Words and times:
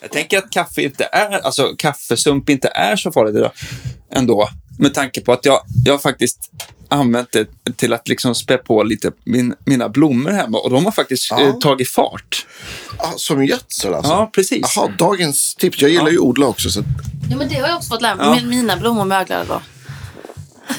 Jag 0.00 0.10
tänker 0.10 0.38
att 0.38 0.50
kaffe 0.50 0.82
inte 0.82 1.08
är, 1.12 1.38
alltså 1.38 1.74
kaffesump 1.78 2.48
inte 2.50 2.68
är 2.68 2.96
så 2.96 3.12
farligt 3.12 3.36
idag 3.36 3.50
ändå. 4.12 4.48
Med 4.78 4.94
tanke 4.94 5.20
på 5.20 5.32
att 5.32 5.44
jag, 5.44 5.60
jag 5.84 5.92
har 5.94 5.98
faktiskt 5.98 6.50
använt 6.88 7.32
det 7.32 7.48
till 7.76 7.92
att 7.92 8.08
liksom 8.08 8.34
spä 8.34 8.56
på 8.58 8.82
lite 8.82 9.12
min, 9.24 9.54
mina 9.66 9.88
blommor 9.88 10.30
hemma 10.30 10.58
och 10.58 10.70
de 10.70 10.84
har 10.84 10.92
faktiskt 10.92 11.30
Ja. 11.30 11.40
eh, 11.42 11.52
tagit 11.58 11.90
fart. 11.90 12.46
Ah, 12.98 13.12
som 13.16 13.44
gödsel 13.44 13.94
alltså? 13.94 14.12
Ja, 14.12 14.30
precis. 14.34 14.72
Jaha, 14.76 14.88
dagens 14.98 15.54
tips. 15.54 15.80
Jag 15.82 15.90
gillar 15.90 16.08
ju 16.10 16.16
att 16.16 16.22
odla 16.22 16.46
också. 16.46 16.70
Så 16.70 16.82
Ja, 17.30 17.36
men 17.36 17.48
det 17.48 17.54
har 17.54 17.68
jag 17.68 17.76
också 17.76 17.88
fått 17.88 18.02
lära 18.02 18.14
mig. 18.14 18.26
Ja. 18.26 18.34
Min- 18.34 18.48
Mina 18.48 18.76
blommor 18.76 19.04
möglade 19.04 19.44
då. 19.44 19.62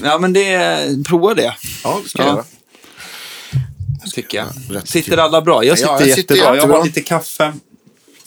Ja, 0.04 0.18
men 0.20 0.34
det, 0.34 1.06
prova 1.08 1.34
det, 1.34 1.56
ja, 1.84 2.00
det 2.04 2.10
ska 2.10 2.20
jag 2.22 2.28
Ja. 2.30 2.34
göra. 2.34 2.44
tycker 4.14 4.38
jag. 4.38 4.48
Rätt 4.76 4.88
Sitter 4.90 5.18
alla 5.18 5.42
bra? 5.42 5.64
Jag 5.64 5.78
sitter, 5.78 5.92
Ja, 5.92 6.00
jag 6.02 6.16
sitter 6.16 6.36
jättebra. 6.36 6.46
Jag 6.46 6.56
jättebra. 6.56 6.78
har 6.78 6.86
lite 6.86 7.02
kaffe. 7.02 7.54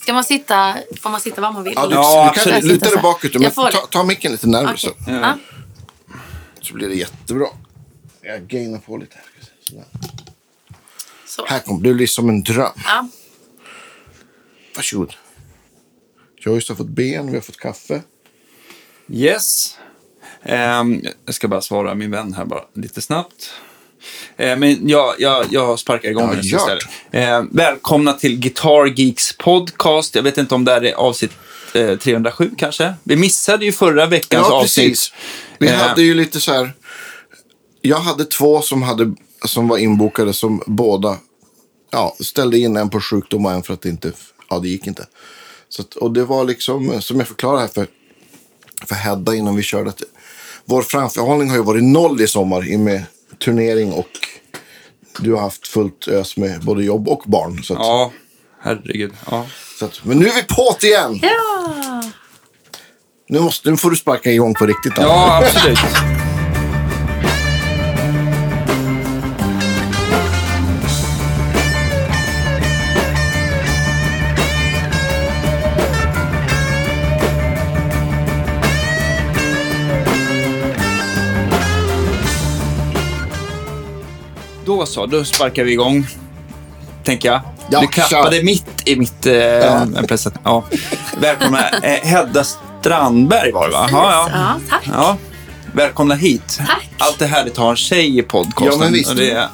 Ska 0.03 0.13
man 0.13 0.25
sitta, 0.25 0.77
får 1.01 1.11
man 1.11 1.21
sitta 1.21 1.41
var 1.41 1.53
man 1.53 1.65
vill? 1.65 1.73
Ja, 1.77 1.87
du, 1.87 1.95
Ja, 1.95 2.33
du 2.35 2.41
kan 2.41 2.55
absolut. 2.55 2.73
luta 2.73 2.91
dig 2.91 3.03
bakåt. 3.03 3.35
Men 3.35 3.43
Jag 3.43 3.55
ta, 3.55 3.71
ta 3.91 4.05
micken 4.05 4.33
lite 4.33 4.47
närmare 4.49 4.75
Okej. 4.75 4.91
så, 5.07 5.11
Ja. 5.11 5.39
så 6.61 6.75
blir 6.75 6.89
det 6.89 6.95
jättebra. 6.95 7.47
Jag 8.23 8.43
gainar 8.47 8.79
på 8.79 8.97
lite. 8.97 9.17
här. 9.17 9.85
Så. 11.27 11.47
Här 11.47 11.61
kommer 11.61 11.83
det 11.83 11.95
blir 11.95 12.07
som 12.07 12.29
en 12.29 12.43
dröm. 12.43 12.73
Ja. 12.85 13.09
Varsågod. 14.77 15.15
Joyce 16.39 16.69
har 16.73 16.77
fått 16.77 16.89
ben, 16.89 17.27
vi 17.27 17.35
har 17.35 17.41
fått 17.43 17.57
kaffe. 17.57 18.03
Yes. 19.09 19.79
Ehm, 20.43 21.03
jag 21.25 21.35
ska 21.35 21.49
bara 21.49 21.61
svara 21.61 21.95
min 21.95 22.11
vän 22.11 22.33
här 22.35 22.45
bara 22.45 22.65
lite 22.75 23.01
snabbt. 23.03 23.51
Eh, 24.37 24.57
men 24.59 24.89
jag, 24.89 25.15
jag, 25.19 25.47
jag 25.51 25.79
sparkar 25.79 26.11
igång 26.11 26.29
Ja, 26.29 26.35
den 26.35 26.45
istället. 26.45 26.85
Eh, 27.11 27.43
välkomna 27.51 28.13
till 28.13 28.39
Guitar 28.39 28.87
Geeks 29.01 29.37
podcast. 29.39 30.15
Jag 30.15 30.23
vet 30.23 30.39
inte 30.39 30.55
om 30.55 30.65
det 30.65 30.73
här 30.73 30.85
är 30.85 30.93
avsnitt 30.95 31.33
eh, 31.75 31.99
307 31.99 32.51
kanske. 32.59 32.95
Vi 33.03 33.17
missade 33.17 33.65
ju 33.65 33.73
förra 33.73 34.07
veckans 34.07 34.47
Ja, 34.51 34.55
avsnitt. 34.55 34.89
precis. 34.89 35.13
Vi 35.59 35.69
Eh, 35.69 35.75
hade 35.75 36.03
ju 36.03 36.15
lite 36.15 36.41
så 36.41 36.53
här. 36.53 36.73
Jag 37.81 37.97
hade 37.99 38.25
två 38.25 38.63
som, 38.63 38.83
hade, 38.83 39.15
som 39.47 39.69
var 39.69 39.79
inbokade 39.79 40.33
som 40.33 40.63
båda 40.67 41.17
ja, 41.91 42.17
ställde 42.21 42.59
in 42.59 42.77
en 42.77 42.91
på 42.91 43.01
sjukdom 43.01 43.47
och 43.47 43.53
en 43.53 43.63
för 43.63 43.75
att 43.75 43.83
det 43.83 43.89
inte 43.89 44.13
ja, 44.51 44.59
det 44.59 44.69
gick 44.69 44.87
inte. 44.87 45.07
Så 45.69 45.83
att, 45.83 45.95
och 45.95 46.11
det 46.13 46.25
var 46.25 46.45
liksom, 46.45 47.03
som 47.03 47.19
jag 47.19 47.29
förklarade 47.29 47.61
här 47.61 47.69
för, 47.69 47.87
för 48.87 48.95
Hedda 48.95 49.35
innan 49.35 49.57
vi 49.57 49.63
körde, 49.63 49.91
att 49.91 50.03
vår 50.65 50.83
framförhållning 50.83 51.51
har 51.51 51.57
ju 51.57 51.63
varit 51.63 51.85
noll 51.85 52.21
i 52.21 52.27
sommar 52.29 52.69
i 52.69 52.79
med 52.79 53.03
turnering 53.39 53.93
och 53.93 54.09
du 55.19 55.33
har 55.33 55.41
haft 55.41 55.67
fullt 55.67 56.09
ös 56.09 56.37
med 56.37 56.61
både 56.61 56.85
jobb 56.85 57.09
och 57.09 57.23
barn. 57.27 57.63
Så 57.63 57.73
att, 57.75 57.79
Ja, 57.81 58.13
herregud. 58.63 59.13
Ja. 59.31 59.47
så 59.79 59.85
att, 59.85 60.01
men 60.05 60.19
nu 60.19 60.27
är 60.29 60.35
vi 60.35 60.43
på 60.43 60.77
det 60.81 60.87
igen! 60.87 61.19
ja. 61.23 62.03
Nu, 63.29 63.41
måste, 63.41 63.71
nu 63.71 63.77
får 63.77 63.91
du 63.91 63.97
sparka 63.97 64.31
igång 64.33 64.55
på 64.55 64.67
riktigt. 64.67 64.99
Anna. 64.99 65.09
ja, 65.09 65.43
absolut. 65.47 65.79
Så, 84.93 85.07
då 85.07 85.25
sparkar 85.25 85.65
vi 85.65 85.73
igång. 85.73 86.07
Tänker 87.05 87.29
jag. 87.29 87.41
Ja, 87.71 87.81
du 87.81 87.87
klappade 87.87 88.37
kör. 88.37 88.45
mitt 88.45 88.89
i 88.89 88.97
mitt... 88.97 89.27
Eh, 89.27 89.35
ja. 89.35 89.87
Ja. 90.45 90.65
Välkomna. 91.21 91.69
Eh, 91.69 92.09
Hedda 92.09 92.45
Strandberg 92.45 93.53
var 93.53 93.69
det 93.69 93.73
va? 93.73 93.89
Ja, 93.93 94.13
ja. 94.13 94.29
ja, 94.33 94.61
tack. 94.71 94.83
ja. 94.93 95.17
Välkomna 95.73 96.15
hit. 96.15 96.59
Tack. 96.67 96.91
Allt 96.99 97.19
det 97.19 97.27
här 97.27 97.45
det 97.45 97.51
tar 97.51 97.71
en 97.71 97.77
tjej 97.77 98.19
i 98.19 98.23
podcasten. 98.23 98.73
Ja, 98.73 98.79
men 98.79 98.93
visst. 98.93 99.11
Och 99.11 99.17
det 99.17 99.31
är 99.31 99.49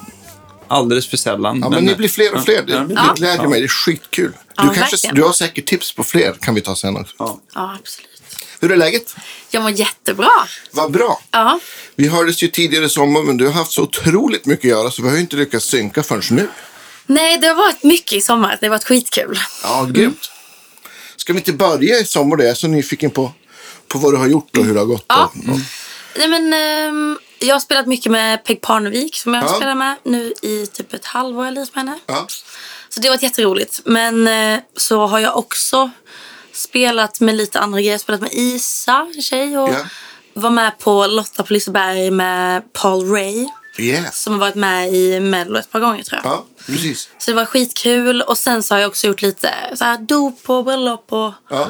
alldeles 0.69 1.07
för 1.09 1.17
sällan. 1.17 1.61
Ja, 1.63 1.69
men 1.69 1.85
ni 1.85 1.95
blir 1.95 2.09
fler 2.09 2.35
och 2.35 2.45
fler. 2.45 2.63
Det, 2.67 2.85
det 2.85 2.95
ja. 2.95 3.15
glädjer 3.17 3.49
mig. 3.49 3.61
Det 3.61 3.67
är 3.67 3.69
skitkul. 3.69 4.33
Du, 4.33 4.67
Ja, 4.67 4.73
kanske, 4.75 5.13
du 5.13 5.23
har 5.23 5.33
säkert 5.33 5.67
tips 5.67 5.93
på 5.95 6.05
fler. 6.05 6.35
kan 6.41 6.55
vi 6.55 6.61
ta 6.61 6.77
sen 6.77 6.97
också. 6.97 7.15
Ja. 7.19 7.39
Ja, 7.55 7.77
absolut. 7.81 8.08
Hur 8.61 8.73
är 8.73 8.77
läget? 8.77 9.17
Jag 9.51 9.63
mår 9.63 9.71
jättebra. 9.71 10.31
Vad 10.71 10.93
bra. 10.93 11.21
Ja. 11.31 11.61
Vi 11.95 12.09
hördes 12.09 12.43
ju 12.43 12.49
tidigare 12.49 12.85
i 12.85 12.89
sommar, 12.89 13.23
men 13.23 13.37
du 13.37 13.47
har 13.47 13.53
haft 13.53 13.73
så 13.73 13.83
otroligt 13.83 14.47
mycket 14.47 14.65
att 14.65 14.79
göra 14.79 14.91
så 14.91 15.03
vi 15.03 15.09
har 15.09 15.15
ju 15.15 15.21
inte 15.21 15.37
lyckats 15.37 15.67
synka 15.67 16.03
förrän 16.03 16.23
nu. 16.31 16.49
Nej, 17.07 17.39
det 17.39 17.47
har 17.47 17.55
varit 17.55 17.83
mycket 17.83 18.13
i 18.13 18.21
sommar. 18.21 18.59
Det 18.61 18.67
har 18.67 18.71
varit 18.71 18.85
skitkul. 18.85 19.39
Ja, 19.63 19.85
grymt. 19.91 20.31
Ska 21.17 21.33
vi 21.33 21.39
inte 21.39 21.53
börja 21.53 21.99
i 21.99 22.05
sommar? 22.05 22.39
Jag 22.39 22.49
är 22.51 22.55
så 22.55 22.67
nyfiken 22.69 23.11
på, 23.11 23.33
på 23.89 23.99
vad 23.99 24.13
du 24.13 24.17
har 24.17 24.27
gjort 24.27 24.57
och 24.57 24.65
hur 24.65 24.75
det 24.75 24.81
har 24.81 24.87
gått. 24.87 25.05
Ja. 25.09 25.25
Och, 25.25 25.53
och, 25.53 25.59
Nej, 26.19 26.29
men, 26.29 26.53
ehm, 26.53 27.19
jag 27.39 27.55
har 27.55 27.61
spelat 27.61 27.87
mycket 27.87 28.13
med 28.13 28.45
Peg 28.45 28.61
Parnevik 28.61 29.17
som 29.17 29.35
jag 29.35 29.45
Ja. 29.45 29.49
spelar 29.57 29.75
med 29.75 29.97
nu 30.05 30.33
i 30.43 30.67
typ 30.67 30.95
ett 30.95 31.05
halvår. 31.05 31.45
Jag 31.45 31.55
lirat 31.55 31.75
med 31.75 31.85
henne. 31.85 31.99
ja. 32.07 32.27
Så 32.89 33.01
det 33.01 33.09
har 33.09 33.15
varit 33.15 33.23
jätteroligt. 33.23 33.81
Men 33.85 34.29
eh, 34.29 34.61
så 34.77 35.07
har 35.07 35.19
jag 35.19 35.37
också 35.37 35.91
spelat 36.59 37.21
med 37.21 37.35
lite 37.37 37.61
andra 37.61 37.81
grejer. 37.81 37.99
Spelat 37.99 38.21
med 38.21 38.31
Isa, 38.33 39.07
en 39.17 39.23
tjej. 39.23 39.59
Och 39.59 39.69
Ja. 39.69 39.85
var 40.35 40.51
med 40.51 40.79
på 40.79 41.07
Lotta 41.07 41.43
på 41.43 41.53
Liseberg 41.53 42.11
med 42.11 42.73
Paul 42.73 43.11
Ray. 43.11 43.47
Yes. 43.79 44.23
Som 44.23 44.33
har 44.33 44.41
varit 44.41 44.55
med 44.55 44.95
i 44.95 45.21
Mello 45.21 45.59
ett 45.59 45.71
par 45.71 45.81
gånger 45.81 46.03
tror 46.03 46.21
jag. 46.25 46.33
Ja, 46.33 46.45
precis. 46.67 47.09
Så 47.19 47.31
det 47.31 47.35
var 47.35 47.45
skitkul. 47.45 48.23
Och 48.23 48.39
sen 48.39 48.63
så 48.63 48.75
har 48.75 48.81
jag 48.81 48.89
också 48.89 49.07
gjort 49.07 49.23
lite 49.23 49.55
så 49.75 49.85
här 49.85 49.99
dop 49.99 50.51
och 50.51 50.65
bröllop 50.65 51.07
och 51.13 51.33
Ja. 51.51 51.69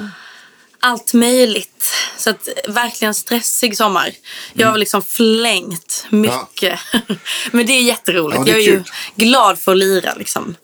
allt 0.81 1.15
möjligt. 1.15 1.93
Så 2.19 2.31
att 2.31 2.49
verkligen 2.69 3.15
stressig 3.15 3.77
sommar. 3.77 4.11
Jag 4.53 4.61
Mm. 4.63 4.71
har 4.71 4.79
liksom 4.79 5.03
flängt 5.03 6.07
mycket. 6.11 6.79
Men 7.53 7.67
det 7.67 7.73
är 7.73 7.83
jätteroligt. 7.83 8.39
Ja, 8.39 8.45
det 8.45 8.51
är 8.51 8.53
jag 8.53 8.61
är 8.63 8.67
ju 8.67 8.77
kul. 8.77 8.93
glad 9.29 9.59
för 9.59 9.73
att 9.73 9.79
lira 9.79 10.15
liksom. 10.15 10.57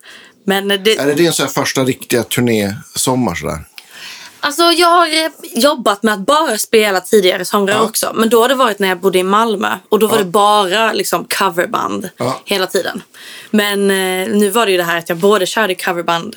Men 0.46 0.68
det, 0.68 0.96
Är 0.96 1.06
det 1.06 1.14
din 1.14 1.32
så 1.32 1.46
första 1.46 1.84
riktiga 1.84 2.22
turnésommar 2.22 3.34
sådär? 3.34 3.64
Alltså 4.44 4.62
jag 4.62 4.88
har 4.88 5.08
jobbat 5.54 6.02
med 6.02 6.14
att 6.14 6.20
bara 6.20 6.58
spela 6.58 7.00
tidigare 7.00 7.44
somrar 7.44 7.74
Ja. 7.74 7.80
också. 7.82 8.12
Men 8.14 8.28
då 8.28 8.40
har 8.42 8.48
det 8.48 8.54
varit 8.54 8.78
när 8.78 8.88
jag 8.88 9.00
bodde 9.00 9.18
i 9.18 9.22
Malmö. 9.22 9.78
Och 9.88 9.98
då 9.98 10.06
var 10.06 10.18
det 10.18 10.24
bara 10.24 10.92
liksom 10.92 11.26
coverband 11.38 12.08
Ja. 12.16 12.40
hela 12.44 12.66
tiden. 12.66 13.02
Men 13.50 13.90
eh, 13.90 14.28
nu 14.36 14.50
var 14.50 14.66
det 14.66 14.72
ju 14.72 14.78
det 14.78 14.84
här 14.84 14.98
att 14.98 15.08
jag 15.08 15.18
både 15.18 15.46
körde 15.46 15.74
coverband 15.74 16.36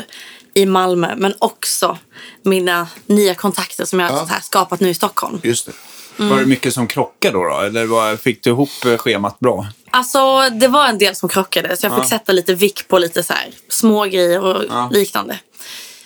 i 0.53 0.65
Malmö 0.65 1.15
men 1.17 1.33
också 1.39 1.97
mina 2.43 2.87
nya 3.05 3.35
kontakter 3.35 3.85
som 3.85 3.99
jag 3.99 4.09
har 4.09 4.27
Ja. 4.29 4.39
skapat 4.41 4.79
nu 4.79 4.89
i 4.89 4.93
Stockholm. 4.93 5.39
Just 5.43 5.65
det. 5.65 5.71
Mm. 6.19 6.29
Var 6.31 6.39
det 6.39 6.45
mycket 6.45 6.73
som 6.73 6.87
krockade 6.87 7.33
då? 7.37 7.43
då? 7.43 7.59
Eller 7.59 7.85
var, 7.85 8.15
fick 8.15 8.43
du 8.43 8.49
ihop 8.49 8.69
eh, 8.85 8.97
schemat 8.97 9.39
bra? 9.39 9.67
Alltså 9.91 10.49
det 10.49 10.67
var 10.67 10.85
en 10.87 10.97
del 10.97 11.15
som 11.15 11.29
krockade 11.29 11.77
så 11.77 11.85
jag 11.85 11.93
fick 11.95 12.03
Ja. 12.03 12.09
sätta 12.09 12.31
lite 12.31 12.53
vick 12.53 12.87
på 12.87 12.97
lite 12.97 13.23
så 13.23 13.33
här 13.33 13.47
små 13.69 14.03
grejer 14.05 14.43
och 14.43 14.63
Ja. 14.69 14.89
liknande. 14.93 15.39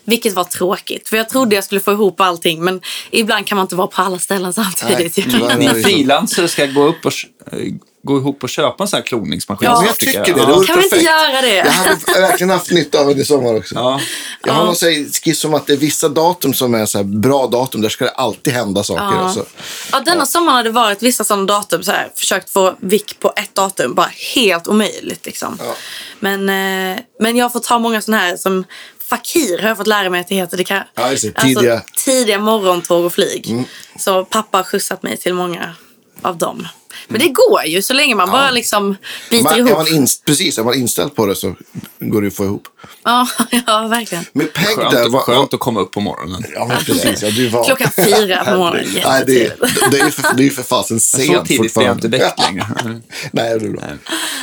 Vilket 0.03 0.33
var 0.33 0.43
tråkigt. 0.43 1.09
För 1.09 1.17
jag 1.17 1.29
trodde 1.29 1.55
jag 1.55 1.63
skulle 1.63 1.81
få 1.81 1.91
ihop 1.91 2.21
allting. 2.21 2.63
Men 2.63 2.81
ibland 3.11 3.47
kan 3.47 3.55
man 3.55 3.63
inte 3.65 3.75
vara 3.75 3.87
på 3.87 4.01
alla 4.01 4.19
ställen 4.19 4.53
samtidigt. 4.53 5.17
Nej. 5.17 5.55
Ni 5.57 5.65
Ja, 5.65 5.73
så. 5.73 5.79
frilansare 5.81 6.47
ska 6.47 6.65
gå, 6.65 6.83
upp 6.87 7.05
och, 7.05 7.13
eh, 7.51 7.57
gå 8.03 8.17
ihop 8.17 8.43
och 8.43 8.49
köpa 8.49 8.83
en 8.83 8.87
sån 8.87 8.97
här 8.97 9.03
klonningsmaskin. 9.05 9.69
Ja, 9.71 9.83
jag 9.85 9.97
tycker 9.97 10.23
det. 10.25 10.33
Det 10.33 10.39
Ja. 10.39 10.53
vore 10.55 10.67
Kan 10.67 10.77
vi 10.77 10.83
inte 10.83 10.97
göra 10.99 11.41
det? 11.41 11.55
Jag 11.55 11.65
hade 11.71 12.21
verkligen 12.21 12.49
haft 12.49 12.71
nytta 12.71 12.99
av 12.99 13.15
det 13.15 13.21
i 13.21 13.25
sommar 13.25 13.57
också. 13.57 13.75
Ja. 13.75 13.99
Jag 14.45 14.53
har 14.53 14.61
Ja. 14.61 14.65
någon 14.65 14.75
så 14.75 14.85
skiss 15.23 15.45
om 15.45 15.53
att 15.53 15.67
det 15.67 15.73
är 15.73 15.77
vissa 15.77 16.09
datum 16.09 16.53
som 16.53 16.73
är 16.73 16.85
så 16.85 16.97
här 16.97 17.05
bra 17.05 17.47
datum. 17.47 17.81
Där 17.81 17.89
ska 17.89 18.05
det 18.05 18.11
alltid 18.11 18.53
hända 18.53 18.83
saker. 18.83 19.03
Ja. 19.03 19.19
Alltså. 19.19 19.45
Ja, 19.91 19.99
denna 19.99 20.25
sommaren 20.25 20.55
har 20.55 20.63
det 20.63 20.69
varit 20.71 21.03
vissa 21.03 21.23
sådana 21.23 21.45
datum. 21.45 21.83
Så 21.83 21.91
här, 21.91 22.11
försökt 22.15 22.49
få 22.49 22.75
vick 22.79 23.19
på 23.19 23.33
ett 23.35 23.55
datum. 23.55 23.93
Bara 23.95 24.11
helt 24.35 24.67
omöjligt. 24.67 25.25
Liksom. 25.25 25.57
Ja. 25.59 25.75
Men, 26.19 26.39
eh, 26.49 26.99
men 27.19 27.35
jag 27.37 27.45
har 27.45 27.49
fått 27.49 27.63
ta 27.63 27.79
många 27.79 28.01
sådana 28.01 28.23
här 28.23 28.37
som 28.37 28.65
Fakir 29.11 29.61
har 29.61 29.67
jag 29.67 29.77
fått 29.77 29.87
lära 29.87 30.09
mig 30.09 30.21
att 30.21 30.27
det 30.27 30.35
heter. 30.35 30.57
Det 30.57 30.63
kan, 30.63 30.83
Ja, 30.95 31.09
det. 31.09 31.15
Tidiga- 31.17 31.73
Alltså, 31.73 31.85
tidiga 32.05 32.39
morgontåg 32.39 33.05
och 33.05 33.13
flyg. 33.13 33.65
Så 33.99 34.25
pappa 34.25 34.57
har 34.57 34.63
skjutsat 34.63 35.03
mig 35.03 35.17
till 35.17 35.33
många 35.33 35.75
av 36.21 36.37
dem. 36.37 36.67
Men 37.07 37.19
det 37.19 37.27
går 37.29 37.63
ju 37.65 37.81
så 37.81 37.93
länge 37.93 38.15
man 38.15 38.31
bara 38.31 38.51
liksom 38.51 38.95
biter 39.29 39.43
Man, 39.43 39.53
är 39.53 39.57
ihop. 39.57 39.71
man 39.73 39.85
inst- 39.87 40.25
precis, 40.25 40.57
är 40.57 40.63
man 40.63 40.73
inställd 40.73 41.15
på 41.15 41.25
det 41.25 41.35
så 41.35 41.55
går 41.99 42.21
det 42.21 42.27
att 42.27 42.33
få 42.35 42.43
ihop. 42.45 42.63
Ja, 43.03 43.27
ja, 43.67 43.87
verkligen. 43.87 44.25
Med 44.33 44.53
Peg 44.53 44.65
Skönt, 44.65 44.91
där. 44.91 45.05
att- 45.05 45.11
Var, 45.11 45.19
skönt 45.19 45.53
att 45.53 45.59
komma 45.59 45.79
upp 45.79 45.91
på 45.91 45.99
morgonen. 46.01 46.43
Ja, 46.53 46.65
men 46.67 46.77
precis. 46.77 47.21
Ja, 47.23 47.29
du 47.31 47.47
var... 47.49 47.63
Klockan 47.65 47.91
fyra 47.91 48.43
på 48.45 48.57
morgonen. 48.57 48.85
Nej, 49.05 49.23
det, 49.27 49.45
är- 49.45 49.55
det 49.91 49.99
är 49.99 50.05
ju 50.05 50.11
för, 50.11 50.33
det 50.35 50.43
är 50.43 50.45
ju 50.45 50.51
för 50.51 50.63
fasen 50.63 50.99
Så 50.99 51.17
sent 51.17 51.47
tidigt 51.47 51.73
blir 51.73 51.85
jag 51.85 51.95
inte 51.95 52.07
fortfarande. 52.09 52.17
väckt 52.17 52.39
längre. 52.39 53.01
Nej, 53.31 53.59
det 53.59 53.65
är 53.65 53.69
bra. 53.69 53.81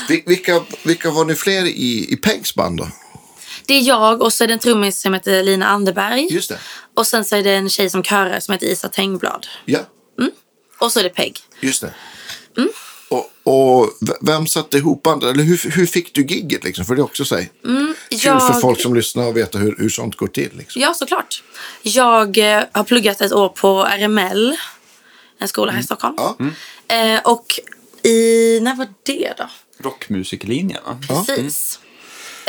Vil- 0.09 0.23
Vilka, 0.27 0.61
vilka 0.83 1.11
var 1.11 1.25
ni 1.25 1.35
fler 1.35 1.65
i, 1.65 2.07
i 2.13 2.17
Pegs 2.17 2.55
band 2.55 2.77
då? 2.79 2.89
Det 3.69 3.75
är 3.75 3.81
jag 3.83 4.23
och 4.23 4.33
så 4.33 4.45
är 4.45 4.49
det 4.49 4.55
en 4.55 4.59
trummis 4.61 5.01
som 5.01 5.15
heter 5.15 5.43
Lina 5.43 5.67
Anderberg. 5.69 6.27
Just 6.31 6.49
det. 6.49 6.59
Och 6.95 7.07
sen 7.07 7.25
så 7.25 7.37
är 7.37 7.43
det 7.43 7.51
en 7.55 7.69
tjej 7.71 7.91
som 7.91 8.03
körar 8.03 8.41
som 8.41 8.53
heter 8.53 8.67
Isa 8.67 8.89
Tengblad. 8.89 9.47
Ja, 9.65 9.81
Och 10.79 10.93
så 10.93 10.99
är 11.01 11.05
det 11.05 11.11
Peg. 11.11 11.39
just 11.61 11.81
det. 11.81 11.95
Och, 13.11 13.31
och 13.43 13.91
v- 14.01 14.13
vem 14.21 14.47
satte 14.47 14.77
ihop 14.77 15.03
bandet? 15.03 15.31
Eller 15.35 15.45
hur, 15.45 15.71
hur 15.71 15.87
fick 15.87 16.15
du 16.15 16.23
gigget? 16.27 16.65
Liksom? 16.65 16.85
För 16.85 16.95
det 16.95 17.01
är 17.01 17.05
också 17.05 17.25
så 17.25 17.35
här, 17.37 17.49
kul 17.63 17.95
för 18.21 18.29
jag- 18.29 18.61
folk 18.61 18.81
som 18.81 18.95
lyssnar 18.95 19.29
att 19.29 19.35
veta 19.37 19.59
hur, 19.59 19.77
hur 19.79 19.89
sånt 19.89 20.17
går 20.17 20.27
till. 20.27 20.51
Liksom. 20.59 20.83
Ja, 20.83 20.95
såklart. 20.95 21.43
Jag 21.83 22.39
eh, 22.39 22.65
har 22.73 22.85
pluggat 22.85 23.21
ett 23.21 23.33
år 23.33 23.49
på 23.49 23.85
RML, 23.99 24.57
en 25.39 25.49
skola 25.49 25.73
här 25.73 25.81
i 25.81 25.83
Stockholm. 25.83 26.15
Ja. 26.19 26.37
Eh, 26.97 27.21
och 27.25 27.61
i, 28.03 28.61
när 28.63 28.75
var 28.77 28.89
det 29.03 29.33
då? 29.39 29.49
Rockmusiklinjen, 29.85 30.81
va? 31.09 31.25
Precis. 31.27 31.79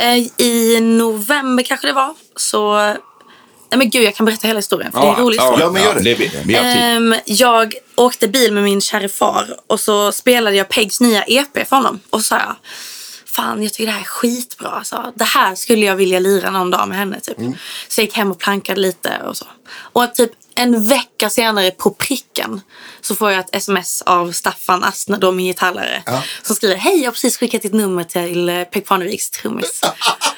Eh, 0.00 0.44
I 0.46 0.80
november 0.80 1.62
kanske 1.64 1.86
det 1.86 1.92
var. 1.92 2.14
Så, 2.36 2.74
nej 3.70 3.78
men 3.78 3.90
gud 3.90 4.02
jag 4.02 4.14
kan 4.14 4.26
berätta 4.26 4.46
hela 4.46 4.58
historien 4.58 4.92
för 4.92 5.00
det 5.00 5.06
är 5.06 5.10
en 5.10 5.16
rolig 5.20 5.38
historia. 5.38 5.64
Ja, 5.64 5.70
men 5.70 5.82
gör 5.82 5.94
det. 5.94 6.14
vi 6.14 6.54
har 6.54 6.62
tid. 6.74 6.82
Ehm, 6.82 7.14
jag 7.24 7.74
åkte 7.94 8.28
bil 8.28 8.52
med 8.52 8.62
min 8.62 8.80
kära 8.80 9.08
far 9.08 9.56
och 9.66 9.80
så 9.80 10.12
spelade 10.12 10.56
jag 10.56 10.68
Pegs 10.68 11.00
nya 11.00 11.22
EP 11.26 11.68
för 11.68 11.76
honom. 11.76 12.00
Och 12.10 12.20
så 12.20 12.24
sa 12.24 12.38
jag, 12.38 12.56
fan 13.26 13.62
jag 13.62 13.72
tycker 13.72 13.86
det 13.86 13.92
här 13.92 14.00
är 14.00 14.04
skitbra. 14.04 14.68
Alltså. 14.68 15.12
Det 15.14 15.24
här 15.24 15.54
skulle 15.54 15.86
jag 15.86 15.96
vilja 15.96 16.18
lira 16.18 16.50
någon 16.50 16.70
dag 16.70 16.88
med 16.88 16.98
henne. 16.98 17.20
Typ. 17.20 17.36
Så 17.88 18.00
jag 18.00 18.04
gick 18.04 18.16
hem 18.16 18.30
och 18.30 18.38
plankade 18.38 18.80
lite 18.80 19.18
och 19.24 19.36
så. 19.36 19.46
Och 19.72 20.14
typ 20.14 20.30
en 20.54 20.88
vecka 20.88 21.30
senare 21.30 21.70
på 21.70 21.90
pricken 21.90 22.60
så 23.00 23.14
får 23.14 23.30
jag 23.30 23.40
ett 23.40 23.56
sms 23.56 24.02
av 24.02 24.32
Staffan 24.32 24.84
Astner, 24.84 25.18
då 25.18 25.32
min 25.32 25.46
gitarrlärare. 25.46 26.02
Ja. 26.06 26.22
Som 26.42 26.56
skriver, 26.56 26.76
hej 26.76 26.98
jag 26.98 27.06
har 27.06 27.12
precis 27.12 27.36
skickat 27.36 27.62
ditt 27.62 27.72
nummer 27.72 28.04
till 28.04 28.48
eh, 28.48 28.64
Peg 28.64 28.86
Parneviks 28.86 29.30
trummis. 29.30 29.80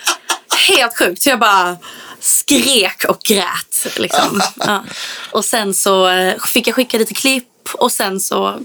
Helt 0.69 0.99
sjukt. 0.99 1.23
Så 1.23 1.29
jag 1.31 1.39
bara 1.39 1.77
skrek 2.21 3.05
och 3.09 3.21
grät. 3.21 3.87
Liksom. 3.97 4.43
Ja. 4.57 4.85
Och 5.31 5.45
sen 5.45 5.75
så 5.75 6.09
eh, 6.09 6.39
fick 6.39 6.67
jag 6.67 6.75
skicka 6.75 6.99
lite 6.99 7.15
klipp 7.15 7.69
och 7.75 7.93
sen 7.93 8.21
så 8.21 8.61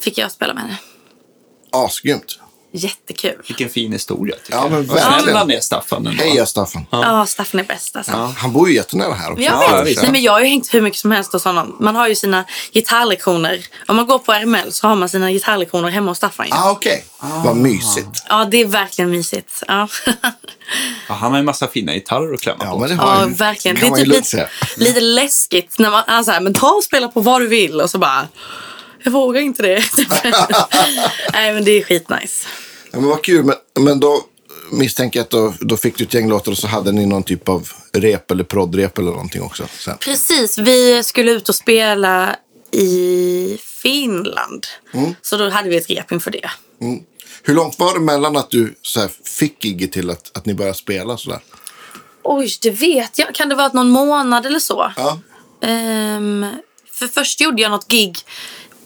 fick 0.00 0.18
jag 0.18 0.32
spela 0.32 0.54
med 0.54 0.62
henne. 0.62 0.78
Asgrymt. 1.72 2.38
Jättekul. 2.76 3.34
Vilken 3.48 3.68
fin 3.68 3.92
historia. 3.92 4.36
Tycker 4.36 4.52
Ja, 4.58 4.62
jag. 4.62 4.70
men 4.72 4.86
Vad 4.86 4.98
snäll 4.98 5.10
verkligen. 5.12 5.36
han 5.38 5.50
är, 5.50 5.60
Staffan. 5.60 6.06
Heja 6.06 6.46
Staffan. 6.46 6.86
Ja, 6.90 7.26
Staffan 7.26 7.60
är 7.60 7.64
bäst 7.64 7.96
alltså. 7.96 8.12
Han 8.12 8.52
bor 8.52 8.68
ju 8.68 8.74
jättenära 8.74 9.14
här 9.14 9.30
också. 9.32 9.42
Jag 9.44 9.52
Ja, 9.70 9.82
vet. 9.84 10.02
Nej, 10.02 10.12
men 10.12 10.22
jag 10.22 10.32
har 10.32 10.40
ju 10.40 10.46
hängt 10.46 10.74
hur 10.74 10.80
mycket 10.80 10.98
som 11.00 11.10
helst 11.10 11.32
hos 11.32 11.44
honom. 11.44 11.76
Man 11.80 11.96
har 11.96 12.08
ju 12.08 12.14
sina 12.14 12.44
gitarrlektioner. 12.72 13.66
Om 13.86 13.96
man 13.96 14.06
går 14.06 14.18
på 14.18 14.32
RML 14.32 14.72
så 14.72 14.88
har 14.88 14.96
man 14.96 15.08
sina 15.08 15.30
gitarrlektioner 15.32 15.88
hemma 15.88 16.10
hos 16.10 16.16
Staffan. 16.18 16.46
ju. 16.46 16.52
Ah, 16.54 16.70
Okej, 16.70 17.04
vad 17.44 17.56
mysigt. 17.56 18.22
Ja, 18.28 18.44
det 18.44 18.60
är 18.60 18.64
verkligen 18.66 19.10
mysigt. 19.10 19.62
Ja, 19.68 19.88
Ja, 21.08 21.14
han 21.14 21.32
har 21.32 21.38
en 21.38 21.44
massa 21.44 21.68
fina 21.68 21.94
gitarrer 21.94 22.34
att 22.34 22.40
klämma 22.40 22.64
Ja, 22.64 22.70
på. 22.70 22.78
men 22.78 22.88
det 22.88 22.94
har 22.94 23.14
ja 23.14 23.20
jag. 23.20 23.28
verkligen. 23.38 23.76
Det 23.80 23.86
är 23.86 23.90
ju 23.90 24.04
typ 24.04 24.06
lite, 24.06 24.48
lite 24.76 25.00
läskigt 25.00 25.78
när 25.78 25.90
man 25.90 26.02
han 26.06 26.24
säger 26.24 26.40
men 26.40 26.54
ta 26.54 26.68
och 26.70 26.84
spela 26.84 27.08
på 27.08 27.20
vad 27.20 27.40
du 27.40 27.46
vill 27.46 27.80
och 27.80 27.90
så 27.90 27.98
bara 27.98 28.28
jag 29.04 29.12
vågar 29.12 29.40
inte 29.40 29.62
det. 29.62 29.82
Nej, 31.32 31.54
men 31.54 31.64
det 31.64 31.70
är 31.70 31.84
skitnice. 31.84 32.46
Ja, 32.90 33.00
men 33.00 33.08
vad 33.08 33.22
kul. 33.22 33.44
Men, 33.44 33.56
men 33.84 34.00
då 34.00 34.24
misstänker 34.72 35.18
jag 35.18 35.24
att 35.24 35.30
då, 35.30 35.54
då 35.60 35.76
fick 35.76 35.96
du 35.96 36.04
ett 36.04 36.14
gäng 36.14 36.28
låtar 36.28 36.52
och 36.52 36.58
så 36.58 36.66
hade 36.66 36.92
ni 36.92 37.06
någon 37.06 37.22
typ 37.22 37.48
av 37.48 37.68
rep 37.92 38.30
eller 38.30 38.44
proddrep 38.44 38.98
eller 38.98 39.10
någonting 39.10 39.42
också. 39.42 39.66
Sen. 39.78 39.96
Precis, 39.98 40.58
vi 40.58 41.02
skulle 41.02 41.30
ut 41.30 41.48
och 41.48 41.54
spela 41.54 42.36
i 42.70 43.58
Finland. 43.62 44.66
Så 45.22 45.36
då 45.36 45.50
hade 45.50 45.68
vi 45.68 45.76
ett 45.76 45.90
rep 45.90 46.12
inför 46.12 46.30
det. 46.30 46.50
Mm. 46.80 47.00
Hur 47.42 47.54
långt 47.54 47.78
var 47.78 47.94
det 47.94 48.00
mellan 48.00 48.36
att 48.36 48.50
du 48.50 48.74
så 48.82 49.00
här, 49.00 49.10
fick 49.24 49.64
gigget 49.64 49.92
till 49.92 50.10
att, 50.10 50.36
att 50.36 50.46
ni 50.46 50.54
började 50.54 50.78
spela 50.78 51.16
sådär? 51.16 51.40
Oj, 52.22 52.48
det 52.62 52.70
vet 52.70 53.18
jag. 53.18 53.34
Kan 53.34 53.48
det 53.48 53.54
vara 53.54 53.68
någon 53.72 53.88
månad 53.88 54.46
eller 54.46 54.58
så? 54.58 54.92
Ja. 54.96 55.18
Ehm, 55.62 56.46
för 56.92 57.06
först 57.06 57.40
gjorde 57.40 57.62
jag 57.62 57.70
något 57.70 57.88
gig 57.88 58.18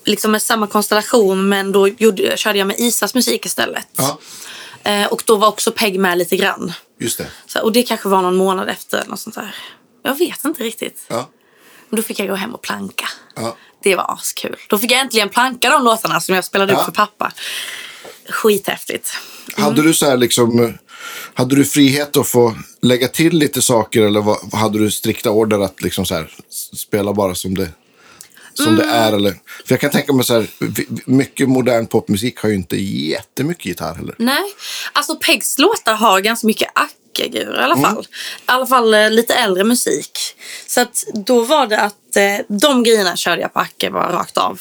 liksom 0.09 0.31
med 0.33 0.43
samma 0.43 0.67
konstellation 0.67 1.49
men 1.49 1.73
då 1.73 1.89
gjorde, 1.89 2.37
körde 2.37 2.59
jag 2.59 2.67
med 2.67 2.77
Isas 2.81 3.15
musik 3.15 3.47
istället. 3.47 3.87
Ja, 3.97 4.19
Eh, 4.83 5.07
och 5.07 5.23
då 5.27 5.37
var 5.37 5.49
också 5.49 5.73
Peg 5.73 5.99
med 6.01 6.19
lite 6.19 6.37
grann. 6.37 6.73
just 7.01 7.19
det. 7.19 7.27
Så, 7.47 7.61
och 7.63 7.73
det 7.73 7.83
kanske 7.83 8.09
var 8.09 8.23
någon 8.23 8.37
månad 8.37 8.69
efter. 8.69 9.05
Något 9.07 9.21
sånt 9.21 9.35
där. 9.35 9.55
Jag 10.03 10.19
vet 10.19 10.45
inte 10.45 10.63
riktigt. 10.63 11.05
Ja, 11.09 11.29
Men 11.89 11.97
då 11.97 12.03
fick 12.03 12.19
jag 12.19 12.29
gå 12.29 12.35
hem 12.35 12.55
och 12.55 12.63
planka. 12.63 13.09
ja. 13.37 13.57
Det 13.83 13.97
var 13.97 14.13
askul. 14.13 14.57
Då 14.69 14.79
fick 14.79 14.93
jag 14.93 15.01
äntligen 15.01 15.29
planka 15.29 15.71
de 15.71 15.85
låtarna 15.85 16.21
som 16.21 16.35
jag 16.35 16.45
spelade 16.45 16.73
Ja. 16.73 16.79
upp 16.79 16.85
för 16.85 16.93
pappa. 16.93 17.33
Skithäftigt. 18.29 19.11
Hade 19.57 19.83
du 19.83 19.95
så 19.95 20.07
här 20.07 20.17
liksom... 20.17 20.79
Hade 21.35 21.57
du 21.57 21.65
frihet 21.65 22.17
att 22.17 22.29
få 22.29 22.55
lägga 22.83 23.09
till 23.09 23.39
lite 23.39 23.63
saker 23.63 24.03
eller 24.03 24.21
vad, 24.21 24.55
hade 24.55 24.79
du 24.79 24.91
strikta 24.91 25.31
order 25.31 25.59
att 25.65 25.83
liksom 25.83 26.07
så 26.07 26.15
här, 26.15 26.31
spela 26.77 27.13
bara 27.13 27.35
som 27.35 27.55
det, 27.57 27.69
som 28.65 28.77
det 28.77 28.85
är? 28.85 29.13
Eller? 29.13 29.31
För 29.67 29.73
jag 29.75 29.81
kan 29.81 29.91
tänka 29.91 30.13
mig 30.13 30.25
så 30.25 30.35
här, 30.35 30.47
mycket 31.05 31.49
modern 31.49 31.87
popmusik 31.87 32.39
har 32.39 32.49
ju 32.49 32.55
inte 32.55 32.77
jättemycket 32.77 33.67
gitarr 33.67 33.95
heller. 33.95 34.15
Nej, 34.19 34.45
alltså 34.93 35.17
Pegs 35.17 35.59
låtar 35.59 35.95
har 35.95 36.21
ganska 36.21 36.47
mycket 36.47 36.69
ackegur 36.75 37.61
i 37.61 37.63
alla 37.63 37.77
fall. 37.77 38.05
I 38.05 38.43
alla 38.47 38.67
fall 38.67 39.11
lite 39.11 39.35
äldre 39.35 39.65
musik. 39.65 40.19
Så 40.67 40.81
att 40.81 41.05
då 41.15 41.41
var 41.41 41.67
det 41.67 41.81
att 41.81 42.17
eh, 42.17 42.45
de 42.49 42.83
grejerna 42.83 43.17
körde 43.17 43.43
jag 43.43 43.53
på 43.53 43.61
acke 43.61 43.91
bara 43.91 44.13
rakt 44.13 44.39
av. 44.39 44.61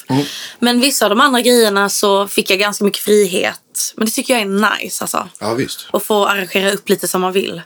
Men 0.58 0.80
vissa 0.80 1.04
av 1.06 1.10
de 1.10 1.20
andra 1.20 1.40
grejerna 1.40 1.88
så 1.88 2.28
fick 2.28 2.50
jag 2.50 2.58
ganska 2.58 2.84
mycket 2.84 3.02
frihet. 3.02 3.60
Men 3.96 4.06
det 4.06 4.12
tycker 4.12 4.34
jag 4.34 4.42
är 4.42 4.80
nice 4.80 5.04
alltså. 5.04 5.28
Ja, 5.40 5.54
visst. 5.54 5.86
Och 5.90 6.02
få 6.02 6.26
arrangera 6.26 6.72
upp 6.72 6.88
lite 6.88 7.08
som 7.08 7.20
man 7.20 7.32
vill. 7.32 7.62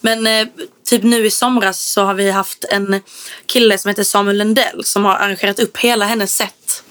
Men 0.00 0.26
eh, 0.26 0.46
typ 0.92 1.02
nu 1.02 1.26
i 1.26 1.30
somras 1.30 1.80
så 1.80 2.02
har 2.02 2.14
vi 2.14 2.30
haft 2.30 2.64
en 2.64 3.02
kille 3.46 3.78
som 3.78 3.88
heter 3.88 4.04
Samuel 4.04 4.38
Lundell 4.38 4.84
som 4.84 5.04
har 5.04 5.14
arrangerat 5.14 5.58
upp 5.58 5.76
hela 5.76 6.04
hennes 6.04 6.36
set. 6.36 6.82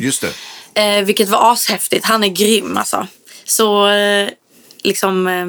Just 0.00 0.24
det. 0.24 0.32
Eh, 0.82 1.04
vilket 1.04 1.28
var 1.28 1.52
ashäftigt. 1.52 2.04
Han 2.04 2.24
är 2.24 2.28
grym 2.28 2.76
alltså. 2.76 3.06
Så 3.44 3.88
eh, 3.88 4.28
liksom 4.82 5.26
eh, 5.26 5.46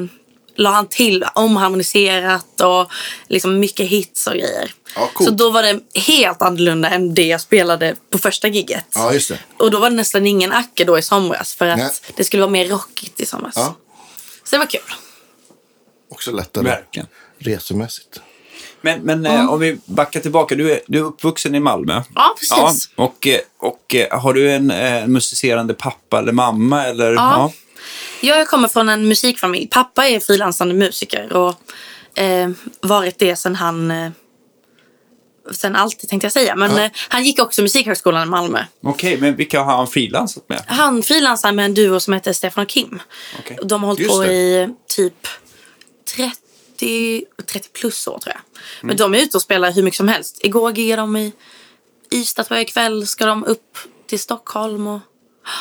la 0.56 0.70
han 0.70 0.88
till 0.88 1.24
omharmoniserat 1.34 2.60
och 2.60 2.92
liksom 3.28 3.58
mycket 3.60 3.88
hits 3.88 4.26
och 4.26 4.32
grejer. 4.32 4.72
Ja, 4.94 5.10
coolt. 5.14 5.28
så 5.28 5.34
då 5.34 5.50
var 5.50 5.62
det 5.62 5.80
helt 6.00 6.42
annorlunda 6.42 6.90
än 6.90 7.14
det 7.14 7.26
jag 7.26 7.40
spelade 7.40 7.96
på 8.10 8.18
första 8.18 8.48
gigget. 8.48 8.86
Ja, 8.94 9.12
just 9.12 9.28
det. 9.28 9.38
Och 9.58 9.70
då 9.70 9.78
var 9.78 9.90
det 9.90 9.96
nästan 9.96 10.26
ingen 10.26 10.52
acke 10.52 10.84
då 10.84 10.98
i 10.98 11.02
somras 11.02 11.54
för 11.54 11.66
att 11.66 11.78
Nej. 11.78 11.90
det 12.16 12.24
skulle 12.24 12.42
vara 12.42 12.50
mer 12.50 12.68
rockigt 12.68 13.20
i 13.20 13.26
somras. 13.26 13.54
Ja. 13.56 13.76
Så 14.44 14.56
det 14.56 14.58
var 14.58 14.66
kul. 14.66 14.80
Också 16.10 16.32
lättare 16.32 16.64
Verkligen. 16.64 17.08
Resemässigt. 17.38 18.20
Men, 18.80 19.00
men 19.00 19.26
eh, 19.26 19.50
om 19.52 19.60
vi 19.60 19.78
backar 19.84 20.20
tillbaka. 20.20 20.54
Du 20.54 20.72
är, 20.72 20.80
du 20.86 20.98
är 20.98 21.02
uppvuxen 21.02 21.54
i 21.54 21.60
Malmö. 21.60 22.02
Ja, 22.14 22.34
precis. 22.38 22.90
Ja, 22.96 23.04
och, 23.04 23.26
eh, 23.26 23.40
och 23.58 23.94
eh, 23.94 24.20
har 24.20 24.34
du 24.34 24.50
en 24.52 24.70
eh, 24.70 25.06
musicerande 25.06 25.74
pappa 25.74 26.18
eller 26.18 26.32
mamma? 26.32 26.84
Eller, 26.84 27.12
Ja. 27.14 27.52
Jag 28.20 28.48
kommer 28.48 28.68
från 28.68 28.88
en 28.88 29.08
musikfamilj. 29.08 29.66
Pappa 29.66 30.08
är 30.08 30.20
frilansande 30.20 30.74
musiker 30.74 31.32
och 31.32 31.54
eh, 32.20 32.50
varit 32.80 33.18
det 33.18 33.36
sen 33.36 33.56
han... 33.56 33.90
Eh, 33.90 34.10
sen 35.50 35.76
alltid 35.76 36.10
tänkte 36.10 36.24
jag 36.24 36.32
säga. 36.32 36.56
Men 36.56 36.78
eh, 36.78 36.90
han 37.08 37.24
gick 37.24 37.38
också 37.38 37.62
Musikhögskolan 37.62 38.28
i 38.28 38.30
Malmö. 38.30 38.64
Okej, 38.82 39.20
men 39.20 39.36
vilka 39.36 39.60
har 39.62 39.76
han 39.76 39.86
frilansat 39.86 40.48
med? 40.48 40.62
Han 40.66 41.02
frilansar 41.02 41.52
med 41.52 41.64
en 41.64 41.74
duo 41.74 42.00
som 42.00 42.14
heter 42.14 42.32
Stefan 42.32 42.62
och 42.64 42.68
Kim. 42.70 43.02
Okej. 43.38 43.58
De 43.62 43.82
har 43.82 43.86
hållit 43.86 44.00
Just 44.00 44.12
på 44.14 44.22
det. 44.22 44.32
i 44.32 44.68
typ 44.88 45.26
30, 46.16 46.36
30 47.46 47.68
plus 47.72 48.06
år 48.06 48.18
tror 48.18 48.34
jag. 48.34 48.42
Men 48.86 48.96
de 48.96 49.14
är 49.14 49.18
ute 49.18 49.36
och 49.36 49.42
spelar 49.42 49.72
hur 49.72 49.82
mycket 49.82 49.96
som 49.96 50.08
helst. 50.08 50.38
Igår 50.42 50.72
giggade 50.72 51.02
de 51.02 51.16
i 51.16 51.32
Ystad 52.12 52.44
tror 52.44 52.56
jag 52.56 52.62
ikväll. 52.62 53.06
Ska 53.06 53.26
de 53.26 53.44
upp 53.44 53.78
till 54.06 54.20
Stockholm 54.20 54.86
och... 54.86 55.00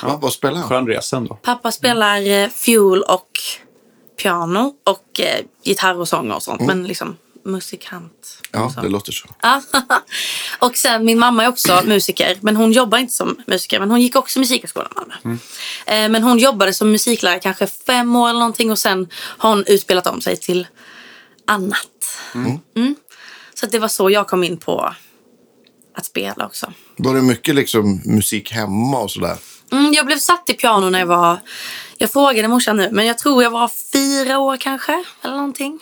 Ja, 0.01 0.19
vad 0.21 0.33
spelar 0.33 0.57
han? 0.57 0.69
Skön 0.69 0.87
resa 0.87 1.17
ändå. 1.17 1.35
Pappa 1.35 1.71
spelar 1.71 2.27
eh, 2.27 2.49
fiol 2.49 3.01
och 3.01 3.29
piano 4.21 4.73
och 4.83 5.19
eh, 5.19 5.45
gitarr 5.63 5.99
och 5.99 6.07
sång 6.07 6.31
och 6.31 6.43
sånt. 6.43 6.61
Men 6.61 6.83
liksom 6.83 7.17
musikant. 7.45 8.41
Ja, 8.51 8.71
Så. 8.75 8.81
det 8.81 8.89
låter 8.89 9.11
så. 9.11 9.27
Och 10.59 10.77
sen 10.77 11.05
min 11.05 11.19
mamma 11.19 11.43
är 11.43 11.47
också 11.49 11.81
musiker. 11.85 12.37
Men 12.41 12.55
hon 12.55 12.71
jobbar 12.71 12.97
inte 12.97 13.13
som 13.13 13.37
musiker. 13.47 13.79
Men 13.79 13.91
hon 13.91 14.01
gick 14.01 14.15
också 14.15 14.39
musikhögskolan 14.39 14.91
i 14.91 14.95
Malmö. 14.95 15.37
Eh, 15.85 16.09
men 16.09 16.23
hon 16.23 16.37
jobbade 16.37 16.73
som 16.73 16.91
musiklärare 16.91 17.39
kanske 17.39 17.67
fem 17.67 18.15
år 18.15 18.29
eller 18.29 18.39
någonting. 18.39 18.71
Och 18.71 18.79
sen 18.79 19.07
har 19.13 19.49
hon 19.49 19.63
utbildat 19.67 20.07
om 20.07 20.21
sig 20.21 20.37
till 20.37 20.67
annat. 21.47 22.17
Mm. 22.35 22.95
Så 23.53 23.65
att 23.65 23.71
det 23.71 23.79
var 23.79 23.87
så 23.87 24.09
jag 24.09 24.27
kom 24.27 24.43
in 24.43 24.57
på 24.57 24.93
att 25.97 26.05
spela 26.05 26.45
också. 26.45 26.73
Var 26.97 27.15
det 27.15 27.21
mycket 27.21 27.55
liksom 27.55 28.01
musik 28.05 28.51
hemma 28.51 28.99
och 28.99 29.11
sådär? 29.11 29.37
Mm, 29.71 29.93
jag 29.93 30.05
blev 30.05 30.17
satt 30.17 30.49
i 30.49 30.53
piano 30.53 30.89
när 30.89 30.99
jag 30.99 31.05
var... 31.05 31.39
Jag 31.97 32.11
frågade 32.11 32.47
morsan 32.47 32.77
nu, 32.77 32.89
men 32.91 33.05
jag 33.05 33.17
tror 33.17 33.43
jag 33.43 33.51
var 33.51 33.71
fyra 33.93 34.39
år 34.39 34.57
kanske. 34.57 35.03
Eller 35.21 35.35
någonting. 35.35 35.79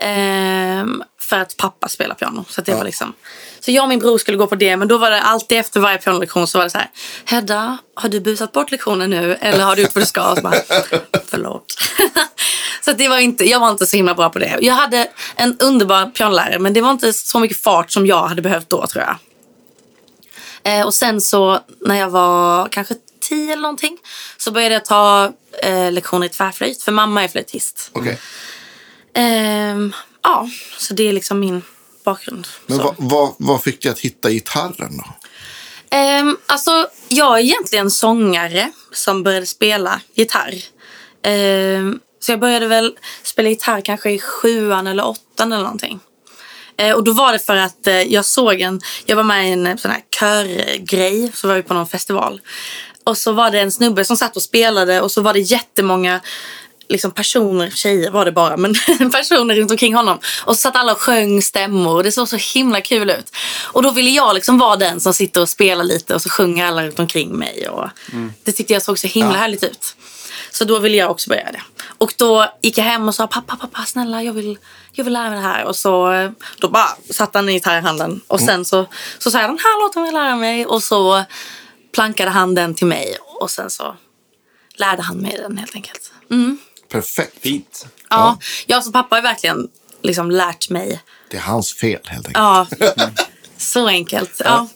Ehm, 0.00 1.02
för 1.28 1.38
att 1.38 1.56
pappa 1.56 1.88
spelar 1.88 2.14
piano. 2.14 2.44
Så, 2.48 2.60
det 2.60 2.74
var 2.74 2.84
liksom... 2.84 3.14
så 3.60 3.70
jag 3.70 3.82
och 3.82 3.88
min 3.88 3.98
bror 3.98 4.18
skulle 4.18 4.36
gå 4.36 4.46
på 4.46 4.54
det, 4.54 4.76
men 4.76 4.88
då 4.88 4.98
var 4.98 5.10
det 5.10 5.22
alltid 5.22 5.58
efter 5.58 5.80
varje 5.80 5.98
pianolektion 5.98 6.46
så 6.46 6.58
var 6.58 6.64
det 6.64 6.70
så 6.70 6.78
här. 6.78 6.90
Hedda, 7.24 7.78
har 7.94 8.08
du 8.08 8.20
busat 8.20 8.52
bort 8.52 8.70
lektionen 8.70 9.10
nu? 9.10 9.34
Eller 9.40 9.64
har 9.64 9.76
du 9.76 9.82
gjort 9.82 9.94
vad 9.94 10.02
du 10.02 10.06
ska? 10.06 10.30
Och 10.30 10.36
så 10.36 10.42
bara, 10.42 10.54
Förlåt. 11.26 11.74
så 12.84 12.92
det 12.92 13.08
var 13.08 13.18
inte, 13.18 13.44
jag 13.44 13.60
var 13.60 13.70
inte 13.70 13.86
så 13.86 13.96
himla 13.96 14.14
bra 14.14 14.30
på 14.30 14.38
det. 14.38 14.58
Jag 14.60 14.74
hade 14.74 15.08
en 15.36 15.58
underbar 15.58 16.06
pianolärare, 16.06 16.58
men 16.58 16.72
det 16.72 16.80
var 16.80 16.90
inte 16.90 17.12
så 17.12 17.38
mycket 17.38 17.62
fart 17.62 17.90
som 17.90 18.06
jag 18.06 18.26
hade 18.26 18.42
behövt 18.42 18.70
då 18.70 18.86
tror 18.86 19.04
jag. 19.04 19.16
Eh, 20.62 20.86
och 20.86 20.94
sen 20.94 21.20
så 21.20 21.60
när 21.80 21.94
jag 21.94 22.10
var 22.10 22.68
kanske 22.68 22.94
tio 23.20 23.52
eller 23.52 23.62
någonting 23.62 23.98
så 24.36 24.50
började 24.50 24.74
jag 24.74 24.84
ta 24.84 25.32
eh, 25.62 25.92
lektioner 25.92 26.26
i 26.26 26.28
tvärflöjt, 26.28 26.82
för 26.82 26.92
mamma 26.92 27.24
är 27.24 27.28
flöjtist. 27.28 27.90
Ehm, 29.14 29.92
ja, 30.22 30.48
så 30.78 30.94
det 30.94 31.08
är 31.08 31.12
liksom 31.12 31.40
min 31.40 31.62
bakgrund. 32.04 32.46
Men 32.66 32.78
vad, 32.78 32.94
vad, 32.98 33.34
vad 33.38 33.62
fick 33.62 33.82
dig 33.82 33.92
att 33.92 33.98
hitta 33.98 34.30
gitarren 34.30 34.96
då? 34.96 35.04
Ehm, 35.90 36.36
alltså, 36.46 36.88
jag 37.08 37.38
är 37.38 37.42
egentligen 37.42 37.90
sångare 37.90 38.72
som 38.92 39.22
började 39.22 39.46
spela 39.46 40.00
gitarr. 40.14 40.54
Ehm, 41.22 42.00
så 42.20 42.32
jag 42.32 42.40
började 42.40 42.66
väl 42.66 42.96
spela 43.22 43.48
gitarr 43.48 43.80
kanske 43.80 44.10
i 44.10 44.18
sjuan 44.18 44.86
eller 44.86 45.06
åttan 45.06 45.52
eller 45.52 45.62
någonting. 45.62 46.00
Eh, 46.76 46.94
och 46.94 47.04
då 47.04 47.12
var 47.12 47.32
det 47.32 47.38
för 47.38 47.56
att 47.56 47.86
eh, 47.86 48.02
jag 48.02 48.24
såg 48.24 48.60
en, 48.60 48.80
jag 49.06 49.16
var 49.16 49.22
med 49.22 49.48
i 49.48 49.52
en 49.52 49.78
sån 49.78 49.90
här 49.90 50.00
körgrej, 50.18 51.32
så 51.34 51.48
var 51.48 51.54
vi 51.54 51.62
på 51.62 51.74
någon 51.74 51.86
festival. 51.86 52.40
Och 53.04 53.18
så 53.18 53.32
var 53.32 53.50
det 53.50 53.60
en 53.60 53.72
snubbe 53.72 54.04
som 54.04 54.16
satt 54.16 54.36
och 54.36 54.42
spelade 54.42 55.00
och 55.00 55.12
så 55.12 55.20
var 55.20 55.32
det 55.32 55.40
jättemånga 55.40 56.20
liksom 56.88 57.10
personer, 57.10 57.70
tjejer 57.70 58.10
var 58.10 58.24
det 58.24 58.32
bara, 58.32 58.56
men 58.56 58.74
personer 59.12 59.54
runt 59.54 59.70
omkring 59.70 59.94
honom. 59.94 60.18
Och 60.44 60.54
så 60.56 60.60
satt 60.60 60.76
alla 60.76 60.92
och 60.92 61.00
sjöng 61.00 61.42
stämmor 61.42 61.94
och 61.96 62.02
det 62.02 62.12
såg 62.12 62.28
så 62.28 62.36
himla 62.54 62.80
kul 62.80 63.10
ut. 63.10 63.30
Och 63.72 63.82
då 63.82 63.90
ville 63.90 64.10
jag 64.10 64.34
liksom 64.34 64.58
vara 64.58 64.76
den 64.76 65.00
som 65.00 65.14
sitter 65.14 65.40
och 65.40 65.48
spelar 65.48 65.84
lite 65.84 66.14
och 66.14 66.22
så 66.22 66.28
sjunger 66.30 66.66
alla 66.66 66.86
runt 66.86 66.98
omkring 66.98 67.36
mig. 67.36 67.68
Och 67.68 67.88
Det 68.44 68.52
tyckte 68.52 68.72
jag 68.72 68.82
såg 68.82 68.98
så 68.98 69.06
himla 69.06 69.32
Ja. 69.32 69.38
härligt 69.38 69.64
ut. 69.64 69.94
Så 70.50 70.64
då 70.64 70.78
ville 70.78 70.96
jag 70.96 71.10
också 71.10 71.30
börja 71.30 71.52
det. 71.52 71.62
Och 71.98 72.14
då 72.16 72.46
gick 72.62 72.78
jag 72.78 72.84
hem 72.84 73.08
och 73.08 73.14
sa 73.14 73.26
pappa, 73.26 73.56
pappa, 73.56 73.84
snälla 73.86 74.22
jag 74.22 74.32
vill, 74.32 74.58
jag 74.92 75.04
vill 75.04 75.12
lära 75.12 75.30
mig 75.30 75.38
det 75.38 75.44
här. 75.46 75.64
Och 75.64 75.76
så 75.76 76.12
då 76.58 76.68
bara 76.68 76.88
satte 77.10 77.38
han 77.38 77.48
en 77.48 77.54
gitarr 77.54 77.78
i 77.78 77.80
handen. 77.80 78.20
Och 78.26 78.40
sen 78.40 78.64
så, 78.64 78.86
så 79.18 79.30
sa 79.30 79.40
jag 79.40 79.50
den 79.50 79.58
här 79.58 79.82
låten 79.84 80.02
vill 80.02 80.14
jag 80.14 80.20
lära 80.24 80.36
mig. 80.36 80.66
Och 80.66 80.82
så 80.82 81.24
plankade 81.94 82.30
han 82.30 82.54
den 82.54 82.74
till 82.74 82.86
mig. 82.86 83.16
Och 83.40 83.50
sen 83.50 83.70
så 83.70 83.96
lärde 84.74 85.02
han 85.02 85.16
mig 85.16 85.36
den 85.42 85.58
helt 85.58 85.74
enkelt. 85.74 86.12
Mm. 86.30 86.58
Perfekt. 86.88 87.38
Fint. 87.40 87.86
Ja, 88.10 88.38
jag 88.66 88.84
som 88.84 88.92
pappa 88.92 89.14
har 89.16 89.22
verkligen 89.22 89.68
liksom 90.02 90.30
lärt 90.30 90.70
mig. 90.70 91.00
Det 91.30 91.36
är 91.36 91.40
hans 91.40 91.74
fel 91.74 92.00
helt 92.04 92.26
enkelt. 92.26 92.36
Ja, 92.36 92.66
så 93.56 93.86
enkelt. 93.88 94.40
Ja, 94.44 94.68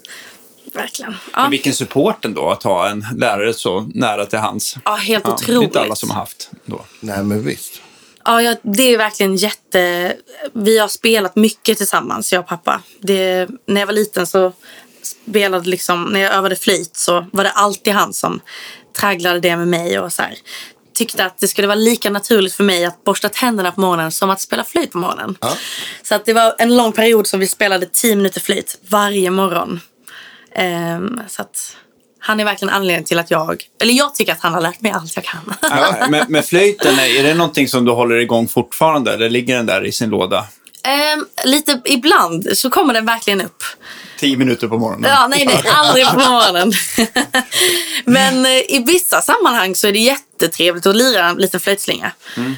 verkligen. 0.72 1.14
Ja. 1.32 1.40
Men 1.42 1.50
vilken 1.50 1.74
support 1.74 2.24
ändå 2.24 2.50
att 2.50 2.62
ha 2.62 2.88
en 2.88 3.06
lärare 3.16 3.54
så 3.54 3.80
nära 3.94 4.26
till 4.26 4.38
hands. 4.38 4.76
Ja, 4.84 4.94
helt 4.94 5.24
Det 5.24 5.30
är 5.30 5.34
otroligt. 5.34 5.62
inte 5.62 5.80
alla 5.80 5.94
som 5.94 6.10
har 6.10 6.16
haft 6.16 6.50
då. 6.64 6.84
Nej, 7.00 7.22
men 7.22 7.44
visst. 7.44 7.82
Ja, 8.24 8.42
ja, 8.42 8.56
det 8.62 8.82
är 8.82 8.98
verkligen 8.98 9.36
jätte... 9.36 10.16
Vi 10.54 10.78
har 10.78 10.88
spelat 10.88 11.36
mycket 11.36 11.78
tillsammans, 11.78 12.32
jag 12.32 12.40
och 12.40 12.46
pappa. 12.48 12.82
Det, 13.00 13.48
när 13.66 13.80
jag 13.80 13.86
var 13.86 13.94
liten 13.94 14.26
så 14.26 14.52
spelade 15.02 15.68
liksom... 15.68 16.04
När 16.04 16.20
jag 16.20 16.34
övade 16.34 16.56
flöjt 16.56 16.96
så 16.96 17.26
var 17.32 17.44
det 17.44 17.50
alltid 17.50 17.92
han 17.92 18.12
som 18.14 18.40
tragglade 18.96 19.40
det 19.40 19.56
med 19.56 19.68
mig 19.68 19.98
och 19.98 20.12
så 20.12 20.22
här, 20.22 20.34
tyckte 20.94 21.24
att 21.24 21.38
det 21.38 21.48
skulle 21.48 21.66
vara 21.66 21.74
lika 21.74 22.10
naturligt 22.10 22.54
för 22.54 22.64
mig 22.64 22.84
att 22.84 23.04
borsta 23.04 23.28
tänderna 23.28 23.72
på 23.72 23.80
morgonen 23.80 24.12
som 24.12 24.30
att 24.30 24.40
spela 24.40 24.64
flöjt 24.64 24.92
på 24.92 24.98
morgonen. 24.98 25.36
Ja. 25.40 25.56
Så 26.02 26.14
att 26.14 26.24
det 26.24 26.32
var 26.32 26.54
en 26.58 26.76
lång 26.76 26.92
period 26.92 27.26
som 27.26 27.40
vi 27.40 27.46
spelade 27.46 27.86
10 27.86 28.16
minuter 28.16 28.40
flöjt 28.40 28.78
varje 28.88 29.30
morgon. 29.30 29.80
Ehm, 30.54 31.20
så 31.28 31.42
att 31.42 31.76
han 32.18 32.40
är 32.40 32.44
verkligen 32.44 32.74
anledningen 32.74 33.04
till 33.04 33.18
att 33.18 33.30
jag... 33.30 33.62
Eller 33.80 33.92
jag 33.92 34.14
tycker 34.14 34.32
att 34.32 34.40
han 34.40 34.54
har 34.54 34.60
lärt 34.60 34.80
mig 34.80 34.92
allt 34.92 35.16
jag 35.16 35.24
kan. 35.24 35.54
Ja, 35.60 36.06
men, 36.10 36.26
men 36.28 36.42
flöjten, 36.42 36.98
är 36.98 37.22
det 37.22 37.34
någonting 37.34 37.68
som 37.68 37.84
du 37.84 37.92
håller 37.92 38.16
igång 38.16 38.48
fortfarande? 38.48 39.14
Eller 39.14 39.30
ligger 39.30 39.56
den 39.56 39.66
där 39.66 39.86
i 39.86 39.92
sin 39.92 40.10
låda? 40.10 40.46
Ehm, 40.84 41.26
lite 41.44 41.80
ibland 41.84 42.48
så 42.52 42.70
kommer 42.70 42.94
den 42.94 43.06
verkligen 43.06 43.40
upp. 43.40 43.62
Tio 44.22 44.36
minuter 44.36 44.68
på 44.68 44.78
morgonen? 44.78 45.10
Ja, 45.10 45.26
nej, 45.26 45.46
nej, 45.46 45.62
aldrig 45.66 46.06
på 46.06 46.14
morgonen. 46.16 46.72
Men 48.04 48.46
eh, 48.46 48.52
i 48.52 48.84
vissa 48.86 49.20
sammanhang 49.22 49.74
så 49.74 49.88
är 49.88 49.92
det 49.92 49.98
jättetrevligt 49.98 50.86
att 50.86 50.96
lira 50.96 51.28
en 51.28 51.36
liten 51.36 51.60
flöjtslinga. 51.60 52.12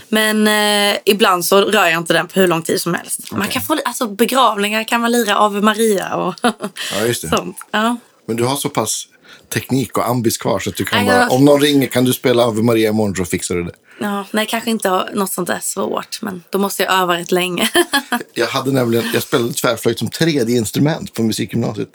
Men 0.08 0.48
eh, 0.48 0.96
ibland 1.04 1.44
så 1.44 1.60
rör 1.60 1.86
jag 1.86 1.98
inte 1.98 2.12
den 2.12 2.28
på 2.28 2.40
hur 2.40 2.46
lång 2.48 2.62
tid 2.62 2.80
som 2.80 2.94
helst. 2.94 3.32
Man 3.32 3.48
kan 3.48 3.62
få, 3.62 3.78
alltså, 3.84 4.06
begravningar 4.08 4.84
kan 4.84 5.00
man 5.00 5.12
lira 5.12 5.36
Ave 5.36 5.60
Maria 5.60 6.14
och 6.16 6.34
Ja, 6.42 7.06
just 7.06 7.22
det. 7.22 7.28
sånt. 7.28 7.56
Ja. 7.70 7.96
Men 8.26 8.36
du 8.36 8.44
har 8.44 8.56
så 8.56 8.68
pass 8.68 9.06
teknik 9.54 9.98
och 9.98 10.08
ambis 10.08 10.38
kvar 10.38 10.58
så 10.58 10.70
att 10.70 10.76
du 10.76 10.84
kan 10.84 11.06
bara, 11.06 11.28
om 11.28 11.44
någon 11.44 11.60
ringer 11.60 11.86
kan 11.86 12.04
du 12.04 12.12
spela 12.12 12.42
Ave 12.44 12.62
Maria 12.62 12.88
imorgon 12.88 13.16
så 13.16 13.24
fixar 13.24 13.54
du 13.54 13.64
det. 13.64 13.72
Ja, 14.00 14.26
nej, 14.30 14.46
kanske 14.46 14.70
inte 14.70 15.08
något 15.14 15.32
sånt 15.32 15.48
där 15.48 15.60
svårt, 15.62 16.22
men 16.22 16.42
då 16.50 16.58
måste 16.58 16.82
jag 16.82 16.92
öva 16.92 17.16
rätt 17.18 17.32
länge. 17.32 17.70
Jag 18.34 18.46
hade 18.46 18.72
nämligen, 18.72 19.04
jag 19.14 19.22
spelade 19.22 19.52
tvärflöjt 19.52 19.98
som 19.98 20.10
tredje 20.10 20.56
instrument 20.56 21.14
på 21.14 21.22
musikgymnasiet. 21.22 21.88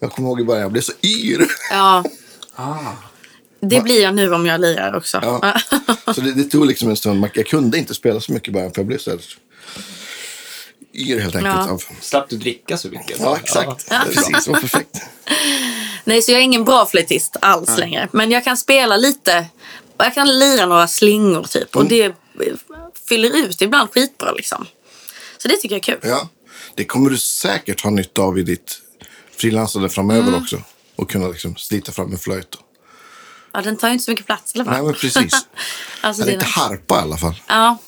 Jag 0.00 0.12
kommer 0.12 0.28
ihåg 0.28 0.40
i 0.40 0.44
början, 0.44 0.62
jag 0.62 0.72
blev 0.72 0.82
så 0.82 0.92
yr. 1.02 1.46
ja, 1.70 2.04
Ah. 2.54 2.78
det 3.60 3.80
blir 3.80 4.02
jag 4.02 4.14
nu 4.14 4.34
om 4.34 4.46
jag 4.46 4.60
lirar 4.60 4.96
också. 4.96 5.18
Ja. 5.22 5.60
Så 6.14 6.20
det, 6.20 6.32
det 6.32 6.44
tog 6.44 6.66
liksom 6.66 6.90
en 6.90 6.96
stund, 6.96 7.28
jag 7.34 7.46
kunde 7.46 7.78
inte 7.78 7.94
spela 7.94 8.20
så 8.20 8.32
mycket 8.32 8.48
i 8.48 8.52
början 8.52 8.72
för 8.72 8.78
jag 8.80 8.86
blev 8.86 8.98
så 8.98 9.10
här 9.10 9.20
yr 10.94 11.20
helt 11.20 11.34
enkelt. 11.36 11.54
Ja. 11.56 11.70
Av, 11.70 11.82
Slapp 12.00 12.28
du 12.28 12.36
dricka 12.36 12.76
så 12.78 12.88
mycket? 12.88 13.20
ja, 13.20 13.36
exakt. 13.42 13.88
Precis, 13.88 14.44
det 14.44 14.50
var 14.52 14.60
perfekt. 14.60 15.00
Nej, 16.04 16.22
så 16.22 16.32
jag 16.32 16.38
är 16.38 16.42
ingen 16.44 16.64
bra 16.64 16.86
flöjtist 16.86 17.36
alls 17.40 17.78
längre. 17.78 18.08
Men 18.12 18.30
jag 18.30 18.44
kan 18.44 18.56
spela 18.56 18.96
lite. 18.96 19.46
Och 20.02 20.06
jag 20.06 20.14
kan 20.14 20.38
lira 20.38 20.66
några 20.66 20.88
slingor 20.88 21.42
typ. 21.44 21.76
Och 21.76 21.86
det 21.86 22.04
eh, 22.04 22.12
fyller 23.08 23.36
ut 23.36 23.62
ibland 23.62 23.90
skitbra 23.90 24.32
liksom. 24.32 24.66
Så 25.38 25.48
det 25.48 25.56
tycker 25.56 25.74
jag 25.74 25.88
är 25.88 25.98
kul. 26.00 26.10
Ja, 26.10 26.28
det 26.74 26.84
kommer 26.84 27.10
du 27.10 27.18
säkert 27.18 27.80
ha 27.80 27.90
nytta 27.90 28.22
av 28.22 28.38
i 28.38 28.42
ditt 28.42 28.80
frilansande 29.36 29.88
framöver 29.88 30.28
Mm. 30.28 30.42
också. 30.42 30.62
Och 30.96 31.10
kunna 31.10 31.28
liksom 31.28 31.56
slita 31.56 31.92
fram 31.92 32.12
en 32.12 32.18
flöjt. 32.18 32.56
Ja, 33.52 33.60
den 33.62 33.76
tar 33.76 33.88
ju 33.88 33.92
inte 33.92 34.04
så 34.04 34.10
mycket 34.10 34.26
plats 34.26 34.54
eller 34.54 34.64
vad? 34.64 34.74
Nej, 34.74 34.82
men 34.82 34.94
precis. 34.94 35.32
alltså, 36.00 36.22
Eller 36.22 36.32
det 36.32 36.34
inte 36.34 36.46
harpa 36.46 36.94
i 36.98 36.98
alla 36.98 37.16
fall. 37.16 37.34
Ja. 37.46 37.78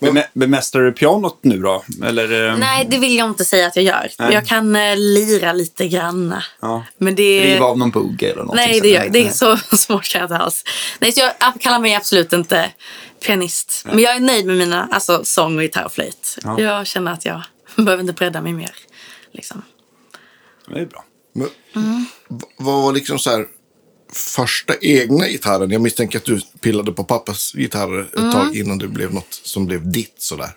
Beme- 0.00 0.26
Bemästrar 0.32 0.82
du 0.82 0.92
pianot 0.92 1.38
nu 1.42 1.58
då? 1.58 1.84
Eller, 2.04 2.48
eh, 2.50 2.56
Nej, 2.58 2.86
det 2.90 2.98
vill 2.98 3.16
jag 3.16 3.28
inte 3.28 3.44
säga 3.44 3.66
att 3.66 3.76
jag 3.76 3.84
gör. 3.84 4.10
Nej. 4.18 4.34
Jag 4.34 4.46
kan 4.46 4.76
eh, 4.76 4.96
lira 4.96 5.52
lite 5.52 5.88
granna. 5.88 6.44
Ja. 6.60 6.84
Men 6.98 7.14
det 7.14 7.54
riva 7.54 7.64
av 7.66 7.78
någon 7.78 7.90
bugg 7.90 8.22
eller 8.22 8.36
någonting? 8.36 8.56
Nej, 8.66 8.74
så 8.74 8.82
det, 8.82 8.88
gör, 8.88 9.08
det 9.08 9.26
är 9.26 9.30
så 9.30 9.56
svårt 9.76 10.08
kan 10.12 10.20
jag 10.20 10.26
inte 10.26 10.36
alls. 10.38 10.64
Nej, 10.98 11.12
så 11.12 11.20
jag 11.20 11.60
kallar 11.60 11.78
mig 11.78 11.94
absolut 11.94 12.32
inte 12.32 12.70
pianist. 13.26 13.82
Men 13.86 13.98
jag 13.98 14.16
är 14.16 14.20
nöjd 14.20 14.46
med 14.46 14.56
mina 14.56 14.88
alltså, 14.92 15.24
sång, 15.24 15.56
och 15.56 15.62
gitarr 15.62 15.84
och 15.84 15.92
flöjt. 15.92 16.38
Ja. 16.44 16.60
Jag 16.60 16.86
känner 16.86 17.12
att 17.12 17.24
jag 17.24 17.42
behöver 17.76 18.00
inte 18.00 18.12
bredda 18.12 18.40
mig 18.42 18.52
mer. 18.52 18.74
Liksom. 19.32 19.62
Det 20.68 20.80
är 20.80 20.86
bra. 20.86 21.04
Men, 21.34 21.48
Mm. 21.76 22.06
Vad 22.56 22.82
var 22.82 22.92
liksom 22.92 23.18
så 23.18 23.30
här 23.30 23.46
första 24.12 24.74
egna 24.80 25.28
gitarren? 25.28 25.70
Jag 25.70 25.80
misstänker 25.80 26.18
att 26.18 26.24
du 26.24 26.40
pillade 26.60 26.92
på 26.92 27.04
pappas 27.04 27.52
gitarrer 27.54 28.00
ett 28.02 28.18
Mm. 28.18 28.32
tag 28.32 28.56
innan 28.56 28.78
det 28.78 28.88
blev 28.88 29.14
något 29.14 29.40
som 29.42 29.66
blev 29.66 29.90
ditt 29.92 30.14
sådär. 30.18 30.50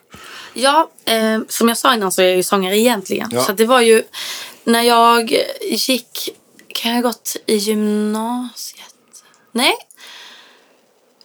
Ja, 0.54 0.90
eh, 1.06 1.40
som 1.48 1.68
jag 1.68 1.78
sa 1.78 1.94
innan 1.94 2.12
så 2.12 2.22
är 2.22 2.26
jag 2.28 2.36
ju 2.36 2.44
sångare 2.44 2.78
egentligen. 2.78 3.30
Ja. 3.32 3.44
Så 3.44 3.52
det 3.54 3.66
var 3.66 3.82
ju 3.82 4.04
när 4.64 4.82
jag 4.82 5.32
gick, 5.88 6.30
kan 6.68 6.92
jag 6.92 6.98
ha 6.98 7.10
gått 7.10 7.36
i 7.46 7.56
gymnasiet? 7.56 8.86
Nej. 9.52 9.74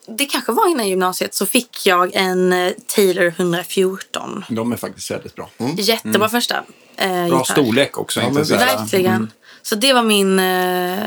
Det 0.07 0.27
kanske 0.27 0.53
var 0.53 0.71
innan 0.71 0.89
gymnasiet 0.89 1.35
så 1.35 1.47
fick 1.47 1.87
jag 1.87 2.11
en 2.15 2.53
eh, 2.53 2.73
Taylor 2.87 3.27
114. 3.37 4.45
De 4.49 4.73
är 4.73 4.77
faktiskt 4.77 5.11
väldigt 5.11 5.35
bra. 5.35 5.51
Jättebra 5.77 6.29
första 6.29 6.57
eh, 6.97 7.09
Bra 7.09 7.25
gitarr. 7.25 7.45
storlek 7.45 7.99
också. 7.99 8.21
Ja, 8.21 8.29
Verkligen. 8.31 9.31
Så 9.63 9.75
det 9.75 9.93
var 9.93 10.03
min... 10.03 10.39
Eh, 10.39 10.99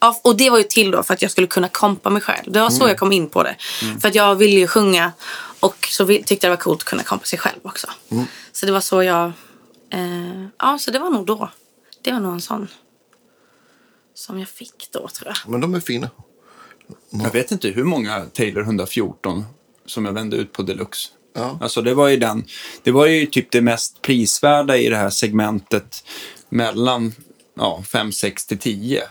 ja, 0.00 0.20
och 0.24 0.36
det 0.36 0.50
var 0.50 0.58
ju 0.58 0.64
till 0.64 0.90
då 0.90 1.02
för 1.02 1.14
att 1.14 1.22
jag 1.22 1.30
skulle 1.30 1.46
kunna 1.46 1.68
kompa 1.68 2.10
mig 2.10 2.22
själv. 2.22 2.52
Det 2.52 2.60
var 2.60 2.70
så 2.70 2.88
jag 2.88 2.98
kom 2.98 3.12
in 3.12 3.28
på 3.28 3.42
det. 3.42 3.56
För 4.00 4.08
att 4.08 4.14
jag 4.14 4.34
ville 4.34 4.60
ju 4.60 4.66
sjunga 4.66 5.12
och 5.60 5.88
så 5.90 6.06
tyckte 6.06 6.34
jag 6.34 6.40
det 6.40 6.48
var 6.48 6.56
coolt 6.56 6.80
att 6.80 6.84
kunna 6.84 7.02
kompa 7.02 7.24
sig 7.24 7.38
själv 7.38 7.58
också. 7.62 7.86
Så 8.52 8.66
det 8.66 8.72
var 8.72 8.80
så 8.80 9.02
jag... 9.02 9.32
Eh, 9.90 10.46
ja, 10.58 10.78
så 10.78 10.90
det 10.90 10.98
var 10.98 11.10
nog 11.10 11.26
då. 11.26 11.50
Det 12.02 12.12
var 12.12 12.20
nog 12.20 12.32
en 12.32 12.40
sån 12.40 12.68
som 14.14 14.38
jag 14.38 14.48
fick 14.48 14.88
då 14.90 15.08
tror 15.08 15.28
jag. 15.28 15.50
Men 15.50 15.60
de 15.60 15.74
är 15.74 15.80
fina. 15.80 16.10
Jag 17.10 17.32
vet 17.32 17.52
inte 17.52 17.68
hur 17.68 17.84
många 17.84 18.24
Taylor 18.24 18.62
114 18.62 19.44
som 19.86 20.04
jag 20.04 20.12
vände 20.12 20.36
ut 20.36 20.52
på 20.52 20.62
Deluxe. 20.62 21.08
Ja. 21.34 21.58
Alltså 21.60 21.82
det 21.82 21.94
var 21.94 22.08
ju 22.08 22.16
den, 22.16 22.44
det 22.82 22.90
var 22.90 23.06
ju 23.06 23.26
typ 23.26 23.50
det 23.50 23.60
mest 23.60 24.02
prisvärda 24.02 24.76
i 24.76 24.88
det 24.88 24.96
här 24.96 25.10
segmentet 25.10 26.04
mellan 26.48 27.12
ja, 27.54 27.82
5, 27.92 28.12
6 28.12 28.46
till 28.46 28.58
10. 28.58 29.02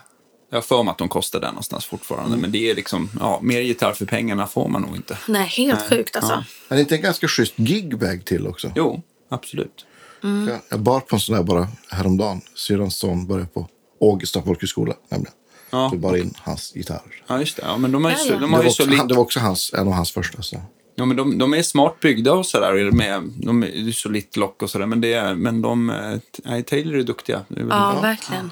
Jag 0.56 0.62
har 0.62 0.64
för 0.64 0.84
mig 0.84 0.92
att 0.92 0.98
de 0.98 1.10
kostar 1.10 1.40
där 1.40 1.48
någonstans 1.48 1.86
fortfarande, 1.86 2.38
men 2.38 2.52
det 2.52 2.72
är 2.72 2.76
liksom, 2.76 3.10
ja, 3.20 3.40
mer 3.42 3.62
gitarr 3.62 3.94
för 3.94 4.06
pengarna 4.06 4.48
får 4.48 4.68
man 4.68 4.82
nog 4.82 4.96
inte. 4.96 5.18
Nej, 5.28 5.48
helt 5.48 5.90
sjukt 5.90 6.16
alltså. 6.16 6.44
Är 6.70 6.76
det 6.76 6.82
inte 6.82 6.96
en 6.96 7.02
ganska 7.02 7.28
schysst 7.28 7.54
gigbag 7.56 8.26
till 8.26 8.48
också? 8.48 8.72
Jo, 8.76 9.02
absolut. 9.30 9.86
Jag, 10.22 10.60
jag 10.70 10.80
bar 10.80 11.00
på 11.00 11.16
en 11.16 11.20
sån 11.20 11.36
där 11.36 11.44
bara 11.44 11.68
häromdagen. 11.90 12.42
Syrrans 12.56 12.98
son 12.98 13.28
började 13.28 13.48
på 13.48 13.68
Ågesta 14.00 14.42
folkhögskola 14.42 14.94
nämligen. 15.10 15.34
Ja. 15.70 15.90
Så 15.90 15.98
bara 15.98 16.18
in 16.18 16.34
hans 16.38 16.76
gitarr. 16.76 17.24
Ja, 17.28 17.40
just 17.40 17.56
det. 17.58 17.64
Ja, 17.66 17.78
men 17.78 17.92
de, 17.92 18.06
är 18.06 18.10
ju 18.10 18.16
Ja, 18.16 18.24
så, 18.24 18.34
ja. 18.34 18.40
de 18.40 18.40
Det 18.40 18.48
har 18.48 18.58
var, 18.58 18.64
ju 18.64 18.70
också, 18.70 18.84
så 18.84 18.96
han, 18.96 19.08
det 19.08 19.14
var 19.14 19.22
också 19.22 19.40
hans, 19.40 19.74
en 19.74 19.88
av 19.88 19.94
hans 19.94 20.12
första. 20.12 20.42
Så. 20.42 20.62
Ja, 20.96 21.06
men 21.06 21.18
de, 21.18 21.38
de 21.38 21.54
är 21.54 21.62
smart 21.62 22.00
byggda 22.00 22.34
och 22.34 22.46
sådär. 22.46 22.92
Med, 22.92 23.32
de 23.38 23.64
är 23.64 24.10
lite 24.10 24.40
lock 24.40 24.62
och 24.64 24.70
sådär. 24.70 24.86
Men, 24.86 25.02
det 25.02 25.14
är, 25.14 25.36
men 25.36 25.62
de, 25.62 25.90
eh, 25.90 26.18
nej, 26.44 26.64
Taylor 26.64 26.96
är 26.96 27.04
duktiga. 27.04 27.42
Det 27.48 27.62
är 27.62 27.68
Ja, 27.70 28.00
verkligen. 28.02 28.52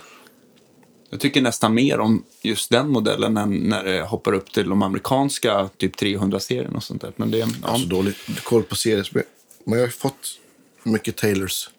Jag 1.13 1.19
tycker 1.19 1.41
nästan 1.41 1.73
mer 1.73 1.99
om 1.99 2.23
just 2.41 2.69
den 2.71 2.89
modellen 2.89 3.37
än 3.37 3.51
när 3.53 3.83
det 3.83 4.01
hoppar 4.01 4.33
upp 4.33 4.51
till 4.53 4.69
de 4.69 4.81
amerikanska 4.83 5.69
typ 5.77 5.95
300-serien 5.95 6.75
och 6.75 6.83
sånt 6.83 7.01
där. 7.01 7.13
Men 7.15 7.31
det, 7.31 7.37
ja. 7.37 7.47
Alltså 7.61 7.87
dålig 7.87 8.13
koll 8.43 8.63
på 8.63 8.75
seriespel. 8.75 9.23
Men 9.65 9.79
jag 9.79 9.85
har 9.85 9.91
fått 9.91 10.39
mycket 10.83 11.15
Taylors 11.17 11.69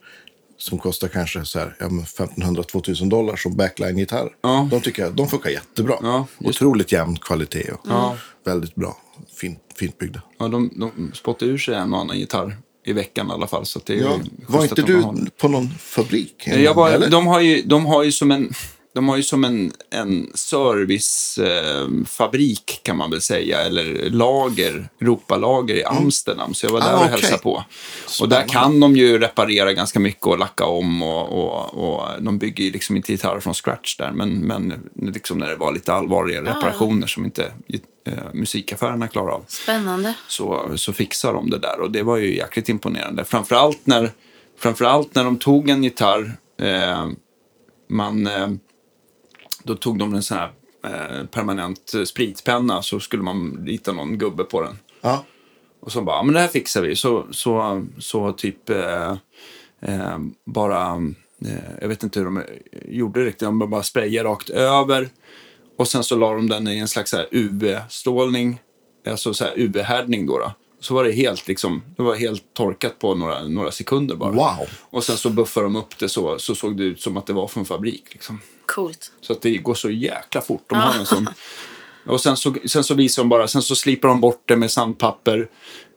som 0.59 0.79
kostar 0.79 1.09
kanske 1.09 1.45
så 1.45 1.59
här, 1.59 1.77
ja, 1.79 1.87
1500-2000 1.87 3.11
dollar 3.11 3.37
som 3.37 3.57
backline-gitarr. 3.57 4.29
Ja. 4.43 4.69
De 4.71 4.81
tycker 4.81 5.03
jag 5.03 5.15
de 5.15 5.29
funkar 5.29 5.51
jättebra. 5.51 5.95
Ja, 6.03 6.27
Otroligt 6.39 6.93
jämn 6.93 7.17
kvalitet 7.17 7.71
och 7.73 7.81
Ja. 7.89 8.17
väldigt 8.45 8.75
bra. 8.75 8.97
Fint, 9.41 9.59
fint 9.77 9.99
byggda. 9.99 10.23
ja, 10.39 10.49
de, 10.49 10.71
de 10.77 11.11
spottar 11.15 11.47
ur 11.47 11.59
sig 11.59 11.75
en 11.75 11.93
och 11.95 12.01
annan 12.01 12.19
gitarr 12.19 12.57
i 12.87 12.93
veckan 12.93 13.29
i 13.29 13.33
alla 13.33 13.47
fall. 13.47 13.67
Så 13.67 13.81
det 13.87 13.93
är 13.99 14.03
Ja. 14.03 14.19
Var 14.49 14.63
inte 14.63 14.83
du 14.83 15.05
på 15.41 15.49
någon 15.49 15.71
fabrik? 15.79 16.43
Jag 16.47 16.75
var, 16.75 16.91
Eller? 16.91 17.11
de, 17.11 17.27
har 17.27 17.41
ju, 17.41 17.63
de 17.63 17.87
har 17.87 18.03
ju 18.03 18.13
som 18.13 18.31
en, 18.31 18.53
de 18.95 19.09
har 19.09 19.17
ju 19.17 19.23
som 19.23 19.45
en, 19.45 19.73
en 19.91 20.31
servicefabrik 20.35 22.71
eh, 22.71 22.77
kan 22.83 22.97
man 22.97 23.11
väl 23.11 23.21
säga, 23.21 23.61
eller 23.61 24.11
lager, 24.11 24.89
Europalager 25.01 25.75
i 25.75 25.85
Amsterdam. 25.85 26.55
Så 26.55 26.67
jag 26.67 26.73
var 26.73 26.81
där 26.81 26.93
Ah, 26.93 26.95
och 26.95 26.99
okej. 27.01 27.11
hälsade 27.11 27.39
på. 27.43 27.65
Och 28.21 28.29
där 28.29 28.49
kan 28.49 28.81
de 28.81 28.97
ju 28.97 29.19
reparera 29.19 29.73
ganska 29.73 30.01
mycket 30.01 30.27
och 30.27 30.39
lacka 30.39 30.65
om 30.65 31.03
och, 31.03 31.33
och, 31.33 31.75
och 31.75 32.23
de 32.23 32.39
bygger 32.39 32.65
ju 32.65 32.71
liksom 32.71 32.97
inte 32.97 33.13
gitarrer 33.13 33.41
från 33.41 33.55
scratch 33.55 33.97
där. 33.97 34.11
Men, 34.11 34.31
men 34.31 34.91
liksom 35.15 35.39
när 35.39 35.49
det 35.49 35.57
var 35.57 35.73
lite 35.73 35.93
allvarliga 35.95 36.41
reparationer 36.43 37.07
som 37.07 37.25
inte 37.25 37.53
eh, 38.07 38.13
musikaffärerna 38.33 39.09
klarar 39.09 39.31
av 39.33 39.45
Spännande. 39.49 40.15
så, 40.29 40.71
så 40.77 40.93
fixar 40.93 41.33
de 41.33 41.51
det 41.51 41.59
där. 41.59 41.81
Och 41.81 41.91
det 41.91 42.03
var 42.03 42.17
ju 42.17 42.37
jäkligt 42.37 42.69
imponerande. 42.69 43.25
Framförallt 43.25 43.87
när, 43.87 44.11
framförallt 44.59 45.15
när 45.15 45.25
de 45.25 45.39
tog 45.39 45.69
en 45.69 45.85
gitarr. 45.85 46.37
Eh, 46.63 47.07
man, 47.89 48.27
eh, 48.27 48.49
då 49.65 49.75
tog 49.75 49.99
de 49.99 50.15
en 50.15 50.23
sån 50.23 50.39
här 50.39 50.51
eh, 50.85 51.27
permanent 51.27 51.93
spritpenna 52.07 52.83
så 52.83 53.01
skulle 53.01 53.23
man 53.23 53.65
rita 53.67 53.93
någon 53.93 54.19
gubbe 54.19 54.45
på 54.45 54.63
den. 54.63 54.79
Ja. 55.01 55.25
Och 55.81 55.93
så 55.93 56.03
bara, 56.03 56.17
"Ja, 56.17 56.23
men 56.23 56.35
det 56.35 56.41
här 56.41 56.49
fixar 56.49 56.83
vi. 56.83 56.97
Så, 56.97 57.27
så, 57.31 57.87
så 57.99 58.33
typ 58.33 58.71
eh, 58.71 59.11
eh, 59.81 60.19
bara, 60.47 60.87
eh, 61.47 61.79
jag 61.81 61.89
vet 61.89 62.03
inte 62.03 62.19
hur 62.19 62.25
de 62.25 62.43
gjorde 62.89 63.25
riktigt, 63.25 63.41
de 63.41 63.71
bara 63.71 63.83
sprayade 63.83 64.29
rakt 64.29 64.51
över. 64.51 65.09
Och 65.79 65.89
sen 65.89 66.05
så 66.05 66.17
la 66.17 66.35
de 66.35 66.49
den 66.49 66.69
i 66.69 66.79
en 66.79 66.89
slags 66.89 67.15
UV-strålning, 67.31 68.61
alltså 69.07 69.35
så 69.35 69.45
här 69.45 69.53
UV-härdning 69.57 70.27
då, 70.27 70.39
då. 70.39 70.53
Så 70.81 70.95
var 70.95 71.05
det 71.05 71.13
helt 71.13 71.49
liksom, 71.49 71.83
det 71.97 72.03
var 72.03 72.15
helt 72.15 72.55
torkat 72.55 72.99
på 72.99 73.15
några, 73.15 73.43
några 73.49 73.71
sekunder 73.71 74.17
bara. 74.17 74.31
Wow. 74.31 74.69
Och 74.81 75.05
sen 75.05 75.17
så 75.17 75.31
buffade 75.31 75.67
de 75.67 75.77
upp 75.77 75.99
det 75.99 76.09
så, 76.09 76.39
så 76.39 76.55
såg 76.55 76.77
det 76.77 76.85
ut 76.85 77.01
som 77.01 77.17
att 77.17 77.27
det 77.27 77.33
var 77.33 77.49
från 77.49 77.65
fabrik 77.65 78.05
liksom. 78.13 78.41
Coolt. 78.67 79.13
Så 79.21 79.33
att 79.33 79.43
det 79.43 79.57
går 79.57 79.75
så 79.75 79.91
jäkla 79.91 80.41
fort. 80.41 80.65
De 80.67 80.79
har 80.79 80.95
en 80.95 81.07
sån. 81.07 81.29
Och 82.07 82.21
sen 82.21 82.37
så, 82.37 82.55
sen 82.67 82.85
så 82.85 82.95
visar 82.95 83.23
de 83.23 83.29
bara, 83.29 83.49
sen 83.49 83.63
så 83.63 83.77
slipar 83.77 84.09
de 84.09 84.21
bort 84.21 84.43
det 84.45 84.57
med 84.57 84.71
sandpapper. 84.71 85.49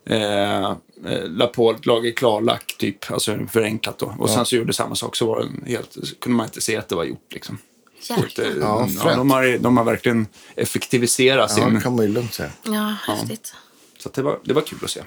Eh, 0.06 0.70
eh, 1.06 1.28
la 1.28 1.48
på 1.48 1.72
ett 1.72 1.86
lager 1.86 2.12
klarlack, 2.12 2.76
typ, 2.78 3.12
alltså 3.12 3.38
förenklat 3.52 4.00
då. 4.00 4.16
Och 4.20 4.30
sen 4.30 4.46
så 4.46 4.56
gjorde 4.56 4.74
samma 4.74 4.96
sak, 4.96 5.16
så 5.16 5.28
var 5.28 5.40
den 5.40 5.64
helt, 5.68 5.94
så 5.94 6.16
kunde 6.16 6.38
man 6.38 6.46
inte 6.46 6.62
se 6.62 6.78
att 6.78 6.90
det 6.90 6.96
var 6.96 7.04
gjort 7.04 7.34
liksom. 7.34 7.58
Så 8.02 8.14
att, 8.14 8.20
Jäklar. 8.20 8.46
Ja, 8.46 8.88
ja, 9.06 9.16
de, 9.16 9.32
har, 9.32 9.58
de 9.58 9.78
har 9.78 9.84
verkligen 9.84 10.28
effektiviserat 10.56 11.52
ja, 11.58 11.64
sin... 11.64 11.74
det 11.74 11.82
kan 11.82 11.96
man 11.96 12.06
ju 12.06 12.12
lugnt 12.12 12.34
säga. 12.34 12.52
Ja, 12.64 12.96
häftigt. 13.08 13.54
Så 13.98 14.10
att 14.10 14.16
det, 14.16 14.22
var, 14.22 14.40
det 14.44 14.54
var 14.54 14.62
kul 14.62 14.80
att 14.84 14.90
se. 14.90 15.04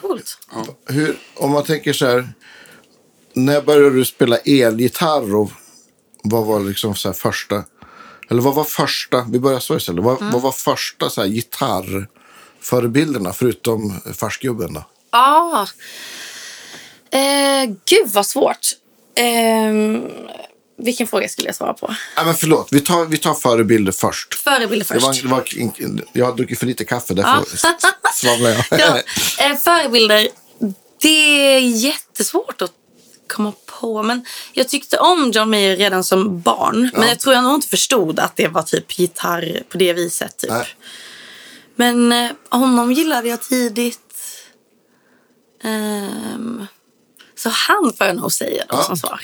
Coolt. 0.00 0.38
Hur, 0.84 1.18
om 1.34 1.50
man 1.50 1.64
tänker 1.64 1.92
så 1.92 2.06
här. 2.06 2.28
När 3.32 3.62
började 3.62 3.90
du 3.90 4.04
spela 4.04 4.36
elgitarr 4.36 5.34
och 5.34 5.50
vad 6.22 6.46
var 6.46 6.60
liksom 6.60 6.94
så 6.94 7.12
första? 7.12 7.64
Eller 8.30 8.42
vad 8.42 8.54
var 8.54 8.64
första? 8.64 9.26
Vi 9.32 9.38
börjar 9.38 9.60
så 9.60 9.76
istället. 9.76 10.04
Vad, 10.04 10.20
Mm. 10.20 10.32
vad 10.32 10.42
var 10.42 10.52
första 10.52 11.10
så 11.10 11.20
här 11.20 11.28
gitarrförebilderna 11.28 13.32
förutom 13.32 14.00
Farsgubben 14.14 14.74
då? 14.74 14.84
Ja. 15.12 15.66
Eh, 17.12 17.64
gud 17.86 18.08
vad 18.12 18.26
svårt. 18.26 18.68
Eh, 19.14 19.72
vilken 20.82 21.06
fråga 21.06 21.28
skulle 21.28 21.48
jag 21.48 21.54
svara 21.54 21.74
på? 21.74 21.94
Nej, 22.16 22.24
men 22.24 22.34
förlåt, 22.34 22.68
vi 22.70 22.80
tar, 22.80 23.04
vi 23.04 23.18
tar 23.18 23.34
förebilder 23.34 23.92
först. 23.92 24.34
Förebilder 24.34 24.86
Det 24.94 25.00
först. 25.00 25.24
var, 25.24 25.44
det 25.44 25.58
var, 25.88 26.04
jag 26.12 26.26
har 26.26 26.36
druckit 26.36 26.58
för 26.58 26.66
lite 26.66 26.84
kaffe, 26.84 27.14
därför 27.14 27.44
svamlar 28.14 28.50
jag. 28.50 28.64
ja, 28.80 28.96
eh, 29.44 29.56
förebilder, 29.56 30.28
det 31.02 31.08
är 31.54 31.58
jättesvårt 31.60 32.62
att 32.62 32.72
komma 33.30 33.52
på. 33.80 34.02
Men 34.02 34.24
jag 34.52 34.68
tyckte 34.68 34.98
om 34.98 35.30
John 35.34 35.50
Mayer 35.50 35.76
redan 35.76 36.04
som 36.04 36.40
barn. 36.40 36.90
Men 36.92 37.02
Ja. 37.02 37.08
jag 37.08 37.20
tror 37.20 37.34
jag 37.34 37.44
nog 37.44 37.54
inte 37.54 37.68
förstod 37.68 38.20
att 38.20 38.36
det 38.36 38.48
var 38.48 38.62
typ 38.62 38.98
gitarr 38.98 39.62
på 39.68 39.78
det 39.78 39.92
viset. 39.92 40.36
Typ. 40.38 40.50
Nej. 40.50 40.66
Men 41.76 42.12
eh, 42.12 42.30
honom 42.50 42.92
gillade 42.92 43.28
jag 43.28 43.42
tidigt. 43.42 44.00
Ehm, 45.64 46.66
så 47.36 47.48
han 47.48 47.92
får 47.98 48.06
jag 48.06 48.16
nog 48.16 48.32
säga 48.32 48.64
då 48.68 48.76
Ja. 48.76 48.82
som 48.82 48.96
svar. 48.96 49.20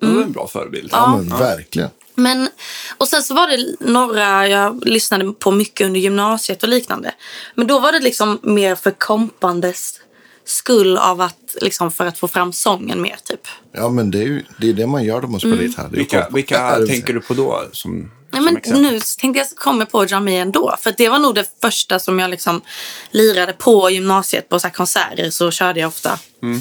Det 0.00 0.06
var 0.06 0.22
en 0.22 0.32
bra 0.32 0.48
förebild. 0.48 0.88
Ja, 0.92 1.16
men 1.16 1.38
verkligen. 1.38 1.90
Men, 2.14 2.48
och 2.98 3.08
sen 3.08 3.22
så 3.22 3.34
var 3.34 3.48
det 3.48 3.76
några 3.80 4.48
jag 4.48 4.84
lyssnade 4.86 5.32
på 5.32 5.50
mycket 5.50 5.86
under 5.86 6.00
gymnasiet 6.00 6.62
och 6.62 6.68
liknande. 6.68 7.14
Men 7.54 7.66
då 7.66 7.78
var 7.78 7.92
det 7.92 7.98
liksom 8.00 8.38
mer 8.42 8.74
för 8.74 8.90
kompandes 8.90 10.00
skull 10.46 10.96
av 10.98 11.20
att 11.20 11.56
liksom 11.60 11.90
för 11.92 12.06
att 12.06 12.18
få 12.18 12.28
fram 12.28 12.52
sången 12.52 13.02
mer 13.02 13.16
typ. 13.24 13.40
Ja, 13.72 13.88
men 13.88 14.10
det 14.10 14.18
är 14.18 14.22
ju 14.26 14.42
det, 14.58 14.68
är 14.68 14.72
det 14.72 14.86
man 14.86 15.04
gör 15.04 15.20
då 15.20 15.28
man 15.28 15.40
spelar 15.40 15.54
Mm. 15.56 15.66
gitarr. 15.66 15.88
Vilka, 15.90 16.28
vilka 16.30 16.54
Ja, 16.80 16.86
tänker 16.86 17.12
du 17.14 17.20
på 17.20 17.34
då 17.34 17.64
som, 17.72 17.98
Nej, 18.00 18.08
som 18.32 18.44
men 18.44 18.56
exempel? 18.56 18.82
nu 18.82 19.00
tänkte 19.18 19.38
jag 19.38 19.48
komma 19.56 19.86
på 19.86 20.04
John 20.04 20.24
Mayer 20.24 20.42
ändå. 20.42 20.76
För 20.80 20.94
det 20.96 21.08
var 21.08 21.18
nog 21.18 21.34
det 21.34 21.44
första 21.62 21.98
som 21.98 22.18
jag 22.18 22.30
liksom 22.30 22.60
lirade 23.10 23.52
på 23.52 23.90
gymnasiet. 23.90 24.48
På 24.48 24.60
så 24.60 24.66
här 24.66 24.74
konserter 24.74 25.30
så 25.30 25.50
körde 25.50 25.80
jag 25.80 25.88
ofta. 25.88 26.18
Mm. 26.42 26.60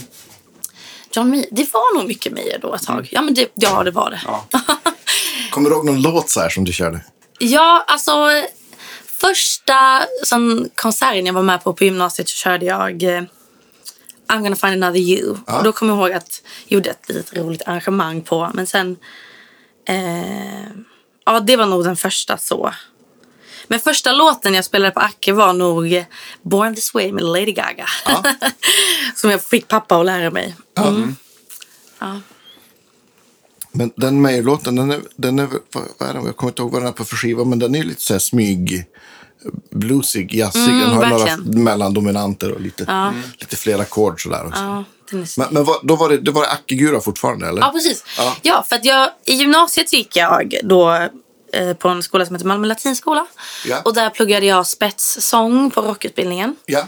John 1.12 1.30
Mayer, 1.30 1.46
det 1.52 1.74
var 1.74 1.98
nog 1.98 2.08
mycket 2.08 2.34
Mayer 2.34 2.60
då 2.62 2.74
ett 2.76 2.84
tag. 2.86 3.10
Ja, 3.12 3.22
men 3.22 3.34
det, 3.34 3.52
ja, 3.56 3.84
det 3.84 3.92
var 3.92 4.10
det. 4.10 4.22
Ja. 4.26 4.46
Kommer 5.52 5.70
du 5.70 5.76
ihåg 5.76 5.86
någon 5.86 6.02
låt 6.02 6.30
så 6.30 6.40
här 6.40 6.50
som 6.50 6.64
du 6.66 6.74
körde? 6.74 7.00
Ja, 7.40 7.84
alltså 7.88 8.12
första 9.06 10.04
sån 10.24 10.70
konserten 10.76 11.26
jag 11.26 11.34
var 11.34 11.44
med 11.44 11.64
på 11.64 11.74
på 11.74 11.84
gymnasiet 11.84 12.30
så 12.30 12.36
körde 12.36 12.66
jag 12.66 13.04
eh, 13.04 13.24
I'm 14.28 14.42
gonna 14.42 14.56
find 14.56 14.84
another 14.84 15.00
you. 15.00 15.38
Ja. 15.48 15.58
Och 15.58 15.64
då 15.64 15.72
kommer 15.72 15.94
jag 15.94 16.00
ihåg 16.00 16.18
att 16.18 16.42
jag 16.68 16.76
gjorde 16.76 16.90
ett 16.90 17.10
litet 17.10 17.38
roligt 17.38 17.62
arrangemang 17.66 18.22
på. 18.22 18.52
Men 18.54 18.68
sen... 18.68 18.98
Eh, 19.88 20.68
ja, 21.26 21.40
det 21.40 21.56
var 21.56 21.66
nog 21.66 21.84
den 21.84 21.96
första 21.96 22.38
så. 22.38 22.74
Men 23.68 23.80
första 23.80 24.14
låten 24.14 24.54
jag 24.54 24.66
spelade 24.66 24.92
på 24.92 25.00
Acke 25.00 25.34
var 25.34 25.54
nog 25.54 26.06
Born 26.42 26.76
this 26.76 26.94
way 26.94 27.12
med 27.12 27.24
Lady 27.24 27.52
Gaga. 27.52 27.86
Som 29.16 29.30
jag 29.30 29.42
fick 29.42 29.68
pappa 29.68 30.00
att 30.00 30.06
lära 30.06 30.32
mig. 30.32 30.56
Mm. 30.78 31.16
Ja. 32.00 32.20
Men 33.72 33.92
den 33.96 34.22
Mayer-låten, 34.22 34.76
den 34.76 34.92
är, 34.92 35.02
den 35.16 35.40
är, 35.40 35.50
vad 35.98 36.10
är 36.10 36.14
den? 36.14 36.26
Jag 36.26 36.38
kommer 36.38 36.52
inte 36.52 36.62
ihåg 36.62 36.72
vad 36.72 36.82
den 36.82 36.88
är 36.88 36.92
på 36.92 37.06
för 37.06 37.16
skiva, 37.16 37.44
men 37.44 37.60
den 37.60 37.76
är 37.76 37.84
lite 37.84 38.02
så 38.02 38.14
här 38.14 38.20
smyg, 38.20 38.86
bluesig, 39.72 40.36
jazzig. 40.36 40.62
Mm, 40.62 40.80
den 40.80 40.90
har 40.90 41.06
några 41.06 41.26
verkligen. 41.26 41.64
mellandominanter 41.64 42.52
och 42.52 42.62
lite, 42.62 43.14
lite 43.40 43.56
fler 43.56 43.80
ackord 43.80 44.24
sådär 44.24 44.48
också. 44.48 44.62
Ja, 44.62 44.84
Men, 45.38 45.48
men 45.52 45.64
vad, 45.64 45.80
då 45.84 45.96
var 45.96 46.10
det, 46.10 46.18
det 46.18 46.32
var 46.32 46.42
det 46.42 46.50
Ackegura 46.52 47.02
fortfarande, 47.02 47.48
eller? 47.48 47.62
Ja, 47.62 47.72
precis. 47.72 48.04
Ja. 48.18 48.36
Ja. 48.42 48.66
för 48.70 48.76
att 48.76 48.86
jag, 48.86 49.10
i 49.26 49.34
gymnasiet 49.34 49.94
gick 49.94 50.16
jag 50.16 50.56
då 50.64 51.08
eh, 51.54 51.74
på 51.74 51.90
en 51.90 52.04
skola 52.04 52.26
som 52.26 52.36
heter 52.36 52.48
Malmö 52.48 52.68
latinskola. 52.68 53.26
Ja. 53.66 53.82
Och 53.86 53.94
där 53.94 54.10
pluggade 54.10 54.46
jag 54.46 54.68
spetssång 54.68 55.72
på 55.72 55.82
rockutbildningen. 55.82 56.56
Ja. 56.66 56.88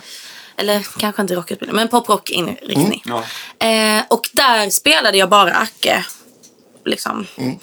Eller 0.57 0.87
kanske 0.99 1.21
inte 1.21 1.35
rockutbildning, 1.35 1.75
men 1.75 1.87
poprock-inriktning. 1.87 3.03
Ja. 3.05 3.23
Eh, 3.67 4.03
och 4.09 4.29
där 4.33 4.69
spelade 4.69 5.17
jag 5.17 5.29
bara 5.29 5.53
Acke. 5.53 6.05
Liksom. 6.85 7.27
Mm. 7.35 7.57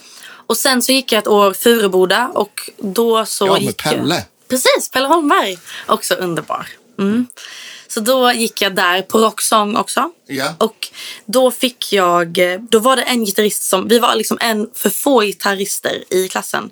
Och 0.47 0.57
sen 0.57 0.81
så 0.81 0.91
gick 0.91 1.11
jag 1.11 1.19
ett 1.19 1.27
år 1.27 1.53
Furuboda 1.53 2.31
och 2.33 2.69
då 2.77 3.25
så 3.25 3.47
Ja, 3.47 3.53
med 3.53 3.61
gick 3.61 3.83
Pelle. 3.83 4.15
Jag... 4.15 4.23
Precis, 4.47 4.89
Pelle 4.91 5.07
Holmberg. 5.07 5.57
Också 5.87 6.13
underbar. 6.13 6.67
Mm. 6.99 7.27
Så 7.87 7.99
då 7.99 8.31
gick 8.31 8.61
jag 8.61 8.75
där 8.75 9.01
på 9.01 9.17
rocksång 9.19 9.75
också. 9.75 10.11
Ja. 10.27 10.55
Och 10.59 10.87
då 11.25 11.51
fick 11.51 11.93
jag, 11.93 12.39
då 12.71 12.79
var 12.79 12.95
det 12.95 13.01
en 13.01 13.25
gitarrist 13.25 13.63
som, 13.63 13.87
vi 13.87 13.99
var 13.99 14.15
liksom 14.15 14.37
en 14.41 14.69
för 14.73 14.89
få 14.89 15.21
gitarrister 15.21 16.13
i 16.13 16.27
klassen. 16.27 16.69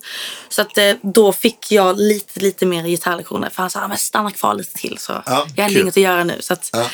Så 0.49 0.61
att 0.61 0.77
eh, 0.77 0.93
då 1.01 1.33
fick 1.33 1.71
jag 1.71 1.99
lite, 1.99 2.39
lite 2.39 2.65
mer 2.65 2.83
gitarrlektioner. 2.83 3.49
För 3.49 3.61
han 3.63 3.69
sa, 3.69 3.79
"Ja, 3.79 3.87
men 3.87 3.97
stanna 3.97 4.31
kvar 4.31 4.53
lite 4.53 4.73
till 4.73 4.97
så 4.97 5.23
Ja, 5.25 5.47
jag 5.55 5.63
har 5.63 5.71
inget 5.71 5.87
att 5.87 6.03
göra 6.03 6.23
nu. 6.23 6.37
Så 6.39 6.53
att, 6.53 6.69
Ja. 6.73 6.89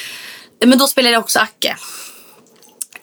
Men 0.65 0.77
då 0.77 0.87
spelade 0.87 1.13
jag 1.13 1.23
också 1.23 1.39
Acke. 1.39 1.77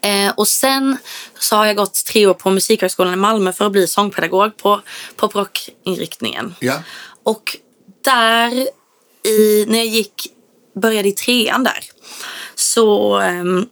Eh, 0.00 0.32
och 0.36 0.48
sen 0.48 0.96
så 1.38 1.56
har 1.56 1.66
jag 1.66 1.76
gått 1.76 2.04
tre 2.04 2.26
år 2.26 2.34
på 2.34 2.50
Musikhögskolan 2.50 3.12
i 3.12 3.16
Malmö 3.16 3.52
för 3.52 3.66
att 3.66 3.72
bli 3.72 3.86
sångpedagog 3.86 4.56
på 4.56 4.80
poprock-inriktningen. 5.16 6.54
Ja. 6.58 6.82
Och 7.22 7.56
där, 8.06 8.68
i, 9.28 9.64
när 9.68 9.78
jag 9.78 9.86
gick, 9.86 10.26
började 10.74 11.08
i 11.08 11.12
trean 11.12 11.64
där, 11.64 11.84
så 12.54 13.16
ehm, 13.18 13.66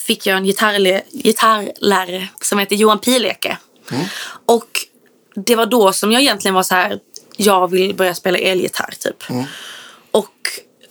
fick 0.00 0.26
jag 0.26 0.36
en 0.36 0.44
gitarrle, 0.44 1.02
gitarrlärare 1.12 2.28
som 2.40 2.58
heter 2.58 2.76
Johan 2.76 2.98
Pileke. 2.98 3.58
Och 4.46 4.68
det 5.34 5.56
var 5.56 5.66
då 5.66 5.92
som 5.92 6.12
jag 6.12 6.22
egentligen 6.22 6.54
var 6.54 6.62
så 6.62 6.74
här, 6.74 6.98
jag 7.36 7.70
vill 7.70 7.94
börja 7.94 8.14
spela 8.14 8.38
elgitarr 8.38 8.94
typ. 8.98 9.24
Och 10.10 10.34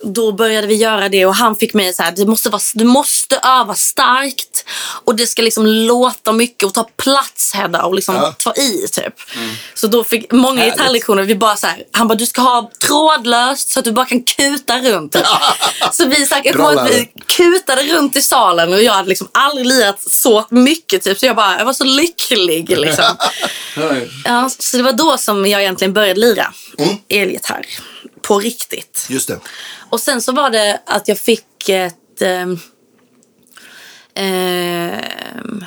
då 0.02 0.32
började 0.32 0.66
vi 0.66 0.74
göra 0.74 1.08
det 1.08 1.26
och 1.26 1.34
han 1.34 1.56
fick 1.56 1.74
mig 1.74 1.94
så 1.94 2.02
här, 2.02 2.12
du 2.12 2.26
måste, 2.26 2.50
vara, 2.50 2.62
du 2.74 2.84
måste 2.84 3.36
öva 3.36 3.74
starkt 3.74 4.64
och 5.04 5.16
det 5.16 5.26
ska 5.26 5.42
liksom 5.42 5.66
låta 5.66 6.32
mycket 6.32 6.62
och 6.62 6.74
ta 6.74 6.84
plats 6.96 7.54
Hedda 7.54 7.82
och 7.82 7.94
liksom 7.94 8.14
Ja. 8.14 8.34
ta 8.38 8.54
i 8.54 8.86
typ. 8.92 9.14
Så 9.74 9.86
då 9.86 10.04
fick 10.04 10.32
många 10.32 10.60
Härligt. 10.60 10.74
gitarrlektioner, 10.76 11.22
vi 11.22 11.34
bara 11.34 11.56
så 11.56 11.66
här, 11.66 11.82
han 11.92 12.08
bara 12.08 12.14
du 12.14 12.26
ska 12.26 12.40
ha 12.40 12.70
trådlöst 12.86 13.70
så 13.72 13.78
att 13.78 13.84
du 13.84 13.92
bara 13.92 14.06
kan 14.06 14.22
kuta 14.22 14.78
runt. 14.78 15.12
Typ. 15.12 15.26
så 15.92 16.06
vi, 16.06 16.26
så 16.26 16.34
här, 16.34 16.42
jag 16.44 16.84
vi 16.84 17.08
kutade 17.26 17.82
runt 17.82 18.16
i 18.16 18.22
salen 18.22 18.72
och 18.72 18.82
jag 18.82 18.92
hade 18.92 19.08
liksom 19.08 19.28
aldrig 19.32 19.66
lirat 19.66 20.02
så 20.10 20.46
mycket 20.50 21.02
typ 21.02 21.18
så 21.18 21.26
jag 21.26 21.36
bara, 21.36 21.58
jag 21.58 21.64
var 21.64 21.72
så 21.72 21.84
lycklig 21.84 22.78
liksom. 22.78 23.16
Ja, 24.24 24.50
så 24.58 24.76
det 24.76 24.82
var 24.82 24.92
då 24.92 25.18
som 25.18 25.46
jag 25.46 25.60
egentligen 25.60 25.92
började 25.92 26.20
lira 26.20 26.52
elgitarr. 27.08 27.66
På 28.28 28.38
riktigt. 28.38 29.06
Just 29.08 29.28
det. 29.28 29.40
Och 29.90 30.00
sen 30.00 30.22
så 30.22 30.32
var 30.32 30.50
det 30.50 30.82
att 30.86 31.08
jag 31.08 31.18
fick 31.18 31.68
ett... 31.68 32.22
ehm, 32.22 32.58
ehm, 34.14 35.64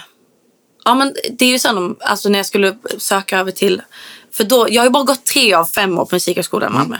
ja 0.85 0.95
men 0.95 1.15
det 1.31 1.45
är 1.45 1.49
ju 1.49 1.59
sen 1.59 1.77
om, 1.77 1.97
alltså 1.99 2.29
när 2.29 2.39
jag 2.39 2.45
skulle 2.45 2.77
söka 2.97 3.39
över 3.39 3.51
till... 3.51 3.81
För 4.31 4.43
då, 4.43 4.67
jag 4.69 4.81
har 4.81 4.85
ju 4.85 4.91
bara 4.91 5.03
gått 5.03 5.25
tre 5.25 5.53
av 5.53 5.65
fem 5.65 5.99
år 5.99 6.05
på 6.05 6.15
Musikhögskolan 6.15 6.71
i 6.71 6.73
Malmö. 6.73 6.97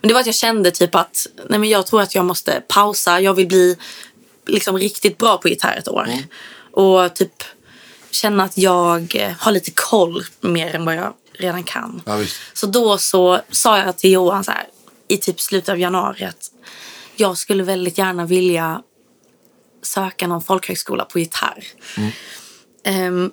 Men 0.00 0.08
det 0.08 0.14
var 0.14 0.20
att 0.20 0.26
jag 0.26 0.34
kände 0.34 0.70
typ 0.70 0.94
att 0.94 1.26
nej 1.48 1.58
men 1.58 1.68
jag 1.68 1.86
tror 1.86 2.02
att 2.02 2.14
jag 2.14 2.24
måste 2.24 2.62
pausa. 2.68 3.20
Jag 3.20 3.34
vill 3.34 3.46
bli 3.46 3.76
liksom 4.46 4.78
riktigt 4.78 5.18
bra 5.18 5.38
på 5.38 5.48
gitarr 5.48 5.76
ett 5.76 5.88
år. 5.88 6.08
Och 6.70 7.14
typ 7.14 7.44
känna 8.10 8.44
att 8.44 8.58
jag 8.58 9.16
eh, 9.16 9.32
har 9.38 9.52
lite 9.52 9.70
koll 9.70 10.24
mer 10.40 10.74
än 10.74 10.84
vad 10.84 10.94
jag 10.94 11.14
redan 11.32 11.64
kan. 11.64 12.02
Ja. 12.06 12.24
Så 12.52 12.66
då 12.66 12.98
så 12.98 13.40
sa 13.50 13.78
jag 13.78 13.98
till 13.98 14.12
Johan 14.12 14.44
så 14.44 14.50
här, 14.50 14.66
i 15.08 15.16
typ 15.16 15.40
slutet 15.40 15.68
av 15.68 15.78
januari 15.78 16.24
att 16.24 16.50
jag 17.16 17.38
skulle 17.38 17.62
väldigt 17.62 17.98
gärna 17.98 18.26
vilja 18.26 18.82
söka 19.82 20.26
någon 20.26 20.42
folkhögskola 20.42 21.04
på 21.04 21.18
gitarr. 21.18 21.64
Ehm, 22.84 23.30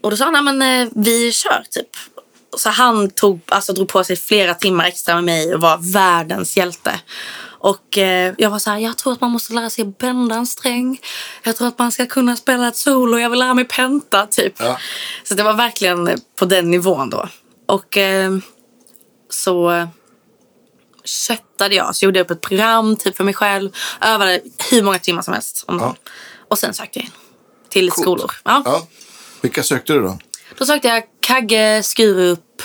och 0.00 0.10
då 0.10 0.16
sa 0.16 0.24
han, 0.24 0.44
"Nej, 0.44 0.54
men 0.54 0.82
eh, 0.82 0.92
vi 0.96 1.32
kör 1.32 1.64
typ. 1.70 1.88
Så 2.56 2.70
han 2.70 3.10
tog, 3.10 3.40
alltså, 3.46 3.72
drog 3.72 3.88
på 3.88 4.04
sig 4.04 4.16
flera 4.16 4.54
timmar 4.54 4.84
extra 4.84 5.14
med 5.14 5.24
mig 5.24 5.54
och 5.54 5.60
var 5.60 5.92
världens 5.92 6.56
hjälte. 6.56 7.00
Och 7.58 7.98
eh, 7.98 8.34
jag 8.38 8.50
var 8.50 8.58
så 8.58 8.70
här, 8.70 8.78
jag 8.78 8.98
tror 8.98 9.12
att 9.12 9.20
man 9.20 9.30
måste 9.30 9.52
lära 9.52 9.70
sig 9.70 9.84
bända 9.84 10.34
en 10.34 10.46
sträng. 10.46 11.00
Jag 11.42 11.56
tror 11.56 11.68
att 11.68 11.78
man 11.78 11.92
ska 11.92 12.06
kunna 12.06 12.36
spela 12.36 12.68
ett 12.68 12.76
solo. 12.76 13.18
Jag 13.18 13.30
vill 13.30 13.38
lära 13.38 13.54
mig 13.54 13.64
penta 13.64 14.26
typ. 14.26 14.54
Ja. 14.58 14.78
Så 15.24 15.34
det 15.34 15.42
var 15.42 15.52
verkligen 15.52 16.20
på 16.38 16.44
den 16.44 16.70
nivån 16.70 17.10
då. 17.10 17.28
Och 17.66 17.96
eh, 17.96 18.36
så 19.30 19.88
köttade 21.06 21.74
jag. 21.74 21.96
Så 21.96 22.04
gjorde 22.04 22.18
jag 22.18 22.24
upp 22.24 22.30
ett 22.30 22.40
program 22.40 22.96
typ 22.96 23.16
för 23.16 23.24
mig 23.24 23.34
själv. 23.34 23.70
Övade 24.00 24.40
hur 24.70 24.82
många 24.82 24.98
timmar 24.98 25.22
som 25.22 25.34
helst 25.34 25.64
om 25.68 25.78
dagen. 25.78 25.94
Och 26.48 26.58
sen 26.58 26.74
sökte 26.74 26.98
jag 26.98 27.04
in 27.06 27.10
till 27.68 27.84
lite 27.84 28.00
skolor. 28.00 28.32
Ja. 28.44 28.62
Ja. 28.64 28.86
Vilka 29.40 29.62
sökte 29.62 29.92
du 29.92 30.00
då? 30.00 30.18
Då 30.58 30.66
sökte 30.66 30.88
jag 30.88 31.02
Kagge, 31.20 31.82
Skurup, 31.82 32.62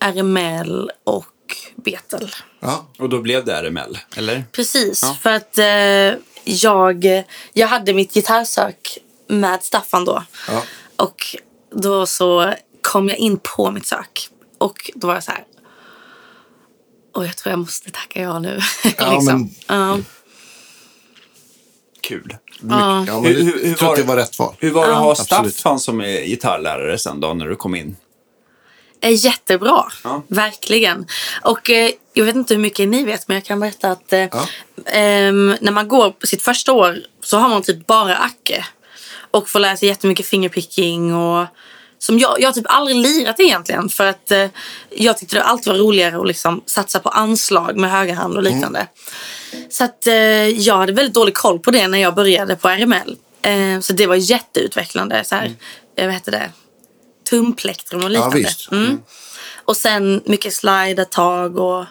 RML 0.00 0.90
och 1.04 1.26
Betel. 1.76 2.30
Ja. 2.60 2.86
Och 2.98 3.08
då 3.08 3.20
blev 3.20 3.44
det 3.44 3.52
RML, 3.62 3.98
eller? 4.16 4.44
Precis, 4.52 5.02
Ja. 5.02 5.16
för 5.22 5.30
att 5.30 5.58
eh, 5.58 6.20
jag, 6.44 7.06
jag 7.52 7.68
hade 7.68 7.94
mitt 7.94 8.14
gitarrsök 8.14 8.98
med 9.26 9.62
Staffan 9.64 10.04
då. 10.04 10.22
Ja. 10.48 10.62
Och 10.96 11.36
då 11.74 12.06
så 12.06 12.54
kom 12.80 13.08
jag 13.08 13.18
in 13.18 13.38
på 13.42 13.70
mitt 13.70 13.86
sök. 13.86 14.28
Och 14.58 14.90
då 14.94 15.06
var 15.06 15.14
jag 15.14 15.24
så 15.24 15.30
här. 15.30 15.44
Och 17.14 17.24
jag 17.26 17.36
tror 17.36 17.50
jag 17.50 17.58
måste 17.58 17.90
tacka 17.90 18.20
ja 18.20 18.38
nu. 18.38 18.60
Ja, 18.98 19.12
liksom. 19.12 19.24
men- 19.26 19.50
Ja. 19.78 19.98
Kul. 22.00 22.36
Ja. 22.60 23.04
Ja, 23.06 23.20
men 23.20 23.24
Hur- 23.24 23.42
hur- 23.42 23.58
hur 23.62 23.68
jag 23.68 23.78
tror 23.78 23.86
var 23.88 23.94
att 23.94 24.00
det 24.00 24.06
var 24.06 24.16
rätt 24.16 24.38
val. 24.38 24.54
Hur 24.58 24.70
var 24.70 24.86
det 24.86 24.92
att 24.92 24.98
ha. 24.98 25.14
Staffan 25.14 25.78
som 25.80 26.00
är 26.00 26.24
gitarrlärare 26.24 26.98
sen 26.98 27.20
då, 27.20 27.34
när 27.34 27.48
du 27.48 27.56
kom 27.56 27.74
in? 27.74 27.96
är 29.00 29.10
jättebra. 29.10 29.84
Ja. 30.04 30.22
Verkligen. 30.28 31.06
Och 31.42 31.70
eh, 31.70 31.90
jag 32.12 32.24
vet 32.24 32.34
inte 32.36 32.54
hur 32.54 32.60
mycket 32.60 32.88
ni 32.88 33.04
vet, 33.04 33.28
men 33.28 33.34
jag 33.34 33.44
kan 33.44 33.60
berätta 33.60 33.90
att 33.90 34.12
eh, 34.12 34.18
Ja. 34.20 34.46
ehm, 34.86 35.56
när 35.60 35.72
man 35.72 35.88
går 35.88 36.10
på 36.10 36.26
sitt 36.26 36.42
första 36.42 36.72
år 36.72 36.98
så 37.22 37.38
har 37.38 37.48
man 37.48 37.62
typ 37.62 37.86
bara 37.86 38.16
Acke. 38.16 38.64
Och 39.30 39.48
får 39.48 39.60
lära 39.60 39.76
sig 39.76 39.88
jättemycket 39.88 40.26
fingerpicking 40.26 41.14
och 41.14 41.46
som 42.04 42.18
jag, 42.18 42.40
jag 42.40 42.54
typ 42.54 42.64
aldrig 42.68 42.96
lirat 42.96 43.40
egentligen 43.40 43.88
för 43.88 44.06
att 44.06 44.30
eh, 44.30 44.46
jag 44.90 45.18
tyckte 45.18 45.36
det 45.36 45.42
alltid 45.42 45.72
var 45.72 45.78
roligare 45.80 46.16
att 46.20 46.26
liksom 46.26 46.62
satsa 46.66 47.00
på 47.00 47.08
anslag 47.08 47.76
med 47.76 47.90
höger 47.90 48.14
hand 48.14 48.36
och 48.36 48.42
liknande. 48.42 48.86
Så 49.70 49.84
att 49.84 50.06
eh, 50.06 50.14
jag 50.48 50.76
hade 50.76 50.92
väldigt 50.92 51.14
dålig 51.14 51.34
koll 51.34 51.58
på 51.58 51.70
det 51.70 51.88
när 51.88 51.98
jag 51.98 52.14
började 52.14 52.56
på 52.56 52.68
RML. 52.68 53.16
Eh, 53.42 53.80
så 53.80 53.92
det 53.92 54.06
var 54.06 54.14
jätteutvecklande. 54.14 55.24
Så 55.24 55.34
här, 55.34 55.54
eh, 55.96 56.04
vad 56.06 56.14
heter 56.14 56.32
det? 56.32 56.50
Tumplektrum 57.30 58.04
och 58.04 58.10
liknande. 58.10 58.36
visst. 58.36 58.72
Mm. 58.72 58.98
Och 59.64 59.76
sen 59.76 60.22
mycket 60.24 60.54
slide 60.54 61.02
ett 61.02 61.10
tag. 61.10 61.58
Och, 61.58 61.84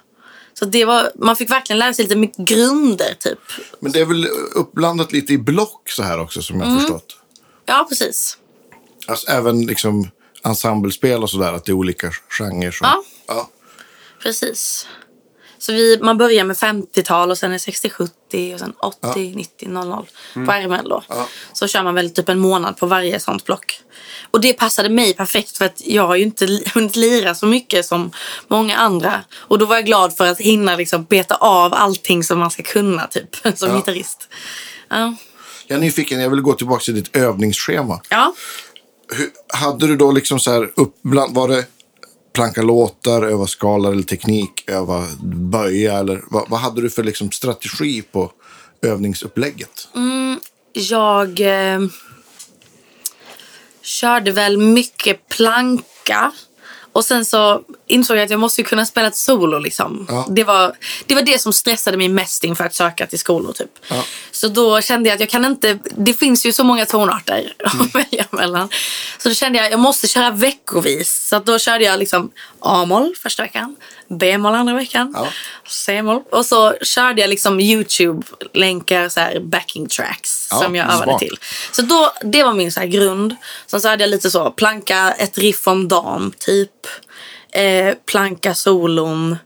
så 0.60 0.66
det 0.66 0.86
var, 0.86 1.12
man 1.16 1.36
fick 1.36 1.52
verkligen 1.52 1.80
lära 1.80 1.94
sig 1.94 2.04
lite 2.04 2.16
mycket 2.16 2.38
grunder 2.46 3.14
typ. 3.20 3.40
Men 3.80 3.92
det 3.92 4.00
är 4.00 4.06
väl 4.06 4.28
uppblandat 4.56 5.12
lite 5.12 5.34
i 5.34 5.38
block 5.38 5.90
så 5.90 6.04
här 6.04 6.20
också 6.20 6.42
som 6.42 6.56
jag 6.60 6.66
Mm. 6.66 6.74
har 6.76 6.82
förstått. 6.82 7.18
Ja, 7.66 7.86
precis. 7.90 8.38
Alltså, 9.08 9.32
även 9.32 9.66
liksom 9.66 10.10
ensemblespel 10.44 11.24
och 11.24 11.30
sådär, 11.30 11.54
att 11.54 11.66
det 11.66 11.72
är 11.72 11.74
olika 11.74 12.12
genrer. 12.30 12.72
Som, 12.72 12.88
Ja. 12.88 13.04
ja. 13.28 13.50
Precis. 14.24 14.88
Så 15.58 15.74
vi, 15.74 16.00
man 16.02 16.18
börjar 16.18 16.44
med 16.44 16.56
50-tal 16.56 17.32
och 17.32 17.38
sen 17.38 17.52
är 17.54 17.58
60-70 17.58 18.54
och 18.54 18.60
sen 18.60 18.74
80, 18.80 19.34
90, 19.36 19.68
00 19.70 20.06
på 20.34 20.52
RML 20.52 20.90
då. 20.90 21.04
Ja. 21.10 21.28
Så 21.54 21.68
kör 21.68 21.84
man 21.84 21.96
väl 21.96 22.10
typ 22.10 22.30
en 22.30 22.40
månad 22.40 22.78
på 22.78 22.86
varje 22.86 23.20
sånt 23.20 23.46
block. 23.46 23.80
Och 24.32 24.42
det 24.42 24.54
passade 24.54 24.90
mig 24.90 25.14
perfekt 25.14 25.58
för 25.58 25.66
att 25.66 25.82
jag 25.86 26.08
har 26.08 26.16
ju 26.16 26.24
inte 26.24 26.46
hunnit 26.74 26.96
lira 26.96 27.36
så 27.36 27.46
mycket 27.46 27.86
som 27.86 28.12
många 28.48 28.78
andra. 28.78 29.24
Och 29.36 29.60
då 29.60 29.66
var 29.66 29.76
jag 29.76 29.86
glad 29.86 30.18
för 30.18 30.28
att 30.28 30.40
hinna 30.40 30.76
liksom 30.76 31.04
beta 31.04 31.36
av 31.36 31.74
allting 31.74 32.24
som 32.24 32.40
man 32.40 32.52
ska 32.52 32.64
kunna 32.64 33.08
typ 33.08 33.36
som 33.58 33.70
Ja. 33.70 33.76
gitarrist. 33.76 34.28
Ja. 34.90 35.16
Jag 35.68 35.76
är 35.76 35.80
nyfiken, 35.82 36.20
jag 36.22 36.30
vill 36.30 36.42
gå 36.42 36.54
tillbaka 36.54 36.84
till 36.84 36.96
ditt 36.96 37.16
övningsschema. 37.16 38.02
ja. 38.10 38.34
Hur, 39.08 39.30
hade 39.54 39.88
du 39.88 39.96
då 39.96 40.12
liksom 40.12 40.40
så 40.40 40.52
här 40.52 40.72
uppbland, 40.76 41.36
var 41.36 41.48
det 41.48 41.66
planka 42.34 42.62
låtar, 42.62 43.24
öva 43.24 43.48
skalar 43.48 43.92
eller 43.92 44.04
teknik, 44.04 44.64
öva 44.68 45.06
böja 45.24 46.00
eller 46.00 46.24
vad, 46.28 46.50
vad 46.50 46.60
hade 46.60 46.82
du 46.82 46.90
för 46.90 47.04
liksom 47.04 47.32
strategi 47.32 48.02
på 48.02 48.32
övningsupplägget? 48.82 49.88
Mm, 49.96 50.40
jag 50.74 51.40
eh, 51.40 51.80
körde 53.82 54.32
väl 54.32 54.58
mycket 54.58 55.30
planka. 55.30 56.32
Och 56.94 57.06
sen 57.06 57.26
så 57.26 57.62
insåg 57.88 58.18
jag 58.18 58.24
att 58.24 58.30
jag 58.30 58.40
måste 58.40 58.64
kunna 58.64 58.86
spela 58.86 59.08
ett 59.08 59.16
solo. 59.16 59.60
Liksom. 59.60 60.06
Ja. 60.10 60.28
Det, 60.30 60.44
var, 60.44 60.76
det 61.06 61.16
var 61.16 61.22
det 61.22 61.40
som 61.40 61.54
stressade 61.54 61.98
mig 61.98 62.10
mest 62.10 62.44
inför 62.44 62.64
att 62.64 62.76
söka 62.76 63.08
till 63.08 63.20
skolor. 63.20 63.54
Typ. 63.54 63.72
Ja. 63.88 64.04
Så 64.32 64.48
då 64.48 64.82
kände 64.82 65.10
jag 65.10 65.14
att 65.16 65.20
jag 65.20 65.30
kan 65.30 65.46
inte... 65.46 65.80
Det 65.96 66.14
finns 66.14 66.46
ju 66.46 66.54
så 66.54 66.64
många 66.64 66.86
tonarter 66.86 67.54
att 67.64 67.96
välja 67.96 68.26
mellan. 68.32 68.70
Så 69.18 69.30
då 69.30 69.36
kände 69.36 69.58
jag 69.58 69.66
att 69.66 69.72
jag 69.72 69.80
måste 69.80 70.08
köra 70.08 70.32
veckovis. 70.32 71.28
Så 71.30 71.40
då 71.40 71.60
körde 71.60 71.84
jag 71.84 72.00
liksom 72.00 72.32
A-moll 72.60 73.16
första 73.24 73.44
veckan, 73.44 73.76
B-moll 74.18 74.56
andra 74.56 74.74
veckan, 74.74 75.14
Ja. 75.18 75.28
C-moll. 75.68 76.22
Och 76.32 76.46
så 76.46 76.74
körde 76.82 77.22
jag 77.22 77.30
liksom 77.30 77.60
YouTube-länkar, 77.60 79.10
så 79.10 79.20
här 79.20 79.40
backing 79.40 79.88
tracks 79.88 80.48
Ja, 80.52 80.58
som 80.60 80.76
jag 80.76 80.88
övade 80.88 81.04
smart. 81.04 81.20
till. 81.20 81.38
Så 81.72 81.82
då, 81.82 82.12
det 82.24 82.44
var 82.44 82.54
min 82.54 82.72
så 82.72 82.80
här 82.80 82.88
grund. 82.88 83.36
Sen 83.68 83.82
så 83.82 83.88
hade 83.88 84.04
jag 84.04 84.10
lite 84.12 84.32
så, 84.32 84.52
planka 84.52 85.12
ett 85.12 85.38
riff 85.38 85.68
om 85.68 85.88
dagen 85.88 86.34
typ. 86.40 86.72
Eh, 87.52 87.94
planka 88.06 88.54
solon. 88.56 89.38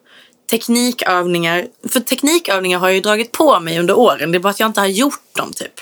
Teknikövningar. 0.49 1.65
För 1.89 1.99
teknikövningar 1.99 2.79
har 2.79 2.87
jag 2.87 2.95
ju 2.95 3.01
dragit 3.01 3.31
på 3.31 3.59
mig 3.59 3.79
under 3.79 3.97
åren. 3.97 4.31
Det 4.31 4.37
är 4.37 4.39
bara 4.39 4.49
att 4.49 4.59
jag 4.59 4.69
inte 4.69 4.79
har 4.79 4.87
gjort 4.87 5.35
dem 5.35 5.53
typ. 5.53 5.73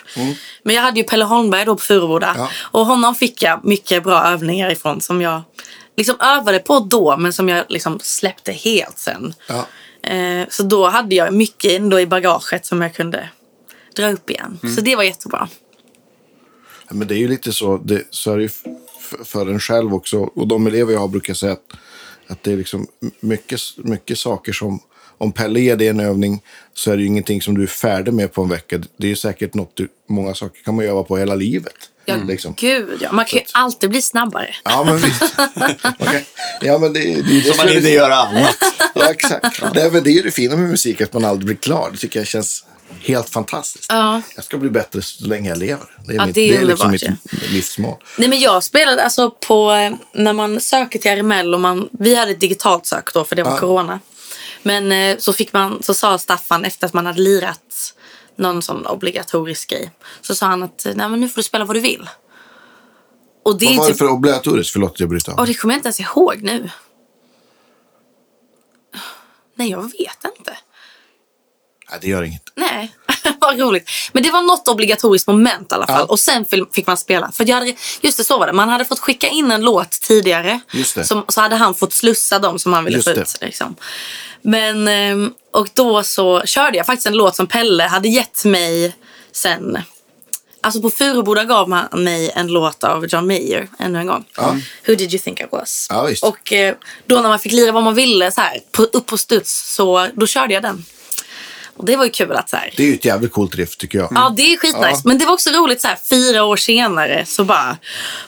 Men 0.64 0.76
jag 0.76 0.82
hade 0.82 1.00
ju 1.00 1.04
Pelle 1.04 1.26
Holmberg 1.26 1.66
då 1.66 1.76
på 1.76 1.82
Furuboda. 1.82 2.36
Ja. 2.38 2.50
Och 2.62 2.86
honom 2.86 3.16
fick 3.16 3.42
jag 3.44 3.66
mycket 3.66 4.04
bra 4.04 4.24
övningar 4.28 4.72
ifrån 4.72 5.02
som 5.02 5.22
jag 5.22 5.42
liksom 5.98 6.16
övade 6.20 6.60
på 6.60 6.80
då 6.80 7.18
men 7.18 7.34
som 7.34 7.50
jag 7.50 7.66
liksom 7.70 8.00
släppte 8.04 8.52
helt 8.52 8.98
sen. 8.98 9.34
Ja. 9.48 9.68
Eh, 10.10 10.48
så 10.50 10.64
då 10.64 10.88
hade 10.88 11.16
jag 11.16 11.34
mycket 11.34 11.72
ändå 11.72 12.00
i 12.00 12.08
bagaget 12.08 12.66
som 12.66 12.82
jag 12.82 12.94
kunde 12.94 13.30
dra 13.96 14.12
upp 14.12 14.30
igen. 14.30 14.60
Så 14.76 14.82
det 14.82 14.96
var 14.96 15.04
jättebra. 15.04 15.50
Men 16.90 17.08
det 17.08 17.16
är 17.16 17.20
ju 17.20 17.28
lite 17.28 17.52
så, 17.52 17.78
det, 17.78 18.04
så 18.10 18.32
är 18.32 18.38
det 18.38 18.44
ju 18.44 18.50
för 19.24 19.48
en 19.48 19.60
själv 19.60 19.94
också. 19.94 20.18
Och 20.18 20.48
de 20.48 20.68
elever 20.68 20.94
jag 20.94 21.00
har 21.00 21.08
brukar 21.08 21.34
säga 21.34 21.54
att 21.54 21.74
Att 22.28 22.44
det 22.44 22.52
är 22.52 22.58
liksom 22.58 22.88
mycket, 23.20 23.60
mycket 23.78 24.18
saker 24.18 24.54
som, 24.54 24.80
om 25.18 25.32
Pelle 25.32 25.60
ger 25.60 25.76
dig 25.76 25.88
en 25.88 26.00
övning 26.00 26.42
så 26.74 26.92
är 26.92 26.96
det 26.98 27.02
ju 27.02 27.08
ingenting 27.08 27.42
som 27.42 27.58
du 27.58 27.64
är 27.64 27.68
färdig 27.68 28.14
med 28.14 28.34
på 28.34 28.42
en 28.42 28.50
vecka. 28.50 28.78
Det 28.98 29.08
är 29.08 29.10
ju 29.10 29.16
säkert 29.16 29.54
något 29.54 29.76
du, 29.76 29.88
många 30.08 30.34
saker 30.34 30.64
kan 30.64 30.76
man 30.76 30.86
öva 30.86 31.04
på 31.04 31.18
hela 31.18 31.36
livet. 31.36 31.90
Ja, 32.06 32.16
liksom. 32.16 32.54
gud 32.58 32.98
ja. 33.02 33.12
Man 33.12 33.26
kan 33.26 33.40
ju 33.40 33.46
alltid 33.52 33.90
bli 33.90 34.02
snabbare. 34.02 34.56
Ja, 34.64 34.84
men 34.84 34.98
visst. 34.98 35.24
Okej. 36.00 36.26
Ja, 36.62 36.78
men 36.78 36.94
det, 36.94 37.00
det, 37.00 37.22
det, 37.22 37.42
Som 37.44 37.58
man 37.58 37.70
inte 37.76 37.90
gör 37.90 38.10
annat. 38.10 38.56
Ja, 38.96 39.12
exakt. 39.12 39.62
Det 39.74 39.82
är, 39.82 40.02
det 40.02 40.10
är 40.10 40.14
ju 40.14 40.22
det 40.22 40.32
fina 40.32 40.56
med 40.56 40.70
musik, 40.70 41.02
att 41.02 41.14
man 41.14 41.26
aldrig 41.26 41.46
blir 41.46 41.56
klar. 41.56 41.90
Det 41.92 41.98
tycker 41.98 42.20
jag 42.20 42.28
känns 42.28 42.66
helt 43.02 43.30
fantastiskt. 43.30 43.86
Ja. 43.90 44.22
Jag 44.36 44.46
ska 44.46 44.58
bli 44.58 44.70
bättre 44.70 45.02
så 45.02 45.26
länge 45.26 45.50
jag 45.50 45.58
lever. 45.58 45.86
Det 46.08 46.14
är, 46.14 46.16
Ja, 46.18 46.26
mitt, 46.26 46.36
det 46.36 46.50
är 46.50 46.58
det 46.58 46.64
är 46.64 46.66
liksom 46.66 46.92
mitt 46.92 47.04
livsmål. 47.52 47.98
Nej 48.18 48.30
men 48.30 48.40
jag 48.40 48.64
spelade 48.64 49.04
alltså 49.04 49.30
på, 49.32 49.72
eh, 49.72 49.94
när 50.14 50.34
man 50.34 50.60
söker 50.62 51.00
till 51.00 51.12
RML 51.12 51.54
och 51.54 51.60
man, 51.60 51.90
vi 52.00 52.16
hade 52.16 52.32
ett 52.32 52.40
digitalt 52.40 52.86
sök 52.86 53.14
då 53.14 53.26
för 53.26 53.36
det 53.36 53.44
var 53.44 53.52
Ja. 53.52 53.58
corona. 53.58 54.00
Men 54.64 54.92
eh, 54.92 55.18
så 55.18 55.34
fick 55.34 55.54
man, 55.54 55.84
så 55.84 55.94
sa 55.94 56.18
Staffan 56.18 56.66
efter 56.66 56.88
att 56.88 56.94
man 56.94 57.06
hade 57.06 57.22
lirat 57.22 57.94
någon 58.36 58.62
sån 58.62 58.86
obligatorisk 58.86 59.70
grej. 59.70 59.92
Så 60.22 60.36
sa 60.36 60.46
han 60.46 60.64
att 60.64 60.86
nej 60.96 61.10
men 61.10 61.20
nu 61.20 61.30
får 61.30 61.36
du 61.36 61.44
spela 61.44 61.66
vad 61.66 61.76
du 61.76 61.80
vill. 61.80 62.10
Och 63.44 63.60
det 63.60 63.66
Vad 63.66 63.76
var 63.76 63.84
det 63.84 63.90
typ, 63.90 63.98
för 63.98 64.10
obligatoriskt? 64.10 64.74
Förlåt, 64.74 65.00
jag 65.00 65.10
bryter 65.10 65.32
av. 65.32 65.40
och 65.40 65.48
det 65.48 65.54
kommer 65.54 65.74
jag 65.74 65.80
inte 65.80 65.88
ens 65.88 66.00
ihåg 66.00 66.40
nu. 66.42 66.70
Nej 69.56 69.70
jag 69.70 69.82
vet 69.82 70.26
inte. 70.38 70.58
Nej, 71.92 72.00
det 72.02 72.08
gör 72.08 72.24
inget. 72.24 72.52
Nej, 72.56 72.96
vad 73.40 73.60
roligt. 73.60 73.90
Men 74.14 74.24
det 74.24 74.32
var 74.32 74.42
något 74.42 74.68
obligatoriskt 74.68 75.28
moment 75.28 75.72
i 75.72 75.76
alla 75.76 75.88
fall. 75.88 76.00
Ja. 76.00 76.06
Och 76.06 76.20
sen 76.20 76.46
fick 76.74 76.88
man 76.88 76.98
spela. 76.98 77.32
För 77.32 77.50
jag 77.50 77.56
hade, 77.56 77.76
just 78.02 78.18
det, 78.18 78.24
så 78.24 78.38
var 78.40 78.48
det. 78.48 78.54
Man 78.54 78.70
hade 78.70 78.86
fått 78.86 79.00
skicka 79.00 79.28
in 79.28 79.52
en 79.52 79.62
låt 79.62 79.92
tidigare. 79.92 80.60
Just 80.72 80.96
det. 80.96 81.06
Som, 81.06 81.26
så 81.28 81.42
hade 81.42 81.56
han 81.56 81.76
fått 81.76 81.94
slussa 81.94 82.40
dem 82.40 82.60
som 82.60 82.74
han 82.74 82.86
ville 82.86 82.98
Just 82.98 83.10
få 83.10 83.16
ut. 83.16 83.38
Liksom. 83.42 83.76
Men, 84.42 84.88
ehm, 84.88 85.34
och 85.54 85.70
då 85.74 86.04
så 86.04 86.42
körde 86.46 86.78
jag 86.78 86.86
faktiskt 86.86 87.08
en 87.08 87.14
låt 87.14 87.36
som 87.36 87.48
Pelle 87.48 87.84
hade 87.84 88.08
gett 88.08 88.46
mig 88.46 88.96
sen. 89.32 89.78
Alltså 90.62 90.82
på 90.82 90.90
Furuboda 90.90 91.44
gav 91.44 91.70
man 91.70 91.88
mig 91.92 92.32
en 92.36 92.48
låt 92.48 92.84
av 92.84 93.06
John 93.06 93.28
Mayer 93.28 93.68
ännu 93.80 94.00
en 94.00 94.08
gång. 94.08 94.26
Who 94.88 94.96
did 94.96 95.14
you 95.14 95.20
think 95.20 95.40
I 95.42 95.46
was? 95.52 95.88
Ja, 95.90 96.04
visst. 96.04 96.24
och 96.24 96.54
eh, 96.54 96.76
då 97.06 97.16
när 97.16 97.30
man 97.30 97.40
fick 97.40 97.52
lira 97.52 97.72
vad 97.72 97.84
man 97.84 97.96
ville 97.96 98.32
så 98.32 98.42
här, 98.42 98.60
på, 98.72 98.84
upp 98.84 99.06
på 99.06 99.18
studs 99.18 99.76
så 99.76 100.08
då 100.14 100.28
körde 100.28 100.54
jag 100.54 100.64
den. 100.64 100.86
Och 101.78 101.86
det 101.86 101.96
var 101.96 102.04
ju 102.06 102.12
kul 102.12 102.32
att 102.32 102.50
så 102.50 102.56
här, 102.56 102.74
Det 102.78 102.84
är 102.84 102.88
ju 102.88 102.94
ett 102.94 103.06
jävligt 103.06 103.32
coolt 103.32 103.56
riff, 103.56 103.78
tycker 103.78 103.98
jag. 103.98 104.08
Ja, 104.16 104.34
det 104.38 104.42
är 104.54 104.58
skitnice. 104.58 104.88
Ja. 104.92 105.02
Men 105.06 105.18
det 105.18 105.26
var 105.26 105.34
också 105.34 105.50
roligt 105.50 105.82
så 105.82 105.88
här 105.88 105.96
fyra 106.10 106.44
år 106.44 106.58
senare 106.58 107.26
så 107.26 107.44
bara 107.46 107.78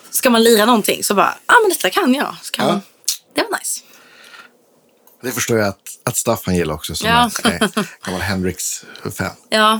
ska 0.09 0.29
man 0.29 0.43
lira 0.43 0.65
någonting 0.65 1.03
så 1.03 1.15
bara, 1.15 1.37
ja 1.47 1.53
ah, 1.53 1.57
men 1.61 1.69
detta 1.69 1.89
kan 1.89 2.13
jag. 2.13 2.35
Så 2.41 2.51
kan 2.51 2.65
Ja. 2.65 2.71
man. 2.71 2.81
Det 3.35 3.41
var 3.51 3.59
nice. 3.59 3.81
Det 5.21 5.31
förstår 5.31 5.57
jag 5.59 5.67
att, 5.67 5.79
att 6.03 6.17
Staffan 6.17 6.55
gillar 6.55 6.73
också, 6.75 6.95
som 6.95 7.09
Ja. 7.09 7.29
är 7.43 7.59
gammal 8.05 8.21
Hendrix-fan. 8.21 9.31
Ja. 9.49 9.79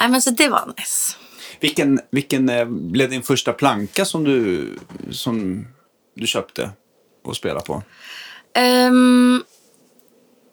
Nej 0.00 0.08
men 0.08 0.22
så 0.22 0.30
det 0.30 0.48
var 0.48 0.74
nice. 0.78 1.12
Vilken, 1.60 2.00
vilken 2.10 2.48
eh, 2.48 2.64
blev 2.64 3.10
din 3.10 3.22
första 3.22 3.52
planka 3.52 4.04
som 4.04 4.24
du, 4.24 4.68
som 5.10 5.66
du 6.16 6.26
köpte 6.26 6.70
och 7.24 7.36
spelade 7.36 7.66
på? 7.66 7.82
Ehm, 8.54 9.42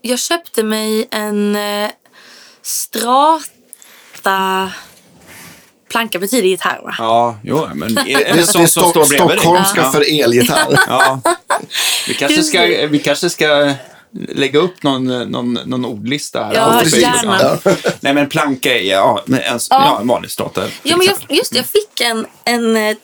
jag 0.09 0.19
köpte 0.19 0.63
mig 0.63 1.07
en 1.11 1.55
uh, 1.55 1.89
strata 2.61 4.71
planka 5.89 6.19
betyder 6.19 6.47
gitarr 6.47 6.81
va? 6.83 6.95
Ja, 6.97 7.39
jo, 7.43 7.67
men 7.75 7.95
Det 7.95 8.01
en 8.01 8.39
är, 8.39 8.43
sån 8.43 8.61
det 8.61 8.65
är 8.65 8.67
som 8.67 8.67
stock, 8.67 8.89
står 8.89 9.07
bredvid 9.09 9.27
dig. 9.29 9.37
stockholmska 9.39 9.81
Ja. 9.81 9.91
för 9.91 10.21
elgitarr. 10.23 10.79
Ja. 10.87 11.21
Vi 12.07 12.13
kanske 12.13 12.43
ska, 12.43 12.61
vi 12.87 12.99
kanske 12.99 13.29
ska 13.29 13.73
lägga 14.29 14.59
upp 14.59 14.83
någon, 14.83 15.31
någon, 15.31 15.53
någon 15.53 15.85
ordlista 15.85 16.43
här. 16.43 16.53
Ja, 16.55 16.65
Facebook. 16.71 16.93
gärna. 16.93 17.59
Ja. 17.63 17.71
Nej, 17.99 18.13
men 18.13 18.29
planka 18.29 18.77
är 18.77 18.81
ja, 18.83 19.23
men 19.25 19.39
en, 19.41 19.59
ja. 19.69 19.97
en 20.01 20.07
vanlig 20.07 20.31
strata. 20.31 20.63
Ja, 20.83 20.97
men 20.97 21.07
jag, 21.07 21.37
just 21.37 21.51
det, 21.51 21.57
jag 21.57 21.65
fick 21.65 22.01
en, 22.01 22.25
en, 22.43 22.75
eh, 22.75 22.95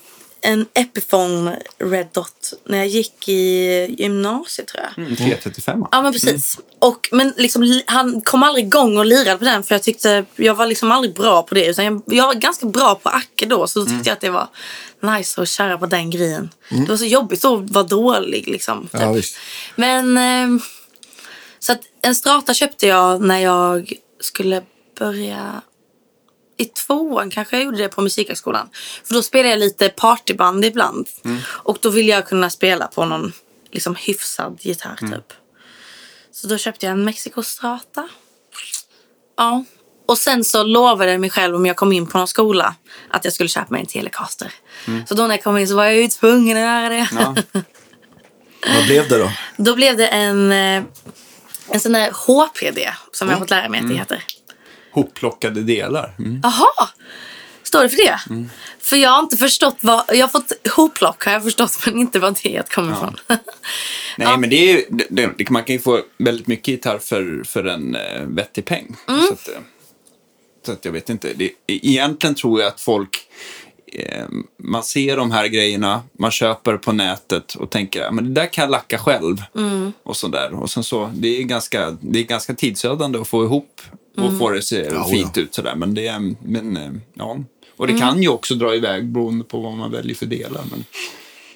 en 0.41 0.65
Epiphone 0.73 1.59
Red 1.83 2.07
Dot 2.11 2.53
när 2.65 2.77
jag 2.77 2.87
gick 2.87 3.29
i 3.29 3.95
gymnasiet 3.99 4.67
tror 4.67 4.83
jag. 4.83 5.03
Mm, 5.05 5.15
335. 5.15 5.85
Ja 5.91 6.01
men 6.01 6.13
precis. 6.13 6.57
Och, 6.79 7.09
men 7.11 7.33
liksom, 7.37 7.63
li- 7.63 7.83
han 7.87 8.21
kom 8.21 8.43
aldrig 8.43 8.65
igång 8.65 8.97
och 8.97 9.05
lirade 9.05 9.37
på 9.37 9.43
den 9.45 9.63
för 9.63 9.75
jag 9.75 9.83
tyckte 9.83 10.25
jag 10.35 10.55
var 10.55 10.65
liksom 10.67 10.91
aldrig 10.91 11.13
bra 11.15 11.43
på 11.43 11.55
det. 11.55 11.65
Utan 11.65 11.85
jag, 11.85 12.01
jag 12.05 12.25
var 12.27 12.33
ganska 12.33 12.65
bra 12.65 12.95
på 12.95 13.09
Acke 13.09 13.45
då 13.45 13.67
så 13.67 13.79
då 13.79 13.85
tyckte 13.85 14.09
jag 14.09 14.13
att 14.13 14.21
det 14.21 14.29
var 14.29 14.47
nice 15.17 15.41
att 15.41 15.49
köra 15.49 15.77
på 15.77 15.85
den 15.85 16.09
grejen. 16.09 16.49
Det 16.69 16.89
var 16.89 16.97
så 16.97 17.05
jobbigt 17.05 17.45
att 17.45 17.69
vara 17.69 17.83
dålig 17.83 18.47
liksom. 18.47 18.81
typ. 18.91 19.01
Ja. 19.01 19.15
Men 19.75 20.17
ehm, 20.17 20.61
så 21.59 21.71
att 21.71 21.81
en 22.01 22.15
strata 22.15 22.53
köpte 22.53 22.87
jag 22.87 23.21
när 23.21 23.39
jag 23.39 23.93
skulle 24.19 24.61
börja 24.99 25.61
i 26.61 26.65
tvåan 26.65 27.29
kanske 27.29 27.55
jag 27.55 27.65
gjorde 27.65 27.77
det 27.77 27.89
på 27.89 28.01
musikhögskolan. 28.01 28.69
För 29.03 29.13
då 29.13 29.21
spelade 29.23 29.49
jag 29.49 29.59
lite 29.59 29.89
partyband 29.89 30.65
ibland. 30.65 31.07
Och 31.43 31.77
då 31.81 31.89
ville 31.89 32.11
jag 32.11 32.27
kunna 32.27 32.49
spela 32.49 32.87
på 32.87 33.05
någon 33.05 33.33
liksom 33.71 33.95
hyfsad 33.95 34.57
gitarr 34.61 34.95
typ. 34.95 35.33
Så 36.31 36.47
då 36.47 36.57
köpte 36.57 36.85
jag 36.85 36.93
en 36.93 37.05
Mexico 37.05 37.43
Strata. 37.43 38.09
Ja. 39.37 39.63
Och 40.05 40.17
sen 40.17 40.43
så 40.43 40.63
lovade 40.63 41.11
jag 41.11 41.21
mig 41.21 41.29
själv 41.29 41.55
om 41.55 41.65
jag 41.65 41.75
kom 41.75 41.91
in 41.91 42.07
på 42.07 42.17
någon 42.17 42.27
skola 42.27 42.75
att 43.09 43.23
jag 43.23 43.33
skulle 43.33 43.49
köpa 43.49 43.67
mig 43.69 43.81
en 43.81 43.87
Telecaster. 43.87 44.53
Så 45.07 45.15
då 45.15 45.23
när 45.27 45.35
jag 45.35 45.43
kom 45.43 45.57
in 45.57 45.67
så 45.67 45.75
var 45.75 45.83
jag 45.83 45.95
ju 45.95 46.07
tvungen 46.07 46.57
att 46.57 46.63
göra 46.63 46.89
det. 46.89 47.09
Ja. 47.11 47.35
Vad 48.75 48.85
blev 48.85 49.09
det 49.09 49.17
då? 49.17 49.31
Då 49.57 49.75
blev 49.75 49.97
det 49.97 50.07
en, 50.07 50.51
eh, 50.51 50.83
en 51.69 51.79
sån 51.79 51.91
där 51.91 52.11
HPD 52.11 52.89
som 53.11 53.27
jag 53.27 53.35
har 53.35 53.39
fått 53.39 53.49
lära 53.49 53.69
mig 53.69 53.79
att 53.79 53.87
det 53.87 53.95
heter. 53.95 54.23
Hopplockade 54.91 55.61
delar. 55.61 56.15
Mm. 56.19 56.41
Står 57.63 57.83
det 57.83 57.89
för 57.89 57.97
det? 57.97 58.19
För 58.79 58.97
jag 58.97 59.09
har 59.09 59.19
inte 59.19 59.37
förstått 59.37 59.77
vad... 59.81 60.03
Jag 60.07 60.17
har 60.17 60.27
fått 60.27 60.67
hoplock 60.75 61.25
har 61.25 61.31
jag 61.33 61.43
förstått 61.43 61.71
men 61.85 61.99
inte 61.99 62.19
vad 62.19 62.37
det 62.43 62.69
kommer 62.69 62.91
ifrån. 62.91 63.15
Nej, 63.27 63.39
Ja. 64.17 64.37
men 64.37 64.49
det 64.49 64.71
är 64.71 64.83
det, 64.89 65.29
det, 65.37 65.49
man 65.49 65.63
kan 65.63 65.75
ju 65.75 65.81
få 65.81 66.01
väldigt 66.17 66.47
mycket 66.47 66.67
gitarr 66.67 66.97
för, 66.97 67.43
för 67.45 67.65
en 67.65 67.95
eh, 67.95 68.21
vettig 68.27 68.65
peng. 68.65 68.95
Mm. 69.07 69.21
Så, 69.21 69.33
att, 69.33 69.47
eh, 69.47 69.61
så 70.65 70.71
att 70.71 70.85
jag 70.85 70.91
vet 70.91 71.09
inte. 71.09 71.33
Det, 71.33 71.51
egentligen 71.67 72.35
tror 72.35 72.61
jag 72.61 72.67
att 72.67 72.81
folk, 72.81 73.19
man 74.57 74.83
ser 74.83 75.17
de 75.17 75.31
här 75.31 75.47
grejerna, 75.47 76.03
man 76.19 76.31
köper 76.31 76.77
på 76.77 76.91
nätet 76.91 77.55
och 77.55 77.69
tänker 77.69 78.01
att 78.03 78.17
det 78.17 78.21
där 78.23 78.45
kan 78.53 78.61
jag 78.61 78.71
lacka 78.71 78.97
själv. 78.97 79.43
Mm. 79.57 79.93
Och 80.03 80.17
sådär. 80.17 80.53
Och 80.53 80.69
sen 80.69 80.83
så, 80.83 81.11
det 81.15 81.27
är 81.39 81.43
ganska, 81.43 81.97
det 82.01 82.19
är 82.19 82.23
ganska 82.23 82.53
tidsödande 82.53 83.19
att 83.19 83.27
få 83.27 83.43
ihop 83.43 83.81
och 84.17 84.23
Mm. 84.23 84.39
få 84.39 84.49
det 84.49 84.57
att 84.57 84.63
se 84.63 84.87
Ja, 84.91 85.03
fint 85.11 85.37
ja. 85.37 85.41
ut 85.41 85.53
sådär. 85.55 85.75
Men 85.75 85.93
det, 85.93 86.19
men 86.45 86.77
eh, 86.77 86.91
ja. 87.13 87.37
Och 87.77 87.85
Mm. 87.85 87.95
det 87.95 88.01
kan 88.01 88.21
ju 88.21 88.29
också 88.29 88.55
dra 88.55 88.75
iväg 88.75 89.05
beroende 89.07 89.43
på 89.43 89.59
vad 89.61 89.73
man 89.77 89.91
väljer 89.91 90.15
för 90.15 90.25
delar. 90.25 90.61
Men, 90.71 90.83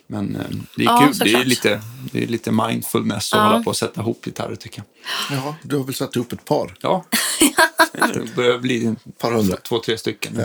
men 0.07 0.35
eh, 0.35 0.41
det 0.77 0.83
är 0.83 0.85
Ja, 0.85 1.07
kul. 1.07 1.17
Det 1.33 1.33
är, 1.39 1.45
lite, 1.45 1.81
det 2.11 2.23
är 2.23 2.27
lite 2.27 2.51
mindfulness 2.51 3.33
att 3.33 3.39
Ja. 3.39 3.43
hålla 3.47 3.63
på 3.63 3.69
och 3.69 3.75
sätta 3.77 4.01
ihop 4.01 4.25
gitarrer 4.25 4.55
tycker 4.55 4.83
jag. 5.29 5.37
Ja, 5.37 5.55
du 5.63 5.77
har 5.77 5.83
väl 5.83 5.93
satt 5.95 6.15
ihop 6.15 6.33
ett 6.33 6.45
par? 6.45 6.75
Ja, 6.81 7.05
det 8.13 8.35
börjar 8.35 8.57
bli 8.57 8.85
Ett 8.85 9.17
par 9.19 9.31
hundra? 9.31 9.57
två, 9.57 9.79
tre 9.79 9.97
stycken. 9.97 10.41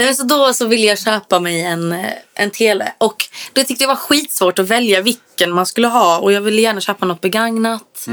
Nej, 0.00 0.14
så 0.14 0.22
då 0.22 0.52
så 0.52 0.66
ville 0.66 0.86
jag 0.86 0.98
köpa 0.98 1.40
mig 1.40 1.60
en, 1.60 1.92
eh, 1.92 2.12
en 2.34 2.50
tele. 2.50 2.92
Och 2.98 3.16
då 3.52 3.64
tyckte 3.64 3.84
jag 3.84 3.88
var 3.88 3.96
skitsvårt 3.96 4.58
att 4.58 4.68
välja 4.68 5.00
vilken 5.02 5.52
man 5.52 5.66
skulle 5.66 5.88
ha. 5.88 6.18
Och 6.18 6.32
jag 6.32 6.40
ville 6.40 6.62
gärna 6.62 6.80
köpa 6.80 7.06
något 7.06 7.20
begagnat. 7.20 8.06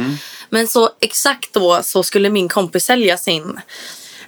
Men 0.50 0.68
så 0.68 0.90
exakt 1.02 1.54
då 1.54 1.84
så 1.84 2.04
skulle 2.04 2.30
min 2.30 2.50
kompis 2.50 2.86
sälja 2.86 3.18
sin 3.18 3.60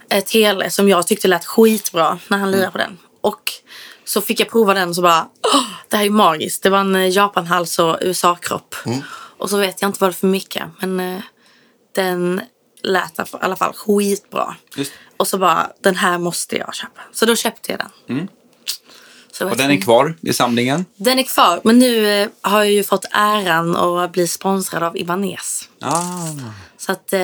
eh, 0.10 0.24
tele 0.24 0.70
som 0.70 0.90
jag 0.90 1.08
tyckte 1.08 1.28
lät 1.28 1.46
skitbra 1.46 2.20
när 2.28 2.38
han 2.38 2.52
lirade 2.52 2.72
på 2.72 2.78
den. 2.78 2.98
Och 3.22 3.52
så 4.06 4.22
fick 4.22 4.40
jag 4.40 4.50
prova 4.50 4.74
den 4.74 4.90
och 4.90 4.96
så 4.96 5.02
bara, 5.02 5.28
Åh, 5.54 5.64
det 5.88 5.98
här 5.98 6.06
är 6.06 6.10
magiskt. 6.10 6.64
Det 6.64 6.70
var 6.70 6.80
en 6.80 6.96
eh, 6.96 7.10
Japanhals 7.10 7.80
och 7.80 7.98
USA-kropp. 8.02 8.76
Och 9.38 9.50
så 9.50 9.58
vet 9.58 9.82
jag 9.82 9.90
inte 9.90 9.98
vad 10.02 10.10
det 10.10 10.12
är 10.12 10.20
för 10.20 10.28
mycket. 10.28 10.64
Men 10.82 11.00
eh, 11.00 11.22
den 11.96 12.42
lät 12.84 13.20
i 13.20 13.24
alla 13.42 13.56
fall 13.56 13.74
skitbra. 13.74 14.56
Just. 14.76 14.92
Och 15.20 15.28
så 15.28 15.38
bara, 15.38 15.72
den 15.82 15.96
här 15.96 16.18
måste 16.18 16.58
jag 16.58 16.76
köpa. 16.76 17.02
Så 17.12 17.26
då 17.26 17.36
köpte 17.36 17.72
jag 17.72 17.80
den. 18.08 18.28
Så 19.32 19.50
Och 19.50 19.58
den 19.58 19.72
är 19.72 19.82
kvar 19.82 20.16
i 20.22 20.34
samlingen. 20.34 20.86
Den 20.96 21.20
är 21.20 21.24
kvar, 21.24 21.62
men 21.64 21.80
nu 21.80 22.22
eh, 22.22 22.30
har 22.42 22.58
jag 22.60 22.72
ju 22.72 22.84
fått 22.84 23.06
äran 23.12 23.76
att 23.76 24.12
bli 24.12 24.28
sponsrad 24.28 24.84
av 24.84 24.98
Ibanez. 24.98 25.70
Ah. 25.82 26.28
Så 26.78 26.92
att 26.92 27.14
eh, 27.14 27.20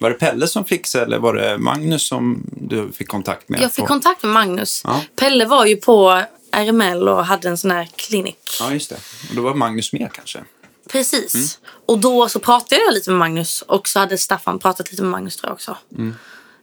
Var 0.00 0.10
det 0.10 0.14
Pelle 0.14 0.46
som 0.46 0.64
fixade 0.64 1.04
eller 1.04 1.18
var 1.18 1.34
det 1.34 1.58
Magnus 1.58 2.06
som 2.06 2.42
du 2.52 2.92
fick 2.92 3.08
kontakt 3.08 3.48
med? 3.48 3.60
jag 3.60 3.72
fick 3.72 3.86
kontakt 3.86 4.22
med 4.22 4.32
Magnus. 4.32 4.82
Ja. 4.84 5.00
Pelle 5.16 5.44
var 5.44 5.66
ju 5.66 5.76
på 5.76 6.22
RML 6.52 7.08
och 7.08 7.26
hade 7.26 7.48
en 7.48 7.58
sån 7.58 7.70
här 7.70 7.88
klinik. 7.96 8.56
Ja, 8.60 8.72
just 8.72 8.90
det. 8.90 8.96
Och 9.28 9.36
då 9.36 9.42
var 9.42 9.54
Magnus 9.54 9.92
med 9.92 10.12
kanske. 10.12 10.44
Precis. 10.88 11.34
Mm. 11.34 11.46
Och 11.86 11.98
då 11.98 12.28
så 12.28 12.40
pratade 12.40 12.82
jag 12.82 12.94
lite 12.94 13.10
med 13.10 13.18
Magnus 13.18 13.62
och 13.62 13.88
så 13.88 13.98
hade 13.98 14.18
Staffan 14.18 14.58
pratat 14.58 14.90
lite 14.90 15.02
med 15.02 15.10
Magnus 15.10 15.36
tror 15.36 15.48
jag 15.48 15.54
också. 15.54 15.76
Mm. 15.98 16.14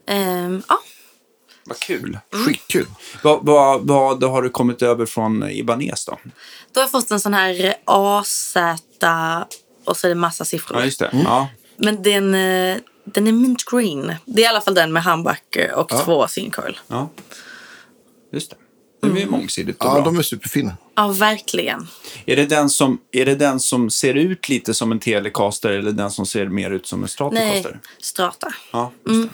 Ehm, 0.09 0.63
ja. 0.69 0.79
Vad 1.65 1.79
kul. 1.79 2.19
Skitkul. 2.31 2.85
Vad, 3.23 3.45
vad, 3.45 3.87
vad 3.87 4.23
har 4.23 4.41
du 4.41 4.49
kommit 4.49 4.81
över 4.81 5.05
från 5.05 5.49
Ibanez 5.49 6.05
då? 6.05 6.19
Då 6.73 6.79
har 6.79 6.83
jag 6.83 6.91
fått 6.91 7.11
en 7.11 7.19
sån 7.19 7.33
här 7.33 7.73
AZ 7.85 8.55
och 9.85 9.97
så 9.97 10.07
är 10.07 10.09
det 10.09 10.15
massa 10.15 10.45
siffror. 10.45 10.77
Ja, 10.77 10.85
just 10.85 10.99
det. 10.99 11.09
Ja. 11.25 11.47
Men 11.77 12.03
den, 12.03 12.35
eh, 12.35 12.77
den 13.03 13.27
är 13.27 13.31
mint 13.31 13.65
green. 13.65 14.13
Det 14.25 14.41
är 14.41 14.45
i 14.45 14.47
alla 14.47 14.61
fall 14.61 14.73
den 14.73 14.93
med 14.93 15.03
humbucker 15.03 15.73
och 15.75 15.89
två 15.89 16.27
sincoil. 16.27 16.79
ja. 16.87 17.09
Just 18.31 18.49
det. 18.49 18.55
Det 19.01 19.07
är 19.07 19.23
ju 19.25 19.29
mångsidigt 19.29 19.79
och 19.81 19.85
Ja, 19.87 19.93
bra. 19.93 20.03
de 20.03 20.17
är 20.19 20.21
superfina. 20.21 20.77
Ja, 20.95 21.07
verkligen. 21.07 21.87
Är, 22.25 22.35
det 22.35 22.45
den 22.45 22.69
som, 22.69 23.01
är 23.11 23.25
det 23.25 23.35
den 23.35 23.59
som 23.59 23.89
ser 23.89 24.13
ut 24.13 24.49
lite 24.49 24.73
som 24.73 24.91
en 24.91 24.99
Telecaster 24.99 25.69
eller 25.69 25.91
den 25.91 26.11
som 26.11 26.25
ser 26.25 26.45
mer 26.45 26.71
ut 26.71 26.87
som 26.87 26.99
en 26.99 27.01
Nej, 27.01 27.09
Stratocaster? 27.09 27.79
strata. 27.99 28.53
Ja, 28.71 28.91
just 29.07 29.23
det. 29.23 29.29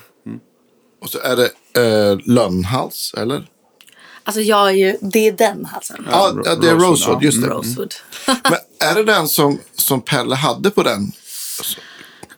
Och 1.05 1.11
så 1.11 1.19
är 1.19 1.35
det 1.35 1.49
eh, 1.81 2.17
lönnhals, 2.25 3.13
eller? 3.17 3.47
Alltså 4.23 4.41
jag 4.41 4.67
är 4.69 4.73
ju, 4.73 4.97
det 5.01 5.27
är 5.27 5.31
den 5.31 5.65
halsen. 5.65 6.07
Ja, 6.11 6.33
ja 6.45 6.55
det 6.55 6.69
är 6.69 6.73
Rosewood, 6.75 6.89
Rosewood, 6.91 7.17
ja. 7.21 7.25
just 7.25 7.41
det. 7.41 7.47
Rosewood. 7.47 7.93
Men 8.27 8.89
är 8.89 8.95
det 8.95 9.03
den 9.03 9.27
som, 9.27 9.59
som 9.75 10.01
Pelle 10.01 10.35
hade 10.35 10.69
på 10.69 10.83
den 10.83 11.11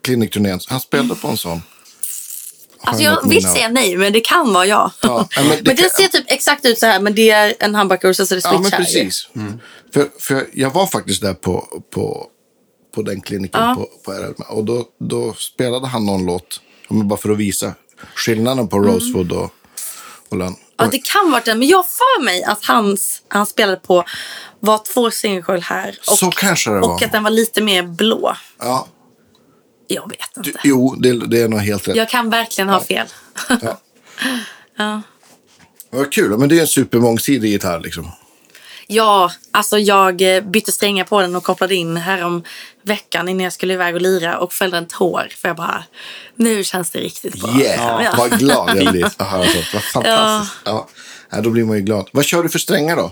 klinikturnén? 0.02 0.60
Han 0.68 0.80
spelade 0.80 1.16
på 1.16 1.28
en 1.28 1.38
sån. 1.38 1.62
Har 2.80 2.92
Alltså 2.92 3.04
jag 3.04 3.22
vill 3.22 3.30
minne 3.30 3.50
av. 3.50 3.54
säga 3.54 3.70
nej, 3.70 3.98
men 3.98 4.14
det 4.14 4.20
kan 4.20 4.54
vara 4.54 4.66
jag. 4.66 4.92
Ja, 5.02 5.28
ja, 5.36 5.42
men 5.44 5.50
det 5.50 5.56
men 5.56 5.64
den 5.64 5.76
kan- 5.78 5.90
ser 5.90 6.08
typ 6.08 6.26
exakt 6.32 6.66
ut 6.66 6.80
så 6.80 6.86
här, 6.86 7.00
men 7.00 7.16
det 7.16 7.30
är 7.30 7.54
en 7.60 7.76
humbucker 7.76 8.10
och 8.10 8.16
så 8.16 8.24
är 8.24 8.28
det 8.36 8.42
Ja, 8.44 8.60
men 8.60 8.72
precis. 8.72 9.30
För, 9.94 10.10
för 10.20 10.48
jag 10.54 10.70
var 10.74 10.88
faktiskt 10.88 11.22
där 11.22 11.34
på, 11.34 11.68
på, 11.94 12.28
på 12.96 13.02
den 13.02 13.22
kliniken 13.22 13.76
på, 13.76 13.90
på 14.06 14.12
RL. 14.12 14.34
Och 14.50 14.64
då, 14.66 14.86
då 15.00 15.34
spelade 15.34 15.88
han 15.88 16.06
någon 16.06 16.26
låt. 16.26 16.62
ja, 16.90 16.96
Bara 16.96 17.20
för 17.20 17.30
att 17.30 17.38
visa 17.38 17.74
skillnaden 18.16 18.68
på 18.68 18.80
Rosewood 18.80 19.32
och, 19.32 19.52
och 20.30 20.38
lönn. 20.38 20.56
Ja, 20.78 20.86
det 20.92 20.98
kan 21.06 21.32
vara 21.32 21.42
den. 21.46 21.60
Men 21.60 21.68
jag 21.68 21.86
för 21.88 22.24
mig 22.24 22.44
att 22.44 22.66
hans, 22.66 23.22
han 23.28 23.46
spelade 23.46 23.78
på 23.78 24.04
var 24.60 24.78
två 24.94 25.12
singelcoil 25.12 25.62
här. 25.62 25.98
Och, 26.12 26.18
Så 26.18 26.32
kanske 26.32 26.70
det 26.70 26.80
var. 26.80 26.90
och 26.94 27.02
att 27.04 27.12
den 27.12 27.24
var 27.24 27.32
lite 27.32 27.62
mer 27.62 27.84
blå. 27.84 28.36
Ja, 28.60 28.88
Jag 29.88 30.10
vet 30.10 30.20
du, 30.36 30.50
inte. 30.50 30.60
jo, 30.64 30.96
det, 31.00 31.28
det 31.28 31.42
är 31.42 31.48
nog 31.48 31.60
helt 31.60 31.88
rätt. 31.88 31.96
Jag 31.96 32.10
kan 32.10 32.30
verkligen 32.30 32.70
ha 32.70 32.82
fel. 32.82 33.08
Ja. 33.62 33.80
Ja. 34.78 35.02
Vad 35.90 36.12
kul. 36.12 36.38
Men 36.38 36.50
det 36.50 36.58
är 36.58 36.62
en 36.62 36.68
supermångsidig 36.68 37.50
gitarr 37.52 37.80
liksom. 37.80 38.12
Ja, 38.88 39.32
alltså 39.52 39.78
jag 39.80 40.36
eh, 40.36 40.42
bytte 40.44 40.72
strängar 40.72 41.04
på 41.04 41.22
den 41.22 41.36
och 41.36 41.44
kopplade 41.44 41.76
in 41.76 41.98
härom 41.98 42.44
veckan 42.84 43.30
innan 43.30 43.44
jag 43.44 43.54
skulle 43.54 43.74
iväg 43.74 43.96
och 43.96 44.02
lira 44.02 44.38
och 44.38 44.54
fällde 44.54 44.78
en 44.78 44.88
tår. 44.88 45.28
För 45.38 45.48
jag 45.50 45.56
bara, 45.56 45.84
nu 46.36 46.64
känns 46.64 46.90
det 46.90 47.00
riktigt 47.00 47.42
bra. 47.42 47.62
Yeah, 47.62 48.04
Ja. 48.04 48.14
vad 48.18 48.40
glad 48.40 48.78
jag 48.78 48.92
blir 48.94 49.24
höra 49.24 49.46
sånt. 49.46 49.74
Vad 49.74 49.84
fantastiskt. 49.84 50.62
Ja. 50.66 50.88
Ja, 51.30 51.42
då 51.42 51.50
blir 51.50 51.64
man 51.64 51.76
ju 51.78 51.82
glad. 51.84 52.10
Vad 52.12 52.26
kör 52.26 52.44
du 52.44 52.50
för 52.50 52.60
strängar 52.60 52.96
då? 52.96 53.12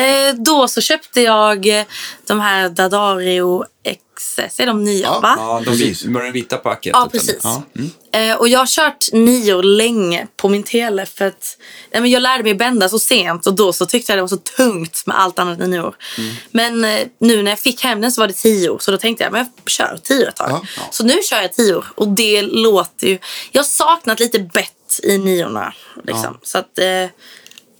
Eh, 0.00 0.34
då 0.34 0.68
så 0.68 0.80
köpte 0.80 1.20
jag 1.20 1.66
eh, 1.80 1.84
de 2.26 2.40
här 2.40 2.68
Dadario 2.68 3.64
XS, 3.94 4.60
är 4.60 4.66
de 4.66 4.84
nya 4.84 5.06
Ja. 5.06 5.20
va? 5.20 5.34
Ja, 5.38 5.62
de 5.64 6.10
med 6.10 6.24
det 6.24 6.30
vita 6.30 6.56
paketet. 6.56 6.92
Ja, 6.92 7.00
eller? 7.00 7.10
precis. 7.10 7.40
Ja. 7.42 7.62
Mm. 7.76 7.90
Eh, 8.12 8.36
och 8.36 8.48
jag 8.48 8.58
har 8.58 8.66
kört 8.66 9.12
nio 9.12 9.62
länge 9.62 10.26
på 10.36 10.48
min 10.48 10.62
tele 10.62 11.06
för 11.06 11.24
att 11.24 11.58
nej, 11.92 12.00
men 12.00 12.10
jag 12.10 12.22
lärde 12.22 12.42
mig 12.42 12.54
bända 12.54 12.88
så 12.88 12.98
sent 12.98 13.46
och 13.46 13.54
då 13.54 13.72
så 13.72 13.86
tyckte 13.86 14.12
jag 14.12 14.18
det 14.18 14.22
var 14.22 14.28
så 14.28 14.36
tungt 14.36 15.02
med 15.06 15.20
allt 15.20 15.38
annat 15.38 15.60
än 15.60 15.70
nior. 15.70 15.96
Mm. 16.18 16.34
Men 16.50 16.84
eh, 16.84 17.06
nu 17.20 17.42
när 17.42 17.50
jag 17.50 17.58
fick 17.58 17.82
hem 17.82 18.00
den 18.00 18.12
så 18.12 18.20
var 18.20 18.28
det 18.28 18.34
tio 18.34 18.78
så 18.80 18.90
då 18.90 18.98
tänkte 18.98 19.24
jag 19.24 19.32
men 19.32 19.38
jag 19.40 19.70
kör 19.70 19.98
tio 20.02 20.28
ett 20.28 20.36
tag. 20.36 20.50
Ja. 20.50 20.62
Så 20.90 21.04
nu 21.04 21.14
kör 21.30 21.42
jag 21.42 21.52
tio 21.52 21.82
och 21.94 22.08
det 22.08 22.42
låter 22.42 23.06
ju... 23.06 23.18
Jag 23.52 23.62
har 23.62 23.66
saknat 23.66 24.20
lite 24.20 24.38
bett 24.38 25.00
i 25.02 25.18
niorna. 25.18 25.74
Liksom. 26.04 26.38
Så 26.42 26.58
att 26.58 26.78
eh, 26.78 27.10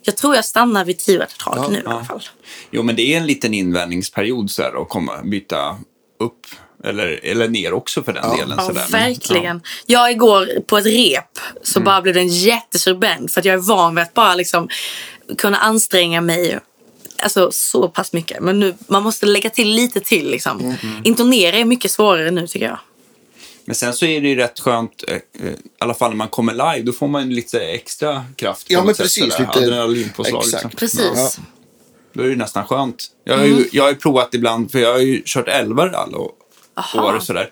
jag 0.03 0.17
tror 0.17 0.35
jag 0.35 0.45
stannar 0.45 0.85
vid 0.85 0.99
tio 0.99 1.23
ett 1.23 1.39
tag 1.39 1.55
Ja, 1.57 1.69
nu 1.69 1.79
i 1.79 1.83
alla 1.87 2.05
fall. 2.05 2.23
Jo, 2.71 2.83
men 2.83 2.97
det 2.97 3.03
är 3.03 3.17
en 3.17 3.27
liten 3.27 3.55
invändningsperiod 3.55 4.51
så 4.51 4.63
här 4.63 4.83
att 4.83 4.89
komma, 4.89 5.23
byta 5.23 5.79
upp 6.19 6.47
eller, 6.85 7.21
eller 7.23 7.49
ner 7.49 7.73
också 7.73 8.03
för 8.03 8.13
den 8.13 8.37
delen. 8.37 8.55
Ja, 8.59 8.65
så 8.67 8.73
där. 8.73 8.87
Men, 8.91 9.01
verkligen. 9.01 9.63
Jag 9.87 10.11
igår 10.11 10.61
på 10.67 10.79
ett 10.79 10.87
rep 10.87 11.39
så 11.63 11.81
bara 11.81 12.03
blev 12.03 12.15
det 12.15 12.21
en 12.21 12.29
jättestor 12.29 12.95
bend 12.95 13.31
för 13.31 13.41
att 13.41 13.45
jag 13.45 13.53
är 13.55 13.59
van 13.59 13.95
vid 13.95 14.03
att 14.03 14.15
bara 14.15 14.35
liksom 14.35 14.69
kunna 15.39 15.57
anstränga 15.59 16.21
mig 16.21 16.59
alltså, 17.23 17.51
så 17.53 17.89
pass 17.89 18.13
mycket. 18.13 18.41
Men 18.43 18.59
nu, 18.61 18.75
man 18.89 19.03
måste 19.03 19.27
lägga 19.27 19.51
till 19.51 19.69
lite 19.69 20.01
till. 20.01 20.31
Liksom. 20.31 20.77
Intonera 21.05 21.57
är 21.57 21.65
mycket 21.65 21.91
svårare 21.91 22.31
nu 22.31 22.47
tycker 22.47 22.67
jag. 22.67 22.79
Men 23.65 23.75
sen 23.75 23.95
så 23.95 24.07
är 24.07 24.21
det 24.21 24.29
ju 24.29 24.35
rätt 24.35 24.61
skönt, 24.61 25.05
eh, 25.09 25.15
eh, 25.15 25.21
i 25.53 25.57
alla 25.79 25.95
fall 25.95 26.11
när 26.11 26.17
man 26.17 26.29
kommer 26.29 26.53
live, 26.53 26.83
då 26.87 26.93
får 26.93 27.09
man 27.09 27.29
ju 27.31 27.35
lite 27.37 27.61
extra 27.61 28.25
kraft. 28.37 28.67
Ja, 28.71 28.85
men 28.85 28.95
precis, 28.95 29.23
sådär. 29.35 29.39
lite- 29.39 29.59
Adrenalinpåslag. 29.59 30.43
Exakt. 30.45 30.65
Liksom. 30.65 30.71
Precis. 30.79 31.11
Ja. 31.39 31.43
Då 32.17 32.23
är 32.23 32.29
det 32.29 32.37
nästan 32.37 32.67
skönt. 32.67 33.05
Jag 33.25 33.39
har, 33.39 33.45
ju, 33.45 33.69
jag 33.73 33.83
har 33.85 33.91
ju 33.91 33.97
provat 33.97 34.35
ibland, 34.35 34.73
för 34.73 34.79
jag 34.79 34.93
har 34.93 34.99
ju 35.01 35.23
kört 35.25 35.49
11 35.49 35.87
rall 35.87 36.15
och 36.15 36.33
Aha. 36.75 37.09
år 37.09 37.17
och 37.17 37.23
sådär. 37.23 37.51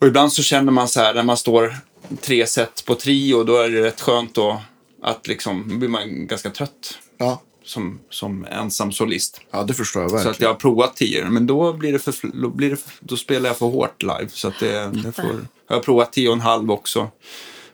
Och 0.00 0.06
ibland 0.06 0.32
så 0.32 0.42
känner 0.42 0.72
man 0.72 0.88
så 0.88 1.00
här, 1.00 1.14
när 1.14 1.22
man 1.22 1.36
står 1.36 1.76
tre 2.20 2.46
set 2.46 2.84
på 2.84 2.94
trio, 2.94 3.44
då 3.44 3.56
är 3.56 3.68
det 3.70 3.82
rätt 3.82 4.00
skönt 4.00 4.34
då 4.34 4.62
att 5.02 5.26
liksom, 5.26 5.78
blir 5.78 5.88
man 5.88 6.26
ganska 6.26 6.50
trött 6.50 6.98
Ja, 7.18 7.42
som, 7.64 8.00
som 8.10 8.44
ensam 8.50 8.92
solist. 8.92 9.40
ja 9.50 9.62
det 9.62 9.74
förstår 9.74 10.02
jag 10.02 10.10
Så 10.10 10.16
att 10.16 10.26
verkligen. 10.26 10.48
jag 10.48 10.54
har 10.54 10.60
provat 10.60 10.96
tio, 10.96 11.24
men 11.24 11.46
då, 11.46 11.72
blir 11.72 11.92
det 11.92 11.98
för, 11.98 12.14
då, 12.42 12.48
blir 12.48 12.70
det 12.70 12.76
för, 12.76 12.90
då 13.00 13.16
spelar 13.16 13.50
jag 13.50 13.56
för 13.58 13.66
hårt 13.66 14.02
live. 14.02 14.28
Så 14.28 14.48
att 14.48 14.58
det, 14.60 14.90
det 15.04 15.12
får, 15.12 15.46
jag 15.68 15.76
har 15.76 15.82
provat 15.82 16.12
tio 16.12 16.28
och 16.28 16.34
en 16.34 16.40
halv 16.40 16.70
också. 16.70 17.08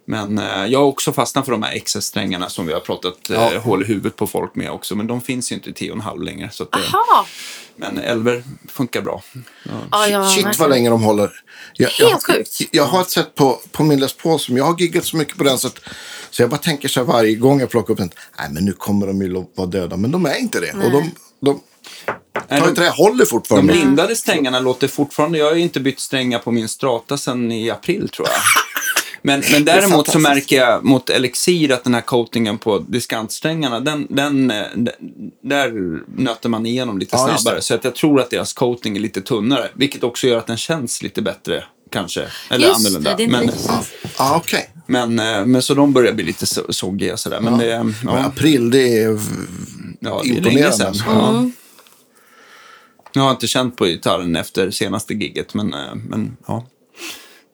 Men 0.08 0.38
eh, 0.38 0.66
jag 0.66 0.78
har 0.78 0.86
också 0.86 1.12
fastnat 1.12 1.44
för 1.44 1.52
de 1.52 1.62
här 1.62 1.78
XS-strängarna 1.78 2.48
som 2.48 2.66
vi 2.66 2.72
har 2.72 2.80
pratat 2.80 3.30
eh, 3.30 3.36
Ja. 3.52 3.58
hål 3.58 3.82
i 3.82 3.86
huvudet 3.86 4.16
på 4.16 4.26
folk 4.26 4.54
med 4.54 4.70
också. 4.70 4.94
Men 4.96 5.06
de 5.06 5.20
finns 5.20 5.52
ju 5.52 5.54
inte 5.56 5.70
i 5.70 5.72
tio 5.72 5.90
och 5.90 5.96
en 5.96 6.00
halv 6.02 6.22
längre. 6.22 6.50
Så 6.52 6.62
att 6.62 6.68
Jaha. 6.92 7.24
men 7.76 7.98
elver 7.98 8.44
funkar 8.68 9.00
bra. 9.02 9.22
Ja, 9.90 10.06
ja, 10.08 10.28
Shit 10.28 10.58
vad 10.58 10.70
länge 10.70 10.90
de 10.90 11.02
håller. 11.02 11.32
Jag, 11.74 11.88
Helt 11.88 12.10
jag, 12.10 12.22
sjukt. 12.36 12.60
Jag 12.70 12.84
har 12.84 13.00
ett 13.00 13.10
sätt 13.10 13.34
på, 13.34 13.60
på 13.72 13.82
min 13.84 14.00
Les 14.00 14.12
Paul 14.12 14.40
som 14.40 14.56
jag 14.56 14.64
har 14.64 14.78
giggat 14.80 15.04
så 15.04 15.16
mycket 15.16 15.36
på 15.38 15.44
den 15.44 15.58
så 15.58 15.66
att 15.66 15.80
så 16.30 16.42
jag 16.42 16.50
bara 16.50 16.56
tänker 16.60 16.88
så 16.88 17.00
här 17.00 17.06
varje 17.06 17.34
gång 17.34 17.60
jag 17.60 17.70
plockar 17.70 17.92
upp 17.92 17.98
den. 17.98 18.10
Nej 18.38 18.48
men 18.52 18.64
nu 18.64 18.72
kommer 18.72 19.06
de 19.06 19.22
ju 19.22 19.44
vara 19.54 19.66
döda. 19.66 19.96
Men 19.96 20.10
de 20.10 20.26
är 20.26 20.36
inte 20.38 20.60
det. 20.60 20.72
Och 20.72 20.90
de, 20.90 21.10
de 21.40 21.60
Nej, 22.48 22.58
tar 22.60 22.66
de- 22.66 22.68
inte 22.70 22.80
det, 22.82 22.90
håller 22.90 23.18
De 23.18 23.26
fortfarande. 23.26 23.72
lindade 23.74 24.16
strängarna 24.16 24.60
låter 24.60 24.88
fortfarande... 24.88 25.38
Jag 25.38 25.46
har 25.46 25.54
ju 25.54 25.60
inte 25.62 25.80
bytt 25.80 26.00
strängar 26.00 26.38
på 26.38 26.50
min 26.50 26.68
strata 26.68 27.18
sedan 27.18 27.52
i 27.52 27.70
april 27.70 28.08
tror 28.08 28.28
jag. 28.28 28.36
Men, 29.26 29.42
men 29.52 29.64
däremot 29.64 30.08
så 30.08 30.18
märker 30.18 30.56
jag 30.56 30.84
mot 30.84 31.10
Elixir 31.10 31.72
att 31.72 31.84
den 31.84 31.94
här 31.94 32.00
coatingen 32.00 32.58
på 32.58 32.78
diskantsträngarna, 32.78 33.80
den, 33.80 34.06
den, 34.10 34.50
eh, 34.50 34.64
d- 34.74 34.92
där 35.42 35.72
nöter 36.22 36.48
man 36.48 36.66
igenom 36.66 36.98
lite 36.98 37.16
Ja, 37.16 37.38
snabbare. 37.38 37.56
det. 37.58 37.62
Så 37.62 37.74
att 37.74 37.84
jag 37.84 37.94
tror 37.94 38.20
att 38.20 38.30
deras 38.30 38.52
coating 38.52 38.96
är 38.96 39.00
lite 39.00 39.20
tunnare, 39.20 39.68
vilket 39.74 40.04
också 40.04 40.26
gör 40.26 40.38
att 40.38 40.46
den 40.46 40.56
känns 40.56 41.02
lite 41.02 41.22
bättre 41.22 41.64
kanske. 41.90 42.26
Eller 42.50 42.66
Just 42.68 42.80
det, 42.82 42.88
annorlunda. 42.88 43.14
det 43.16 43.24
är 43.24 43.28
men. 43.28 43.50
Ja, 43.68 43.82
ah, 44.16 44.36
okej. 44.36 44.70
men, 44.86 45.18
eh, 45.18 45.44
men 45.46 45.62
så 45.62 45.74
de 45.74 45.92
börjar 45.92 46.12
bli 46.12 46.24
lite 46.24 46.46
så- 46.46 46.72
soggiga 46.72 47.16
sådär. 47.16 47.40
Men 47.40 47.58
det, 47.58 47.82
Men 47.82 47.94
ja, 48.04 48.18
april 48.18 48.70
det 48.70 48.98
är... 49.02 49.18
ja, 50.00 50.20
det 50.24 50.30
är 50.30 50.34
länge 50.34 50.38
imponerande, 50.38 50.76
sedan. 50.76 50.86
alltså. 50.86 51.04
Ja. 51.08 51.50
Jag 53.12 53.22
har 53.22 53.30
inte 53.30 53.46
känt 53.46 53.76
på 53.76 53.84
gitarren 53.86 54.36
efter 54.36 54.70
senaste 54.70 55.14
gigget, 55.14 55.54
men, 55.54 55.74
eh, 55.74 55.94
men 55.94 56.36
ja. 56.46 56.66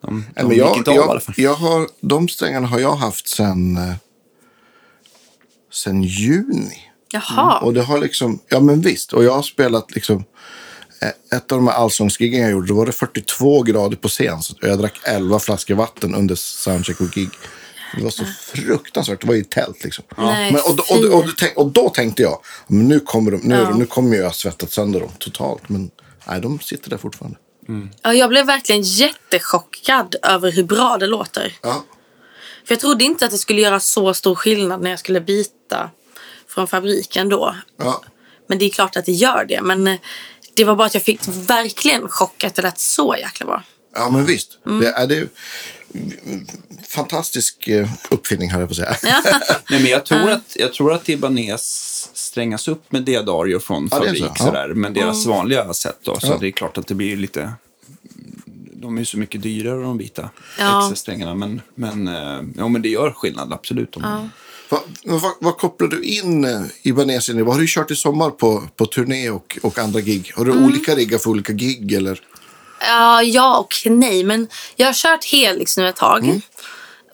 De, 0.03 0.25
de 0.35 0.43
men 0.43 0.51
gick 0.51 0.59
jag, 0.61 0.77
inte 0.77 0.91
av 0.91 0.97
i 0.97 0.99
alla 0.99 1.13
jag, 1.15 1.23
fall. 1.23 1.35
jag 1.39 1.55
har, 1.55 1.89
de 2.01 2.29
strängarna 2.29 2.67
har 2.67 2.79
jag 2.81 2.95
haft 2.97 3.29
sen, 3.29 3.77
eh, 3.77 3.95
sen 5.73 6.03
juni. 6.03 6.79
Jaha. 7.13 7.59
Och 7.59 7.75
det 7.75 7.83
har 7.83 7.99
liksom, 7.99 8.39
ja 8.49 8.61
men 8.61 8.81
visst. 8.81 9.13
Och 9.13 9.25
jag 9.25 9.33
har 9.35 9.43
spelat 9.43 9.91
liksom, 9.95 10.25
eh, 11.03 11.37
ett 11.39 11.53
av 11.53 11.59
de 11.59 11.67
här 11.69 11.75
allsångsgiggen 11.75 12.41
jag 12.43 12.51
gjorde, 12.51 12.67
då 12.69 12.75
var 12.75 12.87
det 12.87 12.93
42 12.93 13.63
grader 13.63 13.97
på 13.97 14.09
scen. 14.09 14.43
Så 14.43 14.55
jag 14.61 14.79
drack 14.79 15.01
11 15.05 15.39
flaskor 15.39 15.75
vatten 15.75 16.15
under 16.15 16.35
soundcheck 16.35 17.01
och 17.01 17.11
gig. 17.11 17.29
Det 17.97 18.03
var 18.03 18.11
så 18.11 18.25
fruktansvärt. 18.25 19.21
Det 19.21 19.27
var 19.27 19.35
i 19.35 19.45
tält 19.45 19.85
liksom. 19.85 20.05
Nej, 20.17 20.53
Men, 20.53 20.61
och, 20.69 20.77
då- 20.77 21.09
och, 21.15 21.19
och, 21.25 21.57
och, 21.57 21.73
då 21.73 21.89
tänkte 21.89 22.23
jag, 22.23 22.39
men 22.67 22.89
nu 22.89 23.01
kommer, 23.01 23.31
de, 23.31 23.37
nu, 23.37 23.55
Ja. 23.55 23.75
nu 23.77 23.87
kommer 23.87 24.17
jag 24.17 24.35
svettat 24.35 24.73
sönder 24.73 25.01
dem 25.01 25.11
totalt. 25.19 25.69
Men 25.69 25.91
nej, 26.29 26.41
de 26.41 26.61
sitter 26.61 26.91
där 26.91 26.97
fortfarande. 26.97 27.39
Ja, 28.03 28.15
jag 28.15 28.29
blev 28.29 28.47
verkligen 28.47 28.83
jättechockad 28.83 30.17
över 30.23 30.53
hur 30.53 30.65
bra 30.65 30.97
det 31.01 31.07
låter. 31.07 31.59
Ja, 31.63 31.85
För 32.65 32.75
jag 32.75 32.81
trodde 32.81 33.05
inte 33.05 33.25
att 33.25 33.31
det 33.31 33.39
skulle 33.39 33.61
göra 33.61 33.81
så 33.81 34.15
stor 34.15 34.35
skillnad 34.35 34.83
när 34.83 34.91
jag 34.91 34.99
skulle 34.99 35.21
byta 35.21 35.91
från 36.49 36.67
fabriken 36.67 37.29
då. 37.29 37.57
ja. 37.77 38.03
Men 38.47 38.59
det 38.59 38.65
är 38.65 38.71
klart 38.71 38.97
att 38.97 39.07
det 39.07 39.13
gör 39.13 39.45
det. 39.45 39.63
Men 39.63 39.87
eh, 39.87 39.99
det 40.55 40.65
var 40.65 40.77
bara 40.77 40.87
att 40.87 40.95
jag 40.95 41.03
fick 41.03 41.21
verkligen 41.29 42.09
chock 42.09 42.45
att 42.45 42.55
det 42.55 42.63
lät 42.63 42.79
så 42.79 43.17
jäkla 43.19 43.47
bra. 43.47 43.63
ja 43.95 44.11
men 44.11 44.25
visst. 44.27 44.59
Mm. 44.67 44.81
Det 44.81 44.89
är 44.89 45.07
det 45.07 45.29
fantastisk 46.89 47.69
eh, 47.69 47.89
uppfinning 48.11 48.51
här 48.51 48.61
jag 48.61 48.69
på 48.69 48.73
att 48.73 48.77
säga. 48.77 48.97
Nej, 49.71 49.81
men 49.81 49.91
jag 49.91 50.07
tror 50.07 50.31
att, 50.31 50.57
jag 50.57 50.73
tror 50.73 50.93
att 50.93 51.09
Ibanez 51.09 52.11
strängas 52.33 52.69
upp 52.69 52.93
med 52.93 53.03
Diadario 53.03 53.59
från 53.59 53.89
Ja, 53.91 53.97
så. 53.99 54.05
fabrik 54.05 54.23
Ja. 54.39 54.45
sådär, 54.45 54.69
men 54.75 54.95
deras 54.95 55.25
Mm. 55.25 55.37
vanliga 55.37 55.75
sätt 55.75 55.99
då. 56.03 56.21
Så 56.21 56.27
Ja. 56.27 56.37
det 56.41 56.47
är 56.47 56.51
klart 56.51 56.79
att 56.79 56.87
det 56.87 56.95
blir 56.95 57.17
lite 57.17 57.53
de 58.75 58.97
är 58.97 58.99
ju 59.01 59.05
så 59.05 59.19
mycket 59.19 59.43
dyrare 59.43 59.83
de 59.83 59.99
vita 59.99 60.31
Ja. 60.59 60.79
extra-strängarna. 60.81 61.35
Men, 61.35 61.61
men, 61.75 62.09
eh, 62.09 62.41
ja, 62.57 62.69
men 62.69 62.83
det 62.83 62.89
gör 62.89 63.11
skillnad, 63.11 63.53
absolut. 63.53 63.97
Om, 63.97 64.31
Va, 64.69 64.81
men 65.05 65.19
vad, 65.19 65.33
vad 65.41 65.57
kopplar 65.57 65.89
du 65.89 66.03
in 66.03 66.45
eh, 66.45 66.63
i? 66.83 66.91
Vad 66.93 67.07
har 67.11 67.59
du 67.61 67.67
kört 67.69 67.91
i 67.91 67.97
sommar 67.97 68.31
på, 68.31 68.63
på 68.77 68.87
turné 68.87 69.31
och, 69.31 69.59
och 69.63 69.79
andra 69.79 70.01
gig? 70.01 70.33
Har 70.37 70.45
du 70.45 70.53
Mm. 70.53 70.65
olika 70.65 70.95
riggar 70.95 71.19
för 71.19 71.31
olika 71.31 71.53
gig? 71.53 71.93
Eller? 71.93 72.21
Ja, 72.81 73.23
ja 73.23 73.59
och 73.59 73.75
nej. 73.85 74.25
Men 74.25 74.49
jag 74.77 74.87
har 74.87 74.93
kört 74.95 75.25
Helix 75.25 75.77
nu 75.77 75.89
ett 75.89 75.97
tag. 75.97 76.41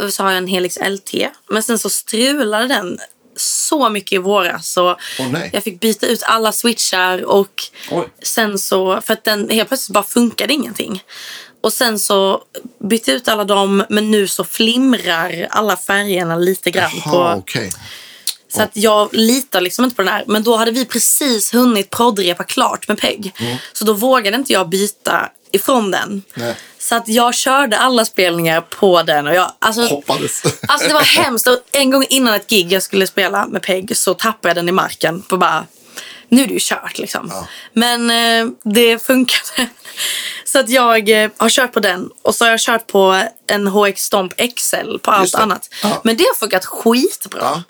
Och 0.00 0.12
så 0.12 0.22
har 0.22 0.30
jag 0.30 0.38
en 0.38 0.46
Helix 0.46 0.78
LT. 0.80 1.30
Men 1.50 1.62
sen 1.62 1.78
så 1.78 1.90
strulade 1.90 2.66
den 2.66 2.98
så 3.40 3.90
mycket 3.90 4.12
i 4.12 4.18
våras. 4.18 4.68
Så 4.68 4.96
nej. 5.30 5.50
jag 5.52 5.64
fick 5.64 5.80
byta 5.80 6.06
ut 6.06 6.22
alla 6.22 6.52
switchar. 6.52 7.24
Och 7.24 7.62
Oj. 7.90 8.08
sen 8.22 8.58
så, 8.58 9.00
för 9.00 9.12
att 9.12 9.24
den 9.24 9.50
helt 9.50 9.68
plötsligt 9.68 9.94
bara 9.94 10.04
funkade 10.04 10.52
ingenting. 10.52 11.02
Och 11.60 11.72
sen 11.72 11.98
så 11.98 12.42
bytte 12.88 13.10
jag 13.10 13.16
ut 13.16 13.28
alla 13.28 13.44
dem. 13.44 13.84
Men 13.88 14.10
nu 14.10 14.28
så 14.28 14.44
flimrar 14.44 15.46
alla 15.50 15.76
färgerna 15.76 16.36
lite 16.36 16.70
grann. 16.70 16.90
Jaha, 17.04 17.34
på, 17.34 17.40
okej. 17.40 17.70
så 18.54 18.62
att 18.62 18.76
jag 18.76 19.08
litar 19.12 19.60
liksom 19.60 19.84
inte 19.84 19.96
på 19.96 20.02
den 20.02 20.12
här. 20.12 20.24
Men 20.26 20.42
då 20.42 20.56
hade 20.56 20.70
vi 20.70 20.84
precis 20.84 21.54
hunnit 21.54 21.90
proddrepa 21.90 22.44
klart 22.44 22.88
med 22.88 22.98
Peg. 22.98 23.34
Så 23.72 23.84
då 23.84 23.92
vågade 23.92 24.36
inte 24.36 24.52
jag 24.52 24.68
byta 24.68 25.30
ifrån 25.52 25.90
den. 25.90 26.22
Nej. 26.34 26.56
Så 26.78 26.94
att 26.94 27.08
jag 27.08 27.34
körde 27.34 27.78
alla 27.78 28.04
spelningar 28.04 28.60
på 28.60 29.02
den. 29.02 29.26
Och 29.26 29.34
jag, 29.34 29.52
alltså, 29.58 29.82
Hoppades. 29.82 30.42
alltså 30.68 30.88
det 30.88 30.94
var 30.94 31.22
hemskt. 31.22 31.46
Och 31.46 31.58
en 31.72 31.90
gång 31.90 32.06
innan 32.10 32.34
ett 32.34 32.46
gig 32.46 32.72
jag 32.72 32.82
skulle 32.82 33.06
spela 33.06 33.46
med 33.46 33.62
Peg 33.62 33.96
så 33.96 34.14
tappade 34.14 34.48
jag 34.48 34.56
den 34.56 34.68
i 34.68 34.72
marken. 34.72 35.22
På 35.22 35.36
bara, 35.36 35.66
nu 36.28 36.42
är 36.42 36.46
det 36.46 36.52
ju 36.52 36.60
kört 36.62 36.98
liksom. 36.98 37.32
Men 37.72 38.10
eh, 38.10 38.52
det 38.62 38.98
funkade. 39.02 39.68
Så 40.44 40.58
att 40.58 40.68
jag 40.68 41.08
eh, 41.08 41.30
har 41.36 41.48
kört 41.48 41.72
på 41.72 41.80
den. 41.80 42.10
Och 42.22 42.34
så 42.34 42.44
har 42.44 42.50
jag 42.50 42.60
kört 42.60 42.86
på 42.86 43.22
en 43.46 43.66
HX 43.66 44.02
Stomp 44.02 44.32
XL 44.56 44.98
på 45.02 45.10
allt 45.10 45.34
annat. 45.34 45.68
Ja. 45.82 46.00
Men 46.04 46.16
det 46.16 46.24
har 46.24 46.34
funkat 46.34 46.64
skitbra. 46.64 47.40
Ja. 47.40 47.62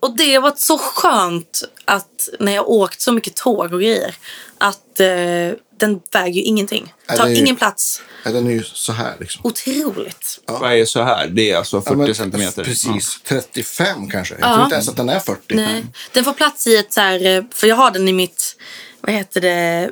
Och 0.00 0.16
det 0.16 0.34
har 0.34 0.42
varit 0.42 0.58
så 0.58 0.78
skönt 0.78 1.62
att 1.84 2.28
när 2.38 2.54
jag 2.54 2.68
åkt 2.68 3.00
så 3.00 3.12
mycket 3.12 3.36
tåg 3.36 3.72
och 3.72 3.80
grejer 3.80 4.14
att 4.58 5.00
eh, 5.00 5.50
den 5.78 6.00
väger 6.12 6.32
ju 6.34 6.42
ingenting. 6.42 6.94
Ja, 7.06 7.16
Tar 7.16 7.28
ju- 7.28 7.36
ingen 7.36 7.56
plats. 7.56 8.02
Ja, 8.24 8.30
den 8.30 8.46
är 8.46 8.50
ju 8.50 8.62
så 8.64 8.92
här 8.92 9.14
liksom. 9.20 9.40
Otroligt. 9.44 10.40
Vad 10.46 10.72
är 10.72 10.84
så 10.84 11.02
här? 11.02 11.26
Det 11.26 11.50
är 11.50 11.56
alltså 11.56 11.80
40 11.82 11.92
Ja, 11.92 11.96
men 12.06 12.14
centimeter. 12.14 12.64
Precis. 12.64 13.20
35 13.24 14.10
kanske. 14.10 14.34
Jag 14.40 14.52
tror 14.54 14.64
inte 14.64 14.74
ens 14.74 14.88
att 14.88 14.96
den 14.96 15.08
är 15.08 15.20
40. 15.20 15.54
Nej. 15.54 15.84
Den 16.12 16.24
får 16.24 16.32
plats 16.32 16.66
i 16.66 16.76
ett 16.76 16.92
så 16.92 17.00
här, 17.00 17.26
eh, 17.26 17.42
för 17.54 17.66
jag 17.66 17.76
har 17.76 17.90
den 17.90 18.08
i 18.08 18.12
mitt, 18.12 18.56
vad 19.00 19.12
heter 19.12 19.40
det, 19.40 19.90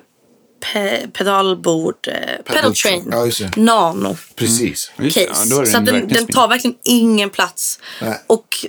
Pe 0.72 1.06
pedalbord, 1.12 2.08
eh, 2.08 2.42
pedal 2.54 2.74
train, 2.74 3.08
Ja, 3.12 3.28
nano 3.56 4.16
Precis. 4.36 4.90
Just 4.98 5.16
case. 5.16 5.26
ja, 5.28 5.34
så 5.34 5.60
att 5.62 5.70
den, 5.72 5.84
den 5.86 6.08
smidig. 6.08 6.34
tar 6.34 6.48
verkligen 6.48 6.76
ingen 6.84 7.30
plats. 7.30 7.78
Nej. 8.00 8.22
Och, 8.26 8.66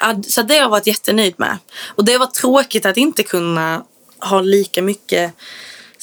ja, 0.00 0.22
så 0.28 0.42
det 0.42 0.54
har 0.54 0.60
jag 0.60 0.68
varit 0.68 0.86
jättenöjd 0.86 1.34
med. 1.36 1.58
Och 1.84 2.04
det 2.04 2.18
var 2.18 2.26
tråkigt 2.26 2.86
att 2.86 2.96
inte 2.96 3.22
kunna 3.22 3.84
ha 4.18 4.40
lika 4.40 4.82
mycket 4.82 5.32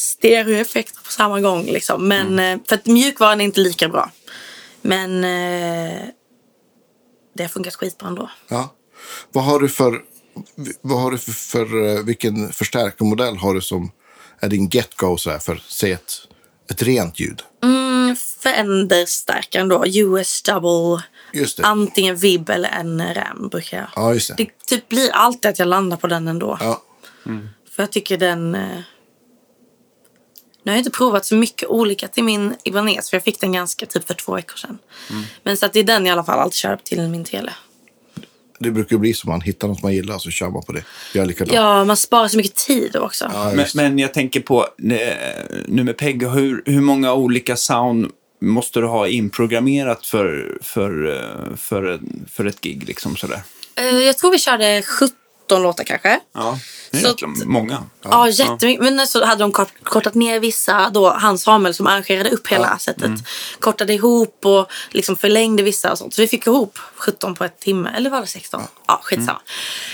stereoeffekter 0.02 1.02
på 1.04 1.12
samma 1.12 1.42
gång. 1.42 1.66
Liksom. 1.66 2.08
Men, 2.08 2.28
Mm. 2.28 2.60
eh, 2.60 2.66
För 2.68 2.76
att 2.76 2.86
mjukvaran 2.86 3.42
är 3.42 3.46
inte 3.46 3.60
lika 3.60 3.90
bra. 3.90 4.12
Men 4.82 5.24
eh, 5.24 6.02
det 7.36 7.44
har 7.44 7.48
funkat 7.50 7.76
skitbra 7.76 8.08
ändå. 8.08 8.30
Ja. 8.48 8.74
Vad 9.32 9.44
har 9.44 9.60
du 9.60 9.70
för, 9.70 10.02
vad 10.82 11.02
har 11.02 11.12
du 11.12 11.18
för, 11.18 11.32
för 11.32 11.88
eh, 11.98 12.04
vilken 12.04 12.52
förstärkarmodell 12.52 13.38
har 13.38 13.54
du 13.54 13.62
som 13.62 13.92
är 14.40 14.50
din 14.50 14.70
get-go 14.70 15.18
så 15.18 15.30
här 15.32 15.40
för, 15.40 15.62
säg 15.68 15.92
ett, 15.92 16.14
ett 16.72 16.82
rent 16.84 17.20
ljud? 17.20 17.42
Mm, 17.64 18.16
Fender-stärkaren 18.16 19.68
då. 19.70 19.84
US 19.88 20.42
double. 20.42 21.04
Just 21.34 21.58
det. 21.58 21.64
Antingen 21.66 22.16
vib 22.16 22.50
eller 22.50 22.70
en 22.70 23.14
ram 23.14 23.50
brukar 23.50 23.78
jag. 23.78 23.88
Ja, 23.96 24.14
just 24.14 24.28
det. 24.28 24.34
Det 24.44 24.50
typ 24.66 24.90
blir 24.90 25.12
alltid 25.12 25.50
att 25.50 25.60
jag 25.60 25.68
landar 25.68 25.98
på 25.98 26.08
den 26.08 26.28
ändå. 26.28 26.58
Ja. 26.62 26.82
För 27.72 27.84
jag 27.84 27.92
tycker 27.92 28.18
den... 28.18 28.58
Nu 30.64 30.72
har 30.72 30.76
jag 30.76 30.80
inte 30.80 30.98
provat 30.98 31.26
så 31.26 31.36
mycket 31.36 31.70
olika 31.70 32.08
till 32.08 32.24
min 32.24 32.56
Ibanez. 32.64 33.10
För 33.10 33.18
jag 33.18 33.24
fick 33.24 33.40
den 33.40 33.52
ganska 33.52 33.86
typ 33.86 34.08
för 34.08 34.14
två 34.14 34.36
veckor 34.36 34.58
sedan. 34.58 34.78
Mm. 35.10 35.24
Men 35.44 35.58
så 35.58 35.66
att 35.66 35.74
det 35.74 35.80
är 35.80 35.84
den 35.84 36.08
i 36.08 36.12
alla 36.12 36.24
fall 36.24 36.40
alltid 36.40 36.56
kör 36.56 36.76
till 36.84 37.02
min 37.02 37.24
tele. 37.24 37.54
Det 38.60 38.72
brukar 38.72 38.96
ju 38.96 39.00
bli 39.00 39.14
så 39.14 39.28
man 39.30 39.42
hittar 39.42 39.68
något 39.68 39.84
man 39.84 39.94
gillar 39.94 40.18
så 40.18 40.32
kör 40.32 40.50
man 40.50 40.64
på 40.64 40.72
det. 40.72 40.84
Likadant. 41.26 41.54
Ja, 41.54 41.86
man 41.86 41.98
sparar 41.98 42.28
så 42.28 42.38
mycket 42.38 42.56
tid 42.56 42.96
också. 42.96 43.32
Ja, 43.34 43.52
Men, 43.56 43.66
men 43.74 44.00
jag 44.00 44.14
tänker 44.14 44.40
på, 44.40 44.68
nu 44.78 45.84
med 45.84 45.98
Peg, 45.98 46.28
hur, 46.28 46.64
hur 46.66 46.82
många 46.82 47.14
olika 47.14 47.56
sound 47.56 48.12
måste 48.42 48.80
du 48.80 48.86
ha 48.88 49.08
inprogrammerat 49.08 50.06
för, 50.06 50.58
för, 50.62 51.16
eh, 51.16 51.56
för, 51.58 52.00
för 52.32 52.46
ett 52.46 52.62
gig? 52.62 52.84
Liksom 52.88 53.16
sådär? 53.16 53.42
Eh, 53.76 53.86
Jag 53.98 54.18
tror 54.18 54.32
vi 54.32 54.40
körde 54.40 54.82
17 55.52 55.64
låtar 55.64 55.84
kanske. 55.84 56.20
Ja, 56.34 56.60
det 56.92 56.98
är 56.98 57.02
Så 57.02 57.08
jäkla 57.08 57.28
många. 57.46 57.84
Ja, 58.04 58.30
jättemycket. 58.30 58.84
Men 58.84 59.08
så 59.08 59.26
hade 59.26 59.44
de 59.44 59.52
kort, 59.52 59.74
kortat 59.84 60.14
ner 60.14 60.40
vissa. 60.40 60.90
Då, 60.90 61.10
han 61.10 61.38
Samuel 61.38 61.74
som 61.74 61.88
arrangerade 61.88 62.30
upp 62.30 62.48
hela 62.48 62.78
sättet. 62.78 63.12
Kortade 63.60 63.94
ihop 63.94 64.46
och 64.46 64.72
liksom 64.90 65.16
förlängde 65.16 65.64
vissa 65.64 65.92
och 65.92 65.98
sånt. 65.98 66.14
Så 66.14 66.22
vi 66.22 66.28
fick 66.28 66.48
ihop 66.48 66.80
17 66.96 67.36
på 67.36 67.44
ett 67.44 67.60
timme. 67.60 67.92
Eller 67.98 68.10
var 68.10 68.22
det 68.22 68.28
16? 68.28 68.62
Ja, 68.88 69.00
skitsamma. 69.04 69.42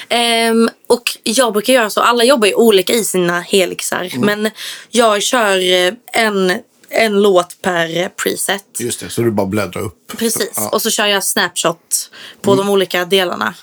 Ehm, 0.10 0.70
och 0.88 1.18
jag 1.24 1.54
brukar 1.54 1.74
göra 1.74 1.90
så. 1.90 2.02
Alla 2.02 2.24
jobbar 2.24 2.48
ju 2.48 2.54
olika 2.54 2.94
i 2.94 3.04
sina 3.04 3.40
helixar. 3.40 4.12
Men 4.18 4.50
jag 4.90 5.24
kör 5.24 5.74
eh, 5.74 5.94
en, 6.14 6.54
en 6.90 7.22
låt 7.22 7.62
per 7.62 8.10
preset. 8.10 8.66
Just 8.80 9.00
det, 9.00 9.10
så 9.10 9.22
du 9.22 9.32
bara 9.32 9.48
bläddrar 9.48 9.82
upp. 9.82 10.18
Precis. 10.18 10.54
Ja. 10.56 10.70
Och 10.70 10.82
så 10.82 10.90
kör 10.90 11.06
jag 11.06 11.24
snapshot 11.24 12.12
på 12.42 12.56
de 12.56 12.70
olika 12.70 13.06
delarna. 13.06 13.54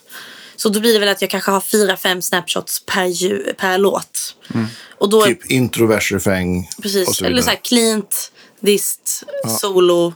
Så 0.57 0.69
då 0.69 0.81
blir 0.81 0.93
det 0.93 0.99
väl 0.99 1.09
att 1.09 1.23
jag 1.23 1.31
kanske 1.31 1.51
har 1.51 1.61
fyra, 1.61 1.97
fem 1.97 2.23
snapshots 2.23 2.83
per, 2.87 3.05
ju, 3.05 3.55
per 3.55 3.79
låt. 3.79 4.37
Och 4.99 5.09
då, 5.11 5.23
Typ 5.25 5.51
intro, 5.51 5.87
vers, 5.87 6.13
refräng 6.13 6.71
och 6.77 6.83
precis. 6.83 7.17
så 7.17 7.25
Eller 7.25 7.43
så 7.43 7.51
här 7.51 7.61
cleant, 7.65 8.33
dist, 8.61 9.23
solo, 9.61 10.15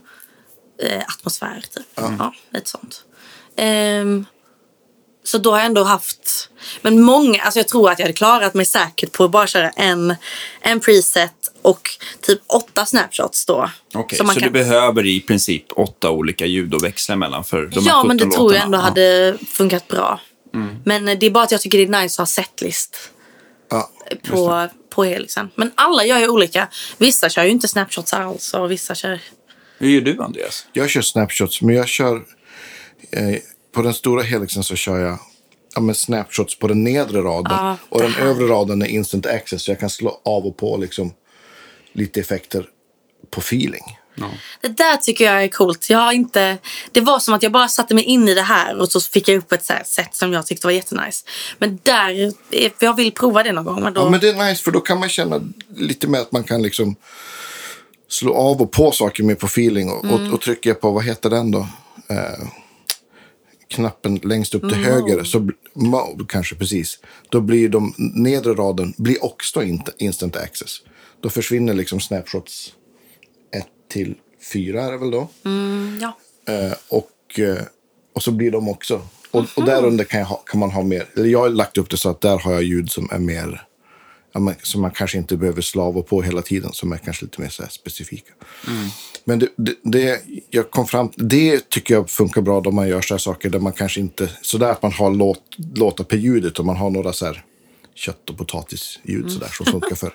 eh, 0.82 1.02
atmosfär. 1.08 1.64
Typ. 1.74 1.86
Ja. 1.94 2.34
lite 2.52 2.70
sånt. 2.70 3.04
Ehm, 3.56 4.24
så 5.24 5.38
då 5.38 5.50
har 5.50 5.58
jag 5.58 5.66
ändå 5.66 5.82
haft... 5.84 6.50
Men 6.82 7.00
många, 7.02 7.42
alltså 7.42 7.58
jag 7.60 7.68
tror 7.68 7.90
att 7.90 7.98
jag 7.98 8.04
hade 8.06 8.12
klarat 8.16 8.54
mig 8.54 8.66
säkert 8.66 9.12
på 9.12 9.24
att 9.24 9.30
bara 9.30 9.46
köra 9.46 9.70
en, 9.70 10.14
en 10.60 10.80
preset 10.80 11.32
och 11.62 11.90
typ 12.20 12.40
åtta 12.46 12.86
snapshots 12.86 13.46
då. 13.46 13.70
Okej, 13.94 14.18
man 14.24 14.34
så 14.34 14.40
kan- 14.40 14.52
du 14.52 14.58
behöver 14.58 15.06
i 15.06 15.20
princip 15.20 15.64
åtta 15.76 16.10
olika 16.10 16.46
ljud 16.46 16.74
att 16.74 16.82
växla 16.82 17.16
mellan 17.16 17.44
för 17.44 17.66
de 17.66 17.84
ja, 17.84 18.04
men 18.04 18.16
det 18.16 18.24
17 18.24 18.36
tror 18.36 18.54
jag 18.54 18.70
låtarna? 18.70 18.76
ändå 18.76 18.78
Ja. 18.78 18.82
hade 18.82 19.38
funkat 19.48 19.88
bra. 19.88 20.20
Men 20.84 21.04
det 21.04 21.26
är 21.26 21.30
bara 21.30 21.44
att 21.44 21.52
jag 21.52 21.60
tycker 21.60 21.78
det 21.78 21.84
är 21.84 22.02
nice 22.02 22.14
att 22.14 22.18
ha 22.18 22.26
setlist 22.26 23.10
Ja. 23.70 23.90
på, 24.28 24.68
på 24.90 25.04
helixen. 25.04 25.50
Men 25.54 25.70
alla 25.74 26.04
gör 26.04 26.18
ju 26.18 26.28
olika. 26.28 26.68
Vissa 26.98 27.28
kör 27.28 27.44
ju 27.44 27.50
inte 27.50 27.68
snapshots 27.68 28.12
alls 28.12 28.54
och 28.54 28.70
vissa 28.70 28.94
kör... 28.94 29.20
Hur 29.78 29.88
gör 29.88 30.00
du, 30.00 30.22
Andreas? 30.22 30.66
Jag 30.72 30.90
kör 30.90 31.02
snapshots, 31.02 31.62
men 31.62 31.74
jag 31.74 31.88
kör... 31.88 32.22
Eh, 33.10 33.38
på 33.72 33.82
den 33.82 33.94
stora 33.94 34.22
helixen 34.22 34.64
så 34.64 34.76
kör 34.76 34.98
jag 34.98 35.18
ja, 35.74 35.80
men 35.80 35.94
snapshots 35.94 36.58
på 36.58 36.68
den 36.68 36.84
nedre 36.84 37.22
raden. 37.22 37.52
Ja, 37.52 37.76
och 37.88 38.02
den 38.02 38.14
övre 38.14 38.46
raden 38.46 38.82
är 38.82 38.86
instant 38.86 39.26
access, 39.26 39.62
så 39.62 39.70
jag 39.70 39.80
kan 39.80 39.90
slå 39.90 40.20
av 40.24 40.46
och 40.46 40.56
på 40.56 40.76
liksom, 40.76 41.12
lite 41.92 42.20
effekter 42.20 42.66
på 43.30 43.40
feeling. 43.40 43.97
Det 44.60 44.68
där 44.68 44.96
tycker 44.96 45.24
jag 45.24 45.44
är 45.44 45.48
coolt. 45.48 45.90
Jag 45.90 45.98
har 45.98 46.12
inte... 46.12 46.58
Det 46.92 47.00
var 47.00 47.18
som 47.18 47.34
att 47.34 47.42
jag 47.42 47.52
bara 47.52 47.68
satte 47.68 47.94
mig 47.94 48.04
in 48.04 48.28
i 48.28 48.34
det 48.34 48.42
här 48.42 48.76
och 48.76 48.92
så 48.92 49.00
fick 49.00 49.28
jag 49.28 49.36
upp 49.36 49.52
ett 49.52 49.64
sätt 49.86 50.14
som 50.14 50.32
jag 50.32 50.46
tyckte 50.46 50.66
var 50.66 50.72
jättenice. 50.72 51.24
Men 51.58 51.78
där... 51.82 52.32
Jag 52.78 52.96
vill 52.96 53.12
prova 53.12 53.42
det 53.42 53.52
någon 53.52 53.64
gång. 53.64 53.82
Men 53.82 53.94
då... 53.94 54.00
Ja, 54.00 54.10
men 54.10 54.20
det 54.20 54.28
är 54.28 54.48
nice, 54.48 54.62
för 54.62 54.70
då 54.70 54.80
kan 54.80 55.00
man 55.00 55.08
känna 55.08 55.40
lite 55.76 56.08
mer 56.08 56.20
att 56.20 56.32
man 56.32 56.44
kan 56.44 56.62
liksom 56.62 56.96
slå 58.08 58.34
av 58.34 58.62
och 58.62 58.72
på 58.72 58.92
saker 58.92 59.22
mer 59.22 59.34
på 59.34 59.46
feeling. 59.46 59.90
Och, 59.90 60.04
och, 60.04 60.32
och 60.32 60.40
trycker 60.40 60.70
jag 60.70 60.80
på, 60.80 60.90
vad 60.90 61.04
heter 61.04 61.30
den 61.30 61.50
då? 61.50 61.66
Eh, 62.10 62.48
knappen 63.68 64.16
längst 64.16 64.54
upp 64.54 64.62
till 64.68 64.84
höger, 64.84 65.24
så 65.24 65.50
mode 65.74 66.24
kanske 66.28 66.54
precis. 66.54 66.98
Då 67.28 67.40
blir 67.40 67.68
de 67.68 67.94
nedre 67.96 68.54
raden 68.54 68.94
blir 68.96 69.24
också 69.24 69.62
inte 69.62 69.92
instant 69.98 70.36
access. 70.36 70.76
Då 71.20 71.30
försvinner 71.30 71.74
liksom 71.74 72.00
snapshots 72.00 72.68
1 72.68 72.74
till 73.88 74.14
4 74.52 74.82
är 74.82 74.92
det 74.92 74.98
väl 74.98 75.10
då. 75.10 75.28
Mm, 75.44 75.98
ja. 76.02 76.18
Eh, 76.52 76.72
och, 76.88 77.38
eh, 77.38 77.62
och 78.12 78.22
så 78.22 78.32
blir 78.32 78.50
de 78.50 78.68
också. 78.68 79.00
Och, 79.30 79.44
och 79.56 79.64
där 79.64 79.84
under 79.84 80.04
kan, 80.04 80.22
ha, 80.22 80.36
kan 80.36 80.60
man 80.60 80.70
ha 80.70 80.82
mer. 80.82 81.06
Eller 81.16 81.28
jag 81.28 81.38
har 81.38 81.48
lagt 81.48 81.78
upp 81.78 81.90
det 81.90 81.96
så 81.96 82.08
att 82.08 82.20
där 82.20 82.38
har 82.38 82.52
jag 82.52 82.62
ljud 82.62 82.90
som 82.90 83.08
är 83.12 83.18
mer. 83.18 83.64
Som 84.62 84.80
man 84.80 84.90
kanske 84.90 85.18
inte 85.18 85.36
behöver 85.36 85.62
slava 85.62 86.02
på 86.02 86.22
hela 86.22 86.42
tiden. 86.42 86.72
Som 86.72 86.92
är 86.92 86.96
kanske 86.96 87.24
lite 87.24 87.40
mer 87.40 87.48
så 87.48 87.62
specifika. 87.70 88.32
Men 89.24 89.38
det, 89.38 89.48
det, 89.56 89.74
det, 89.82 90.22
jag 90.50 90.70
kom 90.70 90.86
fram, 90.86 91.10
det 91.16 91.68
tycker 91.68 91.94
jag 91.94 92.10
funkar 92.10 92.40
bra 92.40 92.60
då 92.60 92.70
man 92.70 92.88
gör 92.88 93.00
så 93.00 93.14
här 93.14 93.18
saker 93.18 93.50
där 93.50 93.58
man 93.58 93.72
kanske 93.72 94.00
inte. 94.00 94.30
Sådär 94.42 94.70
att 94.70 94.82
man 94.82 94.92
har 94.92 95.10
låt, 95.10 95.42
låtar 95.74 96.04
per 96.04 96.16
ljud 96.16 96.44
utan 96.44 96.66
man 96.66 96.76
har 96.76 96.90
några 96.90 97.12
så 97.12 97.26
här 97.26 97.44
kött 97.98 98.30
och 98.30 98.38
potatisljud 98.38 99.32
sådär 99.32 99.48
som 99.56 99.66
funkar 99.66 99.96
för. 99.96 100.14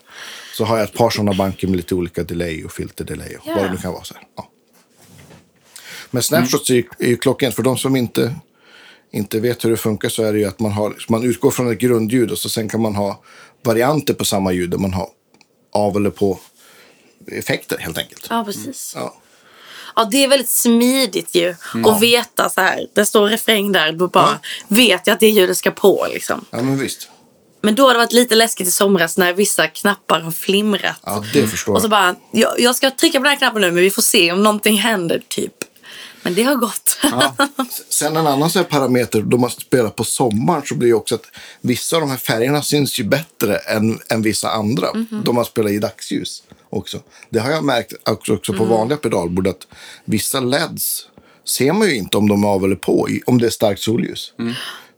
Så 0.57 0.65
har 0.65 0.77
jag 0.77 0.83
ett 0.83 0.93
par 0.93 1.09
sådana 1.09 1.33
banker 1.33 1.67
med 1.67 1.77
lite 1.77 1.95
olika 1.95 2.23
delay 2.23 2.65
och 2.65 2.71
filterdelay 2.71 3.35
och 3.35 3.43
Ja. 3.47 3.55
vad 3.55 3.63
det 3.63 3.71
nu 3.71 3.77
kan 3.77 3.93
vara. 3.93 4.03
Så 4.03 4.13
här. 4.13 4.23
Ja. 4.35 4.49
Men 6.11 6.23
snapshots 6.23 6.69
ju, 6.69 6.83
är 6.99 7.07
ju 7.07 7.17
klockrent. 7.17 7.55
För 7.55 7.63
de 7.63 7.77
som 7.77 7.95
inte, 7.95 8.35
inte 9.11 9.39
vet 9.39 9.65
hur 9.65 9.69
det 9.71 9.77
funkar 9.77 10.09
så 10.09 10.23
är 10.23 10.33
det 10.33 10.39
ju 10.39 10.45
att 10.45 10.59
man, 10.59 10.71
har, 10.71 10.95
man 11.09 11.23
utgår 11.23 11.51
från 11.51 11.71
ett 11.71 11.79
grundljud 11.79 12.31
och 12.31 12.37
så 12.37 12.49
sen 12.49 12.69
kan 12.69 12.81
man 12.81 12.95
ha 12.95 13.23
varianter 13.63 14.13
på 14.13 14.25
samma 14.25 14.51
ljud 14.53 14.69
där 14.69 14.77
man 14.77 14.93
har 14.93 15.09
av 15.71 15.97
eller 15.97 16.09
på 16.09 16.39
effekter 17.27 17.77
helt 17.77 17.97
enkelt. 17.97 18.27
Ja, 18.29 18.43
precis. 18.45 18.93
Ja. 18.95 19.15
Ja, 19.95 20.05
det 20.11 20.23
är 20.23 20.27
väldigt 20.27 20.49
smidigt 20.49 21.35
ju. 21.35 21.55
Att 21.85 22.01
veta 22.01 22.49
så 22.49 22.61
här. 22.61 22.87
Det 22.93 23.05
står 23.05 23.27
refräng 23.27 23.71
där. 23.71 23.91
Då 23.91 24.07
bara 24.07 24.39
vet 24.67 25.07
jag 25.07 25.13
att 25.13 25.19
det 25.19 25.29
ljudet 25.29 25.57
ska 25.57 25.71
på 25.71 26.07
liksom. 26.13 26.45
ja, 26.51 26.61
men 26.63 26.77
visst. 26.77 27.09
Men 27.65 27.75
då 27.75 27.87
har 27.87 27.93
det 27.93 27.97
varit 27.97 28.13
lite 28.13 28.35
läskigt 28.35 28.67
i 28.67 28.71
somras 28.71 29.17
när 29.17 29.33
vissa 29.33 29.67
knappar 29.67 30.19
har 30.19 30.31
flimrat. 30.31 30.95
Ja, 31.03 31.23
det 31.33 31.47
förstår 31.47 31.73
Och 31.73 31.81
så 31.81 31.85
jag. 31.85 31.91
bara, 31.91 32.15
jag, 32.31 32.59
jag 32.59 32.75
ska 32.75 32.91
trycka 32.91 33.17
på 33.19 33.23
den 33.23 33.29
här 33.31 33.37
knappen 33.37 33.61
nu 33.61 33.71
men 33.71 33.83
vi 33.83 33.89
får 33.89 34.01
se 34.01 34.31
om 34.31 34.43
någonting 34.43 34.77
händer 34.77 35.21
typ. 35.27 35.53
Men 36.21 36.35
det 36.35 36.43
har 36.43 36.55
gått. 36.55 36.97
Sen 37.89 38.17
en 38.17 38.27
annan 38.27 38.49
så 38.49 38.63
parameter, 38.63 39.21
då 39.21 39.37
man 39.37 39.49
spelar 39.49 39.89
på 39.89 40.03
sommaren 40.03 40.61
så 40.65 40.75
blir 40.75 40.87
det 40.87 40.93
också 40.93 41.15
att 41.15 41.25
vissa 41.61 41.95
av 41.95 42.01
de 42.01 42.09
här 42.09 42.17
färgerna 42.17 42.61
syns 42.61 42.99
ju 42.99 43.03
bättre 43.03 43.57
än, 43.57 43.99
än 44.09 44.21
vissa 44.21 44.49
andra. 44.49 44.87
Då 45.23 45.33
man 45.33 45.45
spelar 45.45 45.69
i 45.69 45.79
dagsljus 45.79 46.43
också. 46.69 46.99
Det 47.29 47.39
har 47.39 47.51
jag 47.51 47.63
märkt 47.63 47.93
också, 48.09 48.33
också 48.33 48.53
på 48.53 48.65
vanliga 48.65 48.97
pedalbord 48.97 49.47
att 49.47 49.67
vissa 50.05 50.39
LEDs 50.39 51.07
ser 51.45 51.73
man 51.73 51.87
ju 51.87 51.95
inte 51.95 52.17
om 52.17 52.29
de 52.29 52.43
är 52.43 52.47
av 52.47 52.63
eller 52.63 52.75
på, 52.75 53.07
om 53.25 53.37
det 53.37 53.45
är 53.45 53.49
starkt 53.49 53.81
solljus. 53.81 54.33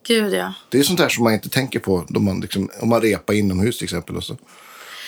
Gud 0.08 0.34
ja. 0.34 0.54
Det 0.70 0.80
är 0.80 0.84
sånt 0.84 1.00
där 1.00 1.10
som 1.10 1.24
man 1.24 1.34
inte 1.34 1.50
tänker 1.50 1.80
på 1.80 2.06
då 2.10 2.20
man 2.20 2.40
liksom, 2.40 2.70
om 2.82 2.90
man 2.90 3.02
repar 3.02 3.34
inomhus 3.34 3.78
till 3.78 3.84
exempel. 3.86 4.16
Och 4.18 4.24
så, 4.24 4.38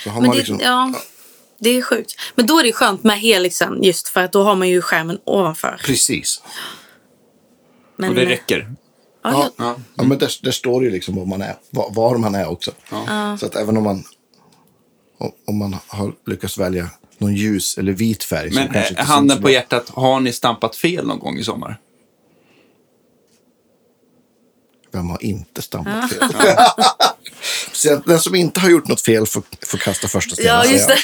så 0.03 0.09
har 0.09 0.21
Men 0.21 0.27
man 0.27 0.35
det, 0.35 0.37
liksom, 0.41 0.59
ja, 0.63 0.93
det 1.59 1.69
är 1.69 1.81
sjukt. 1.81 2.15
Men 2.35 2.45
då 2.45 2.59
är 2.59 2.63
det 2.63 2.73
skönt 2.73 3.03
med 3.03 3.19
helixen 3.19 3.83
just 3.83 4.07
för 4.07 4.23
att 4.23 4.31
då 4.31 4.43
har 4.43 4.55
man 4.55 4.69
ju 4.69 4.81
skärmen 4.81 5.19
ovanför. 5.23 5.81
Precis. 5.85 6.41
Men, 7.97 8.09
Och 8.09 8.15
det 8.15 8.25
räcker. 8.25 8.73
Ja, 9.23 9.31
Ja, 9.31 9.51
jag, 9.65 9.75
ja. 9.95 10.03
men 10.03 10.17
där, 10.17 10.31
där 10.41 10.51
står 10.51 10.81
det 10.81 10.85
ju 10.85 10.91
liksom 10.91 11.15
var 11.15 11.25
man 11.25 11.41
är, 11.41 11.55
var, 11.69 11.91
var 11.91 12.17
man 12.17 12.35
är 12.35 12.47
också. 12.49 12.71
Så 13.39 13.45
att 13.45 13.55
även 13.55 13.77
om 13.77 13.83
man, 13.83 14.03
om- 15.47 15.57
man 15.57 15.75
har 15.87 16.13
lyckats 16.25 16.57
välja 16.57 16.89
någon 17.17 17.35
ljus 17.35 17.77
eller 17.77 17.91
vit 17.91 18.23
färg. 18.23 18.51
Men 18.53 18.73
kanske 18.73 18.95
eh, 18.95 19.05
handen 19.05 19.41
på 19.41 19.49
hjärtat, 19.49 19.89
har 19.89 20.19
ni 20.19 20.33
stampat 20.33 20.75
fel 20.75 21.07
någon 21.07 21.19
gång 21.19 21.37
i 21.37 21.43
sommar? 21.43 21.79
Vem 24.97 25.09
har 25.09 25.23
inte 25.23 25.61
stampat 25.61 26.09
fel? 26.09 26.29
Så 27.71 28.01
den 28.05 28.19
som 28.19 28.35
inte 28.35 28.59
har 28.59 28.69
gjort 28.69 28.87
något 28.87 29.01
fel 29.01 29.27
får, 29.27 29.43
får 29.65 29.77
kasta 29.77 30.07
första 30.07 30.35
stenen. 30.35 30.55
ja, 30.55 30.65
just 30.65 30.87
det. 30.87 30.97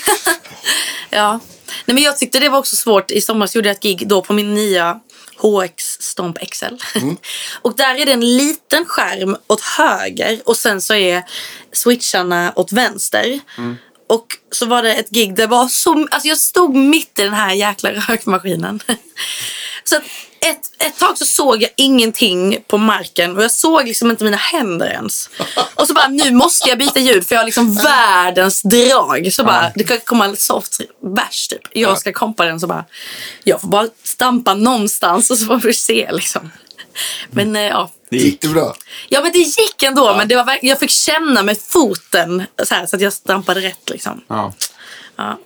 ja. 1.09 1.39
Nej, 1.85 1.95
men 1.95 2.03
jag 2.03 2.17
tyckte 2.17 2.39
det 2.39 2.49
var 2.49 2.59
också 2.59 2.75
svårt. 2.75 3.11
I 3.11 3.21
somras 3.21 3.55
gjorde 3.55 3.69
jag 3.69 3.75
ett 3.75 3.83
gig 3.83 4.07
då 4.07 4.21
på 4.21 4.33
min 4.33 4.53
nya 4.53 4.99
HX 5.37 5.83
Stomp 5.99 6.37
XL. 6.51 6.65
Mm. 6.95 7.17
och 7.61 7.75
där 7.75 7.95
är 7.95 8.05
det 8.05 8.11
en 8.11 8.37
liten 8.37 8.85
skärm 8.85 9.37
åt 9.47 9.61
höger 9.61 10.41
och 10.45 10.57
sen 10.57 10.81
så 10.81 10.93
är 10.93 11.23
switcharna 11.71 12.53
åt 12.55 12.71
vänster. 12.71 13.39
Mm. 13.57 13.75
Och 14.09 14.27
så 14.51 14.65
var 14.65 14.83
det 14.83 14.93
ett 14.95 15.09
gig 15.09 15.35
där 15.35 15.47
var 15.47 15.67
så... 15.67 16.07
Alltså 16.11 16.27
jag 16.27 16.37
stod 16.37 16.75
mitt 16.75 17.19
i 17.19 17.23
den 17.23 17.33
här 17.33 17.53
jäkla 17.53 17.91
rökmaskinen. 17.91 18.79
så 19.83 19.95
att 19.95 20.03
ett, 20.43 20.85
ett 20.87 20.99
tag 20.99 21.17
så 21.17 21.25
såg 21.25 21.61
jag 21.61 21.69
ingenting 21.75 22.63
på 22.67 22.77
marken 22.77 23.37
och 23.37 23.43
jag 23.43 23.51
såg 23.51 23.87
liksom 23.87 24.11
inte 24.11 24.23
mina 24.23 24.37
händer 24.37 24.87
ens. 24.87 25.29
Och 25.75 25.87
så 25.87 25.93
bara, 25.93 26.07
nu 26.07 26.31
måste 26.31 26.69
jag 26.69 26.77
byta 26.77 26.99
ljud 26.99 27.27
för 27.27 27.35
jag 27.35 27.39
har 27.39 27.45
liksom 27.45 27.75
världens 27.75 28.61
drag. 28.61 29.33
Så 29.33 29.43
bara, 29.43 29.71
det 29.75 29.83
kan 29.83 29.99
komma 29.99 30.25
en 30.25 30.37
soft 30.37 30.77
bärs 31.15 31.47
typ. 31.47 31.61
Jag 31.71 31.97
ska 31.97 32.13
kompa 32.13 32.45
den 32.45 32.59
så 32.59 32.67
bara, 32.67 32.85
jag 33.43 33.61
får 33.61 33.67
bara 33.67 33.87
stampa 34.03 34.53
någonstans 34.53 35.31
och 35.31 35.37
så 35.37 35.45
får 35.45 35.57
vi 35.57 35.73
se 35.73 36.09
liksom. 36.11 36.51
Men 37.31 37.55
eh, 37.55 37.61
ja. 37.61 37.91
Det 38.09 38.17
Gick 38.17 38.41
det 38.41 38.47
bra? 38.47 38.75
Ja 39.09 39.21
men 39.21 39.31
det 39.31 39.39
gick 39.39 39.83
ändå. 39.83 40.15
Men 40.17 40.27
det 40.27 40.35
var, 40.35 40.59
jag 40.61 40.79
fick 40.79 40.89
känna 40.89 41.43
med 41.43 41.57
foten 41.59 42.43
så, 42.63 42.75
här, 42.75 42.85
så 42.85 42.95
att 42.95 43.01
jag 43.01 43.13
stampade 43.13 43.61
rätt 43.61 43.89
liksom. 43.89 44.21
Ja. 44.27 44.53
Ja, 45.15 45.39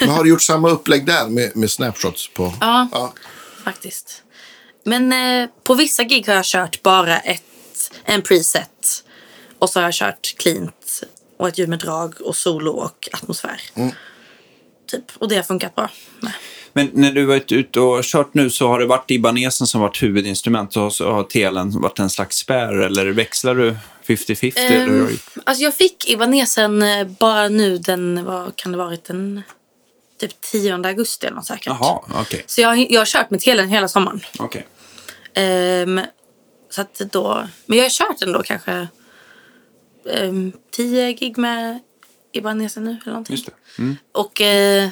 Men 0.00 0.08
har 0.08 0.24
du 0.24 0.30
gjort 0.30 0.42
samma 0.42 0.70
upplägg 0.70 1.06
där 1.06 1.26
med, 1.26 1.56
med 1.56 1.70
snapshots? 1.70 2.28
på? 2.28 2.54
Ja. 2.60 2.88
ja. 2.92 3.12
faktiskt. 3.64 4.23
Men 4.84 5.12
eh, 5.12 5.48
på 5.64 5.74
vissa 5.74 6.04
gig 6.04 6.26
har 6.26 6.34
jag 6.34 6.44
kört 6.44 6.82
bara 6.82 7.18
ett, 7.18 7.42
en 8.04 8.22
preset. 8.22 9.04
Och 9.58 9.70
så 9.70 9.78
har 9.80 9.84
jag 9.84 9.94
kört 9.94 10.34
cleant 10.38 11.02
och 11.36 11.48
ett 11.48 11.58
ljud 11.58 11.68
med 11.68 11.78
drag 11.78 12.20
och 12.20 12.36
solo 12.36 12.70
och 12.70 13.08
atmosfär. 13.12 13.60
Typ. 14.86 15.04
Och 15.18 15.28
det 15.28 15.36
har 15.36 15.42
funkat 15.42 15.74
bra. 15.74 15.90
med. 16.20 16.32
Men 16.72 16.90
när 16.92 17.12
du 17.12 17.24
varit 17.24 17.52
ute 17.52 17.80
och 17.80 18.04
kört 18.04 18.34
nu 18.34 18.50
så 18.50 18.68
har 18.68 18.78
det 18.78 18.86
varit 18.86 19.10
Ibanesen 19.10 19.66
som 19.66 19.80
varit 19.80 20.02
huvudinstrument 20.02 20.76
och 20.76 20.92
så 20.92 21.12
har 21.12 21.24
telen 21.24 21.80
varit 21.80 21.98
en 21.98 22.10
slags 22.10 22.36
spärr 22.36 22.80
eller 22.80 23.06
växlar 23.06 23.54
du 23.54 23.76
50-50? 24.06 24.52
eller 24.56 24.86
hur 24.86 25.00
har 25.00 25.06
du 25.06 25.12
gjort? 25.12 25.20
Alltså 25.44 25.64
jag 25.64 25.74
fick 25.74 26.10
Ibanesen 26.10 26.82
eh, 26.82 27.06
bara 27.06 27.48
nu 27.48 27.78
den, 27.78 28.24
vad 28.24 28.56
kan 28.56 28.72
det 28.72 28.78
varit, 28.78 29.04
den 29.04 29.42
typ 30.20 30.40
10 30.40 30.74
augusti 30.74 31.26
eller 31.26 31.36
något 31.36 31.46
säkert. 31.46 31.66
Jaha, 31.66 32.00
okej. 32.14 32.44
Så 32.46 32.60
jag, 32.60 32.92
jag 32.92 33.00
har 33.00 33.06
kört 33.06 33.30
med 33.30 33.40
telen 33.40 33.68
hela 33.68 33.88
sommaren. 33.88 34.20
okej. 34.38 34.66
Ehm, 35.34 36.00
så 36.70 36.80
att 36.80 36.94
då, 36.98 37.48
men 37.66 37.78
jag 37.78 37.84
har 37.84 37.90
kört 37.90 38.22
ändå 38.22 38.42
kanske 38.42 38.88
um, 40.04 40.52
10 40.76 41.12
gig 41.12 41.38
med 41.38 41.78
Ibanesen 42.32 42.84
nu 42.84 42.90
eller 42.90 43.12
någonting. 43.12 43.36
Just 43.36 43.46
det. 43.46 43.52
Mm. 43.82 43.96
Och 44.12 44.40
eh, 44.40 44.88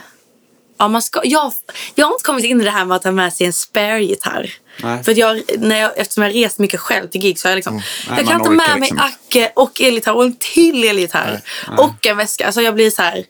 ja, 0.78 0.88
man 0.88 1.02
ska, 1.02 1.20
jag, 1.24 1.52
jag 1.94 2.06
har 2.06 2.12
inte 2.12 2.24
kommit 2.24 2.44
in 2.44 2.60
i 2.60 2.64
det 2.64 2.70
här 2.70 2.84
med 2.84 2.96
att 2.96 3.04
ha 3.04 3.10
med 3.12 3.32
sig 3.32 3.46
en 3.46 3.52
spare-gitarr. 3.52 4.52
Nej. 4.82 5.04
För 5.04 5.12
att 5.12 5.18
jag, 5.18 5.42
när 5.58 5.76
jag, 5.80 5.98
eftersom 5.98 6.22
jag 6.22 6.34
rest 6.34 6.58
mycket 6.58 6.80
själv 6.80 7.08
till 7.08 7.20
gig 7.20 7.38
så 7.38 7.48
har 7.48 7.50
jag 7.50 7.56
liksom, 7.56 7.74
Nej, 7.76 7.84
jag 8.08 8.16
kan 8.18 8.26
man 8.26 8.36
inte 8.36 8.50
med 8.50 8.64
orkar 8.66 8.78
mig 8.78 8.80
liksom. 8.80 8.98
Acke 8.98 9.52
och 9.56 9.80
elgitarr 9.80 10.14
och 10.14 10.24
en 10.24 10.36
till 10.36 10.84
elgitarr. 10.84 11.40
Och 11.78 12.06
en 12.06 12.16
väska. 12.16 12.46
Alltså 12.46 12.62
jag 12.62 12.74
blir 12.74 12.90
så 12.90 13.02
här, 13.02 13.24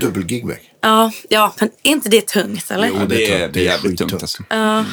Dubbel-gigbag. 0.00 0.70
ja, 0.80 1.12
ja, 1.28 1.54
men 1.60 1.68
är 1.82 1.90
inte 1.90 2.08
det 2.08 2.26
tungt 2.28 2.70
eller? 2.70 2.88
Jo, 2.88 2.94
Ja, 2.98 3.04
det 3.04 3.24
är 3.24 3.28
tungt. 3.28 3.38
det 3.38 3.44
är 3.44 3.48
Det 3.48 3.60
är 3.60 3.64
jävligt 3.64 3.98
tungt. 3.98 4.10
skittungt. 4.10 4.22
Alltså. 4.22 4.42
Ja. 4.48 4.84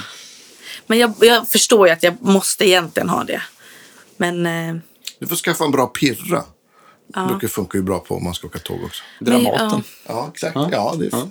Men 0.88 0.97
jag, 0.99 1.13
jag 1.21 1.47
förstår 1.49 1.88
ju 1.88 1.93
att 1.93 2.03
jag 2.03 2.15
måste 2.21 2.65
egentligen 2.67 3.09
ha 3.09 3.23
det. 3.23 3.41
Men 4.17 4.45
eh, 4.45 4.75
Du 5.19 5.27
får 5.27 5.35
skaffa 5.35 5.63
en 5.63 5.71
bra 5.71 5.88
pirra. 5.88 6.43
Det 7.13 7.25
brukar 7.27 7.47
funka 7.47 7.77
ju 7.77 7.83
bra 7.83 7.99
på 7.99 8.15
om 8.15 8.23
man 8.23 8.33
ska 8.33 8.47
åka 8.47 8.59
tåg 8.59 8.83
också. 8.83 9.03
Dramaten. 9.19 9.83
Ja, 10.07 10.29
exakt. 10.33 10.55
Ja, 10.71 10.95
det 10.99 11.05
är... 11.05 11.29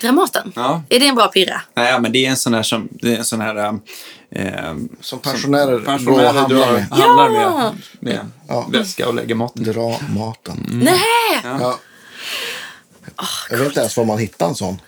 Dramaten, 0.00 0.52
Ja. 0.56 0.82
är 0.88 1.00
det 1.00 1.06
en 1.08 1.14
bra 1.14 1.28
pirra? 1.28 1.60
Nej, 1.74 2.00
men 2.00 2.12
det 2.12 2.26
är 2.26 2.30
en 2.30 2.36
sån 2.36 2.54
här 2.54 2.62
som... 2.62 2.88
Det 2.90 3.14
är 3.14 3.18
en 3.18 3.24
sån 3.24 3.40
här... 3.40 3.56
Eh, 4.30 4.74
Som 5.00 5.18
pensionärer, 5.18 5.74
och 5.74 5.84
pensionärer 5.84 6.32
handlar 6.32 6.58
drar, 6.66 6.72
med. 6.72 6.82
handlar 6.90 7.30
Ja. 7.30 7.72
med, 8.00 8.14
med 8.14 8.26
Ja. 8.48 8.66
väska 8.72 9.08
och 9.08 9.14
lägger 9.14 9.34
maten. 9.34 9.62
Dra 9.64 9.96
maten. 10.16 10.66
Nej! 10.68 11.40
Ja. 11.44 11.78
Jag 13.50 13.58
vet 13.58 13.66
inte 13.68 13.80
ens 13.80 13.96
var 13.96 14.04
man 14.04 14.18
hittar 14.18 14.48
en 14.48 14.54
sån. 14.54 14.80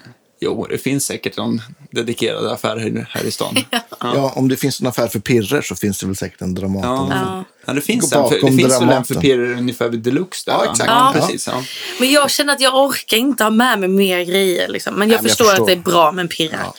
Jo, 0.43 0.67
det 0.71 0.79
finns 0.79 1.05
säkert 1.07 1.37
någon 1.37 1.63
dedikerad 1.91 2.47
affär 2.47 2.77
här, 2.77 3.07
här 3.11 3.25
i 3.25 3.31
stan. 3.31 3.55
ja. 3.71 3.81
Ja. 4.01 4.33
om 4.37 4.49
det 4.49 4.57
finns 4.57 4.81
en 4.81 4.87
affär 4.87 5.09
för 5.09 5.19
pirrer 5.19 5.63
så 5.63 5.77
finns 5.77 5.99
det 6.01 6.07
väl 6.07 6.17
säkert 6.17 6.41
en 6.41 6.55
Dramaten. 6.55 7.19
Ja. 7.19 7.45
Ja, 7.67 7.73
det 7.73 7.81
finns, 7.81 8.13
en, 8.13 8.29
för, 8.29 8.35
det 8.41 8.57
finns 8.57 8.81
väl 8.81 8.89
en 8.91 9.05
för 9.05 9.15
pirrer 9.15 9.53
ungefär 9.59 9.89
vid 9.89 10.01
Deluxe 10.01 10.51
där? 10.51 10.53
Ja, 10.53 10.71
exakt. 10.71 10.91
Ja, 10.91 11.13
Ja. 11.15 11.21
precis. 11.21 11.47
Ja. 11.47 11.63
Men 12.01 12.11
jag 12.11 12.31
känner 12.31 12.53
att 12.53 12.61
jag 12.61 12.75
orkar 12.75 13.17
inte 13.17 13.45
ha 13.45 13.51
med 13.51 13.79
mig 13.81 13.89
mer 13.89 14.25
grejer. 14.25 14.69
Liksom. 14.69 14.95
Men 14.95 15.09
jag, 15.11 15.17
Nej, 15.17 15.23
men 15.23 15.29
jag 15.29 15.31
förstår, 15.31 15.45
förstår. 15.45 15.63
att 15.63 15.67
det 15.67 15.73
är 15.73 15.93
bra 15.93 16.13
med 16.13 16.23
en 16.23 16.29
pirra. 16.29 16.59
Ja. 16.65 16.75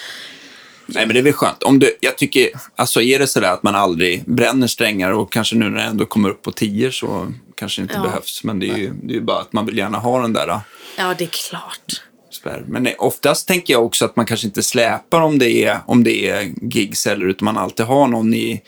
Nej, 0.85 1.05
men 1.05 1.13
det 1.13 1.19
är 1.19 1.23
väl 1.23 1.33
skönt. 1.33 1.63
Om 1.63 1.79
du, 1.79 1.97
jag 1.99 2.17
tycker, 2.17 2.49
alltså 2.75 3.01
är 3.01 3.19
det 3.19 3.27
sådär 3.27 3.51
att 3.53 3.63
man 3.63 3.75
aldrig 3.75 4.23
bränner 4.25 4.67
strängar 4.67 5.11
och 5.11 5.31
kanske 5.31 5.55
nu 5.55 5.69
när 5.69 5.77
det 5.77 5.83
ändå 5.83 6.05
kommer 6.05 6.29
upp 6.29 6.41
på 6.41 6.51
tio 6.51 6.91
så 6.91 7.31
kanske 7.55 7.81
det 7.81 7.83
inte 7.83 7.95
Ja. 7.95 8.01
behövs. 8.03 8.43
Men 8.43 8.59
det 8.59 8.69
är 8.69 8.77
ju 8.77 8.93
det 9.03 9.13
är 9.13 9.15
ju 9.15 9.21
bara 9.21 9.39
att 9.39 9.53
man 9.53 9.65
vill 9.65 9.77
gärna 9.77 9.97
ha 9.97 10.21
den 10.21 10.33
där 10.33 10.59
Ja, 10.97 11.13
det 11.17 11.23
är 11.23 11.27
klart. 11.27 12.01
Spärr. 12.41 12.63
Men 12.67 12.83
nej, 12.83 12.95
oftast 12.99 13.47
tänker 13.47 13.73
jag 13.73 13.85
också 13.85 14.05
att 14.05 14.15
man 14.15 14.25
kanske 14.25 14.47
inte 14.47 14.63
släpar 14.63 15.21
om 15.21 15.39
det 15.39 15.49
är, 15.65 15.79
om 15.85 16.03
det 16.03 16.29
är 16.29 16.51
gigs 16.61 17.07
eller 17.07 17.25
utan 17.25 17.45
man 17.45 17.57
alltid 17.57 17.85
har 17.85 18.07
någon 18.07 18.33
i, 18.33 18.61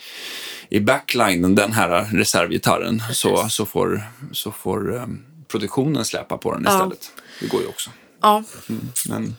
i 0.68 0.80
backlinen, 0.80 1.54
den 1.54 1.72
här 1.72 2.08
reservgitarren, 2.12 3.02
så, 3.12 3.46
så 3.48 3.66
får, 3.66 4.02
så 4.32 4.50
får 4.52 4.94
um, 4.94 5.22
produktionen 5.48 6.04
släpa 6.04 6.36
på 6.38 6.52
den 6.54 6.62
Ja. 6.66 6.72
istället. 6.74 7.10
Det 7.40 7.46
går 7.46 7.60
ju 7.60 7.66
också. 7.66 7.90
Ja. 8.22 8.44
Men 9.08 9.36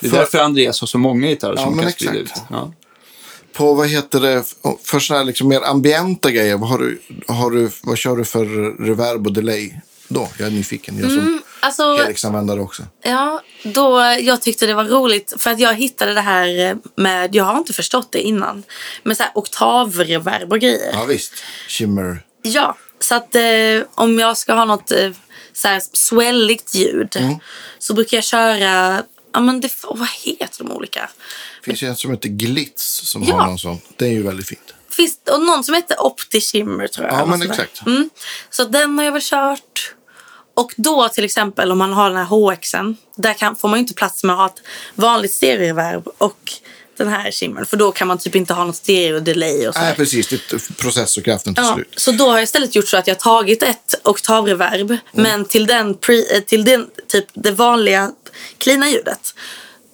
det 0.00 0.06
är 0.06 0.10
För- 0.10 0.18
därför 0.18 0.38
Andreas 0.38 0.80
har 0.80 0.86
så 0.86 0.98
många 0.98 1.26
gitarrer 1.28 1.56
Ja, 1.56 1.64
som 1.64 1.78
kan 1.78 1.92
sprida 1.92 2.14
ut. 2.14 2.32
Ja. 2.50 2.72
På 3.52 3.74
vad 3.74 3.88
heter 3.88 4.20
det, 4.20 4.44
för 4.84 4.98
sådana 4.98 5.18
här 5.20 5.26
liksom 5.26 5.48
mer 5.48 5.60
ambienta 5.60 6.30
grejer, 6.30 6.56
vad, 6.56 6.68
har 6.70 6.78
du, 6.78 7.00
har 7.28 7.50
du, 7.50 7.70
vad 7.82 7.98
kör 7.98 8.16
du 8.16 8.24
för 8.24 8.44
reverb 8.84 9.26
och 9.26 9.32
delay 9.32 9.74
då? 10.08 10.28
Jag 10.38 10.46
är 10.46 10.50
nyfiken, 10.52 10.98
jag 10.98 11.10
som 11.10 11.40
Alltså, 11.64 11.96
Helix-användare 11.96 12.60
också. 12.60 12.82
ja, 13.02 13.42
då, 13.64 14.00
jag 14.20 14.42
tyckte 14.42 14.66
det 14.66 14.74
var 14.74 14.84
roligt 14.84 15.32
för 15.38 15.50
att 15.50 15.58
jag 15.60 15.74
hittade 15.74 16.14
det 16.14 16.20
här 16.20 16.76
med, 16.96 17.34
jag 17.34 17.44
har 17.44 17.58
inte 17.58 17.72
förstått 17.72 18.12
det 18.12 18.20
innan, 18.20 18.62
med 19.02 19.16
så 19.16 19.22
här 19.22 19.32
oktavreverb 19.34 20.52
och 20.52 20.58
grejer. 20.60 20.90
Ja 20.92 21.04
visst, 21.04 21.32
Shimmer. 21.68 22.22
Ja, 22.42 22.76
Så 23.00 23.14
att 23.14 23.34
eh, 23.34 23.42
om 23.94 24.18
jag 24.18 24.36
ska 24.36 24.54
ha 24.54 24.64
något 24.64 24.90
eh, 24.90 25.10
så 25.52 25.68
här 25.68 25.82
swelligt 25.92 26.74
ljud 26.74 27.16
Mm. 27.16 27.34
så 27.78 27.94
brukar 27.94 28.16
jag 28.16 28.24
köra, 28.24 29.02
ja 29.32 29.40
men 29.40 29.60
det, 29.60 29.72
vad 29.82 30.08
heter 30.22 30.64
de 30.64 30.72
olika? 30.72 31.00
Det 31.60 31.64
finns 31.64 31.82
ju 31.82 31.88
en 31.88 31.96
som 31.96 32.10
heter 32.10 32.28
Glitz 32.28 33.00
som 33.08 33.22
Ja. 33.24 33.34
har 33.36 33.46
någon 33.46 33.58
sån. 33.58 33.78
Det 33.96 34.04
är 34.06 34.10
ju 34.12 34.22
väldigt 34.22 34.48
fint. 34.48 34.74
Finns, 34.90 35.18
och 35.30 35.42
någon 35.42 35.64
som 35.64 35.74
heter 35.74 36.02
Opti 36.02 36.40
Shimmer 36.40 36.86
tror 36.88 37.06
jag. 37.06 37.18
Ja, 37.20 37.26
men 37.26 37.42
exakt. 37.42 37.86
Mm. 37.86 38.10
Så 38.50 38.64
den 38.64 38.98
har 38.98 39.04
jag 39.04 39.12
väl 39.12 39.22
kört. 39.24 39.93
Och 40.54 40.72
då 40.76 41.08
till 41.08 41.24
exempel 41.24 41.72
om 41.72 41.78
man 41.78 41.92
har 41.92 42.08
den 42.10 42.18
här 42.18 42.24
HXen. 42.24 42.96
Där 43.16 43.34
kan, 43.34 43.56
får 43.56 43.68
man 43.68 43.78
ju 43.78 43.80
inte 43.80 43.94
plats 43.94 44.24
med 44.24 44.34
att 44.34 44.38
ha 44.40 44.46
ett 44.46 44.62
vanligt 44.94 45.32
stereoreverb 45.32 46.08
och 46.18 46.52
den 46.96 47.08
här 47.08 47.30
shimmern. 47.30 47.66
För 47.66 47.76
då 47.76 47.92
kan 47.92 48.08
man 48.08 48.18
typ 48.18 48.34
inte 48.34 48.54
ha 48.54 48.64
något 48.64 48.76
stereo-delay 48.76 49.68
och 49.68 49.74
så. 49.74 49.80
Nej, 49.80 49.94
precis. 49.94 50.28
Det 50.28 50.52
är 50.52 50.72
processorkraften 50.82 51.54
till 51.54 51.64
Ja, 51.64 51.74
slut. 51.74 51.92
så 51.96 52.12
då 52.12 52.24
har 52.28 52.34
jag 52.36 52.42
istället 52.42 52.74
gjort 52.74 52.88
så 52.88 52.96
att 52.96 53.06
jag 53.06 53.18
tagit 53.18 53.62
ett 53.62 53.94
oktavreverb 54.04 54.90
Mm. 54.90 54.98
men 55.12 55.44
till 55.44 55.66
den, 55.66 55.94
pre, 55.94 56.36
eh, 56.36 56.40
till 56.40 56.64
den 56.64 56.86
typ 57.08 57.24
det 57.34 57.50
vanliga 57.50 58.12
cleana 58.58 58.88
ljudet 58.90 59.34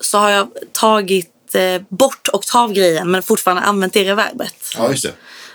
så 0.00 0.18
har 0.18 0.30
jag 0.30 0.48
tagit 0.72 1.54
eh, 1.54 1.82
bort 1.88 2.28
oktavgrejen 2.32 3.10
men 3.10 3.22
fortfarande 3.22 3.62
använt 3.62 3.92
det 3.92 4.04
reverbet. 4.04 4.54
Ja, 4.76 4.90
just 4.90 5.02
det. 5.02 5.12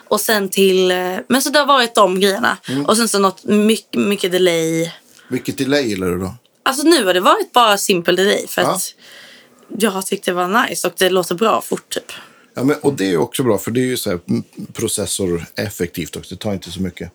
Och 0.07 0.21
sen 0.21 0.49
till, 0.49 0.91
eh, 0.91 1.17
men 1.29 1.41
så 1.41 1.49
det 1.49 1.59
har 1.59 1.65
varit 1.65 1.95
de 1.95 2.19
grejerna. 2.19 2.57
Mm. 2.69 2.85
Och 2.85 2.97
sen 2.97 3.07
så 3.07 3.19
något 3.19 3.43
mycket, 3.43 4.01
mycket 4.01 4.31
delay. 4.31 4.91
Vilket 5.29 5.57
delay 5.57 5.83
gillar 5.87 6.07
du 6.07 6.19
då? 6.19 6.33
Alltså 6.63 6.87
nu 6.87 7.05
har 7.05 7.13
det 7.13 7.19
varit 7.19 7.51
bara 7.51 7.77
simple 7.77 8.13
delay 8.15 8.47
för 8.47 8.61
Ja. 8.61 8.71
att 8.71 8.93
jag 9.77 9.91
har 9.91 10.01
tyckt 10.01 10.25
det 10.25 10.33
var 10.33 10.67
nice 10.67 10.87
och 10.87 10.93
det 10.97 11.09
låter 11.09 11.35
bra 11.35 11.61
fort 11.61 11.89
typ. 11.89 12.11
Ja, 12.53 12.63
men, 12.63 12.75
och 12.81 12.93
det 12.93 13.05
är 13.05 13.09
ju 13.09 13.17
också 13.17 13.43
bra, 13.43 13.57
för 13.57 13.71
det 13.71 13.79
är 13.79 13.85
ju 13.85 13.97
så 13.97 14.09
här 14.09 14.19
mm, 14.29 14.43
processoreffektivt 14.73 16.15
också. 16.15 16.35
Det 16.35 16.41
tar 16.41 16.53
inte 16.53 16.71
så 16.71 16.81
mycket. 16.81 17.11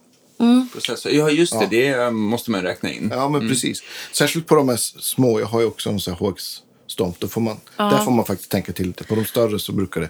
Processor. 0.72 1.12
Ja, 1.12 1.30
just 1.30 1.53
det. 1.61 1.66
Det 1.70 1.88
eh, 1.88 2.11
måste 2.11 2.51
man 2.51 2.62
räkna 2.62 2.91
in. 2.93 3.11
Ja, 3.14 3.28
men 3.28 3.49
precis. 3.49 3.82
Särskilt 4.12 4.47
på 4.47 4.55
de 4.55 4.68
här 4.68 4.76
små. 5.01 5.41
Jag 5.41 5.47
har 5.47 5.61
ju 5.61 5.66
också 5.66 5.91
en 5.91 6.01
sån 6.01 6.14
här 6.14 6.18
HX-stomp. 6.20 7.16
Då 7.18 7.28
får 7.28 7.41
man, 7.41 7.57
Där 7.76 8.05
får 8.05 8.11
man 8.11 8.24
faktiskt 8.24 8.51
tänka 8.51 8.72
till 8.72 8.86
lite. 8.86 9.05
På 9.05 9.14
de 9.14 9.24
större 9.24 9.59
så 9.59 9.72
brukar 9.72 10.01
det. 10.01 10.09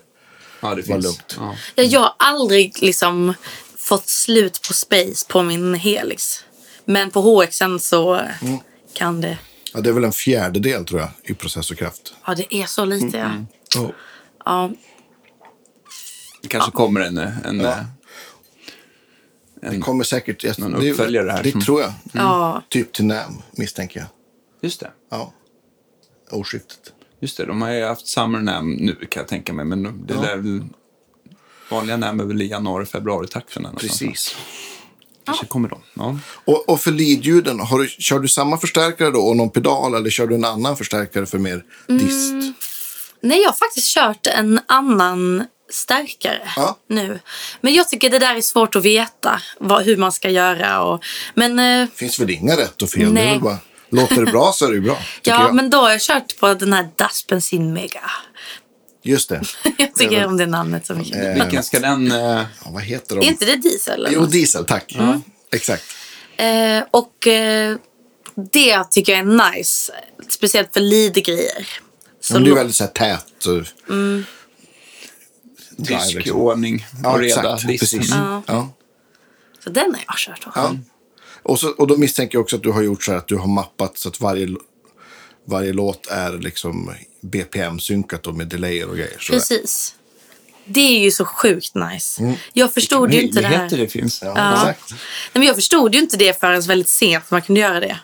Ja, 0.60 0.68
det 0.68 0.74
Var 0.74 0.82
finns. 0.82 1.04
lugnt. 1.04 1.36
Ja. 1.38 1.56
Ja, 1.74 1.82
jag 1.82 2.00
har 2.00 2.14
aldrig 2.18 2.82
liksom 2.82 3.34
fått 3.78 4.08
slut 4.08 4.60
på 4.68 4.74
space 4.74 5.26
på 5.28 5.42
min 5.42 5.74
Helix. 5.74 6.44
Men 6.84 7.10
på 7.10 7.20
HXen 7.20 7.80
så 7.80 8.14
Mm. 8.14 8.58
kan 8.94 9.20
det. 9.20 9.38
Ja, 9.74 9.80
det 9.80 9.88
är 9.90 9.92
väl 9.94 10.04
en 10.04 10.12
fjärdedel 10.12 10.84
tror 10.84 11.00
jag 11.00 11.10
i 11.22 11.34
processorkraft. 11.34 12.14
Ja, 12.26 12.34
det 12.34 12.54
är 12.54 12.66
så 12.66 12.84
lite. 12.84 13.18
Mm, 13.20 13.46
Ja. 13.74 13.90
Ja, 14.44 14.70
Det 16.42 16.48
kanske 16.48 16.70
kommer 16.70 17.00
en... 17.00 17.18
en 17.18 17.60
eh, 17.60 17.76
Det 19.60 19.78
kommer 19.78 20.04
säkert. 20.04 20.44
Jag, 20.44 20.58
Någon 20.58 20.74
uppföljare 20.74 21.30
här 21.30 21.42
Det 21.42 21.52
som- 21.52 21.60
tror 21.60 21.80
jag. 21.80 21.92
ja. 22.12 22.62
Typ 22.68 22.92
till 22.92 23.04
NAM 23.04 23.42
misstänker 23.52 24.00
jag. 24.00 24.08
Just 24.62 24.80
det. 24.80 24.90
Ja. 25.10 25.32
Årsskiftet. 26.30 26.92
Just 27.20 27.36
det, 27.36 27.44
de 27.46 27.62
har 27.62 27.70
ju 27.70 27.84
haft 27.84 28.08
Summer 28.08 28.38
Nam 28.40 28.72
nu 28.72 28.94
kan 28.94 29.20
jag 29.20 29.28
tänka 29.28 29.52
mig. 29.52 29.64
Men 29.64 29.82
det 30.06 30.14
Ja. 30.14 30.20
där 30.20 30.28
är 30.28 30.36
väl... 30.36 30.60
Vanliga 31.70 31.96
Nam 31.96 32.20
är 32.20 32.24
väl 32.24 32.42
i 32.42 32.46
januari, 32.48 32.86
februari 32.86 33.26
takten. 33.28 33.66
Precis. 33.76 34.36
Kanske 35.26 35.46
kommer 35.46 35.68
de. 35.68 35.80
Ja. 35.94 36.18
Och, 36.44 36.68
och 36.68 36.80
för 36.80 36.90
lead-ljuden, 36.90 37.60
har 37.60 37.78
du, 37.78 37.88
kör 37.88 38.18
du 38.18 38.28
samma 38.28 38.58
förstärkare 38.58 39.10
då 39.10 39.18
och 39.20 39.36
någon 39.36 39.50
pedal 39.50 39.94
eller 39.94 40.10
kör 40.10 40.26
du 40.26 40.34
en 40.34 40.44
annan 40.44 40.76
förstärkare 40.76 41.26
för 41.26 41.38
mer 41.38 41.64
dist? 41.88 42.30
Mm. 42.32 42.54
Nej, 43.22 43.40
jag 43.40 43.48
har 43.48 43.56
faktiskt 43.56 43.94
kört 43.94 44.26
en 44.26 44.60
annan 44.66 45.44
stärkare 45.72 46.42
Ja. 46.56 46.78
nu. 46.88 47.20
Men 47.60 47.74
jag 47.74 47.88
tycker 47.88 48.10
det 48.10 48.18
där 48.18 48.34
är 48.36 48.40
svårt 48.40 48.76
att 48.76 48.84
veta 48.84 49.40
vad, 49.60 49.84
hur 49.84 49.96
man 49.96 50.12
ska 50.12 50.30
göra. 50.30 50.82
Och, 50.82 51.04
men 51.34 51.58
eh, 51.82 51.88
finns 51.94 52.20
väl 52.20 52.30
inga 52.30 52.56
rätt 52.56 52.82
och 52.82 52.90
fel. 52.90 53.00
Det 53.14 53.20
är 53.20 53.24
Nej. 53.24 53.32
väl 53.32 53.40
bara, 53.40 53.58
låter 53.90 54.24
det 54.24 54.32
bra 54.32 54.52
så 54.52 54.64
är 54.64 54.68
det 54.68 54.74
ju 54.74 54.80
bra. 54.80 54.98
Ja, 55.22 55.42
jag. 55.42 55.54
men 55.54 55.70
då 55.70 55.78
har 55.78 55.90
jag 55.90 56.00
kört 56.00 56.36
på 56.38 56.54
den 56.54 56.72
här 56.72 56.88
Das 56.96 57.26
Bensin 57.26 57.72
Mega. 57.72 58.10
Just 59.02 59.28
det. 59.28 59.42
Jag 59.78 59.94
tycker 59.94 60.26
om 60.26 60.36
det 60.36 60.46
namnet 60.46 60.86
så 60.86 60.94
mycket. 60.94 61.24
Eh, 61.24 61.34
Vilken 61.44 61.62
ska 61.62 61.78
den... 61.80 62.12
eh, 62.12 62.18
Ja, 62.64 62.70
vad 62.70 62.82
heter 62.82 63.16
de? 63.16 63.24
Är 63.26 63.28
inte 63.28 63.44
det 63.44 63.56
diesel? 63.56 63.94
eller 63.94 64.10
Jo, 64.10 64.20
något? 64.20 64.32
diesel, 64.32 64.64
tack. 64.64 64.96
Exakt. 65.52 65.82
Eh, 66.36 66.82
och 66.90 67.26
eh, 67.26 67.76
det 68.52 68.84
tycker 68.90 69.12
jag 69.12 69.18
är 69.20 69.52
nice. 69.52 69.92
Speciellt 70.28 70.72
för 70.72 70.80
lead-grejer. 70.80 71.68
Så 72.20 72.34
Men 72.34 72.44
det 72.44 72.50
är 72.50 72.54
väldigt 72.54 72.76
så 72.76 72.84
här 72.84 72.90
tät. 72.90 73.46
Och... 73.46 73.90
Mm. 73.92 74.24
Tysk 75.86 76.14
liksom. 76.14 76.36
ordning 76.40 76.86
och 76.92 77.00
Ja, 77.04 77.22
reda. 77.22 77.26
exakt. 77.54 77.66
Precis. 77.80 78.12
Mm. 78.12 78.42
Ja. 78.46 78.68
så 79.64 79.70
den 79.70 79.94
har 79.94 80.02
jag 80.06 80.16
kört 80.16 80.46
också. 80.46 80.60
Ja. 80.60 80.76
Och, 81.42 81.60
så, 81.60 81.68
och 81.70 81.86
då 81.86 81.96
misstänker 81.96 82.36
jag 82.38 82.42
också 82.42 82.56
att 82.56 82.62
du 82.62 82.70
har 82.70 82.82
gjort 82.82 83.04
så 83.04 83.10
här 83.12 83.18
att 83.18 83.28
du 83.28 83.36
har 83.36 83.46
mappat 83.46 83.98
så 83.98 84.08
att 84.08 84.20
varje, 84.20 84.48
varje 85.44 85.72
låt 85.72 86.06
är 86.06 86.32
liksom 86.38 86.94
BPM-synkat 87.20 88.36
med 88.36 88.46
delayer 88.46 88.88
och 88.88 88.96
grejer. 88.96 89.16
Så 89.18 89.32
där. 89.32 89.38
Precis. 89.38 89.94
Det 90.64 90.80
är 90.80 91.00
ju 91.00 91.10
så 91.10 91.24
sjukt 91.24 91.74
nice. 91.74 92.34
Jag 92.52 92.74
förstod 92.74 93.14
ju 93.14 93.22
inte 93.22 93.40
det 93.40 93.46
här. 93.46 93.68
Det 93.70 93.88
finns. 93.88 94.22
Ja, 94.22 94.32
Ja. 94.36 94.52
exakt. 94.54 94.90
Nej, 94.90 94.98
men 95.32 95.42
jag 95.42 95.56
förstod 95.56 95.94
ju 95.94 96.00
inte 96.00 96.16
det 96.16 96.40
förrän 96.40 96.60
väldigt 96.60 96.88
sent 96.88 97.30
man 97.30 97.42
kunde 97.42 97.60
göra 97.60 97.80
det. 97.80 97.98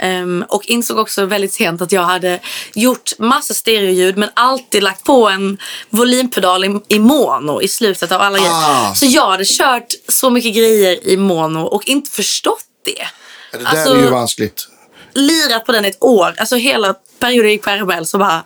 Ehm, 0.00 0.44
och 0.48 0.66
insåg 0.66 0.98
också 0.98 1.26
väldigt 1.26 1.52
sent 1.54 1.82
att 1.82 1.92
jag 1.92 2.02
hade 2.02 2.40
gjort 2.74 3.12
massa 3.18 3.54
stereoljud 3.54 4.16
men 4.16 4.30
alltid 4.34 4.82
lagt 4.82 5.04
på 5.04 5.28
en 5.28 5.58
volympedal 5.90 6.64
i, 6.64 6.80
i 6.88 6.98
mono 6.98 7.62
i 7.62 7.68
slutet 7.68 8.12
av 8.12 8.20
alla 8.20 8.38
Ah. 8.38 8.40
grejer. 8.40 8.94
Så 8.94 9.06
jag 9.06 9.30
hade 9.30 9.44
kört 9.44 9.86
så 10.08 10.30
mycket 10.30 10.54
grejer 10.56 11.08
i 11.08 11.16
mono 11.16 11.60
och 11.60 11.88
inte 11.88 12.10
förstått 12.10 12.64
det. 12.84 13.06
Det 13.52 13.58
där 13.58 13.66
Alltså- 13.66 13.94
är 13.94 14.00
ju 14.02 14.10
vanskligt. 14.10 14.68
Lirat 15.14 15.66
på 15.66 15.72
den 15.72 15.84
ett 15.84 15.96
år, 16.02 16.34
alltså 16.38 16.56
hela 16.56 16.94
perioden 17.18 17.58
på 17.58 17.70
RML 17.70 18.06
så 18.06 18.18
bara 18.18 18.44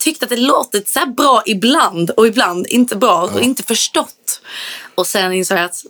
tyckte 0.00 0.24
att 0.24 0.30
det 0.30 0.36
låtit 0.36 0.88
så 0.88 1.06
bra 1.06 1.42
ibland 1.46 2.10
och 2.10 2.26
ibland 2.26 2.66
inte 2.66 2.96
bra 2.96 3.22
och 3.22 3.40
inte 3.40 3.62
förstått. 3.62 4.40
Och 4.94 5.06
sen 5.06 5.32
insåg 5.32 5.58
jag 5.58 5.64
att 5.64 5.84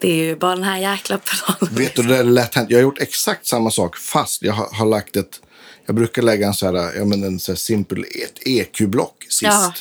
det 0.00 0.08
är 0.08 0.24
ju 0.24 0.36
bara 0.36 0.54
den 0.54 0.64
här 0.64 0.78
jäkla 0.78 1.18
pedalen. 1.18 1.76
Vet 1.76 1.96
du, 1.96 2.02
det 2.02 2.16
är 2.16 2.24
lätt 2.24 2.54
hänt. 2.54 2.70
Jag 2.70 2.78
har 2.78 2.82
gjort 2.82 3.00
exakt 3.00 3.46
samma 3.46 3.70
sak 3.70 3.96
fast 3.96 4.42
jag 4.42 4.52
har, 4.52 4.68
har 4.72 4.86
lagt 4.86 5.16
ett... 5.16 5.40
Jag 5.86 5.94
brukar 5.96 6.22
lägga 6.22 6.46
en 6.46 6.54
så 6.54 6.66
här, 6.66 6.92
ja, 6.96 7.04
men 7.04 7.24
en 7.24 7.40
så 7.40 7.52
här 7.52 7.56
simpel 7.56 8.04
EQ-block 8.46 9.24
sist. 9.28 9.42
Ja. 9.42 9.72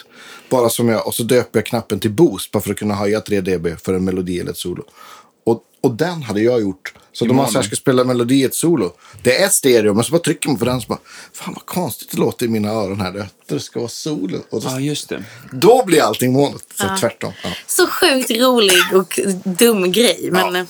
Bara 0.49 0.69
som 0.69 0.89
jag, 0.89 1.07
och 1.07 1.15
så 1.15 1.23
döper 1.23 1.59
jag 1.59 1.65
knappen 1.65 1.99
till 1.99 2.11
boost 2.11 2.51
bara 2.51 2.63
för 2.63 2.71
att 2.71 2.77
kunna 2.77 2.95
höja 2.95 3.21
3 3.21 3.41
dB 3.41 3.67
för 3.79 3.93
en 3.93 4.05
melodi 4.05 4.39
eller 4.39 4.51
ett 4.51 4.57
solo. 4.57 4.83
Och, 5.45 5.63
och 5.81 5.91
den 5.91 6.23
hade 6.23 6.41
jag 6.41 6.61
gjort. 6.61 6.93
Så 7.11 7.29
om 7.29 7.35
man 7.35 7.47
ska 7.63 7.75
spela 7.75 8.03
melodi 8.03 8.35
i 8.35 8.43
ett 8.43 8.53
solo. 8.55 8.93
Det 9.23 9.41
är 9.41 9.49
stereo, 9.49 9.93
men 9.93 10.03
så 10.03 10.11
bara 10.11 10.21
trycker 10.21 10.49
man 10.49 10.57
på 10.57 10.65
den 10.65 10.81
så 10.81 10.87
bara... 10.87 10.99
Fan 11.33 11.53
vad 11.53 11.65
konstigt 11.65 12.11
det 12.11 12.17
låter 12.17 12.45
i 12.45 12.49
mina 12.49 12.69
öron 12.71 13.01
här. 13.01 13.11
Det, 13.11 13.27
det 13.47 13.59
ska 13.59 13.79
vara 13.79 13.89
solo. 13.89 14.39
Och 14.49 14.61
då, 14.61 14.67
Ja, 14.69 14.79
just 14.79 15.09
det. 15.09 15.23
då 15.51 15.85
blir 15.85 16.01
allting 16.01 16.33
monet. 16.33 16.63
Så 16.75 16.87
tvärtom. 16.99 17.33
Ja. 17.43 17.49
Så 17.67 17.87
sjukt 17.87 18.31
rolig 18.31 18.77
och 18.93 19.19
dum 19.43 19.91
grej. 19.91 20.29
Men 20.31 20.55
eh, 20.55 20.65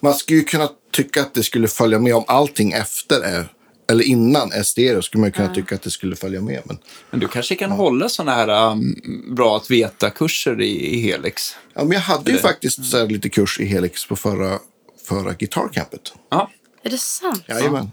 Man 0.00 0.14
skulle 0.14 0.38
ju 0.38 0.44
kunna 0.44 0.68
tycka 0.92 1.20
att 1.20 1.34
det 1.34 1.42
skulle 1.42 1.68
följa 1.68 1.98
med 1.98 2.14
om 2.14 2.24
allting 2.26 2.72
efter 2.72 3.20
är, 3.20 3.52
eller 3.90 4.04
innan 4.04 4.52
är 4.52 4.62
stereo 4.62 5.02
skulle 5.02 5.20
man 5.20 5.28
ju 5.28 5.32
kunna 5.32 5.54
tycka 5.54 5.74
att 5.74 5.82
det 5.82 5.90
skulle 5.90 6.16
följa 6.16 6.40
med. 6.40 6.62
Men, 6.64 6.78
Men 7.10 7.20
du 7.20 7.28
kanske 7.28 7.54
kan 7.54 7.70
hålla 7.70 8.08
sådana 8.08 8.32
här 8.34 8.70
um, 8.72 8.96
bra 9.34 9.56
att 9.56 9.70
veta-kurser 9.70 10.60
i, 10.60 10.94
i 10.94 11.00
Helix? 11.00 11.56
ja, 11.74 11.82
men 11.84 11.92
jag 11.92 12.00
hade 12.00 12.30
ju 12.30 12.36
Det- 12.36 12.42
faktiskt 12.42 12.84
så 12.90 12.98
här 12.98 13.06
lite 13.06 13.28
kurs 13.28 13.60
i 13.60 13.64
Helix 13.64 14.06
på 14.08 14.16
förra, 14.16 14.58
förra 15.08 15.32
gitarrcampet. 15.34 16.12
Ja. 16.30 16.50
är 16.82 16.90
det 16.90 16.98
sant? 16.98 17.42
Jajamän. 17.48 17.90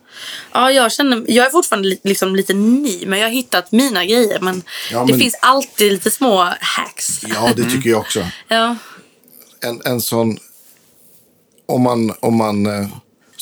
Ja, 0.53 0.71
jag 0.71 0.91
känner, 0.91 1.23
jag 1.27 1.45
är 1.45 1.49
fortfarande 1.49 1.87
li- 1.89 1.99
liksom 2.03 2.35
lite 2.35 2.53
ny, 2.53 3.05
men 3.05 3.19
jag 3.19 3.25
har 3.27 3.31
hittat 3.33 3.71
mina 3.71 4.05
grejer. 4.05 4.39
Men, 4.41 4.61
Ja, 4.91 4.99
det 5.05 5.11
men- 5.13 5.19
finns 5.19 5.35
alltid 5.41 5.91
lite 5.91 6.11
små 6.11 6.49
hacks. 6.61 7.23
Ja, 7.27 7.53
det 7.55 7.63
tycker 7.69 7.89
jag 7.89 7.99
också. 7.99 8.25
Ja. 8.47 8.75
En, 9.61 9.81
en 9.85 10.01
sån... 10.01 10.37
Om 11.67 11.81
man... 11.81 12.13
Om 12.19 12.35
man 12.35 12.65
eh, 12.65 12.87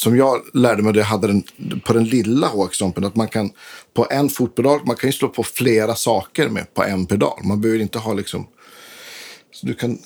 som 0.04 0.18
jag 0.18 0.42
lärde 0.54 0.84
mig, 0.84 0.94
det 0.94 1.00
jag 1.00 1.06
hade 1.06 1.28
den, 1.28 1.44
på 1.86 1.94
den 1.94 2.04
lilla 2.04 2.48
HX-stompen, 2.48 3.06
att 3.06 3.16
man 3.16 3.28
kan 3.28 3.52
på 3.94 4.08
en 4.10 4.30
fotpedal, 4.30 4.80
man 4.86 4.96
kan 4.96 5.10
ju 5.10 5.14
slå 5.14 5.28
på 5.28 5.44
flera 5.44 5.96
saker 5.96 6.50
med 6.50 6.74
på 6.74 6.84
en 6.84 7.06
pedal. 7.06 7.40
Man 7.44 7.62
behöver 7.62 7.82
inte 7.82 8.00
ha 8.00 8.14
liksom... 8.14 8.48
Så 9.52 9.66
du 9.66 9.74
kan 9.74 9.98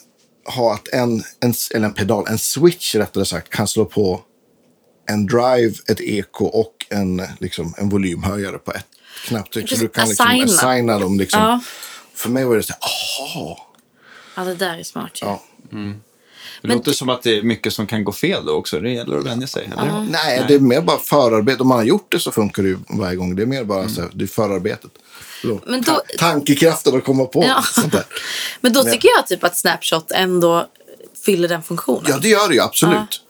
ha 0.46 0.74
att 0.74 0.88
en, 0.88 1.24
en, 1.40 1.54
eller 1.76 1.88
en 1.88 1.94
pedal, 1.94 2.26
en 2.28 2.38
switch 2.38 2.96
rättare 2.96 3.26
sagt, 3.26 3.50
kan 3.50 3.68
slå 3.68 3.86
på 3.86 4.22
en 5.10 5.26
drive, 5.26 5.74
ett 5.88 6.02
eko 6.02 6.46
och 6.46 6.86
en, 6.90 7.22
liksom, 7.40 7.74
en 7.78 7.90
volymhöjare 7.90 8.58
på 8.58 8.72
ett 8.72 8.88
knapptryck. 9.26 9.70
Så 9.70 9.76
du 9.76 9.88
kan 9.88 10.08
liksom 10.08 10.28
Assigna. 10.28 10.46
assigna 10.46 11.00
dem. 11.00 11.20
Liksom. 11.20 11.42
Ja. 11.42 11.62
För 12.14 12.30
mig 12.30 12.46
var 12.46 12.56
det 12.56 12.64
så 12.64 12.74
här, 12.74 12.82
aha. 13.24 13.68
ja, 14.36 14.44
det 14.44 14.56
där 14.56 14.78
är 14.78 14.84
smart. 14.84 15.22
ju. 15.22 15.28
Ja. 15.28 15.44
Det 16.62 16.68
låter 16.68 16.92
som 16.92 17.10
att 17.10 17.22
det 17.24 17.38
är 17.38 17.42
mycket 17.42 17.74
som 17.74 17.88
kan 17.88 18.04
gå 18.04 18.12
fel 18.12 18.46
då 18.46 18.52
också. 18.54 18.80
Det 18.80 18.90
gäller 18.92 19.18
att 19.18 19.26
vänja 19.26 19.48
sig. 19.48 19.70
Eller? 19.78 20.08
Nej, 20.12 20.46
det 20.48 20.54
är 20.54 20.60
mer 20.60 20.82
bara 20.82 20.98
förarbete. 21.00 21.62
Om 21.62 21.68
man 21.68 21.78
har 21.78 21.86
gjort 21.86 22.12
det 22.12 22.20
så 22.20 22.32
funkar 22.32 22.64
det 22.64 22.70
ju 22.70 22.78
varje 22.90 23.16
gång. 23.16 23.36
Det 23.36 23.42
är 23.42 23.46
mer 23.46 23.64
bara 23.64 23.90
så 23.90 24.02
här, 24.02 24.10
det 24.14 24.26
är 24.26 24.28
förarbetet. 24.28 24.92
Då, 25.44 25.62
Men 25.68 25.82
då- 25.82 25.92
ta- 25.92 26.02
tankekraften 26.18 26.98
att 26.98 27.04
komma 27.04 27.26
på 27.26 27.44
Ja. 27.44 27.62
sånt 27.74 27.92
där. 27.92 28.04
Men 28.62 28.74
då 28.74 28.84
Men- 28.84 28.94
tycker 28.94 29.10
jag 29.18 29.28
typ 29.28 29.44
att 29.44 29.58
Snapshot 29.58 30.12
ändå 30.12 30.68
fyller 31.26 31.48
den 31.48 31.64
funktionen. 31.64 32.04
Ja, 32.08 32.18
det 32.22 32.30
gör 32.30 32.48
det 32.48 32.54
ju 32.56 32.62
absolut. 32.62 33.22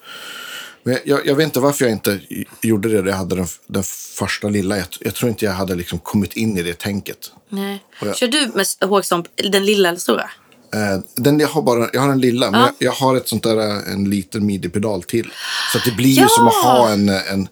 Men 0.83 0.97
jag, 1.05 1.25
jag 1.27 1.35
vet 1.35 1.43
inte 1.45 1.59
varför 1.59 1.85
jag 1.85 1.91
inte 1.91 2.19
gjorde 2.61 2.89
det 2.89 3.01
när 3.01 3.09
jag 3.09 3.17
hade 3.17 3.35
den, 3.35 3.47
den 3.67 3.83
första 4.17 4.49
lilla. 4.49 4.77
Jag, 4.77 4.85
jag 4.99 5.15
tror 5.15 5.29
inte 5.29 5.45
jag 5.45 5.51
hade 5.51 5.75
liksom 5.75 5.99
kommit 5.99 6.33
in 6.33 6.57
i 6.57 6.61
det 6.63 6.79
tänket. 6.79 7.31
Nej. 7.49 7.83
Jag- 8.01 8.17
Kör 8.17 8.27
du 8.27 8.51
med 8.53 8.65
hågstomp 8.89 9.27
den 9.51 9.65
lilla 9.65 9.89
eller 9.89 9.99
stora? 9.99 10.29
Eh, 10.73 10.99
den, 11.15 11.39
jag, 11.39 11.47
har 11.47 11.61
bara, 11.61 11.89
jag 11.93 12.01
har 12.01 12.09
en 12.09 12.21
lilla, 12.21 12.51
men 12.51 12.59
Ja. 12.61 12.71
jag, 12.79 12.87
jag 12.87 12.91
har 12.93 13.15
ett 13.15 13.27
sånt 13.27 13.43
där, 13.43 13.57
eh, 13.57 13.93
en 13.93 14.09
liten 14.09 14.45
midi-pedal 14.45 15.03
till. 15.03 15.31
Så 15.71 15.77
att 15.77 15.85
det 15.85 15.91
blir 15.91 16.09
ju 16.09 16.21
Ja! 16.21 16.27
som 16.29 16.47
att 16.47 16.53
ha 16.63 16.89
en, 16.89 17.09
eh, 17.09 17.31
en, 17.33 17.47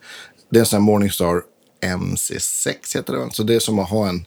det 0.50 0.58
är 0.58 0.60
en 0.60 0.66
sån 0.66 0.78
här 0.78 0.86
Morningstar 0.86 1.42
MC6 1.82 2.96
heter 2.96 3.14
det 3.14 3.20
väl? 3.20 3.32
Så 3.32 3.44
det 3.44 3.56
är 3.56 3.60
som 3.60 3.80
att 3.80 3.90
ha 3.90 4.08
en, 4.08 4.26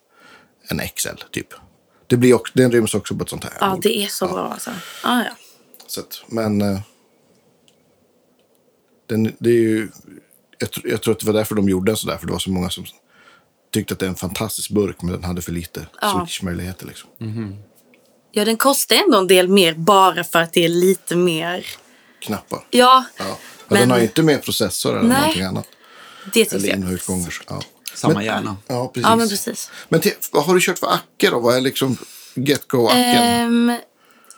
en 0.68 0.80
XL 0.96 1.08
typ. 1.32 1.46
Det 2.06 2.16
blir 2.16 2.34
också, 2.34 2.52
den 2.56 2.72
ryms 2.72 2.94
också 2.94 3.14
på 3.14 3.22
ett 3.24 3.30
sånt 3.30 3.44
här. 3.44 3.52
Ja, 3.60 3.70
bord. 3.70 3.82
det 3.82 4.04
är 4.04 4.06
så 4.08 4.26
bra 4.28 4.48
alltså. 4.52 4.70
Ah, 5.04 5.18
ja. 5.22 5.30
Så 5.86 6.00
att, 6.00 6.22
men 6.28 6.62
eh, 6.62 6.80
den, 9.08 9.32
det 9.38 9.50
är 9.50 9.54
ju, 9.54 9.88
jag, 10.58 10.68
jag 10.84 11.02
tror 11.02 11.12
att 11.14 11.20
det 11.20 11.26
var 11.26 11.32
därför 11.32 11.54
de 11.54 11.68
gjorde 11.68 11.90
den 11.90 11.96
sådär. 11.96 12.16
För 12.16 12.26
det 12.26 12.32
var 12.32 12.38
så 12.38 12.50
många 12.50 12.70
som 12.70 12.84
tyckte 13.72 13.94
att 13.94 14.00
det 14.00 14.06
är 14.06 14.10
en 14.10 14.14
fantastisk 14.14 14.70
burk. 14.70 15.02
Men 15.02 15.12
den 15.12 15.24
hade 15.24 15.42
för 15.42 15.52
lite 15.52 15.86
Ja. 16.00 16.26
switchmöjligheter. 16.26 16.86
Liksom. 16.86 17.08
Ja, 18.32 18.44
den 18.44 18.56
kostar 18.56 18.96
ändå 18.96 19.18
en 19.18 19.26
del 19.26 19.48
mer 19.48 19.74
bara 19.74 20.24
för 20.24 20.38
att 20.38 20.52
det 20.52 20.64
är 20.64 20.68
lite 20.68 21.16
mer... 21.16 21.66
Knappar. 22.20 22.64
Ja, 22.70 23.04
Ja. 23.16 23.24
Men, 23.24 23.36
Men- 23.68 23.80
den 23.80 23.90
har 23.90 23.98
ju 23.98 24.04
inte 24.04 24.22
mer 24.22 24.38
processor 24.38 24.98
eller 24.98 25.08
Nej. 25.08 25.18
någonting 25.20 25.42
annat. 25.42 25.66
det 26.32 26.44
tycker 26.44 26.56
Eller 26.56 26.68
jag. 26.86 26.92
utgångar. 26.92 27.30
så- 27.30 27.42
Ja. 27.48 27.62
Samma 27.94 28.14
Men- 28.14 28.24
hjärna. 28.24 28.56
Ja, 28.66 28.88
precis. 28.88 29.02
Ja, 29.08 29.16
men 29.16 29.28
precis. 29.28 29.70
Men 29.88 30.00
till, 30.00 30.12
vad 30.32 30.44
har 30.44 30.54
du 30.54 30.60
kört 30.60 30.78
för 30.78 30.86
Acke 30.86 31.30
då? 31.30 31.40
Vad 31.40 31.56
är 31.56 31.60
liksom 31.60 31.96
Get 32.34 32.68
Go-acken? 32.68 33.22
Ehm, 33.22 33.76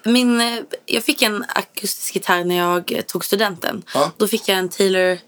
min, 0.05 0.41
eh, 0.41 0.59
jag 0.87 1.05
fick 1.05 1.23
en 1.23 1.45
akustisk 1.49 2.15
gitarr 2.15 2.45
när 2.45 2.57
jag 2.57 2.93
eh, 2.93 3.01
tog 3.03 3.25
studenten. 3.25 3.83
Ja. 3.95 4.13
Då 4.17 4.29
fick 4.29 4.49
jag 4.49 4.59
en 4.59 4.69
Taylor 4.69 5.19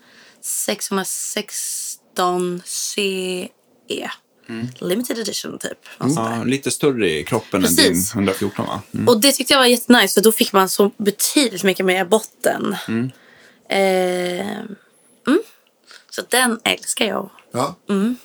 616 0.40 2.62
CE. 2.64 3.48
Limited 4.80 5.18
edition 5.18 5.59
typ. 5.59 5.78
där. 5.99 6.09
Ja, 6.16 6.43
lite 6.45 6.70
större 6.70 7.11
i 7.11 7.24
kroppen 7.24 7.61
än 7.61 7.76
Precis. 7.76 8.12
din 8.12 8.18
114 8.22 8.66
va? 8.66 8.82
Mm. 8.95 9.09
Och 9.09 9.20
det 9.20 9.32
tyckte 9.32 9.53
jag 9.53 9.59
var 9.61 9.66
jättenice 9.66 10.14
för 10.14 10.20
då 10.20 10.32
fick 10.32 10.53
man 10.53 10.68
så 10.68 10.90
betydligt 10.97 11.62
mycket 11.62 11.86
mer 11.86 12.05
botten. 12.05 12.76
Ehm, 13.68 14.76
mm. 15.26 15.43
Så 16.11 16.22
den 16.30 16.61
älskar 16.64 17.05
jag. 17.07 17.30
Ja. 17.53 17.76
Mm. 17.88 18.16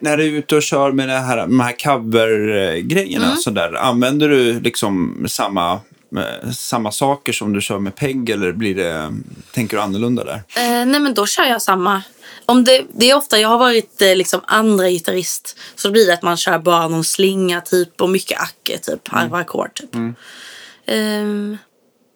När 0.00 0.16
du 0.16 0.24
är 0.24 0.30
ute 0.30 0.56
och 0.56 0.62
kör 0.62 0.92
med 0.92 1.08
det 1.08 1.18
här, 1.18 1.36
de 1.36 1.60
här 1.60 1.72
cover-grejerna, 1.78 3.36
Mm. 3.46 3.74
använder 3.76 4.28
du 4.28 4.60
liksom 4.60 5.24
samma, 5.28 5.72
eh, 6.16 6.50
samma 6.50 6.92
saker 6.92 7.32
som 7.32 7.52
du 7.52 7.60
kör 7.60 7.78
med 7.78 7.96
PEG 7.96 8.30
eller 8.30 8.52
blir 8.52 8.74
det, 8.74 9.14
tänker 9.52 9.76
du 9.76 9.82
annorlunda 9.82 10.24
där? 10.24 10.34
Eh, 10.56 10.86
nej 10.86 11.00
men 11.00 11.14
då 11.14 11.26
kör 11.26 11.44
jag 11.44 11.62
samma. 11.62 12.02
Om 12.46 12.64
det, 12.64 12.86
det 12.94 13.10
är 13.10 13.16
ofta, 13.16 13.38
jag 13.38 13.48
har 13.48 13.58
varit 13.58 14.02
eh, 14.02 14.16
liksom 14.16 14.40
andra 14.46 14.90
gitarrist. 14.90 15.56
Så 15.74 15.88
då 15.88 15.92
blir 15.92 16.06
det 16.06 16.14
att 16.14 16.22
man 16.22 16.36
kör 16.36 16.58
bara 16.58 16.88
någon 16.88 17.04
slinga 17.04 17.60
typ 17.60 18.00
och 18.00 18.10
mycket 18.10 18.40
acke 18.40 18.78
typ. 18.78 19.08
Halva 19.08 19.38
ackord 19.38 19.74
typ. 19.74 19.94
Ehm, 20.86 21.58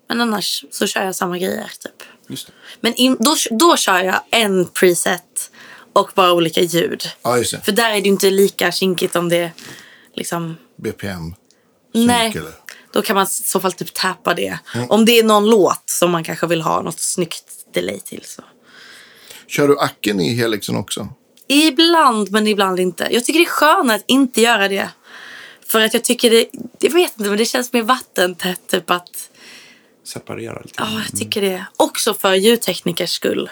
men 0.09 0.21
annars 0.21 0.65
så 0.71 0.87
kör 0.87 1.05
jag 1.05 1.15
samma 1.15 1.39
grejer 1.39 1.71
typ. 1.81 2.03
Det. 2.29 2.37
Men 2.81 2.95
in, 2.95 3.17
då, 3.21 3.37
då 3.51 3.77
kör 3.77 3.99
jag 4.01 4.21
en 4.31 4.67
preset 4.67 5.51
och 5.93 6.11
bara 6.15 6.33
olika 6.33 6.61
ljud. 6.61 7.05
ja, 7.23 7.37
det. 7.37 7.65
För 7.65 7.73
där 7.73 7.91
är 7.91 8.01
det 8.01 8.09
inte 8.09 8.31
lika 8.31 8.73
kinkigt 8.73 9.17
om 9.17 9.29
det 9.29 9.53
liksom... 10.15 10.57
BPM. 10.77 11.35
Nej. 11.95 12.33
Synk, 12.33 12.37
eller? 12.37 12.53
Då 12.93 13.03
kan 13.03 13.15
man 13.15 13.25
i 13.25 13.29
så 13.29 13.61
fall 13.61 13.73
typ 13.73 13.95
tappa 13.95 14.35
det. 14.35 14.59
Om 14.89 15.05
det 15.05 15.19
är 15.19 15.25
någon 15.25 15.51
låt 15.51 15.83
som 15.87 16.11
man 16.11 16.25
kanske 16.25 16.47
vill 16.47 16.63
ha 16.63 16.83
något 16.83 17.01
snyggt 17.01 17.45
delay 17.75 18.01
till. 18.01 18.23
Så. 18.25 18.43
Kör 19.51 19.69
du 19.69 19.79
Acken 19.79 20.21
i 20.21 20.35
Helixen 20.35 20.77
också? 20.77 21.09
Ibland, 21.47 22.31
men 22.31 22.47
ibland 22.47 22.81
inte. 22.81 23.09
Jag 23.11 23.25
tycker 23.25 23.41
det 23.41 23.47
är 23.47 23.51
skönare 23.51 23.97
att 23.97 24.05
inte 24.07 24.41
göra 24.41 24.69
det. 24.69 24.89
För 25.67 25.81
att 25.81 25.95
jag 25.95 26.05
tycker 26.05 26.31
det, 26.31 26.47
jag 26.79 26.93
vet 26.93 27.13
inte, 27.19 27.29
men 27.29 27.39
det 27.39 27.45
känns 27.45 27.73
mer 27.73 27.83
vattentätt. 27.83 28.61
Typ 28.67 28.91
att, 28.91 29.31
Separera 30.05 30.61
lite. 30.61 30.75
ja, 30.79 30.89
jag 31.11 31.19
tycker 31.21 31.41
det. 31.41 31.65
Också 31.77 32.15
för 32.15 32.35
ljudteknikers 32.35 33.11
skull. 33.11 33.51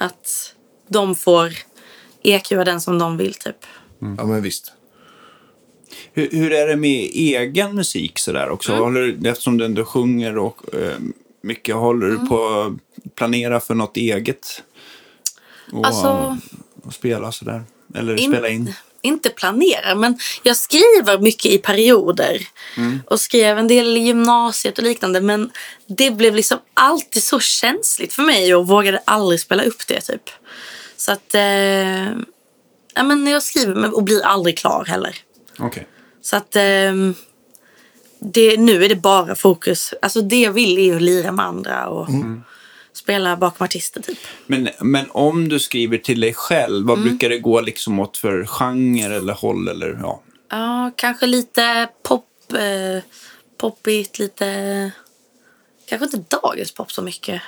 Att 0.00 0.54
de 0.88 1.14
får 1.14 1.52
EQa 2.22 2.64
den 2.64 2.80
som 2.80 2.98
de 2.98 3.16
vill 3.16 3.34
typ. 3.34 3.56
Ja, 3.98 4.26
men 4.26 4.42
visst. 4.42 4.72
Hur, 6.12 6.28
hur 6.30 6.52
är 6.52 6.66
det 6.68 6.76
med 6.76 7.10
egen 7.14 7.74
musik 7.74 8.18
sådär 8.18 8.48
också? 8.50 8.72
Mm. 8.72 8.84
Håller, 8.84 9.00
du- 9.00 9.28
eftersom 9.30 9.58
du 9.58 9.64
ändå 9.64 9.84
sjunger 9.84 10.38
och 10.38 10.74
eh, 10.74 10.98
mycket, 11.42 11.74
håller 11.74 12.06
Mm. 12.06 12.20
du 12.22 12.28
på 12.28 12.44
att 12.48 13.14
planera 13.14 13.60
för 13.60 13.74
något 13.74 13.96
eget? 13.96 14.62
Och, 15.72 15.86
Alltså- 15.86 16.38
och 16.84 16.94
spela 16.94 17.32
sådär? 17.32 17.62
Eller 17.94 18.16
In- 18.20 18.32
spela 18.32 18.48
in? 18.48 18.74
Inte 19.02 19.30
planera, 19.30 19.94
men 19.94 20.18
jag 20.42 20.56
skriver 20.56 21.18
mycket 21.18 21.46
i 21.52 21.58
perioder. 21.58 22.48
Och 23.06 23.20
skrev 23.20 23.58
en 23.58 23.68
del 23.68 23.96
i 23.96 24.00
gymnasiet 24.00 24.78
och 24.78 24.84
liknande. 24.84 25.20
Men 25.20 25.50
det 25.86 26.10
blev 26.10 26.34
liksom 26.34 26.58
alltid 26.74 27.22
så 27.22 27.40
känsligt 27.40 28.12
för 28.12 28.22
mig 28.22 28.54
och 28.54 28.66
vågade 28.66 29.02
aldrig 29.04 29.40
spela 29.40 29.62
upp 29.62 29.86
det 29.86 30.00
typ. 30.00 30.30
Så 30.96 31.12
att... 31.12 31.34
Eh, 31.34 32.08
ja, 32.94 33.02
men 33.04 33.26
jag 33.26 33.42
skriver 33.42 33.94
och 33.96 34.02
blir 34.02 34.24
aldrig 34.24 34.58
klar 34.58 34.84
heller. 34.84 35.16
Okej. 35.58 35.86
Så 36.22 36.36
att 36.36 36.56
ehm, 36.56 37.14
det, 38.18 38.56
nu 38.56 38.84
är 38.84 38.88
det 38.88 38.96
bara 38.96 39.34
fokus. 39.34 39.94
Alltså 40.02 40.20
det 40.22 40.40
jag 40.40 40.52
vill 40.52 40.78
är 40.78 40.82
ju 40.82 40.96
att 40.96 41.02
lira 41.02 41.32
med 41.32 41.44
andra 41.46 41.88
och 41.88 42.08
spela 42.98 43.36
bakom 43.36 43.64
artister 43.64 44.00
typ. 44.02 44.18
Men, 44.46 44.68
men 44.80 45.10
om 45.10 45.48
du 45.48 45.58
skriver 45.58 45.98
till 45.98 46.20
dig 46.20 46.34
själv, 46.34 46.86
vad 46.86 46.98
Mm. 46.98 47.08
brukar 47.08 47.28
det 47.28 47.38
gå 47.38 47.60
liksom 47.60 47.98
åt 48.00 48.16
för 48.16 48.46
genre 48.46 49.16
eller 49.16 49.32
håll? 49.32 49.68
Eller, 49.68 49.98
ja. 50.02 50.22
Ja, 50.50 50.90
kanske 50.96 51.26
lite 51.26 51.88
pop, 52.02 52.52
eh, 52.52 53.02
poppigt, 53.58 54.18
lite... 54.18 54.90
Kanske 55.88 56.04
inte 56.16 56.36
dagens 56.42 56.72
pop 56.72 56.92
så 56.92 57.02
mycket. 57.02 57.42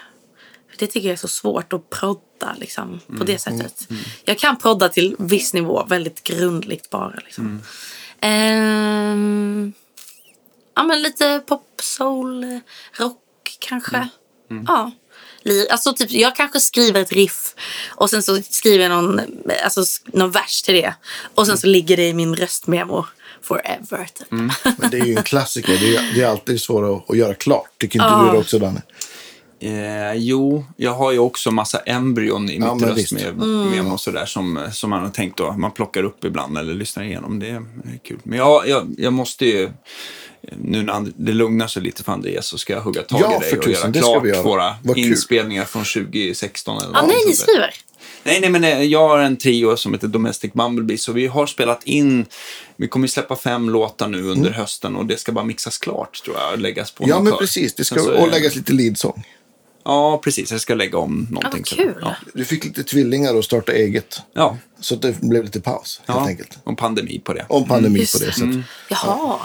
För 0.70 0.78
Det 0.78 0.86
tycker 0.86 1.08
jag 1.08 1.12
är 1.12 1.16
så 1.18 1.28
svårt 1.28 1.72
att 1.72 1.90
prodda 1.90 2.54
liksom, 2.58 3.00
på 3.18 3.24
det 3.24 3.38
sättet. 3.38 3.88
Jag 4.24 4.38
kan 4.38 4.56
prodda 4.58 4.88
till 4.88 5.16
viss 5.18 5.54
nivå, 5.54 5.84
väldigt 5.88 6.22
grundligt 6.22 6.90
bara. 6.90 7.14
Liksom. 7.24 7.60
Ehm, 8.20 9.72
ja, 10.76 10.82
men 10.82 11.02
lite 11.02 11.42
pop, 11.46 11.66
soul, 11.82 12.44
eh, 12.44 12.58
rock 12.98 13.56
kanske. 13.58 14.08
Ja. 14.66 14.90
Alltså 15.70 15.92
typ, 15.92 16.10
jag 16.10 16.36
kanske 16.36 16.60
skriver 16.60 17.00
ett 17.00 17.12
riff 17.12 17.54
och 17.88 18.10
sen 18.10 18.22
så 18.22 18.42
skriver 18.50 18.84
jag 18.88 18.90
någon, 19.04 19.20
alltså, 19.64 19.84
någon 20.06 20.30
vers 20.30 20.62
till 20.62 20.74
det. 20.74 20.94
Och 21.34 21.46
sen 21.46 21.58
så 21.58 21.66
ligger 21.66 21.96
det 21.96 22.08
i 22.08 22.14
min 22.14 22.36
röstmemo 22.36 23.06
forever. 23.42 24.08
Typ. 24.18 24.30
Men 24.30 24.90
det 24.90 24.98
är 24.98 25.04
ju 25.04 25.16
en 25.16 25.22
klassiker. 25.22 25.78
Det 25.80 25.96
är, 25.96 26.14
det 26.14 26.22
är 26.22 26.26
alltid 26.28 26.60
svårt 26.60 27.02
att, 27.04 27.10
att 27.10 27.16
göra 27.16 27.34
klart. 27.34 27.68
Tycker 27.78 27.98
inte 27.98 28.08
Ja. 28.12 28.24
du 28.26 28.32
det 28.32 28.38
också, 28.38 28.58
Danne? 28.58 28.82
Eh, 29.62 30.12
jo, 30.14 30.64
jag 30.76 30.94
har 30.94 31.12
ju 31.12 31.18
också 31.18 31.50
massa 31.50 31.78
embryon 31.78 32.50
i 32.50 32.58
Ja, 32.58 32.74
mitt 32.74 32.80
men 32.80 32.88
röst 32.96 32.98
visst. 33.12 33.12
med, 33.12 33.36
med 33.36 33.92
och 33.92 34.00
sådär 34.00 34.26
som, 34.26 34.68
som 34.72 34.90
man 34.90 35.02
har 35.02 35.10
tänkt 35.10 35.38
då. 35.38 35.52
Man 35.52 35.70
plockar 35.70 36.02
upp 36.02 36.24
ibland 36.24 36.58
eller 36.58 36.74
lyssnar 36.74 37.04
igenom. 37.04 37.38
Det 37.38 37.46
är, 37.48 37.60
det 37.84 37.92
är 37.94 37.98
kul. 38.04 38.18
Men 38.22 38.38
jag, 38.38 38.68
jag, 38.68 38.94
jag 38.98 39.12
måste 39.12 39.46
ju, 39.46 39.70
nu 40.56 40.82
när 40.82 41.12
det 41.16 41.32
lugnar 41.32 41.66
sig 41.66 41.82
lite 41.82 42.02
för 42.04 42.12
Andreas 42.12 42.46
så 42.46 42.58
ska 42.58 42.72
jag 42.72 42.80
hugga 42.80 43.02
tag 43.02 43.20
Ja, 43.22 43.36
i 43.36 43.40
dig 43.40 43.50
för 43.50 43.58
och 43.58 43.64
tusan, 43.64 43.92
göra 43.92 44.02
klart 44.02 44.26
göra. 44.26 44.42
våra 44.42 44.74
Vad 44.82 44.96
kul. 44.96 45.04
inspelningar 45.04 45.64
från 45.64 45.84
2016. 45.84 46.76
Eller 46.78 46.86
Ja, 46.88 47.00
vad 47.00 47.08
nej, 47.08 47.16
ni 47.26 47.32
skriver. 47.32 47.74
Nej, 48.24 48.40
nej, 48.40 48.50
men 48.50 48.64
eh, 48.64 48.82
jag 48.82 49.08
har 49.08 49.18
en 49.18 49.36
trio 49.36 49.76
som 49.76 49.94
heter 49.94 50.08
Domestic 50.08 50.52
Bumblebee, 50.52 50.98
så 50.98 51.12
vi 51.12 51.26
har 51.26 51.46
spelat 51.46 51.84
in, 51.84 52.26
vi 52.76 52.88
kommer 52.88 53.04
ju 53.06 53.10
släppa 53.10 53.36
fem 53.36 53.70
låtar 53.70 54.08
nu 54.08 54.22
under 54.22 54.50
hösten 54.50 54.96
och 54.96 55.06
det 55.06 55.16
ska 55.16 55.32
bara 55.32 55.44
mixas 55.44 55.78
klart 55.78 56.22
tror 56.24 56.36
jag, 56.36 56.52
och 56.52 56.58
läggas 56.58 56.90
på 56.90 57.04
Mm. 57.04 57.16
Ja, 57.16 57.22
men 57.22 57.32
kör. 57.32 57.38
precis. 57.38 57.74
Det 57.74 57.84
ska 57.84 57.98
så 58.00 58.12
och 58.16 58.28
läggas 58.30 58.56
lite 58.56 58.72
leadsång. 58.72 59.24
Ja, 59.84 60.20
precis. 60.24 60.50
Jag 60.52 60.60
ska 60.60 60.74
lägga 60.74 60.98
om 60.98 61.26
någonting. 61.30 61.60
vad 61.60 61.68
så- 61.68 61.76
kul. 61.76 61.94
Ja. 62.00 62.14
Du 62.34 62.44
fick 62.44 62.64
lite 62.64 62.84
tvillingar 62.84 63.34
och 63.34 63.44
starta 63.44 63.72
eget. 63.72 64.22
ja. 64.32 64.56
Så 64.82 64.94
det 64.96 65.20
blev 65.20 65.44
lite 65.44 65.60
paus, 65.60 66.00
helt 66.06 66.20
ja. 66.20 66.26
enkelt. 66.26 66.58
Och 66.64 66.78
pandemi 66.78 67.20
på 67.24 67.32
det. 67.32 67.46
Om 67.48 67.64
pandemi 67.68 67.98
Just 68.00 68.18
på 68.20 68.24
det 68.24 68.32
sättet. 68.32 68.56
Jaha. 68.90 69.38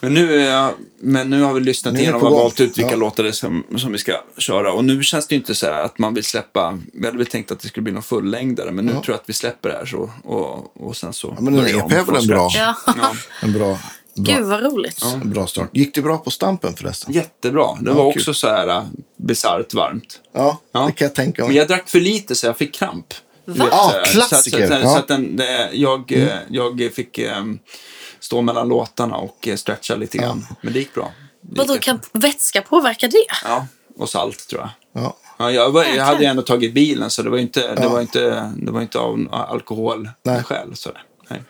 Men, 0.00 0.14
nu, 0.14 0.40
är 0.40 0.50
jag, 0.50 0.74
men 1.00 1.30
nu 1.30 1.42
har 1.42 1.52
vi 1.54 1.60
lyssnat 1.60 1.94
igenom 1.98 2.22
och 2.22 2.30
valt 2.32 2.60
ut 2.60 2.78
vilka 2.78 2.90
Ja. 2.90 2.96
låtar 2.96 3.24
det 3.24 3.32
som, 3.32 3.64
som 3.76 3.92
vi 3.92 3.98
ska 3.98 4.12
köra. 4.38 4.72
Och 4.72 4.84
nu 4.84 5.02
känns 5.02 5.26
det 5.26 5.34
ju 5.34 5.40
inte 5.40 5.54
så 5.54 5.66
här 5.66 5.82
att 5.84 5.98
man 5.98 6.14
vill 6.14 6.24
släppa, 6.24 6.78
vi 6.92 7.06
hade 7.06 7.18
väl 7.18 7.26
tänkt 7.26 7.50
att 7.52 7.60
det 7.60 7.68
skulle 7.68 7.82
bli 7.84 7.92
någon 7.92 8.02
fullängdare, 8.02 8.70
men 8.70 8.86
nu 8.86 8.92
tror 8.92 9.04
jag 9.06 9.14
att 9.14 9.28
vi 9.28 9.32
släpper 9.32 9.68
det 9.68 9.74
här 9.76 9.86
så. 9.86 10.10
Och, 10.24 10.76
och 10.86 10.96
sen 10.96 11.12
så 11.12 11.32
Ja, 11.36 11.42
men 11.42 11.58
en 11.58 11.66
EP 11.66 11.74
om 11.84 11.90
är 11.92 11.96
väl 11.96 12.04
från 12.04 12.16
en 12.16 12.26
bra, 12.26 12.50
Ja. 12.54 12.74
Ja. 12.86 13.12
en 13.42 13.52
bra, 13.52 13.78
Gud, 14.14 14.36
bra, 14.36 14.44
vad 14.46 14.62
roligt. 14.72 15.02
en 15.02 15.30
bra 15.30 15.46
start. 15.46 15.68
Gick 15.72 15.94
det 15.94 16.02
bra 16.02 16.18
på 16.18 16.30
Stampen 16.30 16.74
förresten? 16.76 17.12
Jättebra. 17.12 17.66
Det 17.80 17.90
Ja, 17.90 17.94
var 17.96 18.12
kul. 18.12 18.20
också 18.20 18.34
så 18.34 18.48
här 18.48 18.68
äh, 18.68 18.82
bisarrt 19.16 19.74
varmt. 19.74 20.20
Ja, 20.34 20.58
Ja. 20.72 20.80
det 20.86 20.92
kan 20.92 21.04
jag 21.06 21.14
tänka 21.14 21.42
Men 21.42 21.48
mig. 21.48 21.56
jag 21.56 21.68
drack 21.68 21.88
för 21.88 22.00
lite 22.00 22.34
så 22.34 22.46
jag 22.46 22.56
fick 22.58 22.74
kramp. 22.74 23.06
Ja, 23.44 23.54
så 23.54 23.64
här. 23.98 24.04
klassiker. 24.04 24.66
Så, 24.68 24.74
att- 24.74 24.80
så, 24.80 24.86
Ja. 24.86 24.92
så 24.94 24.98
att 24.98 25.08
den, 25.08 25.36
det, 25.36 25.70
jag, 25.72 26.12
eh, 26.12 26.28
jag 26.48 26.90
fick 26.94 27.18
eh, 27.18 27.44
stå 28.20 28.42
mellan 28.42 28.68
låtarna 28.68 29.16
och 29.16 29.48
eh, 29.48 29.56
stretcha 29.56 29.96
lite 29.96 30.18
grann. 30.18 30.46
Men 30.62 30.72
det 30.72 30.78
gick 30.78 30.94
bra. 30.94 31.12
Vadå, 31.40 31.76
kan 31.78 32.00
vätska 32.12 32.62
påverka 32.62 33.08
det? 33.08 33.24
Ja, 33.44 33.66
och 33.96 34.08
salt 34.08 34.48
tror 34.48 34.60
jag. 34.60 35.02
Ja. 35.02 35.16
Ja, 35.38 35.50
jag, 35.50 35.70
var, 35.70 35.84
jag 35.84 36.04
hade 36.04 36.20
ju 36.20 36.26
ändå 36.26 36.42
tagit 36.42 36.74
bilen 36.74 37.10
så 37.10 37.22
det 37.22 37.30
var 37.30 37.38
inte, 37.38 37.74
det 37.74 37.82
Ja. 37.82 37.88
var 37.88 38.00
inte, 38.00 38.52
det 38.56 38.70
var 38.70 38.82
inte 38.82 38.98
av 38.98 39.26
alkohol 39.30 40.08
Nej. 40.22 40.42
Nej. 41.28 41.42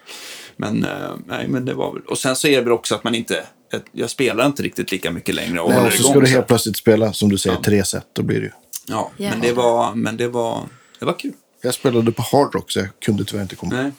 Men, 0.61 0.85
eh, 0.85 1.11
nej, 1.27 1.49
men 1.49 1.65
det 1.65 1.75
var 1.75 1.93
väl... 1.93 2.03
Och 2.03 2.19
sen 2.19 2.37
så 2.37 2.47
är 2.49 2.57
det 2.57 2.63
väl 2.63 2.73
också 2.73 2.95
att 2.95 3.05
man 3.05 3.15
inte... 3.15 3.45
Jag 3.93 4.11
spelar 4.11 4.47
inte 4.47 4.63
riktigt 4.63 4.93
lika 4.93 5.11
mycket 5.11 5.35
längre. 5.35 5.61
Och 5.61 5.71
Nej, 5.71 5.87
och 5.87 5.93
så 5.93 5.99
igång 5.99 6.13
ska 6.13 6.21
du 6.21 6.27
helt 6.27 6.47
plötsligt 6.47 6.77
spela, 6.77 7.13
som 7.13 7.29
du 7.29 7.39
säger, 7.39 7.57
Ja. 7.57 7.63
tre 7.63 7.85
set. 7.85 8.07
Då 8.13 8.23
blir 8.23 8.37
det 8.41 8.47
ju. 8.47 8.53
Ja, 8.87 9.11
men 9.17 9.27
Jävlar. 9.27 9.47
det 9.47 9.53
var, 9.53 9.95
men 9.95 10.17
det 10.17 10.29
var, 10.29 10.63
det 10.99 11.05
var 11.05 11.19
kul. 11.19 11.33
Jag 11.63 11.75
spelade 11.75 12.13
på 12.13 12.23
Hard 12.23 12.55
Rock 12.55 12.71
så 12.73 12.79
jag 12.79 12.89
kunde 13.05 13.25
tyvärr 13.25 13.43
inte 13.43 13.57
komma. 13.57 13.75
Nej. 13.75 13.93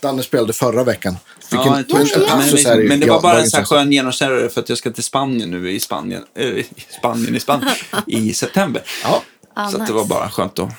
Danne 0.00 0.22
spelade 0.22 0.52
förra 0.52 0.84
veckan. 0.84 1.16
Fick 1.50 1.58
Ja, 1.58 1.76
en, 1.78 1.84
torsdag. 1.84 2.20
en 2.20 2.26
passus 2.28 2.66
här 2.66 2.76
men, 2.76 2.86
men 2.88 3.00
det 3.00 3.06
var 3.06 3.14
ja, 3.14 3.20
bara 3.20 3.40
en 3.40 3.50
sån 3.50 3.58
här 3.58 3.64
skön 3.64 3.92
genomkörare 3.92 4.48
för 4.48 4.60
att 4.60 4.68
jag 4.68 4.78
ska 4.78 4.90
till 4.90 5.04
Spanien 5.04 5.50
nu 5.50 5.70
i 5.70 5.80
Spanien, 5.80 6.22
äh, 6.34 6.46
i 6.46 6.66
Spanien, 6.98 7.36
i 7.36 7.40
Spanien 7.40 7.74
i 8.06 8.32
september. 8.34 8.82
Ja. 9.04 9.22
Ah, 9.54 9.68
så 9.68 9.76
att 9.76 9.86
det 9.86 9.92
nice. 9.92 9.92
var 9.92 10.04
bara 10.04 10.30
skönt 10.30 10.58
att 10.58 10.72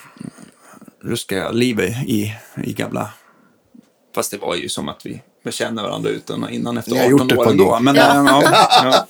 ruska 1.03 1.51
livet 1.51 1.95
i, 2.07 2.33
i 2.63 2.73
gamla... 2.73 3.09
Fast 4.15 4.31
det 4.31 4.37
var 4.37 4.55
ju 4.55 4.69
som 4.69 4.89
att 4.89 5.05
vi 5.05 5.21
känner 5.51 5.83
varandra 5.83 6.09
utan 6.09 6.43
och 6.43 6.51
innan 6.51 6.77
efter 6.77 6.91
Ni 6.91 6.97
har 6.99 7.09
gjort 7.09 7.21
18 7.21 7.31
ett 7.31 7.39
år 7.39 7.49
ändå. 7.51 7.79
Men, 7.79 7.95
Ja. 7.95 8.25
ja. 8.25 8.67
Ja, 8.83 9.07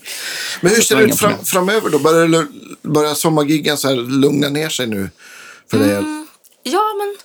Men 0.61 0.71
hur 0.71 0.81
ser 0.81 0.95
det 0.95 1.03
ut 1.03 1.19
fram, 1.19 1.45
framöver 1.45 1.89
då? 1.89 1.99
Börjar, 1.99 2.47
börjar 2.81 3.13
sommargiggen 3.13 3.77
så 3.77 3.87
här 3.87 3.95
lugna 3.95 4.49
ner 4.49 4.69
sig 4.69 4.87
nu? 4.87 5.09
För 5.71 5.77
dig? 5.79 5.91
Mm. 5.95 6.27
Ja, 6.63 6.83
men 6.97 7.15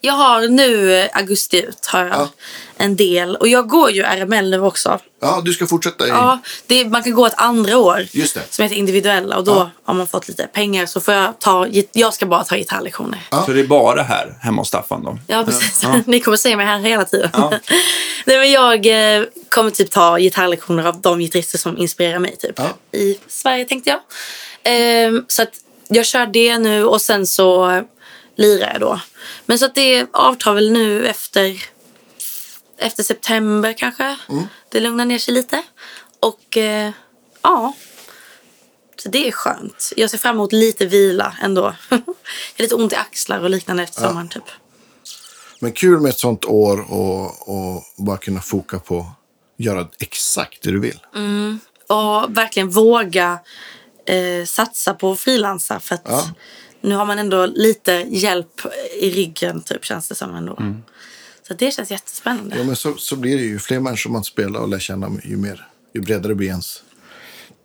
jag 0.00 0.12
har 0.12 0.48
nu 0.48 0.94
eh, 1.00 1.08
augusti 1.12 1.62
ut 1.62 1.86
har 1.86 2.00
jag 2.04 2.10
Ja. 2.10 2.28
en 2.76 2.96
del. 2.96 3.36
Och 3.36 3.48
jag 3.48 3.68
går 3.68 3.90
ju 3.90 4.02
RML 4.02 4.50
nu 4.50 4.60
också. 4.60 4.98
Ja, 5.20 5.42
du 5.44 5.52
ska 5.52 5.66
fortsätta 5.66 6.06
i... 6.06 6.08
Ja, 6.08 6.38
det, 6.66 6.84
man 6.84 7.02
kan 7.02 7.12
gå 7.12 7.26
ett 7.26 7.34
andra 7.36 7.78
år 7.78 8.06
Just 8.12 8.34
det. 8.34 8.42
som 8.50 8.62
heter 8.62 8.76
individuella 8.76 9.36
och 9.36 9.44
då 9.44 9.52
Ja. 9.54 9.70
har 9.84 9.94
man 9.94 10.06
fått 10.06 10.28
lite 10.28 10.46
pengar 10.46 10.86
så 10.86 11.00
får 11.00 11.14
jag 11.14 11.38
ta, 11.38 11.66
jag 11.92 12.14
ska 12.14 12.26
bara 12.26 12.44
ta 12.44 12.56
gitarrlektioner. 12.56 13.18
Ja. 13.30 13.42
Så 13.46 13.52
det 13.52 13.60
är 13.60 13.64
bara 13.66 14.02
här 14.02 14.34
hemma 14.40 14.60
hos 14.60 14.68
Staffan 14.68 15.04
då? 15.04 15.18
Ja, 15.26 15.44
precis. 15.44 15.82
Ja. 15.82 16.00
Ni 16.06 16.20
kommer 16.20 16.36
se 16.36 16.56
mig 16.56 16.66
här 16.66 16.78
hela 16.78 17.04
tiden. 17.04 17.30
Ja. 17.32 17.50
Nej, 18.24 18.38
men 18.38 18.50
jag 18.52 18.86
eh, 19.16 19.24
kommer 19.48 19.70
typ 19.70 19.90
ta 19.90 20.18
gitarrlektioner 20.18 20.84
av 20.86 21.00
de 21.00 21.18
gitarrister 21.18 21.58
som 21.58 21.78
inspirerar 21.78 22.18
mig 22.18 22.36
typ. 22.36 22.58
Ja. 22.58 22.98
i 22.98 23.18
Sverige 23.28 23.64
tänkte 23.64 23.90
jag. 23.90 24.00
Ehm, 24.64 25.24
så 25.28 25.42
att 25.42 25.52
jag 25.88 26.06
kör 26.06 26.26
det 26.26 26.58
nu 26.58 26.84
och 26.84 27.00
sen 27.02 27.26
så 27.26 27.82
lirar 28.36 28.70
jag 28.72 28.80
då. 28.80 29.00
Men 29.46 29.58
så 29.58 29.64
att 29.66 29.74
det 29.74 30.06
avtar 30.12 30.54
väl 30.54 30.72
nu 30.72 31.06
efter, 31.06 31.62
efter 32.78 33.02
september 33.02 33.72
kanske. 33.72 34.16
Det 34.68 34.80
lugnar 34.80 35.04
ner 35.04 35.18
sig 35.18 35.34
lite. 35.34 35.62
Och 36.20 36.56
eh, 36.56 36.90
ja, 37.42 37.74
så 39.02 39.08
det 39.08 39.28
är 39.28 39.32
skönt. 39.32 39.92
Jag 39.96 40.10
ser 40.10 40.18
fram 40.18 40.34
emot 40.36 40.52
lite 40.52 40.86
vila 40.86 41.36
ändå. 41.42 41.74
jag 41.88 41.96
har 41.96 42.62
lite 42.62 42.74
ont 42.74 42.92
i 42.92 42.96
axlar 42.96 43.40
och 43.40 43.50
liknande 43.50 43.82
efter 43.82 44.00
sommaren 44.08 44.28
typ. 44.28 44.42
Men 45.60 45.72
kul 45.72 46.00
med 46.00 46.08
ett 46.08 46.18
sånt 46.18 46.44
år 46.44 46.92
och, 46.92 47.48
och 47.48 47.82
bara 47.96 48.16
kunna 48.16 48.40
foka 48.40 48.78
på 48.78 48.98
att 48.98 49.64
göra 49.64 49.88
exakt 49.98 50.62
det 50.62 50.70
du 50.70 50.80
vill. 50.80 51.00
Och 51.88 52.36
verkligen 52.36 52.70
våga 52.70 53.38
eh, 54.06 54.44
satsa 54.46 54.94
på 54.94 55.12
att 55.12 55.20
frilansa. 55.20 55.80
För 55.80 55.94
att 55.94 56.02
Ja. 56.04 56.28
Nu 56.86 56.94
har 56.94 57.04
man 57.04 57.18
ändå 57.18 57.46
lite 57.46 57.92
hjälp 58.08 58.60
i 59.00 59.10
ryggen 59.10 59.62
typ 59.62 59.84
känns 59.84 60.08
det 60.08 60.14
som 60.14 60.34
ändå. 60.34 60.58
Så 61.48 61.54
det 61.54 61.70
känns 61.70 61.90
jättespännande. 61.90 62.58
Ja, 62.58 62.64
men 62.64 62.76
så, 62.76 62.96
så 62.96 63.16
blir 63.16 63.36
det 63.36 63.42
ju. 63.42 63.58
Fler 63.58 63.80
människor 63.80 64.10
man 64.10 64.24
spelar 64.24 64.60
och 64.60 64.68
lär 64.68 64.78
känna, 64.78 65.10
ju, 65.24 65.36
mer, 65.36 65.68
ju 65.94 66.00
bredare 66.00 66.34
blir 66.34 66.48
ens 66.48 66.82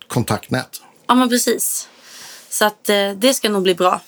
kontaktnät. 0.06 0.82
Ja 1.06 1.14
men 1.14 1.28
precis. 1.28 1.88
Så 2.48 2.64
att 2.64 2.88
eh, 2.88 3.10
det 3.10 3.34
ska 3.34 3.48
nog 3.48 3.62
bli 3.62 3.74
bra. 3.74 4.00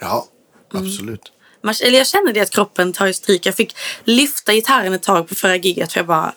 Ja, 0.00 0.28
absolut. 0.72 1.32
Man, 1.62 1.74
eller 1.82 1.98
jag 1.98 2.06
känner 2.06 2.32
det 2.32 2.40
att 2.40 2.50
kroppen 2.50 2.92
tar 2.92 3.12
stryk. 3.12 3.46
Jag 3.46 3.54
fick 3.54 3.76
lyfta 4.04 4.54
gitarren 4.54 4.92
ett 4.92 5.02
tag 5.02 5.28
på 5.28 5.34
förra 5.34 5.56
giget 5.56 5.92
för 5.92 6.00
jag 6.00 6.06
bara, 6.06 6.34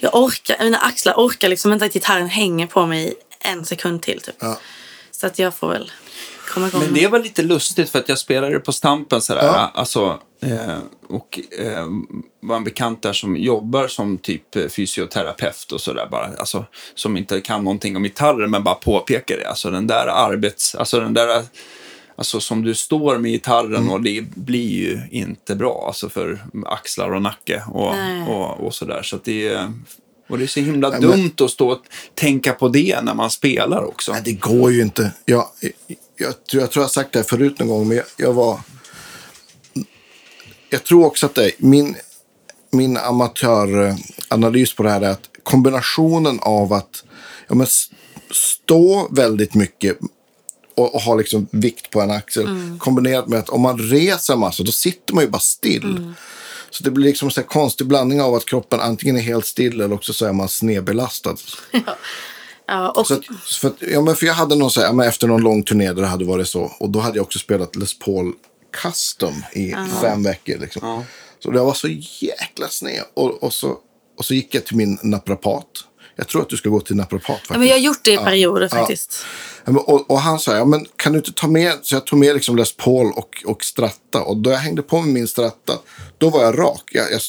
jag 0.00 0.14
orkar, 0.14 0.64
mina 0.64 0.78
axlar 0.78 1.14
orkar 1.14 1.48
liksom 1.48 1.72
inte 1.72 1.84
att 1.84 1.92
gitarren 1.92 2.28
hänger 2.28 2.66
på 2.66 2.86
mig 2.86 3.14
en 3.40 3.64
sekund 3.64 4.02
till 4.02 4.20
typ. 4.20 4.36
Ja. 4.38 4.58
Så 5.10 5.26
att 5.26 5.38
jag 5.38 5.54
får 5.54 5.68
väl 5.68 5.92
komma 6.48 6.68
igång. 6.68 6.80
Men 6.82 6.94
det 6.94 7.08
var 7.08 7.18
lite 7.18 7.42
lustigt 7.42 7.90
för 7.90 7.98
att 7.98 8.08
jag 8.08 8.18
spelade 8.18 8.58
på 8.60 8.72
Stampen 8.72 9.20
sådär. 9.20 9.44
Ja. 9.44 9.70
Alltså, 9.74 10.18
eh, 10.42 10.76
och 11.08 11.40
eh, 11.58 11.86
var 12.40 12.56
en 12.56 12.64
bekant 12.64 13.02
där 13.02 13.12
som 13.12 13.36
jobbar 13.36 13.88
som 13.88 14.18
typ 14.18 14.56
eh, 14.56 14.68
fysioterapeut 14.68 15.72
och 15.72 15.80
sådär 15.80 16.08
bara. 16.10 16.30
Alltså, 16.38 16.64
som 16.94 17.16
inte 17.16 17.40
kan 17.40 17.64
någonting 17.64 17.96
om 17.96 18.02
gitarrer 18.02 18.46
men 18.46 18.64
bara 18.64 18.74
påpekar 18.74 19.36
det. 19.36 19.48
Alltså 19.48 19.70
den 19.70 19.86
där 19.86 20.06
arbets... 20.06 20.74
Alltså 20.74 21.00
den 21.00 21.14
där... 21.14 21.42
Alltså 22.16 22.40
som 22.40 22.62
du 22.62 22.74
står 22.74 23.18
med 23.18 23.30
gitarren 23.30 23.74
Mm. 23.76 23.90
och 23.90 24.02
det 24.02 24.22
blir 24.34 24.68
ju 24.70 25.00
inte 25.10 25.54
bra 25.54 25.84
alltså 25.86 26.08
för 26.08 26.44
axlar 26.66 27.10
och 27.14 27.22
nacke 27.22 27.62
och, 27.68 27.92
Nej. 27.94 28.22
och, 28.28 28.66
och 28.66 28.74
sådär. 28.74 29.02
Så 29.02 29.18
det 29.24 29.48
är... 29.48 29.72
Och 30.28 30.38
det 30.38 30.44
är 30.44 30.48
så 30.48 30.60
himla 30.60 30.90
men- 30.90 31.00
dumt 31.00 31.34
att 31.40 31.50
stå 31.50 31.68
och 31.68 31.80
tänka 32.14 32.52
på 32.52 32.68
det 32.68 33.00
när 33.02 33.14
man 33.14 33.30
spelar 33.30 33.84
också. 33.84 34.12
Nej, 34.12 34.22
det 34.24 34.32
går 34.32 34.72
ju 34.72 34.82
inte. 34.82 35.12
Jag, 35.24 35.46
jag, 36.16 36.46
tror- 36.46 36.62
jag 36.62 36.70
tror 36.70 36.82
jag 36.82 36.88
har 36.88 36.92
sagt 36.92 37.12
det 37.12 37.18
här 37.18 37.26
förut 37.26 37.58
någon 37.58 37.68
gång, 37.68 37.88
men 37.88 37.96
jag, 37.96 38.06
jag 38.16 38.32
var... 38.32 38.60
Jag 40.70 40.84
tror 40.84 41.06
också 41.06 41.26
att 41.26 41.34
det 41.34 41.52
min, 41.58 41.96
min 42.70 42.96
amatöranalys 42.96 44.74
på 44.74 44.82
det 44.82 44.90
här 44.90 45.00
är 45.00 45.10
att 45.10 45.30
kombinationen 45.42 46.40
av 46.40 46.72
att 46.72 47.04
ja, 47.48 47.54
men, 47.54 47.66
stå 48.30 49.08
väldigt 49.10 49.54
mycket 49.54 49.98
och, 50.74 50.94
och 50.94 51.00
ha 51.00 51.14
liksom 51.14 51.48
vikt 51.50 51.90
på 51.90 52.00
en 52.00 52.10
axel 52.10 52.48
kombinerat 52.78 53.28
med 53.28 53.38
att 53.38 53.48
om 53.48 53.60
man 53.60 53.78
reser 53.78 54.36
massa 54.36 54.62
då 54.62 54.72
sitter 54.72 55.14
man 55.14 55.24
ju 55.24 55.30
bara 55.30 55.40
still. 55.40 56.14
Så 56.70 56.84
det 56.84 56.90
blir 56.90 57.04
liksom 57.04 57.30
en 57.36 57.44
konstig 57.44 57.86
blandning 57.86 58.22
av 58.22 58.34
att 58.34 58.44
kroppen 58.44 58.80
antingen 58.80 59.16
är 59.16 59.20
helt 59.20 59.46
still 59.46 59.80
eller 59.80 59.94
också 59.94 60.12
så 60.12 60.26
är 60.26 60.32
man 60.32 60.48
snedbelastad. 60.48 61.36
ja, 61.70 61.96
och, 62.94 63.06
Så 63.06 63.14
att, 63.14 63.24
för, 63.60 63.68
att, 63.68 63.74
ja, 63.80 64.00
men 64.00 64.16
för 64.16 64.26
jag 64.26 64.34
hade 64.34 64.54
någon 64.54 64.70
så 64.70 64.80
här, 64.80 64.86
ja, 64.86 64.92
men 64.92 65.08
efter 65.08 65.26
någon 65.26 65.42
lång 65.42 65.62
turné 65.62 65.92
där 65.92 66.02
det 66.02 66.06
hade 66.08 66.24
varit 66.24 66.48
så. 66.48 66.72
Och 66.80 66.90
då 66.90 67.00
hade 67.00 67.16
jag 67.16 67.24
också 67.24 67.38
spelat 67.38 67.76
Les 67.76 67.98
Paul 67.98 68.32
Custom 68.82 69.42
i 69.52 69.74
fem 70.00 70.22
veckor. 70.22 70.58
Liksom. 70.58 70.88
Ja. 70.88 71.04
Så 71.38 71.50
det 71.50 71.60
var 71.60 71.74
så 71.74 71.88
jäkla 72.20 72.68
sned. 72.68 73.02
Och, 73.14 73.42
och, 73.42 73.52
så, 73.52 73.78
och 74.18 74.24
så 74.24 74.34
gick 74.34 74.54
jag 74.54 74.64
till 74.64 74.76
min 74.76 74.98
naprapat. 75.02 75.66
Jag 76.16 76.28
tror 76.28 76.42
att 76.42 76.48
du 76.48 76.56
ska 76.56 76.68
gå 76.68 76.80
till 76.80 76.96
naprapat 76.96 77.40
ja, 77.48 77.58
men 77.58 77.68
jag 77.68 77.74
har 77.74 77.80
gjort 77.80 78.04
det 78.04 78.10
i 78.10 78.14
Ja. 78.14 78.24
perioder 78.24 78.68
Ja. 78.72 78.78
faktiskt. 78.78 79.24
Ja, 79.64 79.72
men, 79.72 79.76
och, 79.82 80.10
och 80.10 80.20
han 80.20 80.38
sa, 80.38 80.56
ja, 80.56 80.64
men 80.64 80.86
kan 80.96 81.12
du 81.12 81.18
inte 81.18 81.32
ta 81.32 81.46
med, 81.46 81.72
så 81.82 81.94
jag 81.94 82.06
tog 82.06 82.18
med 82.18 82.34
liksom 82.34 82.56
Les 82.56 82.76
Paul 82.76 83.12
och, 83.12 83.42
och 83.46 83.64
Stratta. 83.64 84.22
Och 84.22 84.36
då 84.36 84.50
jag 84.50 84.58
hängde 84.58 84.82
på 84.82 85.00
med 85.00 85.14
min 85.14 85.28
Stratta, 85.28 85.78
då 86.18 86.30
var 86.30 86.42
jag 86.44 86.58
rak. 86.58 86.82
Jag, 86.92 87.12
jag, 87.12 87.20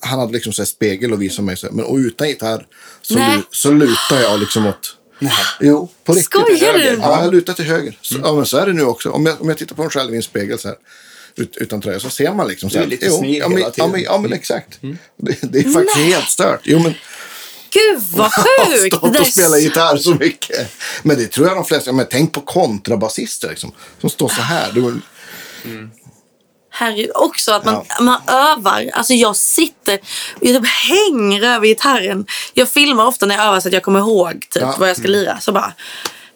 han 0.00 0.18
hade 0.18 0.32
liksom 0.32 0.52
så 0.52 0.62
här 0.62 0.66
spegel 0.66 1.12
och 1.12 1.22
visade 1.22 1.46
mig, 1.46 1.56
så 1.56 1.66
här, 1.66 1.74
men 1.74 1.84
och 1.84 1.96
utan 1.96 2.28
gitarr 2.28 2.66
så, 3.02 3.14
Nej. 3.14 3.36
lu, 3.36 3.42
så 3.50 3.70
lutar 3.70 4.20
jag 4.22 4.40
liksom 4.40 4.66
åt... 4.66 4.96
Jo, 5.60 5.88
på 6.04 6.12
riktigt. 6.12 6.24
Skojar 6.24 6.72
du? 6.72 6.84
Ja, 7.02 7.22
jag 7.24 7.34
lutar 7.34 7.52
till 7.52 7.64
höger. 7.64 7.98
Så, 8.00 8.14
Ja, 8.24 8.34
men 8.34 8.46
så 8.46 8.56
är 8.56 8.66
det 8.66 8.72
nu 8.72 8.82
också. 8.82 9.10
Om 9.10 9.26
jag, 9.26 9.40
om 9.40 9.48
jag 9.48 9.58
tittar 9.58 9.76
på 9.76 9.82
mig 9.82 9.90
själv 9.90 10.14
i 10.14 10.16
en 10.16 10.22
spegel 10.22 10.58
så 10.58 10.68
här, 10.68 10.76
ut, 11.36 11.56
utan 11.56 11.80
tröja, 11.80 12.00
så 12.00 12.10
ser 12.10 12.34
man 12.34 12.48
liksom 12.48 12.70
så 12.70 12.74
Du 12.74 12.78
är 12.78 12.84
här. 12.84 12.90
lite 12.90 13.06
jo, 13.06 13.18
sned 13.18 13.30
ja, 13.34 13.48
men, 13.48 13.56
hela 13.58 13.68
ja, 13.68 13.72
tiden. 13.72 13.90
men, 13.90 14.02
ja, 14.02 14.18
men 14.18 14.32
exakt. 14.32 14.78
Det, 15.16 15.38
det 15.42 15.58
är 15.58 15.62
faktiskt 15.72 15.96
Nej. 15.96 16.04
helt 16.12 16.28
stört. 16.28 16.60
Jo, 16.64 16.78
men 16.78 16.94
Gud 17.70 18.02
vad 18.12 18.30
har 18.32 18.66
sjukt! 18.78 18.96
stått 18.96 19.12
Det 19.12 19.18
och 19.18 19.26
är 19.26 19.30
spelat 19.30 19.60
gitarr 19.62 19.96
så 19.96 20.14
mycket. 20.14 20.72
Men 21.02 21.16
det 21.18 21.26
tror 21.26 21.46
jag 21.46 21.56
de 21.56 21.64
flesta, 21.64 21.92
men 21.92 22.06
tänk 22.10 22.32
på 22.32 22.40
kontrabasister 22.40 23.48
liksom. 23.48 23.72
Som 24.00 24.10
står 24.10 24.28
så 24.28 24.40
här. 24.42 24.72
Det 24.72 24.80
var, 24.80 25.00
Herregud, 26.72 27.10
också 27.14 27.52
att 27.52 27.64
man, 27.64 27.84
man 28.00 28.20
övar. 28.28 28.90
Alltså 28.92 29.14
jag 29.14 29.36
sitter 29.36 29.94
och 30.40 30.46
jag 30.46 30.62
typ 30.62 30.70
hänger 30.70 31.42
över 31.42 31.66
gitarren. 31.66 32.26
Jag 32.54 32.68
filmar 32.68 33.06
ofta 33.06 33.26
när 33.26 33.34
jag 33.36 33.44
övar 33.46 33.60
så 33.60 33.68
att 33.68 33.74
jag 33.74 33.82
kommer 33.82 33.98
ihåg 33.98 34.32
typ, 34.50 34.62
Ja. 34.62 34.76
vad 34.78 34.88
jag 34.88 34.96
ska 34.96 35.08
lira. 35.08 35.40
Så 35.40 35.52
bara, 35.52 35.72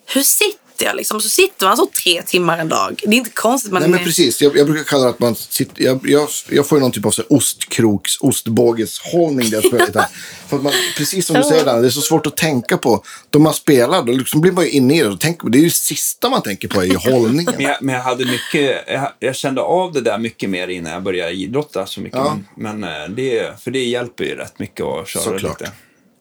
hur 0.07 0.22
sitter 0.22 0.59
jag 0.81 0.97
liksom? 0.97 1.20
Så 1.20 1.29
sitter 1.29 1.66
man 1.66 1.77
så 1.77 1.87
tre 2.03 2.22
timmar 2.22 2.59
en 2.59 2.68
dag. 2.68 3.03
Det 3.07 3.14
är 3.14 3.18
inte 3.18 3.31
konstigt 3.31 3.72
man 3.72 3.83
nej 3.83 3.91
men 3.91 4.05
precis, 4.05 4.43
jag, 4.43 4.57
jag 4.57 4.66
brukar 4.66 4.85
kalla 4.85 5.05
det 5.05 5.11
att 5.11 5.18
man 5.18 5.35
sitter, 5.35 5.83
jag, 5.85 6.01
jag, 6.05 6.29
jag 6.51 6.66
får 6.66 6.79
ju 6.79 6.83
någon 6.83 6.93
typ 6.93 7.07
av 7.07 7.11
så 7.11 7.22
ostkroks, 7.29 8.16
ostbågeshållning 8.20 9.51
där 9.51 9.57
jag 9.57 9.64
spelar 9.64 9.87
gitarr. 9.87 10.07
För 10.49 10.57
att 10.57 10.62
man, 10.62 10.72
precis 10.97 11.27
som 11.27 11.37
du 11.37 11.43
säger 11.43 11.64
Danne, 11.64 11.81
det 11.81 11.87
är 11.87 11.91
så 11.91 12.01
svårt 12.01 12.27
att 12.27 12.37
tänka 12.37 12.79
på. 12.79 13.05
Då 13.31 13.39
man 13.39 13.55
spelar, 13.55 14.03
då 14.03 14.12
liksom 14.12 14.41
blir 14.41 14.53
man 14.53 14.64
ju 14.64 14.70
inne 14.70 14.99
i 14.99 15.03
det. 15.03 15.09
Och 15.09 15.20
tänker, 15.20 15.49
det 15.49 15.59
är 15.59 15.61
ju 15.61 15.68
det 15.68 15.75
sista 15.75 16.29
man 16.29 16.43
tänker 16.43 16.68
på 16.68 16.81
är 16.81 16.85
ju 16.85 16.97
hållningen. 16.97 17.55
Men 17.57 17.66
jag, 17.66 17.77
men 17.81 17.95
jag 17.95 18.03
hade 18.03 18.25
mycket, 18.25 18.85
jag, 18.87 19.12
jag 19.18 19.37
kände 19.37 19.61
av 19.61 19.93
det 19.93 20.01
där 20.01 20.18
mycket 20.18 20.51
mer 20.51 20.68
innan 20.68 20.93
jag 20.93 21.03
började 21.03 21.33
idrotta 21.33 21.87
så 21.87 22.01
mycket. 22.01 22.18
Ja. 22.18 22.39
Men, 22.57 22.81
men 22.81 23.03
eh, 23.03 23.09
det, 23.09 23.62
för 23.62 23.70
det 23.70 23.85
hjälper 23.85 24.25
ju 24.25 24.35
rätt 24.35 24.59
mycket 24.59 24.87
att 24.87 25.09
köra 25.09 25.22
Såklart. 25.22 25.61
lite. 25.61 25.72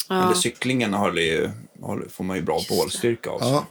Eller 0.09 0.33
cyklingen 0.33 0.93
håller 0.93 1.21
ju, 1.21 1.49
får 2.09 2.23
man 2.23 2.37
ju 2.37 2.43
bra 2.43 2.61
bålstyrka 2.69 3.29
av. 3.29 3.39
Ja. 3.41 3.65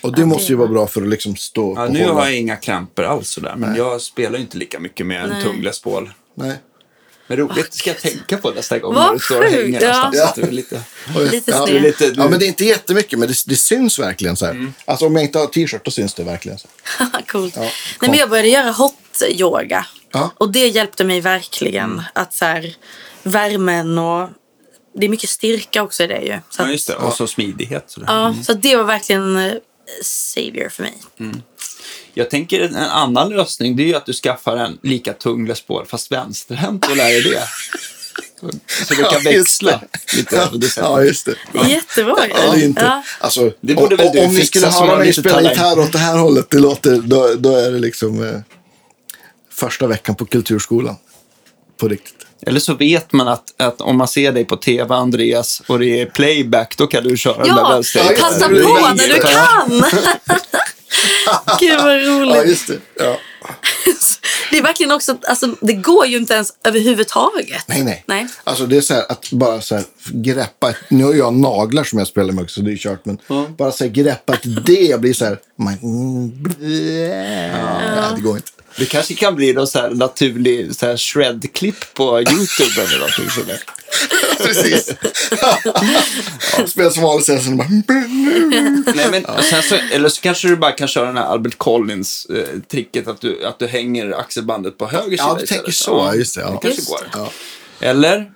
Och 0.00 0.16
det 0.16 0.24
måste 0.24 0.52
ju 0.52 0.56
vara 0.56 0.68
bra 0.68 0.86
för 0.86 1.02
att 1.02 1.08
liksom 1.08 1.36
stå 1.36 1.74
Ja, 1.76 1.84
och 1.86 1.92
nu 1.92 2.04
hålla. 2.04 2.14
har 2.14 2.26
jag 2.26 2.36
inga 2.36 2.56
kramper 2.56 3.02
alls 3.02 3.30
sådär, 3.30 3.54
men 3.56 3.76
jag 3.76 4.00
spelar 4.00 4.38
ju 4.38 4.44
inte 4.44 4.58
lika 4.58 4.78
mycket 4.78 5.06
med 5.06 5.24
en 5.24 5.30
Nej. 5.30 5.42
tung 5.42 5.62
Les 5.62 5.80
Paul. 5.82 6.10
Nej. 6.34 6.56
Men 7.28 7.38
roligt, 7.38 7.74
ska 7.74 7.90
jag 7.90 7.98
tänka 7.98 8.36
på 8.36 8.50
nästa 8.50 8.78
gång 8.78 8.94
Vad 8.94 9.06
när 9.06 9.12
du 9.12 9.18
står 9.18 9.38
och 9.38 9.50
hänger 9.50 9.82
ja. 9.82 9.96
någonstans. 9.96 10.28
Att 10.28 10.34
du 10.34 10.42
är 10.42 10.50
lite... 10.50 10.82
Lite 11.32 11.50
ja, 11.50 11.66
sned. 11.66 11.82
lite, 11.82 12.10
du, 12.10 12.20
Ja, 12.20 12.28
men 12.28 12.38
det 12.38 12.44
är 12.44 12.48
inte 12.48 12.64
jättemycket, 12.64 13.18
men 13.18 13.28
det, 13.28 13.34
det 13.46 13.56
syns 13.56 13.98
verkligen. 13.98 14.36
så 14.36 14.46
här. 14.46 14.72
Alltså 14.84 15.06
om 15.06 15.14
jag 15.14 15.24
inte 15.24 15.38
har 15.38 15.46
t-shirt, 15.46 15.84
då 15.84 15.90
syns 15.90 16.14
det 16.14 16.24
verkligen. 16.24 16.58
Så. 16.58 16.68
Coolt. 17.26 17.56
Ja, 17.56 17.62
Nej, 17.62 17.70
men 18.10 18.14
jag 18.14 18.30
började 18.30 18.48
göra 18.48 18.70
hot 18.70 19.22
yoga. 19.28 19.86
Ja. 20.12 20.30
Och 20.38 20.52
det 20.52 20.68
hjälpte 20.68 21.04
mig 21.04 21.20
verkligen. 21.20 22.02
Att 22.12 22.34
så 22.34 22.44
här, 22.44 22.76
värmen 23.22 23.98
och... 23.98 24.28
Det 24.96 25.06
är 25.06 25.08
mycket 25.08 25.30
styrka 25.30 25.82
också 25.82 26.02
i 26.02 26.06
det 26.06 26.20
ju. 26.20 26.38
Så, 26.50 26.62
Ja, 26.62 26.64
att, 26.64 26.70
just 26.72 26.86
det. 26.86 26.94
Och 26.94 27.12
så 27.12 27.26
smidighet. 27.26 27.84
Sådär. 27.86 28.06
ja, 28.10 28.34
så 28.44 28.52
att 28.52 28.62
det 28.62 28.76
var 28.76 28.84
verkligen 28.84 29.36
eh, 29.36 29.52
savior 30.02 30.68
för 30.68 30.82
mig. 30.82 30.94
Jag 32.14 32.30
tänker 32.30 32.60
en 32.60 32.76
annan 32.76 33.28
lösning 33.28 33.76
det 33.76 33.82
är 33.82 33.86
ju 33.86 33.94
att 33.94 34.06
du 34.06 34.12
skaffar 34.12 34.56
en 34.56 34.78
lika 34.82 35.12
tung 35.12 35.46
Les 35.48 35.60
Paul 35.60 35.86
fast 35.86 36.12
vänsterhänt 36.12 36.88
och 36.90 36.96
lär 36.96 37.04
dig 37.04 37.22
det. 37.22 37.42
Så 38.40 38.94
du 38.94 38.96
kan 39.04 39.12
Ja, 39.12 39.18
växla 39.30 39.80
lite. 40.16 40.36
Ja, 40.36 40.50
ja, 40.76 41.02
just 41.02 41.26
det. 41.26 41.34
Jättebra 41.68 42.26
ju. 42.26 42.32
Eller 42.32 42.64
inte. 42.64 42.82
Ja. 42.84 43.02
Alltså, 43.20 43.52
Det 43.60 43.74
borde 43.74 43.94
om, 43.96 44.02
väl 44.04 44.12
du 44.12 44.20
om 44.26 44.34
ni 44.34 44.40
fixa 44.40 44.70
skulle 44.70 44.86
höra 44.86 44.98
mig 44.98 45.06
lite 45.06 45.20
spela 45.20 45.36
talang. 45.36 45.52
gitarr 45.52 45.78
åt 45.78 45.92
det 45.92 45.98
här 45.98 46.18
hållet, 46.18 46.50
det 46.50 46.58
låter, 46.58 46.96
då, 46.96 47.34
då 47.34 47.56
är 47.56 47.70
det 47.70 47.78
liksom 47.78 48.24
eh, 48.28 48.40
första 49.52 49.86
veckan 49.86 50.14
på 50.14 50.26
kulturskolan. 50.26 50.96
På 51.76 51.88
riktigt. 51.88 52.12
Eller 52.46 52.60
så 52.60 52.74
vet 52.74 53.12
man 53.12 53.28
att, 53.28 53.54
att 53.60 53.80
om 53.80 53.96
man 53.98 54.08
ser 54.08 54.32
dig 54.32 54.44
på 54.44 54.56
tv, 54.56 54.94
Andreas, 54.94 55.62
och 55.66 55.78
det 55.78 56.00
är 56.00 56.06
playback, 56.06 56.76
då 56.76 56.86
kan 56.86 57.04
du 57.04 57.16
köra 57.16 57.36
den 57.44 57.56
där 57.56 57.62
Ja. 57.62 57.82
Ja, 57.94 58.12
passa 58.20 58.48
det. 58.48 58.62
på 58.62 58.68
när 58.96 59.08
du 59.08 59.20
kan! 59.20 59.84
Gud 61.60 61.80
vad 61.82 62.02
Ja, 62.02 62.10
roligt. 62.10 62.48
just 62.48 62.68
det. 62.68 62.78
Ja. 62.94 63.18
Det 64.50 64.58
är 64.58 64.62
verkligen 64.62 64.92
också, 64.92 65.16
alltså 65.28 65.46
det 65.60 65.72
går 65.72 66.06
ju 66.06 66.16
inte 66.16 66.34
ens 66.34 66.52
överhuvudtaget. 66.64 67.62
Nej, 67.66 67.84
nej. 67.84 68.04
Nej. 68.06 68.26
Alltså 68.44 68.66
det 68.66 68.76
är 68.76 68.80
så 68.80 68.94
här 68.94 69.12
att 69.12 69.30
bara 69.32 69.60
så 69.60 69.74
här 69.74 69.84
greppa. 70.04 70.70
ett- 70.70 70.76
Nu 70.90 71.04
har 71.04 71.14
jag 71.14 71.34
naglar 71.34 71.84
som 71.84 71.98
jag 71.98 72.08
spelar 72.08 72.32
med 72.32 72.44
också, 72.44 72.54
så 72.54 72.60
det 72.60 72.72
är 72.72 72.76
kört. 72.76 73.04
Men 73.04 73.18
bara 73.56 73.72
så 73.72 73.84
här 73.84 73.90
greppa 73.90 74.34
ett 74.34 74.66
D. 74.66 74.72
Jag 74.90 75.00
blir 75.00 75.12
så 75.14 75.24
här. 75.24 75.38
Man, 75.58 75.72
ja. 77.96 78.12
det 78.16 78.20
går 78.22 78.36
inte. 78.36 78.50
Det 78.78 78.86
kanske 78.86 79.14
kan 79.14 79.34
bli 79.36 79.52
någon 79.52 79.66
så 79.66 79.78
här 79.78 79.90
naturlig 79.90 80.76
så 80.76 80.86
här 80.86 80.96
shred-klipp 80.96 81.94
på 81.94 82.20
YouTube 82.20 82.82
eller 82.82 82.98
någonting 82.98 83.30
sådär. 83.30 83.60
Precis. 84.38 84.90
ja. 85.40 85.58
Spelar 86.66 86.90
som 86.90 87.02
vanligt 87.02 87.26
sen. 87.26 87.56
Bara, 87.56 87.68
Nej, 88.94 89.06
men, 89.10 89.24
sen 89.42 89.62
så, 89.62 89.74
eller 89.92 90.08
så 90.08 90.20
kanske 90.20 90.48
du 90.48 90.56
bara 90.56 90.72
kan 90.72 90.88
köra 90.88 91.06
den 91.06 91.16
här 91.16 91.24
Albert 91.24 91.58
Collins-tricket 91.58 93.08
att, 93.08 93.20
du, 93.20 93.44
att 93.46 93.58
du 93.58 93.66
hänger 93.66 94.10
axelbandet 94.20 94.78
på 94.78 94.86
höger 94.86 95.10
sida 95.10 95.24
ja, 95.28 95.36
du 95.40 95.46
tänker 95.46 95.72
så. 95.72 96.12
Just 96.16 96.34
det. 96.34 96.40
Det 96.40 96.46
Ja. 96.46 96.50
kanske 96.50 96.68
Just 96.80 96.88
går. 96.88 97.00
Ja. 97.12 97.30
Eller? 97.80 98.30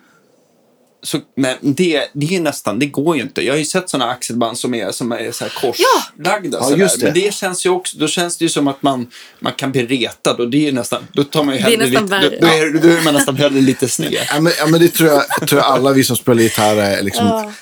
Så, 1.03 1.19
men 1.37 1.57
det, 1.61 2.09
det 2.13 2.37
är 2.37 2.41
nästan, 2.41 2.79
det 2.79 2.87
går 2.87 3.17
ju 3.17 3.23
inte. 3.23 3.43
Jag 3.43 3.53
har 3.53 3.59
ju 3.59 3.65
sett 3.65 3.91
sådana 3.91 4.11
axelband 4.11 4.59
som 4.59 4.75
är, 4.75 4.91
som 4.93 5.13
är 5.13 5.33
så 5.33 5.45
här 5.45 5.53
korslagda. 5.61 6.59
Ja, 6.59 6.65
sådär. 6.65 6.77
just 6.77 7.01
det. 7.01 7.05
Men 7.07 7.15
det 7.15 7.35
känns 7.35 7.67
ju 7.67 7.71
också, 7.71 7.99
då 7.99 8.09
känns 8.09 8.37
det 8.37 8.45
ju 8.45 8.49
som 8.49 8.69
att 8.69 8.83
man, 8.83 9.11
man 9.41 9.53
kan 9.53 9.73
bli 9.73 9.87
retad 9.87 10.41
och 10.41 10.51
det 10.51 10.57
är 10.57 10.61
ju 10.61 10.73
nästan, 10.73 11.07
då 11.13 11.25
tar 11.25 11.45
man 11.45 11.55
ju 11.57 11.61
Det 11.61 11.67
är 11.67 11.71
hellre 11.71 11.87
lite, 11.87 12.01
då, 12.01 12.47
då, 12.47 12.47
är, 12.53 12.83
då 12.83 12.89
är 12.89 13.05
man 13.05 13.15
nästan 13.15 13.37
hellre 13.37 13.61
lite 13.61 13.89
sned. 13.89 14.13
Ja, 14.29 14.41
men, 14.41 14.53
ja, 14.59 14.67
men 14.67 14.81
det 14.81 14.89
tror 14.89 15.09
jag, 15.11 15.49
tror 15.49 15.61
jag 15.61 15.71
alla 15.71 15.93
vi 15.93 16.05
som 16.05 16.17
spelar 16.17 16.43
gitarr 16.43 16.77
är 16.77 17.03
liksom, 17.03 17.53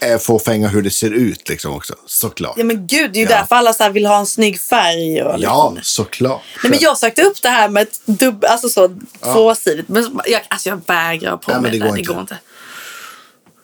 är 0.00 0.18
fåfänga 0.18 0.68
hur 0.68 0.82
det 0.82 0.90
ser 0.90 1.10
ut 1.10 1.48
liksom 1.48 1.72
också. 1.74 1.94
Såklart. 2.06 2.54
Ja 2.58 2.64
men 2.64 2.86
gud, 2.86 3.12
det 3.12 3.18
är 3.18 3.24
ju 3.24 3.30
Ja. 3.30 3.38
därför 3.38 3.54
alla 3.56 3.72
så 3.72 3.82
här 3.82 3.90
vill 3.90 4.06
ha 4.06 4.18
en 4.18 4.26
snygg 4.26 4.60
färg. 4.60 5.22
Och 5.22 5.34
Ja, 5.40 5.72
liksom. 5.76 6.04
såklart. 6.04 6.42
Nej, 6.62 6.70
men 6.70 6.78
jag 6.82 6.98
sökte 6.98 7.22
upp 7.22 7.42
det 7.42 7.48
här 7.48 7.68
med 7.68 7.82
ett 7.82 8.00
dubb, 8.06 8.44
alltså 8.48 8.68
så 8.68 8.90
tvåsidigt. 9.22 9.88
Men 9.88 10.20
jag, 10.26 10.42
alltså 10.48 10.68
jag 10.68 10.80
vägrar 10.86 11.36
på 11.36 11.50
men 11.52 11.62
mig 11.62 11.70
det 11.70 11.78
det, 11.78 11.86
går 11.86 11.92
det 11.94 12.00
inte. 12.00 12.12
går 12.12 12.20
inte. 12.20 12.38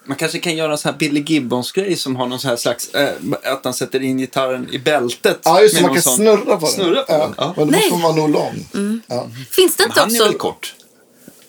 Man 0.04 0.16
kanske 0.16 0.38
kan 0.38 0.56
göra 0.56 0.72
en 0.72 0.78
sån 0.78 0.90
här 0.92 0.98
Billy 0.98 1.20
Gibbons-grej 1.26 1.96
som 1.96 2.16
har 2.16 2.26
någon 2.26 2.38
sån 2.40 2.48
här 2.48 2.56
slags, 2.56 2.88
eh, 2.94 3.14
att 3.44 3.64
han 3.64 3.74
sätter 3.74 4.02
in 4.02 4.18
gitarren 4.18 4.68
i 4.72 4.78
bältet. 4.78 5.38
Ja, 5.44 5.60
just 5.62 5.74
det. 5.74 5.80
med 5.80 5.88
Man 5.88 5.94
kan 5.94 6.02
sån- 6.02 6.16
snurra 6.16 6.56
på 6.56 6.66
den. 6.66 6.74
Snurra 6.74 7.02
på 7.02 7.12
ja. 7.12 7.18
den. 7.18 7.34
Ja. 7.36 7.54
Men 7.56 7.66
då 7.66 7.70
Nej. 7.70 7.80
måste 7.80 7.92
man 7.92 8.02
vara 8.02 8.16
nog 8.16 8.30
lång. 8.30 9.02
Ja. 9.06 9.28
Finns 9.50 9.76
det 9.76 9.82
Men 9.82 9.90
inte 9.90 10.00
han 10.00 10.08
är 10.10 10.14
också... 10.14 10.24
väl 10.24 10.34
kort? 10.38 10.74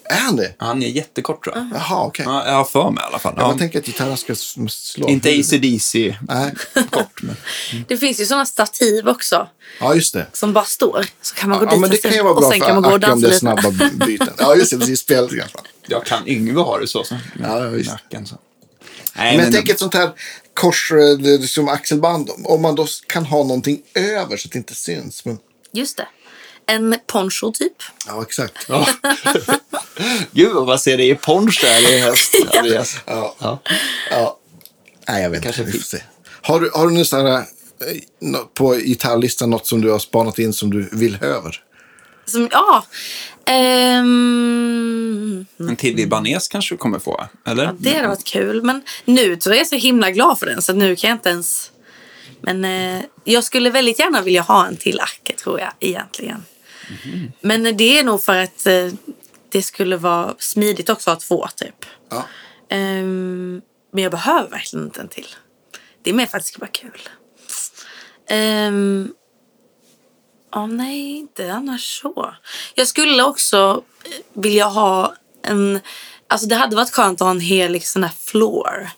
Är 0.09 0.15
han 0.19 0.35
det? 0.35 0.53
Han 0.57 0.83
är 0.83 0.87
jättekort 0.87 1.43
tror 1.43 1.55
jag. 1.57 1.69
Jaha, 1.73 2.03
okej. 2.05 2.25
Ja, 2.27 2.45
jag 2.47 2.53
har 2.53 2.63
för 2.65 2.89
mig 2.91 3.03
i 3.03 3.07
alla 3.07 3.19
fall. 3.19 3.33
Jag 3.37 3.53
Ja. 3.53 3.57
tänker 3.57 3.79
att 3.79 3.85
gitarren 3.85 4.17
ska 4.17 4.35
slå. 4.69 5.07
Inte 5.07 5.29
AC/DC 5.29 6.17
Nej. 6.29 6.53
kort. 6.89 7.21
Men. 7.21 7.35
Det 7.87 7.97
finns 7.97 8.19
ju 8.19 8.25
sådana 8.25 8.45
stativ 8.45 9.07
också. 9.09 9.47
Ja, 9.79 9.95
just 9.95 10.13
det. 10.13 10.27
Som 10.33 10.53
bara 10.53 10.65
står. 10.65 11.05
Så 11.21 11.35
kan 11.35 11.49
man 11.49 11.59
gå 11.59 11.65
Ja, 11.65 11.71
dit 11.71 11.79
men 11.79 11.89
det 11.89 11.97
kan 11.97 12.11
ju 12.13 12.21
vara 12.23 12.33
och 12.33 12.41
bra 12.41 12.51
sen 12.51 12.59
för 12.59 12.65
kan 12.67 12.75
man 12.75 12.83
gå 12.83 12.89
och 12.89 12.95
Acke 12.95 13.11
om 13.11 13.21
dansa 13.21 13.27
det 13.27 13.27
är 13.27 13.61
lite. 13.61 13.79
snabba 13.79 14.05
byten. 14.05 14.33
Ja, 14.37 14.55
just 14.55 14.71
det. 14.71 14.77
Precis. 14.77 15.11
I 15.11 15.15
alla 15.15 15.27
fall. 15.27 15.67
Jag 15.87 16.05
kan 16.05 16.27
Yngve 16.27 16.61
ha 16.61 16.79
det 16.79 16.87
så. 16.87 17.03
så. 17.03 17.15
Ja, 17.43 17.59
visst. 17.59 17.89
Nacken, 17.91 18.25
så. 18.25 18.35
Nej, 19.15 19.37
Men 19.37 19.45
jag 19.45 19.53
tänker 19.55 19.73
ett 19.73 19.79
sånt 19.79 19.93
här 19.93 20.11
kors, 20.53 20.91
liksom 21.19 21.67
axelband. 21.69 22.29
Om 22.43 22.61
man 22.61 22.75
då 22.75 22.87
kan 23.07 23.25
ha 23.25 23.37
någonting 23.43 23.81
över 23.93 24.37
så 24.37 24.47
att 24.47 24.51
det 24.51 24.57
inte 24.57 24.75
syns. 24.75 25.25
Men, 25.25 25.37
Just 25.71 25.97
det. 25.97 26.07
En 26.67 26.95
poncho 27.07 27.51
typ. 27.51 27.73
ja, 28.07 28.21
exakt. 28.21 28.65
Ja. 28.67 28.87
Gud 30.31 30.53
vad 30.53 30.67
man 30.67 30.79
ser 30.79 30.97
det 30.97 31.03
i 31.05 31.15
ponch 31.15 31.59
där 31.61 31.93
i 31.93 31.99
höst. 31.99 32.35
Andreas. 32.57 32.97
Ja. 33.05 33.35
Ja. 33.39 33.59
Ja. 34.11 34.39
Nej, 35.07 35.23
jag 35.23 35.29
vet 35.29 35.43
Kanske 35.43 35.61
inte. 35.61 35.71
Vi 35.71 35.77
får 35.79 35.85
se. 35.85 36.03
Har 36.41 36.59
du, 36.59 36.71
har 36.73 36.87
du 36.87 36.93
nu 36.93 37.05
så 37.05 37.17
här, 37.17 37.37
eh, 37.37 37.43
på 38.53 38.73
gitarrlistan 38.73 39.49
något 39.49 39.67
som 39.67 39.81
du 39.81 39.91
har 39.91 39.99
spanat 39.99 40.39
in 40.39 40.53
som 40.53 40.69
du 40.69 40.89
vill 40.91 41.17
över? 41.21 41.63
Som, 42.25 42.47
ja. 42.51 42.85
Ehm, 43.45 45.45
En 45.59 45.75
till 45.75 45.95
libanes 45.95 46.47
kanske 46.47 46.73
du 46.73 46.77
kommer 46.77 46.99
få, 46.99 47.23
eller? 47.47 47.63
ja, 47.63 47.71
det 47.79 47.93
hade 47.95 48.07
varit 48.07 48.23
kul. 48.23 48.63
Men 48.63 48.81
nu 49.05 49.35
tror 49.35 49.55
jag 49.55 49.59
jag 49.59 49.65
är 49.65 49.69
så 49.69 49.75
himla 49.75 50.11
glad 50.11 50.39
för 50.39 50.45
den. 50.45 50.61
Så 50.61 50.73
nu 50.73 50.95
kan 50.95 51.09
jag 51.09 51.15
inte 51.17 51.29
ens... 51.29 51.71
Men 52.41 52.65
eh, 52.65 53.01
jag 53.23 53.43
skulle 53.43 53.69
väldigt 53.69 53.99
gärna 53.99 54.21
vilja 54.21 54.41
ha 54.41 54.67
en 54.67 54.77
till 54.77 54.99
Acke 54.99 55.33
tror 55.33 55.59
jag 55.59 55.71
egentligen. 55.79 56.43
Men 57.41 57.65
eh, 57.65 57.75
det 57.75 57.99
är 57.99 58.03
nog 58.03 58.23
för 58.23 58.37
att 58.37 58.65
eh, 58.65 58.87
det 59.49 59.63
skulle 59.63 59.97
vara 59.97 60.35
smidigt 60.39 60.89
också 60.89 61.11
att 61.11 61.23
ha 61.23 61.27
två 61.27 61.47
typ. 61.55 61.85
Ja. 62.09 62.25
Ehm, 62.69 63.61
men 63.91 64.03
jag 64.03 64.11
behöver 64.11 64.49
verkligen 64.49 64.85
inte 64.85 65.01
en 65.01 65.07
till. 65.07 65.27
Det 66.03 66.09
är 66.09 66.13
mer 66.13 66.25
för 66.25 66.37
att 66.37 66.43
det 66.43 66.47
ska 66.47 66.59
vara 66.59 66.71
kul. 66.71 67.09
Um, 68.31 69.13
Ja, 70.53 70.65
nej, 70.65 71.11
inte 71.11 71.53
annars 71.53 72.01
så. 72.01 72.35
Jag 72.75 72.87
skulle 72.87 73.23
också 73.23 73.83
eh, 74.03 74.41
vilja 74.41 74.65
ha 74.65 75.15
en... 75.43 75.79
Alltså 76.27 76.47
det 76.47 76.55
hade 76.55 76.75
varit 76.75 76.91
skönt 76.91 77.21
att 77.21 77.25
ha 77.25 77.31
en 77.31 77.39
hel 77.39 77.71
liksom, 77.71 77.91
sån 77.91 78.03
här 78.03 78.15
floor. 78.25 78.89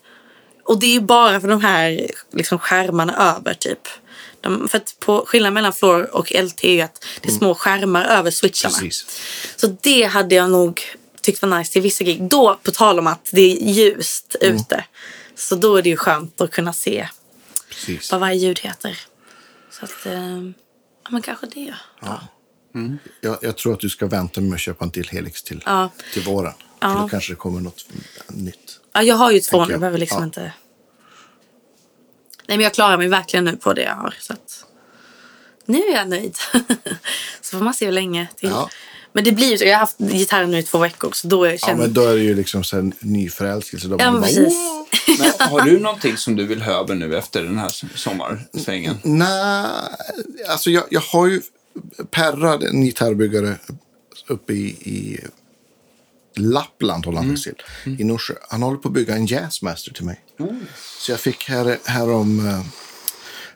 Och 0.63 0.79
det 0.79 0.85
är 0.85 0.93
ju 0.93 1.01
bara 1.01 1.41
för 1.41 1.47
de 1.47 1.61
här 1.61 2.11
liksom, 2.31 2.59
skärmarna 2.59 3.35
över 3.37 3.53
typ. 3.53 3.87
De, 4.45 4.67
för 4.67 4.77
att 4.77 4.95
på, 4.99 5.25
skillnaden 5.27 5.53
mellan 5.53 5.73
floor 5.73 6.15
och 6.15 6.31
LT 6.31 6.63
är 6.63 6.71
ju 6.71 6.81
att 6.81 7.05
det 7.21 7.29
är 7.29 7.33
små 7.33 7.55
skärmar 7.55 8.05
över 8.05 8.31
switcharna. 8.31 8.73
Precis. 8.79 9.05
Så 9.55 9.77
det 9.81 10.03
hade 10.03 10.35
jag 10.35 10.49
nog 10.51 10.81
tyckt 11.21 11.41
var 11.41 11.57
nice 11.57 11.71
till 11.73 11.81
vissa 11.81 12.03
gig. 12.03 12.23
Då, 12.23 12.59
på 12.63 12.71
tal 12.71 12.99
om 12.99 13.07
att 13.07 13.29
det 13.31 13.41
är 13.41 13.69
ljust 13.69 14.35
ute. 14.41 14.85
Så 15.35 15.55
då 15.55 15.75
är 15.75 15.81
det 15.81 15.89
ju 15.89 15.97
skönt 15.97 16.41
att 16.41 16.51
kunna 16.51 16.73
se 16.73 17.07
Precis. 17.69 18.11
vad 18.11 18.21
varje 18.21 18.35
ljud 18.35 18.59
heter. 18.59 18.99
Så 19.71 19.85
att, 19.85 20.05
eh, 20.05 20.13
ja 21.03 21.09
men 21.09 21.21
kanske 21.21 21.45
det. 21.47 21.75
Jag, 23.21 23.37
jag 23.41 23.57
tror 23.57 23.73
att 23.73 23.79
du 23.79 23.89
ska 23.89 24.05
vänta 24.05 24.41
med 24.41 24.53
att 24.53 24.59
köpa 24.61 24.85
en 24.85 24.91
till 24.91 25.09
Helix 25.09 25.43
till, 25.43 25.63
Ja. 25.65 25.89
till 26.13 26.23
våren. 26.23 26.53
Ja. 26.79 26.93
För 26.93 26.99
då 27.01 27.09
kanske 27.09 27.31
det 27.31 27.37
kommer 27.37 27.61
något 27.61 27.85
nytt. 28.27 28.79
Ja, 28.93 29.03
jag 29.03 29.15
har 29.15 29.31
ju 29.31 29.39
två 29.39 29.65
nu. 29.65 29.71
jag. 29.73 29.79
behöver 29.79 29.97
liksom 29.97 30.17
Ja. 30.19 30.23
inte... 30.25 30.53
Nej, 32.47 32.57
men 32.57 32.63
jag 32.63 32.73
klarar 32.73 32.97
mig 32.97 33.07
verkligen 33.07 33.45
nu 33.45 33.55
på 33.57 33.73
det 33.73 33.81
jag 33.83 33.95
har. 33.95 34.15
Så 34.19 34.33
att... 34.33 34.65
Nu 35.65 35.77
är 35.77 35.93
jag 35.95 36.09
nöjd. 36.09 36.35
så 37.41 37.57
får 37.57 37.63
man 37.65 37.73
se 37.73 37.85
hur 37.85 37.91
länge 37.91 38.27
till. 38.35 38.49
Ja. 38.49 38.69
Men 39.13 39.23
det 39.23 39.31
blir 39.31 39.61
ju. 39.61 39.65
Jag 39.67 39.73
har 39.75 39.79
haft 39.79 39.97
gitarren 39.97 40.51
nu 40.51 40.57
i 40.57 40.63
två 40.63 40.77
veckor. 40.77 41.11
Så 41.13 41.27
då 41.27 41.43
är 41.43 41.47
jag 41.47 41.53
Ja, 41.61 41.67
känner... 41.67 41.79
men 41.81 41.93
då 41.93 42.01
är 42.01 42.13
det 42.15 42.21
ju 42.23 42.35
liksom 42.35 42.63
så 42.63 42.75
här 42.75 42.91
nyförälskelse. 42.99 43.87
Då 43.87 43.95
Ja, 43.99 44.11
man 44.11 44.13
men 44.13 44.21
bara, 44.21 44.27
precis. 44.27 44.53
Men 45.19 45.49
har 45.49 45.61
du 45.61 45.79
någonting 45.79 46.17
som 46.17 46.35
du 46.35 46.45
vill 46.45 46.61
ha 46.61 46.71
över 46.71 46.95
nu 46.95 47.17
efter 47.17 47.43
den 47.43 47.57
här 47.57 47.69
sommarsvängen? 47.97 48.97
Nej, 49.03 49.69
alltså 50.49 50.69
jag, 50.71 50.83
jag 50.89 51.01
har 51.01 51.27
ju 51.27 51.41
Perra, 52.11 52.53
en 52.69 52.81
gitarrbyggare 52.85 53.55
uppe 54.27 54.53
i, 54.53 54.65
i 54.67 55.19
Lappland 56.35 57.05
håller 57.05 57.17
han 57.17 57.25
Mm. 57.25 57.41
till. 57.41 57.55
I 57.99 58.03
Norsjö. 58.03 58.33
Han 58.49 58.61
håller 58.63 58.77
på 58.77 58.87
att 58.87 58.93
bygga 58.93 59.15
en 59.15 59.25
jazzmaster 59.25 59.93
till 59.93 60.05
mig. 60.05 60.24
Så 60.99 61.11
jag 61.11 61.19
fick 61.19 61.49
här, 61.49 61.77
här 61.85 62.11
om 62.11 62.47
eh, 62.47 62.61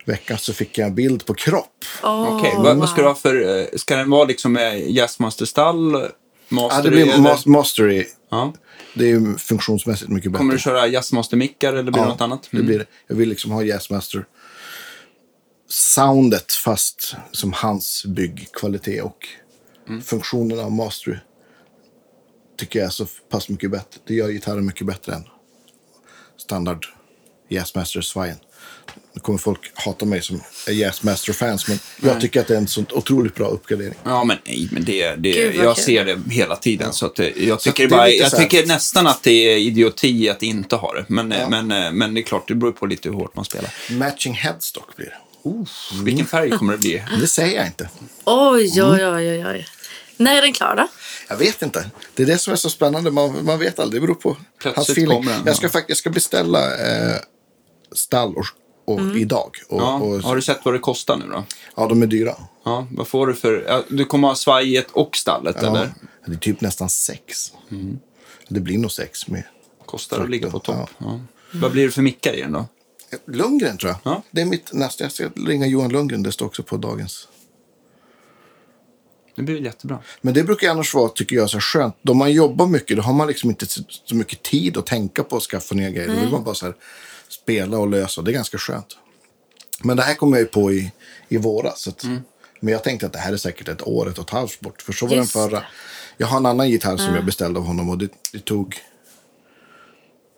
veckan 0.05 0.37
så 0.37 0.53
fick 0.53 0.77
jag 0.77 0.87
en 0.87 0.95
bild 0.95 1.25
på 1.25 1.33
kropp. 1.33 1.85
Åh, 2.03 2.37
Okej, 2.37 2.53
vad, 2.57 2.77
vad 2.77 2.89
ska 2.89 3.01
du 3.01 3.07
ha 3.07 3.15
för... 3.15 3.59
eh, 3.59 3.65
Ska 3.75 3.95
den 3.95 4.09
vara 4.09 4.25
liksom 4.25 4.57
eh, 4.57 4.89
Jazzmaster-stall? 4.91 5.93
Ja, 5.93 6.09
Master 6.49 6.83
det 6.83 6.89
blir 6.89 7.01
eller? 7.03 7.17
mas- 7.17 7.47
mastery. 7.47 8.05
Ja. 8.29 8.53
Det 8.93 9.03
är 9.05 9.07
ju 9.09 9.37
funktionsmässigt 9.37 10.09
mycket 10.11 10.31
bättre. 10.31 10.37
Kommer 10.39 10.53
du 10.53 10.59
köra 10.59 10.87
Jazzmaster-mickar 10.87 11.73
eller 11.73 11.83
blir 11.83 11.91
det 11.93 11.99
Ja, 11.99 12.05
något 12.07 12.21
annat? 12.21 12.47
Det 12.51 12.63
blir 12.63 12.79
det. 12.79 12.85
Jag 13.07 13.15
vill 13.15 13.29
liksom 13.29 13.51
ha 13.51 13.63
jazzmaster 13.63 14.25
soundet 15.67 16.51
fast 16.51 17.15
som 17.31 17.53
hans 17.53 18.05
byggkvalitet 18.05 19.03
och 19.03 19.27
Mm. 19.89 20.01
funktionen 20.01 20.59
av 20.59 20.71
mastery. 20.71 21.17
tycker 22.57 22.79
jag 22.79 22.85
är 22.85 22.89
så 22.91 23.05
pass 23.05 23.49
mycket 23.49 23.71
bättre. 23.71 23.99
Det 24.07 24.13
gör 24.13 24.29
gitarren 24.29 24.65
mycket 24.65 24.87
bättre 24.87 25.13
än 25.13 25.23
standard 26.41 26.85
Jazzmaster-svajen. 27.49 28.37
Nu 29.13 29.21
kommer 29.21 29.39
folk 29.39 29.71
hata 29.73 30.05
mig 30.05 30.21
som 30.21 30.41
är 30.67 30.71
Jazzmaster-fans, 30.71 31.67
men 31.67 31.79
jag 32.01 32.21
tycker 32.21 32.41
att 32.41 32.47
det 32.47 32.53
är 32.53 32.57
en 32.57 32.67
så 32.67 32.83
otroligt 32.91 33.35
bra 33.35 33.47
uppgradering. 33.47 33.93
Ja, 34.03 34.23
men 34.23 34.37
nej, 34.45 34.67
men 34.71 34.83
det, 34.83 35.15
det, 35.15 35.31
Gud, 35.31 35.55
jag 35.55 35.75
kul. 35.75 35.83
ser 35.83 36.05
det 36.05 36.19
hela 36.29 36.55
tiden. 36.55 36.93
Så 36.93 37.05
att 37.05 37.15
det, 37.15 37.33
jag 37.37 37.59
tycker, 37.59 37.87
det 37.87 37.95
är 37.95 37.97
bara, 37.97 38.09
jag 38.09 38.37
tycker 38.37 38.65
nästan 38.65 39.07
att 39.07 39.23
det 39.23 39.31
är 39.31 39.57
idioti 39.57 40.29
att 40.29 40.43
inte 40.43 40.75
ha 40.75 40.93
det. 40.93 41.05
Men, 41.07 41.27
men, 41.27 41.97
men 41.97 42.13
det 42.13 42.21
är 42.21 42.23
klart, 42.23 42.47
det 42.47 42.55
beror 42.55 42.71
på 42.71 42.85
lite 42.85 43.09
hur 43.09 43.15
hårt 43.15 43.35
man 43.35 43.45
spelar. 43.45 43.73
Matching 43.91 44.33
headstock 44.33 44.95
blir 44.95 45.05
det. 45.05 45.17
Vilken 46.03 46.25
färg 46.25 46.49
kommer 46.49 46.73
det 46.73 46.79
bli? 46.79 47.03
Det 47.21 47.27
säger 47.27 47.57
jag 47.57 47.67
inte. 47.67 47.89
Oj, 48.25 48.83
oj, 48.83 49.07
oj, 49.07 49.29
oj, 49.29 49.45
oj. 49.47 49.67
När 50.17 50.37
är 50.37 50.41
den 50.41 50.53
klar 50.53 50.75
då? 50.75 50.87
Jag 51.29 51.37
vet 51.37 51.61
inte. 51.61 51.91
Det 52.15 52.23
är 52.23 52.27
det 52.27 52.37
som 52.37 52.53
är 52.53 52.57
så 52.57 52.69
spännande. 52.69 53.11
Man, 53.11 53.45
man 53.45 53.59
vet 53.59 53.79
aldrig. 53.79 54.01
Det 54.01 54.07
beror 54.07 54.15
på 54.15 54.37
Plötsligt 54.59 54.75
hans 54.75 54.89
feeling. 54.89 55.23
jag, 55.45 55.55
ska 55.55 55.69
jag 55.87 55.97
ska 55.97 56.09
beställa 56.09 56.77
eh, 56.87 57.15
stall 57.91 58.35
och, 58.35 58.45
och 58.85 59.17
idag. 59.17 59.51
Och, 59.67 59.81
Ja, 59.81 59.93
och, 59.93 60.21
har 60.21 60.35
du 60.35 60.41
sett 60.41 60.59
vad 60.63 60.73
det 60.73 60.79
kostar 60.79 61.17
nu 61.17 61.25
då? 61.31 61.43
ja, 61.75 61.87
de 61.87 62.01
är 62.03 62.07
dyra. 62.07 62.35
Ja, 62.63 62.87
vad 62.91 63.07
får 63.07 63.27
du 63.27 63.33
för... 63.33 63.83
Du 63.89 64.05
kommer 64.05 64.27
ha 64.27 64.35
svajet 64.35 64.87
och 64.91 65.15
stallet, 65.15 65.55
Ja, 65.61 65.67
eller? 65.67 65.93
det 66.25 66.33
är 66.33 66.37
typ 66.37 66.61
nästan 66.61 66.89
sex. 66.89 67.51
Det 68.47 68.59
blir 68.59 68.77
nog 68.77 68.91
sex 68.91 69.27
med. 69.27 69.43
Kostar 69.85 70.19
att 70.23 70.29
ligga 70.29 70.49
på 70.49 70.61
Ja. 70.65 70.73
topp. 70.73 70.89
Ja. 70.97 71.19
Vad 71.53 71.71
blir 71.71 71.85
det 71.85 71.91
för 71.91 72.01
mickar 72.01 72.33
i 72.33 72.41
den 72.41 72.51
då? 72.51 72.65
Lundgren 73.27 73.77
tror 73.77 73.89
jag. 73.91 73.99
Ja. 74.13 74.23
Det 74.31 74.41
är 74.41 74.45
mitt 74.45 74.73
nästa. 74.73 75.03
Jag 75.03 75.11
ska 75.11 75.29
ringa 75.47 75.67
Johan 75.67 75.91
Lundgren. 75.91 76.23
Det 76.23 76.31
står 76.31 76.45
också 76.45 76.63
på 76.63 76.77
dagens. 76.77 77.27
Det 79.39 79.43
blir 79.43 79.61
jättebra. 79.61 79.99
Men 80.21 80.33
det 80.33 80.43
brukar 80.43 80.69
annars 80.69 80.93
vara, 80.93 81.09
tycker 81.09 81.35
jag, 81.35 81.49
så 81.49 81.57
här 81.57 81.61
skönt. 81.61 81.95
Då 82.01 82.13
man 82.13 82.31
jobbar 82.31 82.67
mycket, 82.67 82.97
då 82.97 83.03
har 83.03 83.13
man 83.13 83.27
liksom 83.27 83.49
inte 83.49 83.65
så 84.05 84.15
mycket 84.15 84.43
tid 84.43 84.77
att 84.77 84.85
tänka 84.85 85.23
på 85.23 85.37
att 85.37 85.43
skaffa 85.43 85.75
nya 85.75 85.89
grejer. 85.89 86.07
Då 86.07 86.19
vill 86.19 86.29
man 86.29 86.43
bara 86.43 86.55
så 86.55 86.65
här, 86.65 86.75
spela 87.29 87.77
och 87.77 87.87
lösa. 87.87 88.21
Det 88.21 88.31
är 88.31 88.33
ganska 88.33 88.57
skönt. 88.57 88.97
Men 89.83 89.97
det 89.97 90.03
här 90.03 90.15
kom 90.15 90.33
jag 90.33 90.39
ju 90.39 90.45
på 90.45 90.71
i, 90.71 90.91
i 91.29 91.37
våras. 91.37 91.81
Så 91.81 91.89
att, 91.89 92.03
Men 92.59 92.73
jag 92.73 92.83
tänkte 92.83 93.05
att 93.05 93.13
det 93.13 93.19
här 93.19 93.33
är 93.33 93.37
säkert 93.37 93.67
ett 93.67 93.87
år, 93.87 94.09
ett 94.09 94.17
och 94.17 94.23
ett 94.23 94.29
halvt 94.29 94.59
bort. 94.59 94.81
För 94.81 94.93
så 94.93 95.05
var 95.07 95.15
Just 95.15 95.33
den 95.33 95.49
förra. 95.49 95.63
Jag 96.17 96.27
har 96.27 96.37
en 96.37 96.45
annan 96.45 96.69
gitarr 96.69 96.97
som 96.97 97.15
jag 97.15 97.25
beställde 97.25 97.59
av 97.59 97.65
honom 97.65 97.89
och 97.89 97.97
det, 97.97 98.09
det 98.33 98.39
tog... 98.39 98.75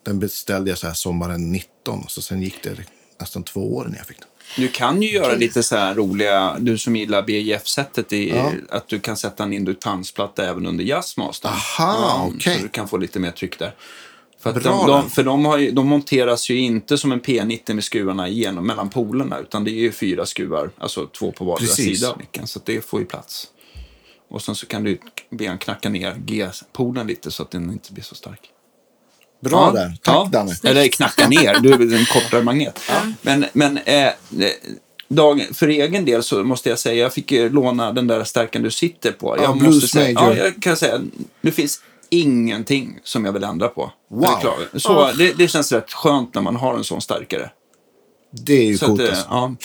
Den 0.06 0.20
beställde 0.20 0.72
jag 0.72 0.78
så 0.78 0.88
här 0.88 0.94
sommaren 0.94 1.52
19. 1.52 2.04
Så 2.08 2.22
sen 2.22 2.42
gick 2.42 2.64
det 2.64 2.78
nästan 3.20 3.44
två 3.44 3.76
år 3.76 3.86
innan 3.86 3.98
jag 3.98 4.08
fick 4.08 4.20
den. 4.20 4.28
Du 4.56 4.68
kan 4.68 5.02
ju 5.02 5.10
göra 5.10 5.34
lite 5.36 5.64
så 5.64 5.76
här 5.76 5.96
roliga, 5.96 6.58
du 6.60 6.78
som 6.78 6.96
gillar 6.96 7.22
BJF-sättet, 7.22 8.12
Ja. 8.12 8.52
att 8.70 8.88
du 8.88 9.00
kan 9.00 9.18
sätta 9.18 9.44
en 9.44 9.54
induktansplatta 9.54 10.46
även 10.46 10.66
under 10.66 10.84
jazzmaster. 10.84 11.50
Aha, 11.50 12.32
okej. 12.36 12.56
Så 12.56 12.62
du 12.62 12.70
kan 12.70 12.88
få 12.88 12.98
lite 12.98 13.20
mer 13.20 13.32
tryck 13.32 13.60
där. 13.60 13.76
För, 14.40 14.50
att 14.50 14.64
Bra 14.64 14.72
de, 14.72 14.88
de, 14.88 15.10
för 15.10 15.24
de, 15.24 15.46
har 15.46 15.58
ju, 15.58 15.72
de 15.72 15.88
monteras 15.88 16.50
ju 16.50 16.58
inte 16.58 16.98
som 16.98 17.12
en 17.12 17.22
P90 17.22 17.74
med 17.74 17.84
skruvarna 17.84 18.28
igenom 18.28 18.68
mellan 18.68 18.90
polerna, 18.90 19.40
utan 19.40 19.64
det 19.64 19.72
är 19.72 19.80
ju 19.80 19.92
fyra 19.92 20.26
skruvar, 20.26 20.70
alltså 20.78 21.08
två 21.08 21.32
på 21.32 21.46
vardera 21.46 21.68
sida 21.68 22.10
av 22.10 22.18
micken, 22.18 22.48
så 22.48 22.60
det 22.66 22.86
får 22.86 23.00
ju 23.00 23.06
plats. 23.06 23.48
Och 24.30 24.42
sen 24.42 24.56
så 24.56 24.66
kan 24.66 24.84
du 24.84 25.00
be 25.30 25.48
han 25.48 25.58
knacka 25.58 25.90
ner 25.90 26.16
G-polen 26.26 27.08
lite 27.08 27.32
så 27.32 27.44
att 27.44 27.52
den 27.52 27.72
inte 27.72 27.94
blir 27.94 28.04
så 28.04 28.16
stark. 28.16 28.40
Bra 29.42 29.72
där. 29.72 29.98
Tack 30.02 30.16
ja. 30.16 30.30
Danne. 30.32 30.52
Eller 30.64 30.88
knacka 30.88 31.28
ner, 31.28 31.60
du 31.60 31.74
är 31.74 32.00
en 32.00 32.06
kortare 32.06 32.44
magnet. 32.44 32.80
Men, 33.22 33.46
men 33.54 33.78
eh, 33.78 34.10
dag, 35.08 35.48
för 35.54 35.68
egen 35.68 36.06
del 36.06 36.24
så 36.24 36.44
måste 36.44 36.70
jag 36.70 36.80
säga, 36.80 36.96
jag 37.04 37.14
fick 37.14 37.32
ju 37.32 37.50
låna 37.50 37.92
den 37.92 38.08
där 38.08 38.24
stärkan 38.24 38.62
du 38.62 38.72
sitter 38.72 39.12
på. 39.12 39.38
Ja, 39.38 39.44
jag 39.44 39.58
Blues 39.58 39.74
måste 39.76 39.88
säga, 39.88 40.20
Major. 40.20 40.38
ja, 40.38 40.44
jag 40.44 40.62
kan 40.62 40.78
säga, 40.78 41.02
det 41.42 41.52
finns 41.52 41.82
ingenting 42.10 43.00
som 43.04 43.26
jag 43.26 43.32
vill 43.34 43.44
ändra 43.44 43.68
på. 43.68 43.92
Wow. 44.10 44.28
Så, 44.74 45.12
det, 45.18 45.34
det 45.34 45.48
känns 45.48 45.72
rätt 45.72 45.94
skönt 45.94 46.36
när 46.36 46.42
man 46.42 46.56
har 46.56 46.74
en 46.78 46.84
sån 46.84 47.02
starkare. 47.02 47.50
Det 48.32 48.54
är 48.54 48.66
ju 48.66 48.78
Så 48.78 48.86
coolt. 48.86 49.02
att, 49.02 49.08
eh, 49.08 49.14
alltså. 49.14 49.28
ja. 49.30 49.56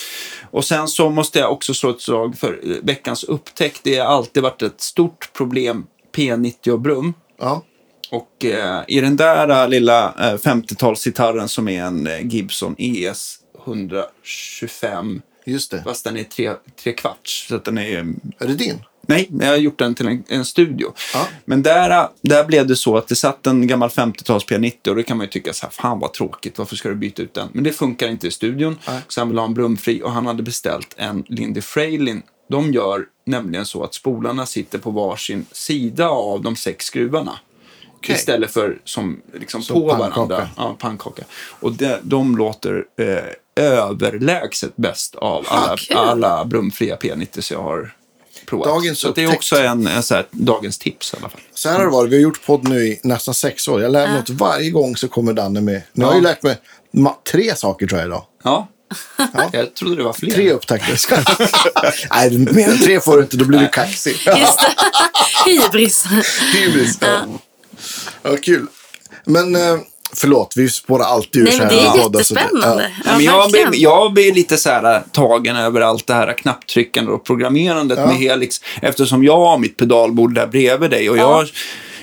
Och 0.50 0.64
sen 0.64 0.88
så 0.88 1.10
måste 1.10 1.38
jag 1.38 1.52
också 1.52 1.74
slå 1.74 1.90
ett 1.90 2.00
slag 2.00 2.38
för 2.38 2.60
eh, 2.62 2.76
veckans 2.82 3.24
upptäckt. 3.24 3.80
Det 3.84 3.96
har 3.98 4.06
alltid 4.06 4.42
varit 4.42 4.62
ett 4.62 4.80
stort 4.80 5.32
problem, 5.32 5.86
P90 6.16 6.70
och 6.70 6.80
Brum. 6.80 7.14
Ja. 7.38 7.62
Och 8.10 8.44
eh, 8.44 8.82
i 8.88 9.00
den 9.00 9.16
där 9.16 9.62
eh, 9.62 9.68
lilla 9.68 10.04
eh, 10.18 10.34
50-talsgitarren 10.36 11.46
som 11.46 11.68
är 11.68 11.82
en 11.82 12.06
eh, 12.06 12.26
Gibson 12.26 12.74
ES 12.78 13.38
125, 13.64 15.22
Just 15.44 15.70
det. 15.70 15.82
fast 15.82 16.04
den 16.04 16.16
är 16.16 16.24
tre, 16.24 16.52
tre 16.82 16.92
kvarts. 16.92 17.46
Så 17.48 17.56
att 17.56 17.64
den 17.64 17.78
är, 17.78 17.98
Är 18.38 18.46
det 18.46 18.54
din? 18.54 18.84
nej, 19.08 19.28
jag 19.40 19.46
har 19.46 19.56
gjort 19.56 19.78
den 19.78 19.94
till 19.94 20.06
en, 20.06 20.24
en 20.28 20.44
studio. 20.44 20.92
Ja. 21.14 21.26
Men 21.44 21.62
där, 21.62 21.90
eh, 21.90 22.08
där 22.22 22.44
blev 22.44 22.66
det 22.66 22.76
så 22.76 22.96
att 22.96 23.08
det 23.08 23.16
satt 23.16 23.46
en 23.46 23.66
gammal 23.66 23.88
50-tals 23.88 24.44
P90 24.46 24.88
och 24.88 24.96
då 24.96 25.02
kan 25.02 25.16
man 25.16 25.26
ju 25.26 25.30
tycka 25.30 25.52
så 25.52 25.66
här, 25.66 25.70
fan 25.70 25.98
vad 25.98 26.12
tråkigt, 26.12 26.58
varför 26.58 26.76
ska 26.76 26.88
du 26.88 26.94
byta 26.94 27.22
ut 27.22 27.34
den? 27.34 27.48
Men 27.52 27.64
det 27.64 27.72
funkar 27.72 28.08
inte 28.08 28.26
i 28.26 28.30
studion, 28.30 28.78
Nej. 28.88 29.00
så 29.08 29.20
han 29.20 29.28
ville 29.28 29.40
ha 29.40 29.46
en 29.48 29.54
brumfri 29.54 30.02
och 30.02 30.12
han 30.12 30.26
hade 30.26 30.42
beställt 30.42 30.94
en 30.96 31.24
Lindy 31.28 31.60
Frailin. 31.60 32.22
De 32.48 32.72
gör 32.72 33.04
nämligen 33.24 33.66
så 33.66 33.84
att 33.84 33.94
spolarna 33.94 34.46
sitter 34.46 34.78
på 34.78 34.90
varsin 34.90 35.46
sida 35.52 36.08
av 36.08 36.42
de 36.42 36.56
sex 36.56 36.84
skruvarna. 36.86 37.38
Okej. 38.06 38.16
Istället 38.16 38.50
för 38.50 38.78
som, 38.84 39.20
liksom 39.34 39.62
Som 39.62 39.80
på 39.80 39.88
pannkaka. 39.88 40.20
varandra. 40.20 40.48
Ja, 40.56 40.76
pannkaka. 40.78 41.22
Och 41.60 41.72
de, 41.72 41.96
de 42.02 42.36
låter 42.36 42.84
eh, 42.98 43.64
överlägset 43.64 44.76
bäst 44.76 45.14
av 45.14 45.46
alla, 45.48 45.76
kul. 45.76 45.96
alla 45.96 46.44
brumfria 46.44 46.96
P90 46.96 47.40
så 47.40 47.54
jag 47.54 47.62
har 47.62 47.94
provat. 48.46 48.68
Dagens 48.68 48.98
så 49.00 49.12
det 49.12 49.24
är 49.24 49.34
också 49.34 49.56
en, 49.56 49.86
en 49.86 50.02
så 50.02 50.14
här, 50.14 50.26
dagens 50.30 50.78
tips 50.78 51.14
i 51.14 51.16
alla 51.20 51.28
fall. 51.28 51.40
Så 51.54 51.68
här 51.68 51.76
har 51.76 51.84
det 51.84 51.90
varit. 51.90 52.10
Vi 52.12 52.16
har 52.16 52.22
gjort 52.22 52.46
podd 52.46 52.68
nu 52.68 52.86
i 52.86 53.00
nästan 53.02 53.34
sex 53.34 53.68
år. 53.68 53.82
Jag 53.82 53.92
lär 53.92 54.06
mig 54.08 54.16
något 54.16 54.30
varje 54.30 54.70
gång 54.70 54.96
så 54.96 55.08
kommer 55.08 55.32
Danne 55.32 55.60
med. 55.60 55.82
Nu 55.92 56.04
har 56.04 56.12
jag 56.12 56.18
ju 56.18 56.22
lärt 56.22 56.42
mig 56.42 56.56
tre 57.32 57.56
saker 57.56 57.86
tror 57.86 58.00
jag 58.00 58.06
idag. 58.06 58.24
Ja, 58.44 58.68
jag 59.52 59.74
trodde 59.74 59.96
det 59.96 60.02
var 60.02 60.12
fler. 60.12 60.30
Tre 60.30 60.52
upptäckter. 60.52 61.00
Nej, 62.14 62.38
mer 62.38 62.68
än 62.68 62.78
tre 62.78 63.00
får 63.00 63.16
du 63.16 63.22
inte. 63.22 63.36
Då 63.36 63.44
blir 63.44 63.58
du 63.58 63.68
kaxig. 63.68 64.12
Just 64.12 64.58
det. 64.58 64.74
Hybris. 65.50 66.04
Hybris. 66.54 66.98
Ja. 67.00 67.26
Ja, 68.30 68.36
kul. 68.42 68.66
Men 69.24 69.54
eh, 69.56 69.78
förlåt, 70.14 70.52
vi 70.56 70.68
spårar 70.68 71.04
alltid 71.04 71.42
ur 71.42 71.46
Nej, 71.46 71.58
men 71.58 71.66
här 71.68 71.74
det 71.76 71.98
är 71.98 72.02
jättespännande. 72.02 72.90
ja. 73.04 73.10
Ja, 73.10 73.16
men 73.16 73.24
jag, 73.24 73.50
blir, 73.50 73.68
jag 73.82 74.12
blir 74.12 74.34
lite 74.34 74.56
så 74.56 74.68
här 74.70 75.02
tagen 75.12 75.56
över 75.56 75.80
allt 75.80 76.06
det 76.06 76.14
här 76.14 76.32
knapptryckande 76.32 77.10
och 77.12 77.24
programmerandet 77.24 77.98
Ja. 77.98 78.06
med 78.06 78.16
Helix. 78.16 78.60
Eftersom 78.82 79.24
jag 79.24 79.36
har 79.38 79.58
mitt 79.58 79.76
pedalbord 79.76 80.34
där 80.34 80.46
bredvid 80.46 80.90
dig. 80.90 81.10
Och 81.10 81.16
jag, 81.18 81.48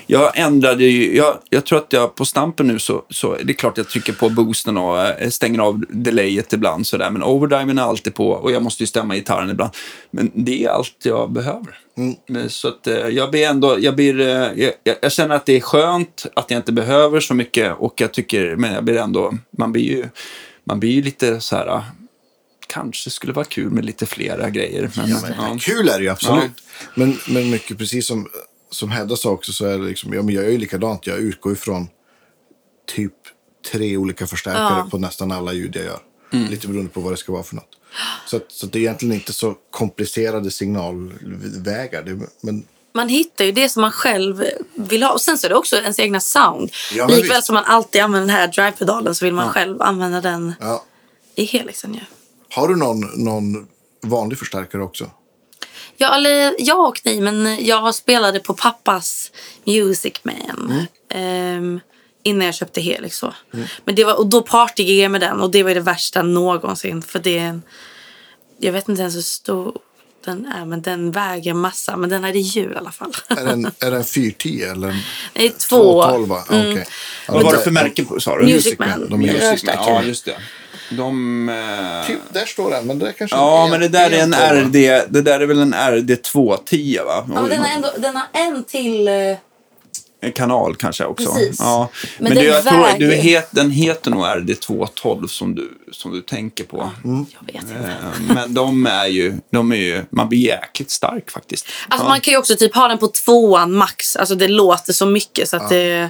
jag 0.06 0.38
ändrade 0.38 0.84
ju, 0.84 1.16
jag, 1.16 1.38
jag 1.50 1.64
tror 1.66 1.78
att 1.78 1.92
jag 1.92 2.14
på 2.14 2.24
stampen 2.24 2.66
nu 2.66 2.78
så, 2.78 3.04
så 3.10 3.36
det 3.42 3.52
är 3.52 3.54
klart 3.54 3.76
jag 3.78 3.88
trycker 3.88 4.12
på 4.12 4.28
boosten 4.28 4.76
och 4.78 5.00
eh, 5.00 5.28
stänger 5.30 5.60
av 5.60 5.84
delayet 5.88 6.52
ibland 6.52 6.86
sådär. 6.86 7.10
Men 7.10 7.22
overdriven 7.22 7.78
är 7.78 7.82
alltid 7.82 8.14
på 8.14 8.30
och 8.30 8.52
jag 8.52 8.62
måste 8.62 8.82
ju 8.82 8.86
stämma 8.86 9.14
gitarren 9.14 9.50
ibland. 9.50 9.70
Men 10.10 10.30
det 10.34 10.64
är 10.64 10.68
allt 10.68 10.96
jag 11.02 11.32
behöver. 11.32 11.78
Men 12.28 12.50
Så 12.50 12.68
att 12.68 12.86
eh, 12.86 12.94
jag 13.08 13.30
blir 13.30 13.46
ändå, 13.46 13.76
jag 13.80 13.96
blir, 13.96 14.20
eh, 14.20 14.26
jag, 14.56 14.72
jag- 15.02 15.12
känner 15.12 15.34
att 15.34 15.46
det 15.46 15.56
är 15.56 15.60
skönt 15.60 16.26
att 16.34 16.50
jag 16.50 16.58
inte 16.58 16.72
behöver 16.72 17.20
så 17.20 17.34
mycket 17.34 17.72
och 17.78 18.00
jag 18.00 18.12
tycker, 18.12 18.56
men 18.56 18.72
jag 18.72 18.84
blir 18.84 18.96
ändå, 18.96 19.32
man 19.58 19.72
blir 19.72 19.82
ju, 19.82 20.04
man 20.64 20.80
blir 20.80 20.90
ju 20.90 21.02
lite 21.02 21.40
så 21.40 21.56
här, 21.56 21.82
kanske 22.66 23.10
skulle 23.10 23.32
vara 23.32 23.44
kul 23.44 23.70
med 23.70 23.84
lite 23.84 24.06
flera 24.06 24.50
grejer. 24.50 24.90
Men, 24.96 25.08
Ja, 25.10 25.16
men, 25.38 25.58
Kul 25.58 25.88
är 25.88 25.98
det 25.98 26.04
ju 26.04 26.10
absolut. 26.10 26.50
Men, 26.94 27.18
men 27.28 27.50
mycket 27.50 27.78
precis 27.78 28.06
som, 28.06 28.28
som 28.74 28.90
Hedda 28.90 29.16
sa 29.16 29.30
också 29.30 29.52
så 29.52 29.66
är 29.66 29.78
det 29.78 29.84
liksom, 29.84 30.12
ja, 30.14 30.22
men 30.22 30.34
jag 30.34 30.44
är 30.44 30.50
ju 30.50 30.58
likadant. 30.58 31.06
Jag 31.06 31.18
utgår 31.18 31.52
ifrån 31.52 31.88
typ 32.94 33.12
tre 33.72 33.96
olika 33.96 34.26
förstärkare 34.26 34.78
Ja. 34.78 34.88
på 34.90 34.98
nästan 34.98 35.32
alla 35.32 35.52
ljud 35.52 35.76
jag 35.76 35.84
gör. 35.84 35.98
Mm. 36.32 36.50
Lite 36.50 36.68
beroende 36.68 36.90
på 36.90 37.00
vad 37.00 37.12
det 37.12 37.16
ska 37.16 37.32
vara 37.32 37.42
för 37.42 37.54
något. 37.54 37.78
Så, 38.26 38.36
att, 38.36 38.52
så 38.52 38.66
att 38.66 38.72
det 38.72 38.78
är 38.78 38.80
egentligen 38.80 39.14
inte 39.14 39.32
så 39.32 39.54
komplicerade 39.70 40.50
signalvägar. 40.50 42.02
Det, 42.02 42.26
men 42.40 42.64
Man 42.94 43.08
hittar 43.08 43.44
ju 43.44 43.52
det 43.52 43.68
som 43.68 43.80
man 43.80 43.92
själv 43.92 44.44
vill 44.74 45.02
ha. 45.02 45.12
Och 45.12 45.20
sen 45.20 45.38
så 45.38 45.46
är 45.46 45.48
det 45.48 45.56
också 45.56 45.76
ens 45.76 45.98
egna 45.98 46.20
sound. 46.20 46.70
Ja, 46.94 47.06
Likväl 47.06 47.28
visst. 47.36 47.44
som 47.46 47.54
man 47.54 47.64
alltid 47.64 48.00
använder 48.02 48.26
den 48.26 48.36
här 48.36 48.48
drive-pedalen 48.48 49.14
så 49.14 49.24
vill 49.24 49.34
man 49.34 49.48
själv 49.48 49.82
använda 49.82 50.20
den 50.20 50.52
ja. 50.60 50.84
i 51.34 51.44
helixen 51.44 51.94
ju. 51.94 52.00
Har 52.50 52.68
du 52.68 52.76
någon, 52.76 53.24
någon 53.24 53.66
vanlig 54.02 54.38
förstärkare 54.38 54.82
också? 54.82 55.10
Ja, 55.96 56.16
eller 56.16 56.54
ja 56.58 56.74
och 56.88 57.00
nej, 57.04 57.20
men 57.20 57.64
jag 57.66 57.94
spelade 57.94 58.40
på 58.40 58.54
pappas 58.54 59.30
Music 59.64 60.12
Man. 60.22 60.86
ehm, 61.10 61.80
innan 62.22 62.46
jag 62.46 62.54
köpte 62.54 62.80
Helix. 62.80 63.16
Så. 63.18 63.34
Men 63.84 63.94
det 63.94 64.04
var, 64.04 64.18
och 64.18 64.26
då 64.26 64.42
partygig 64.42 64.98
jag 65.04 65.10
med 65.10 65.20
den 65.20 65.40
och 65.40 65.50
det 65.50 65.62
var 65.62 65.74
det 65.74 65.80
värsta 65.80 66.22
någonsin. 66.22 67.02
För 67.02 67.18
det 67.18 67.38
är 67.38 67.44
en, 67.46 67.62
jag 68.58 68.72
vet 68.72 68.88
inte 68.88 69.02
ens 69.02 69.16
hur 69.16 69.20
stor 69.22 69.78
den 70.24 70.46
är, 70.46 70.64
men 70.64 70.82
den 70.82 71.10
väger 71.10 71.54
massa. 71.54 71.96
Men 71.96 72.10
den 72.10 72.24
hade 72.24 72.38
hjul 72.38 72.72
i 72.72 72.76
alla 72.76 72.90
fall. 72.92 73.12
Är 73.28 73.44
den, 73.44 73.66
är 73.80 73.90
den 73.90 74.04
410 74.04 74.62
eller 74.72 74.88
en 74.88 74.96
Det 75.32 75.46
är 75.46 75.50
två. 75.68 76.02
212? 76.02 76.28
va? 76.28 76.44
Ja, 76.50 76.54
okej. 76.70 76.86
Ja, 77.26 77.32
Vad 77.34 77.42
var 77.42 77.52
det 77.52 77.58
för 77.58 77.70
märke 77.70 78.04
på, 78.04 78.20
sa 78.20 78.36
du? 78.38 78.42
Music 78.44 78.64
Music 78.64 78.78
Man, 78.78 78.88
Man. 78.88 79.08
de 79.08 79.22
är 79.28 79.32
Music. 79.32 79.64
Man. 79.64 79.74
Ja, 79.78 80.02
just 80.02 80.24
det. 80.24 80.36
De... 80.90 81.48
Eh... 81.48 82.06
Typ, 82.06 82.18
där 82.32 82.46
står 82.46 82.70
den, 82.70 82.86
men 82.86 82.98
det 82.98 83.08
är 83.08 83.12
kanske 83.12 83.36
Ja, 83.36 83.64
en- 83.64 83.70
men 83.70 83.80
det 83.80 83.88
där 83.88 84.10
är 84.10 84.22
en. 84.22 84.34
RD, 84.34 84.72
det 85.08 85.22
där 85.22 85.40
är 85.40 85.46
väl 85.46 85.60
en 85.60 85.74
RD 85.74 86.22
210 86.22 86.98
va? 87.06 87.24
Ja, 87.34 87.40
men 87.40 87.48
den, 87.50 87.58
har 87.60 87.68
ändå, 87.74 87.88
den 87.98 88.16
har 88.16 88.26
en 88.32 88.64
till... 88.64 89.08
eh, 89.08 89.14
En 90.20 90.32
kanal 90.34 90.76
kanske 90.76 91.04
också. 91.04 91.32
Precis. 91.32 91.56
Ja. 91.60 91.88
Men 92.18 92.24
Men, 92.24 92.34
den 92.34 92.44
du, 92.44 92.50
jag 92.50 92.64
tror, 92.64 92.82
väger- 92.82 92.98
du 92.98 93.12
het, 93.14 93.48
den 93.50 93.70
heter 93.70 94.10
nog 94.10 94.24
RD212 94.24 95.26
som 95.26 95.54
du, 95.54 95.78
som 95.92 96.12
du 96.12 96.20
tänker 96.20 96.64
på. 96.64 96.90
Jag 97.04 97.52
vet 97.52 97.62
inte. 97.62 97.74
Eh, 97.74 98.34
Men 98.34 98.54
de 98.54 98.86
är 98.86 99.06
ju, 99.06 99.34
de 99.50 99.72
är 99.72 99.76
ju, 99.76 100.04
man 100.10 100.28
blir 100.28 100.38
jäkligt 100.38 100.90
stark 100.90 101.30
faktiskt. 101.30 101.66
Alltså 101.88 102.04
ja. 102.04 102.08
man 102.08 102.20
kan 102.20 102.32
ju 102.32 102.38
också 102.38 102.56
typ 102.56 102.74
ha 102.74 102.88
den 102.88 102.98
på 102.98 103.06
tvåan 103.08 103.72
max. 103.72 104.16
Alltså 104.16 104.34
det 104.34 104.48
låter 104.48 104.92
så 104.92 105.06
mycket 105.06 105.48
så 105.48 105.56
att 105.56 105.68
det, 105.68 106.08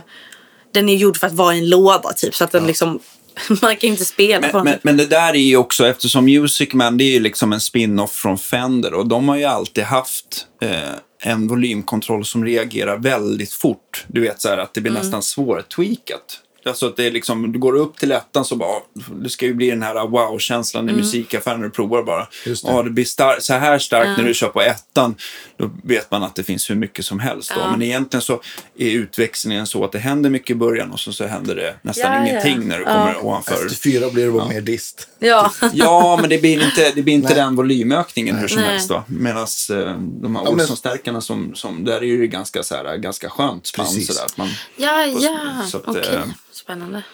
den 0.73 0.89
är 0.89 0.95
gjord 0.97 1.17
för 1.17 1.27
att 1.27 1.33
vara 1.33 1.55
i 1.55 1.59
en 1.59 1.69
låda 1.69 2.13
typ. 2.13 2.35
Så 2.35 2.45
att 2.45 2.53
den 2.53 2.67
liksom, 2.67 2.99
man 3.63 3.77
kan 3.77 3.91
inte 3.91 4.05
spela 4.05 4.49
men, 4.53 4.65
men, 4.65 4.79
men 4.83 4.97
det 4.97 5.07
där 5.07 5.35
är 5.35 5.39
ju 5.39 5.57
också, 5.57 5.87
eftersom 5.87 6.25
Music 6.25 6.73
Man 6.73 6.99
det 6.99 7.05
är 7.05 7.13
ju 7.13 7.21
liksom 7.21 7.53
en 7.53 7.61
spin-off 7.61 8.13
från 8.13 8.39
Fender 8.39 8.95
och 8.95 9.09
de 9.09 9.29
har 9.29 9.37
ju 9.37 9.45
alltid 9.45 9.85
haft 9.85 10.47
eh, 10.63 10.79
en 11.23 11.49
volymkontroll 11.49 12.25
som 12.25 12.45
reagerar 12.45 12.99
väldigt 12.99 13.53
fort. 13.53 14.05
Du 14.09 14.21
vet 14.21 14.41
så 14.41 14.49
här 14.49 14.59
att 14.59 14.75
det 14.75 14.81
blir 14.81 14.91
Mm. 14.91 15.03
nästan 15.03 15.23
svårtweakat. 15.23 16.41
Alltså 16.67 16.87
att 16.87 16.97
det 16.97 17.05
är 17.07 17.11
liksom, 17.11 17.53
du 17.53 17.59
går 17.59 17.77
upp 17.77 17.97
till 17.99 18.13
ettan 18.13 18.45
så 18.45 18.57
bara, 18.57 18.81
det 19.23 19.31
ska 19.31 19.47
ju 19.47 19.55
bli 19.55 19.71
den 19.71 19.83
här 19.83 20.07
wow-känslan 20.07 20.89
i 20.89 20.93
Mm. 20.93 20.97
musikaffären 21.05 21.61
när 21.61 21.65
du 21.67 21.71
provar 21.73 22.03
bara. 22.03 22.29
Just 22.47 22.67
det. 22.67 22.73
Ja, 22.73 22.83
det 22.83 22.91
blir 22.91 23.05
star- 23.05 23.41
så 23.41 23.55
här 23.55 23.79
starkt 23.79 24.19
när 24.19 24.25
du 24.25 24.35
kör 24.35 24.49
på 24.49 24.61
ettan, 24.63 25.15
då 25.57 25.71
vet 25.85 26.11
man 26.11 26.23
att 26.23 26.35
det 26.35 26.43
finns 26.45 26.71
hur 26.71 26.75
mycket 26.75 27.05
som 27.05 27.21
helst. 27.21 27.53
Då. 27.57 27.71
Men 27.71 27.83
egentligen 27.83 28.23
så 28.23 28.41
är 28.79 28.91
utväxlingen 28.91 29.67
så 29.67 29.85
att 29.85 29.93
det 29.93 29.99
händer 29.99 30.31
mycket 30.31 30.51
i 30.51 30.55
början 30.55 30.93
och 30.93 31.01
så, 31.01 31.13
så 31.13 31.27
händer 31.27 31.55
det 31.55 31.75
nästan 31.83 32.13
Ja, 32.13 32.19
ja. 32.19 32.27
ingenting 32.31 32.69
när 32.69 32.79
du 32.79 32.85
Ja. 32.85 32.93
kommer 32.93 33.25
ovanför. 33.25 33.53
Efter 33.55 33.77
fyra 33.77 34.11
blir 34.11 34.25
det 34.27 34.33
bara 34.33 34.49
mer 34.49 34.61
dist. 34.61 35.09
Ja. 35.19 35.51
Ja, 35.75 36.19
men 36.21 36.31
det 36.31 36.39
blir 36.39 36.65
inte, 36.65 36.93
det 36.95 37.03
blir 37.03 37.15
inte 37.15 37.29
Nej. 37.29 37.37
den 37.37 37.57
volymökningen 37.57 38.37
hur 38.37 38.49
som 38.49 38.61
Nej. 38.61 38.71
helst. 38.71 38.91
Medan 39.07 39.43
eh, 39.71 39.77
de 40.23 40.37
här 40.37 40.43
Ja, 40.45 40.51
Olsson-stärkarna, 40.51 41.21
som, 41.21 41.55
som, 41.55 41.85
där 41.85 41.97
är 41.97 42.03
ju 42.03 42.21
det 42.21 42.27
ganska, 42.27 42.63
så 42.63 42.75
här, 42.75 42.97
ganska 42.97 43.31
skönt 43.31 43.67
spann. 43.67 43.87
Så 43.87 44.13
där, 44.13 44.25
att 44.25 44.37
man, 44.37 44.49
Ja, 44.77 45.05
ja. 45.07 45.63
Okej. 45.85 46.03
eh, 46.15 46.21
Spännande. 46.65 47.05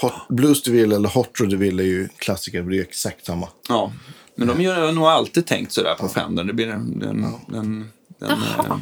Hot, 0.00 0.12
Blues 0.28 0.62
DeVille 0.62 0.96
eller 0.96 1.08
Hot 1.08 1.40
Rod 1.40 1.50
DeVille 1.50 1.82
är 1.82 1.86
ju 1.86 2.08
klassiker. 2.08 2.62
Det 2.62 2.72
är 2.72 2.76
ju 2.76 2.82
exakt 2.82 3.26
samma. 3.26 3.48
ja. 3.68 3.92
Men 4.38 4.48
de 4.48 4.66
har 4.66 4.92
nog 4.92 5.04
alltid 5.04 5.46
tänkt 5.46 5.72
sådär 5.72 5.94
på 5.94 6.08
Fender. 6.08 6.44
Det 6.44 6.52
blir 6.52 6.66
den, 6.66 6.98
den, 6.98 7.22
den, 7.48 7.90
den, 8.18 8.30
eh, 8.30 8.78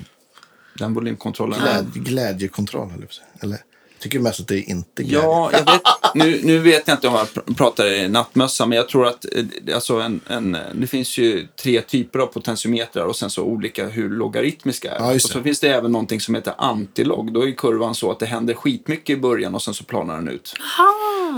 den 0.78 0.94
volymkontrollen. 0.94 1.60
Gläd, 1.60 1.90
glädjekontroll, 1.94 3.06
Eller? 3.40 3.58
Tycker 4.04 4.18
mest 4.18 4.40
att 4.40 4.48
det 4.48 4.56
är 4.56 4.70
inte 4.70 5.02
glädje. 5.02 5.28
Ja, 5.28 5.50
jag 5.52 5.72
vet, 5.72 5.82
nu, 6.14 6.40
nu 6.44 6.58
vet 6.58 6.88
jag 6.88 6.94
inte 6.94 7.08
om 7.08 7.14
jag 7.14 7.26
pr- 7.26 7.54
pratar 7.54 7.86
i 7.86 8.08
nattmössa, 8.08 8.66
men 8.66 8.76
jag 8.76 8.88
tror 8.88 9.06
att 9.06 9.24
eh, 9.24 9.74
alltså 9.74 10.00
en, 10.00 10.20
en, 10.26 10.56
det 10.74 10.86
finns 10.86 11.18
ju 11.18 11.46
tre 11.62 11.80
typer 11.80 12.18
av 12.18 12.26
potentiometrar 12.26 13.04
och 13.04 13.16
sen 13.16 13.30
så 13.30 13.42
olika 13.42 13.86
hur 13.86 14.10
logaritmiska 14.10 14.92
är. 14.92 14.98
Ja, 14.98 15.14
och 15.14 15.20
så 15.20 15.42
finns 15.42 15.60
det 15.60 15.68
även 15.68 15.92
någonting 15.92 16.20
som 16.20 16.34
heter 16.34 16.54
antilog. 16.58 17.32
Då 17.32 17.48
är 17.48 17.52
kurvan 17.52 17.94
så 17.94 18.10
att 18.10 18.18
det 18.18 18.26
händer 18.26 18.54
skitmycket 18.54 19.18
i 19.18 19.20
början 19.20 19.54
och 19.54 19.62
sen 19.62 19.74
så 19.74 19.84
planar 19.84 20.16
den 20.16 20.28
ut. 20.28 20.54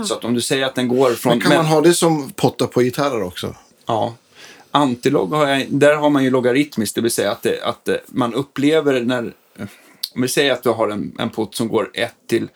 Så 0.05 0.13
att 0.13 0.25
om 0.25 0.33
du 0.33 0.41
säger 0.41 0.65
att 0.65 0.75
den 0.75 0.87
går 0.87 1.11
från... 1.11 1.29
Men 1.29 1.41
kan 1.41 1.57
man 1.57 1.65
ha 1.65 1.81
det 1.81 1.93
som 1.93 2.31
potta 2.31 2.67
på 2.67 2.81
gitarrer 2.81 3.23
också? 3.23 3.55
Ja. 3.85 4.13
Antilog 4.71 5.33
har 5.33 5.47
jag, 5.47 5.65
där 5.69 5.95
har 5.95 6.09
man 6.09 6.23
ju 6.23 6.29
logaritmiskt, 6.29 6.95
det 6.95 7.01
vill 7.01 7.11
säga 7.11 7.31
att, 7.31 7.41
det, 7.41 7.63
att 7.63 7.85
det, 7.85 8.01
man 8.07 8.33
upplever 8.33 9.01
när, 9.01 9.33
om 10.17 10.21
vi 10.21 10.27
säger 10.27 10.53
att 10.53 10.63
du 10.63 10.69
har 10.69 10.89
en, 10.89 11.15
en 11.19 11.29
pott 11.29 11.55
som 11.55 11.67
går 11.67 11.89
1 11.93 12.13
till, 12.29 12.47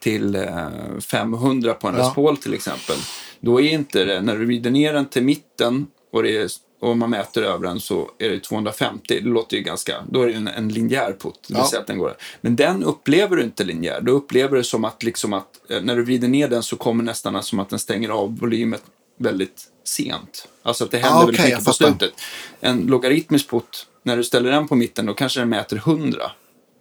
till 0.00 0.34
eh, 0.34 0.68
500 1.10 1.74
på 1.74 1.88
en 1.88 1.94
Ja. 1.96 2.12
Paul 2.14 2.36
till 2.36 2.54
exempel, 2.54 2.96
då 3.40 3.60
är 3.60 3.70
inte 3.72 4.04
det, 4.04 4.20
när 4.20 4.36
du 4.36 4.46
vrider 4.46 4.70
ner 4.70 4.92
den 4.92 5.06
till 5.06 5.22
mitten 5.24 5.86
och, 6.12 6.22
det 6.22 6.36
är, 6.36 6.48
och 6.80 6.96
man 6.96 7.10
mäter 7.10 7.42
över 7.42 7.66
den 7.66 7.80
så 7.80 8.10
är 8.18 8.30
det 8.30 8.40
250, 8.40 9.00
det 9.08 9.20
låter 9.20 9.56
ju 9.56 9.62
ganska, 9.62 10.04
då 10.10 10.22
är 10.22 10.26
det 10.26 10.32
en, 10.34 10.48
en 10.48 10.68
linjär 10.68 11.16
putt, 11.20 11.40
Ja. 11.46 11.68
att 11.78 11.86
den 11.86 11.98
går, 11.98 12.16
men 12.40 12.56
den 12.56 12.82
upplever 12.84 13.36
du 13.36 13.42
inte 13.42 13.64
linjär, 13.64 14.00
du 14.00 14.12
upplever 14.12 14.56
det 14.56 14.64
som 14.64 14.84
att, 14.84 15.02
liksom 15.02 15.32
att 15.32 15.70
eh, 15.70 15.80
när 15.82 15.96
du 15.96 16.04
vrider 16.04 16.28
ner 16.28 16.48
den 16.48 16.62
så 16.62 16.76
kommer 16.76 17.04
nästan 17.04 17.42
som 17.42 17.58
att 17.60 17.68
den 17.70 17.78
stänger 17.78 18.08
av 18.08 18.38
volymet 18.38 18.82
väldigt 19.18 19.62
sent. 19.84 20.48
Alltså 20.62 20.84
att 20.84 20.90
det 20.90 20.98
händer 20.98 21.16
Ah, 21.16 21.26
väldigt 21.26 21.40
okej, 21.40 21.50
mycket 21.50 21.64
på 21.66 21.72
slutet. 21.72 22.12
En 22.60 22.78
logaritmisk 22.86 23.50
putt, 23.50 23.86
när 24.02 24.16
du 24.16 24.24
ställer 24.24 24.50
den 24.50 24.68
på 24.68 24.74
mitten, 24.76 25.06
då 25.06 25.14
kanske 25.14 25.40
den 25.40 25.48
mäter 25.48 25.76
100. 25.76 26.30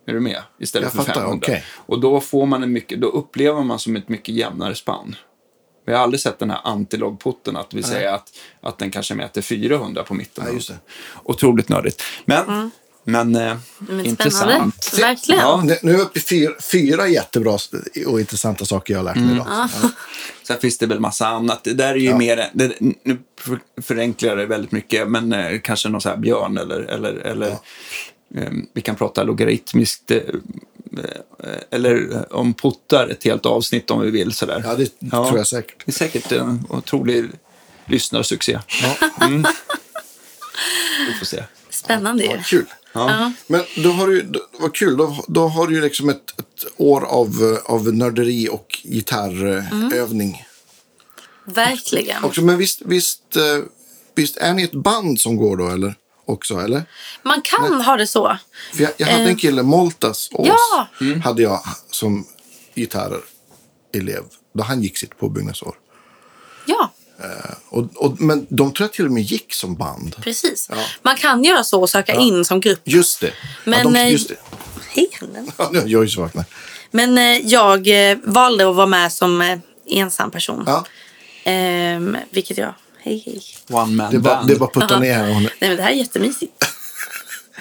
Är 0.07 0.13
du 0.13 0.19
med? 0.19 0.41
Istället 0.59 0.84
Jag 0.85 0.91
för 0.91 0.99
fattar, 0.99 1.21
500. 1.21 1.38
okej. 1.47 1.63
Och 1.75 1.99
då 1.99 2.19
får 2.21 2.45
man 2.45 2.63
en 2.63 2.71
mycket, 2.73 3.01
då 3.01 3.07
upplever 3.07 3.61
man 3.63 3.80
som 3.80 3.95
ett 3.95 4.09
mycket 4.09 4.35
jämnare 4.35 4.75
spann. 4.75 5.15
Vi 5.85 5.93
har 5.93 5.99
aldrig 5.99 6.19
sett 6.19 6.39
den 6.39 6.49
här 6.49 6.59
antilogputten, 6.63 7.57
att 7.57 7.73
vi 7.73 7.84
säger 7.84 8.13
att, 8.13 8.30
att 8.61 8.77
den 8.77 8.91
kanske 8.91 9.15
mäter 9.15 9.41
400 9.41 10.03
på 10.03 10.13
mitten. 10.13 10.43
Ja, 10.47 10.53
just 10.53 10.67
det. 10.67 10.75
Otroligt 11.23 11.69
nördigt. 11.69 12.03
Men, 12.25 12.71
men, 13.03 13.35
eh, 13.35 13.57
Men 13.80 14.05
intressant. 14.05 14.73
spännande. 14.84 15.07
Verkligen. 15.15 15.41
Ja, 15.41 15.63
Nu 15.81 15.91
är 15.91 15.97
vi 15.97 16.01
uppe 16.01 16.19
i 16.19 16.21
fyra, 16.21 16.53
fyra 16.71 17.07
jättebra 17.07 17.57
och 18.07 18.19
intressanta 18.19 18.65
saker 18.65 18.93
jag 18.93 18.99
har 18.99 19.03
lärt 19.03 19.15
mig 19.15 19.31
idag. 19.35 19.47
Ja. 19.49 19.69
Sen 20.47 20.59
finns 20.59 20.77
det 20.77 20.85
väl 20.85 20.99
massa 20.99 21.27
annat. 21.27 21.63
Det 21.63 21.73
där 21.73 21.89
är 21.91 21.95
ju 21.95 22.09
Ja. 22.09 22.17
mer, 22.17 22.49
det, 22.53 22.71
nu 22.80 23.17
för- 23.41 23.59
förenklar 23.81 24.30
jag 24.30 24.38
det 24.38 24.45
väldigt 24.45 24.71
mycket, 24.71 25.07
men 25.07 25.34
eh, 25.34 25.59
kanske 25.59 25.89
någon 25.89 26.01
så 26.01 26.09
här 26.09 26.17
björn 26.17 26.57
eller, 26.57 26.80
eller, 26.80 27.13
eller 27.13 27.57
vi 28.73 28.81
kan 28.81 28.95
prata 28.95 29.23
logaritmiskt, 29.23 30.11
eh, 30.11 30.18
eh, 30.18 31.57
eller 31.72 32.15
eh, 32.15 32.22
om 32.22 32.53
puttar 32.53 33.07
ett 33.07 33.23
helt 33.23 33.45
avsnitt 33.45 33.91
om 33.91 34.01
vi 34.01 34.11
vill. 34.11 34.31
Sådär. 34.31 34.61
Ja, 34.65 34.76
det 34.76 35.10
tror 35.10 35.38
jag 35.38 35.47
säkert. 35.47 35.85
Det 35.85 35.91
är 35.91 35.93
säkert 35.93 36.31
en 36.31 36.65
otrolig 36.69 37.26
lyssnarsuccé. 37.85 38.60
Mm. 39.22 39.45
Vi 41.07 41.14
får 41.19 41.26
se. 41.26 41.43
Spännande 41.69 42.23
ju. 42.23 42.30
Ja, 42.30 42.38
kul. 42.45 42.65
Ja. 42.93 43.31
Men 43.47 43.64
då 43.84 43.91
har 43.91 44.07
du, 44.07 44.22
då, 44.22 44.39
vad 44.60 44.76
kul, 44.76 44.97
då, 44.97 45.23
då 45.27 45.47
har 45.47 45.68
du 45.68 45.76
ju 45.76 45.81
liksom 45.81 46.10
ett, 46.10 46.39
ett 46.39 46.65
år 46.77 47.01
av, 47.05 47.60
av 47.65 47.93
nörderi 47.93 48.49
och 48.51 48.80
gitarrövning. 48.84 50.45
Verkligen. 51.45 52.23
Också, 52.23 52.41
men 52.41 52.57
visst, 52.57 52.81
visst, 52.85 53.38
visst 54.15 54.38
är 54.38 54.53
ni 54.53 54.64
ett 54.64 54.72
band 54.73 55.19
som 55.19 55.35
går 55.35 55.57
då, 55.57 55.69
eller? 55.69 55.95
Också, 56.26 56.58
eller? 56.60 56.84
Man 57.24 57.41
kan 57.41 57.82
ha 57.82 57.95
det 57.98 58.08
så. 58.08 58.38
För 58.74 58.84
jag, 58.84 58.91
jag 58.98 59.08
hade 59.08 59.24
en 59.24 59.36
kille, 59.38 59.64
Moltas 59.64 60.30
Ås, 60.32 60.48
Ja. 60.48 60.88
hade 61.24 61.41
jag 61.41 61.62
som 61.91 62.26
gitarrelev. 62.76 64.24
Då 64.54 64.64
han 64.64 64.82
gick 64.84 64.98
sitt 64.98 65.18
påbyggnadsår. 65.18 65.76
Ja, 66.66 66.91
Och, 67.70 67.90
och, 67.95 68.22
men 68.22 68.48
de 68.50 68.74
tror 68.74 68.86
jag 68.86 68.94
till 68.94 69.06
och 69.06 69.12
med 69.12 69.24
gick 69.24 69.54
som 69.54 69.76
band. 69.76 70.16
precis. 70.22 70.70
Man 71.02 71.16
kan 71.18 71.44
göra 71.44 71.64
så 71.64 71.82
och 71.82 71.90
söka 71.90 72.14
in 72.16 72.45
som 72.45 72.60
grupp. 72.60 72.82
Just 72.84 73.22
det. 73.22 73.34
Men, 73.64 73.80
ja, 73.80 73.84
de, 73.84 73.95
eh, 73.95 74.12
just 74.12 74.30
det. 74.30 74.36
Ja, 75.58 75.70
nu 75.74 75.80
har 75.80 75.88
Joyce 75.88 76.18
vaknat. 76.20 76.50
Men 76.91 77.18
eh, 77.18 77.38
jag 77.48 78.10
eh, 78.12 78.18
valde 78.24 78.70
att 78.70 78.76
vara 78.76 78.86
med 78.88 79.12
som 79.14 79.41
eh, 79.41 79.60
ensam 79.86 80.32
person. 80.32 80.64
Ja, 80.68 80.86
Ehm, 81.45 82.18
vilket 82.30 82.58
jag... 82.58 82.74
Hej, 83.05 83.23
hej. 83.25 83.41
One 83.69 83.95
man 83.95 84.11
det 84.11 84.17
är 84.17 84.19
bara, 84.19 84.35
band. 84.35 84.47
det 84.47 84.53
är 84.53 84.59
bara 84.59 84.65
att 84.65 84.73
putta 84.73 84.99
ner 84.99 85.13
henne. 85.13 85.39
Nej, 85.39 85.69
men 85.69 85.77
det 85.77 85.84
här 85.84 85.91
är 85.91 85.95
jättemysigt. 85.95 86.65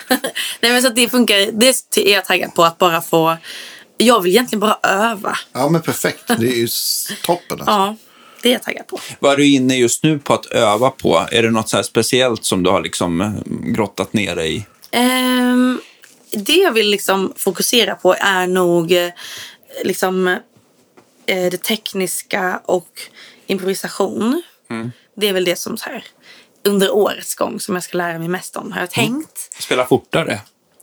Nej, 0.60 0.72
men 0.72 0.82
så 0.82 0.88
att 0.88 0.96
det 0.96 1.08
funkar. 1.08 1.52
Det 1.52 1.68
är 1.96 2.14
jag 2.14 2.24
taggad 2.24 2.54
på 2.54 2.64
att 2.64 2.78
bara 2.78 3.00
få... 3.00 3.36
Jag 3.96 4.20
vill 4.20 4.32
egentligen 4.32 4.60
bara 4.60 4.78
öva. 4.82 5.38
Ja, 5.52 5.68
men 5.68 5.82
perfekt. 5.82 6.24
Det 6.26 6.46
är 6.46 6.56
ju 6.56 6.68
toppen. 7.22 7.60
Alltså. 7.60 7.72
Ja, 7.72 7.96
det 8.42 8.48
är 8.48 8.52
jag 8.52 8.62
taggad 8.62 8.86
på. 8.86 9.00
Vad 9.18 9.32
är 9.32 9.36
du 9.36 9.46
inne 9.46 9.76
just 9.76 10.02
nu 10.02 10.18
på 10.18 10.34
att 10.34 10.46
öva 10.46 10.90
på? 10.90 11.26
Är 11.32 11.42
det 11.42 11.50
något 11.50 11.68
så 11.68 11.76
här 11.76 11.84
speciellt 11.84 12.44
som 12.44 12.62
du 12.62 12.70
har 12.70 12.82
liksom 12.82 13.20
eh, 13.20 13.32
grottat 13.46 14.12
ner 14.12 14.36
dig 14.36 14.56
i? 14.56 14.64
Ehm, 14.90 15.80
det 16.30 16.56
jag 16.56 16.72
vill 16.72 16.90
liksom 16.90 17.32
fokusera 17.36 17.94
på 17.94 18.14
är 18.14 18.46
nog 18.46 18.92
eh, 18.92 19.10
liksom, 19.84 20.26
eh, 21.26 21.50
det 21.50 21.62
tekniska 21.62 22.60
och 22.64 22.88
improvisation. 23.46 24.42
Det 25.16 25.28
är 25.28 25.32
väl 25.32 25.44
det 25.44 25.56
som 25.58 25.76
så 25.76 25.84
här, 25.84 26.04
under 26.64 26.90
årets 26.94 27.34
gång 27.34 27.60
som 27.60 27.74
jag 27.74 27.84
ska 27.84 27.98
lära 27.98 28.18
mig 28.18 28.28
mest 28.28 28.56
om, 28.56 28.72
har 28.72 28.80
jag 28.80 28.90
tänkt. 28.90 29.48
Spela 29.58 29.86
fortare? 29.86 30.40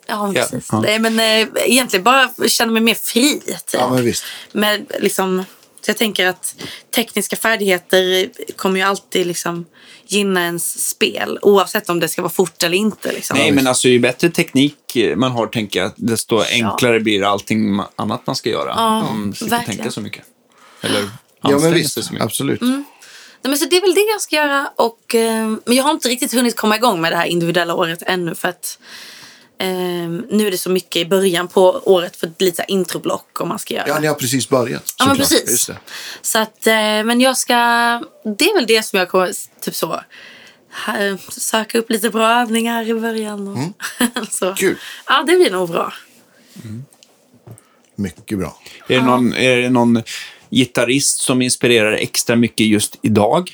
Ja, 0.08 0.26
men 0.26 0.34
precis. 0.34 0.68
ja. 0.72 0.82
Nej, 0.82 1.00
men 1.00 1.20
eh, 1.20 1.48
egentligen 1.66 2.04
bara 2.04 2.30
känna 2.48 2.72
mig 2.72 2.82
mer 2.82 2.96
fri. 2.96 3.40
Typ. 3.40 3.56
Ja, 3.72 3.90
men 3.94 4.04
visst. 4.04 4.24
Med, 4.52 4.86
liksom, 5.00 5.44
så 5.82 5.90
jag 5.90 5.98
tänker 5.98 6.28
att 6.28 6.56
tekniska 6.96 7.36
färdigheter 7.36 8.30
kommer 8.56 8.80
ju 8.80 8.86
alltid 8.86 9.28
liksom 9.28 9.66
gynna 10.08 10.46
ens 10.46 10.90
spel. 10.90 11.40
Oavsett 11.42 11.90
om 11.90 12.00
det 12.00 12.08
ska 12.08 12.22
vara 12.22 12.32
fort 12.32 12.64
eller 12.64 12.78
inte. 12.78 13.12
Liksom. 13.12 13.38
Nej, 13.38 13.52
men 13.52 13.68
alltså 13.68 13.88
ju 13.88 14.00
bättre 14.00 14.30
teknik 14.30 14.98
man 15.16 15.32
har, 15.32 15.48
tänker 15.48 15.80
jag, 15.80 15.92
desto 15.96 16.42
enklare 16.42 17.00
blir 17.00 17.24
allting 17.24 17.82
annat 17.96 18.28
man 18.28 18.36
ska 18.36 18.50
göra. 18.50 18.74
Ja, 18.76 19.04
om 19.10 19.22
man 19.26 19.36
slipper 19.36 19.64
tänka 19.64 19.92
så 19.92 20.02
mycket. 20.02 20.24
Eller 20.82 21.02
Ja, 21.02 21.10
men 21.42 21.54
anstränga 21.54 21.76
visst. 21.76 21.94
sig 21.94 22.04
så 22.04 22.14
mycket. 22.14 22.26
Absolut. 22.26 22.62
Nej, 23.42 23.50
men 23.50 23.58
så 23.58 23.66
det 23.66 23.78
är 23.78 23.82
väl 23.82 23.94
det 23.94 24.12
jag 24.12 24.22
ska 24.22 24.36
göra. 24.36 24.72
Och, 24.76 25.16
eh, 25.16 25.48
men 25.66 25.76
jag 25.76 25.84
har 25.84 25.92
inte 25.92 26.10
riktigt 26.10 26.34
hunnit 26.34 26.56
komma 26.56 26.76
igång 26.76 27.02
med 27.02 27.12
det 27.12 27.16
här 27.16 27.26
individuella 27.26 27.74
året 27.76 28.04
ännu. 28.06 28.36
För 28.36 28.48
att 28.48 28.80
eh, 29.58 29.68
nu 30.30 30.48
är 30.48 30.52
det 30.52 30.58
så 30.58 30.70
mycket 30.70 30.96
i 30.96 31.06
början 31.06 31.48
på 31.48 31.82
året 31.86 32.16
för 32.16 32.32
lite 32.40 32.58
så 32.58 32.64
introblock 32.68 33.42
om 33.42 33.50
man 33.50 33.60
ska 33.60 33.74
göra. 33.74 33.88
Ja, 33.88 34.00
ni 34.00 34.08
har 34.08 34.16
precis 34.16 34.50
börjat. 34.50 34.94
Ja, 34.98 35.06
men 35.06 35.16
såklart. 35.16 35.30
precis. 35.30 35.52
Just 35.52 35.68
det. 35.68 35.78
Så 36.22 36.40
att, 36.40 36.68
eh, 36.68 36.74
men 36.74 37.22
jag 37.22 37.38
ska... 37.38 37.56
Det 38.38 38.46
är 38.46 38.56
väl 38.56 38.68
det 38.68 38.84
som 38.84 39.00
jag 39.00 39.10
kommer 39.10 39.32
typ 39.62 39.76
så... 39.76 40.02
här, 40.70 41.18
Söka 41.32 41.80
upp 41.80 41.90
lite 41.90 42.10
bra 42.10 42.42
övningar 42.42 42.90
i 42.90 42.94
början. 42.94 43.48
Och, 43.48 43.58
så. 44.32 44.46
Mm. 44.46 44.56
Kul. 44.56 44.78
Ja, 45.08 45.24
det 45.28 45.36
blir 45.36 45.52
nog 45.52 45.70
bra. 45.70 45.94
Mycket 47.96 48.38
bra. 48.38 48.58
Är 48.88 49.00
det, 49.00 49.06
någon, 49.06 49.34
är 49.34 49.58
det 49.58 49.70
någon 49.70 50.04
gitarrist 50.52 51.20
som 51.20 51.42
inspirerar 51.42 51.92
extra 51.92 52.36
mycket 52.36 52.68
just 52.68 53.00
idag? 53.02 53.52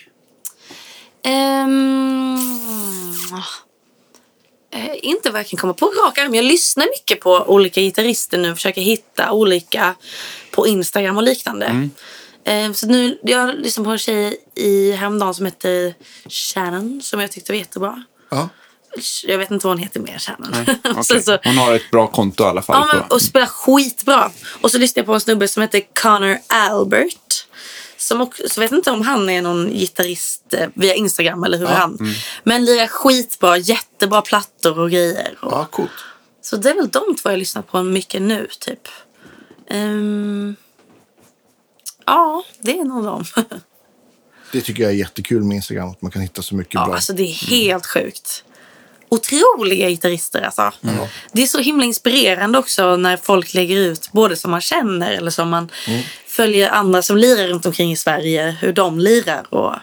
Eh, 4.71 4.95
inte 5.01 5.31
vad 5.31 5.39
jag 5.39 5.47
kan 5.47 5.57
komma 5.57 5.73
på 5.73 5.85
rak 5.85 6.17
arm. 6.17 6.35
Jag 6.35 6.45
lyssnar 6.45 6.85
mycket 6.85 7.19
på 7.19 7.31
olika 7.31 7.81
gitarrister 7.81 8.37
nu 8.37 8.51
och 8.51 8.57
försöker 8.57 8.81
hitta 8.81 9.31
olika 9.31 9.95
på 10.51 10.67
Instagram 10.67 11.17
och 11.17 11.23
liknande. 11.23 11.89
Ehm, 12.45 12.73
så 12.73 12.87
nu, 12.87 13.19
jag 13.23 13.55
lyssnar 13.55 13.85
på 13.85 13.91
en 13.91 13.97
tjej 13.97 14.37
i 14.55 14.91
häromdagen 14.91 15.33
som 15.33 15.45
heter 15.45 15.93
Shannon 16.29 17.01
som 17.01 17.19
jag 17.19 17.31
tyckte 17.31 17.51
var 17.51 17.57
jättebra. 17.57 18.03
Ja. 18.29 18.49
Jag 19.23 19.37
vet 19.37 19.51
inte 19.51 19.67
vad 19.67 19.77
hon 19.77 19.83
heter 19.83 19.99
mer. 19.99 20.21
Okej. 20.83 21.03
Sen 21.03 21.23
så, 21.23 21.37
Hon 21.43 21.57
har 21.57 21.73
ett 21.73 21.91
bra 21.91 22.07
konto 22.07 22.43
i 22.43 22.47
alla 22.47 22.61
fall. 22.61 22.87
Ja, 22.91 22.97
men, 22.99 23.11
och 23.11 23.21
spelar 23.21 23.45
skitbra. 23.45 24.31
Och 24.61 24.71
så 24.71 24.77
lyssnade 24.77 24.99
jag 24.99 25.05
på 25.05 25.13
en 25.13 25.21
snubbe 25.21 25.47
som 25.47 25.61
heter 25.61 25.81
Connor 26.01 26.37
Albert. 26.47 27.47
Som 27.97 28.21
också, 28.21 28.43
så 28.49 28.61
vet 28.61 28.71
inte 28.71 28.91
om 28.91 29.01
han 29.01 29.29
är 29.29 29.41
någon 29.41 29.69
gitarrist 29.69 30.53
eh, 30.53 30.67
via 30.73 30.93
Instagram 30.93 31.43
eller 31.43 31.57
hur 31.57 31.65
han. 31.65 31.97
mm. 31.99 32.13
Men 32.43 32.65
lirar 32.65 32.87
skitbra, 32.87 33.57
jättebra 33.57 34.21
plattor 34.21 34.79
och 34.79 34.91
grejer. 34.91 35.37
Och, 35.41 35.51
ja, 35.51 35.65
coolt. 35.65 35.91
Så 36.41 36.57
det 36.57 36.69
är 36.69 36.75
väl 36.75 36.89
de 36.89 37.15
två 37.15 37.29
jag 37.29 37.39
lyssnar 37.39 37.61
på 37.61 37.83
mycket 37.83 38.21
nu, 38.21 38.47
typ. 38.59 38.87
Ehm, 39.69 40.55
ja, 42.05 42.43
det 42.59 42.79
är 42.79 42.83
nog 42.83 43.03
dem. 43.03 43.25
Det 44.51 44.61
tycker 44.61 44.83
jag 44.83 44.91
är 44.91 44.95
jättekul 44.95 45.43
med 45.43 45.55
Instagram, 45.55 45.89
att 45.89 46.01
man 46.01 46.11
kan 46.11 46.21
hitta 46.21 46.41
så 46.41 46.55
mycket 46.55 46.73
ja, 46.73 46.85
bra. 46.85 46.95
alltså 46.95 47.13
det 47.13 47.23
är 47.23 47.33
helt 47.33 47.85
sjukt. 47.85 48.43
Otroliga 49.09 49.89
gitarrister 49.89 50.41
alltså. 50.41 50.71
Det 51.31 51.43
är 51.43 51.47
så 51.47 51.59
himla 51.59 51.85
inspirerande 51.85 52.57
också 52.57 52.95
när 52.95 53.17
folk 53.17 53.53
lägger 53.53 53.77
ut 53.77 54.09
både 54.11 54.35
som 54.35 54.51
man 54.51 54.61
känner 54.61 55.11
eller 55.11 55.31
som 55.31 55.49
man 55.49 55.71
följer 56.27 56.69
andra 56.69 57.01
som 57.01 57.17
lirar 57.17 57.47
runt 57.47 57.65
omkring 57.65 57.91
i 57.91 57.97
Sverige, 57.97 58.57
hur 58.61 58.73
de 58.73 58.99
lirar. 58.99 59.53
Och 59.53 59.75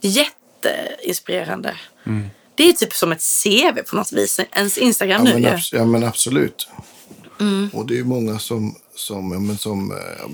det 0.00 0.08
är 0.08 0.12
jätteinspirerande. 0.12 1.74
Det 2.54 2.68
är 2.68 2.72
typ 2.72 2.94
som 2.94 3.12
ett 3.12 3.22
CV 3.42 3.82
på 3.90 3.96
något 3.96 4.12
vis, 4.12 4.40
ens 4.52 4.78
Instagram 4.78 5.26
Ja, 5.26 5.34
nu 5.34 5.40
men, 5.40 5.58
ja, 5.72 5.84
men 5.84 6.04
absolut. 6.04 6.68
Mm. 7.40 7.70
Och 7.72 7.86
det 7.86 7.98
är 7.98 8.04
många 8.04 8.38
som, 8.38 8.76
som, 8.94 9.32
ja, 9.32 9.38
men 9.38 9.58
som 9.58 9.90
eh, 9.90 10.26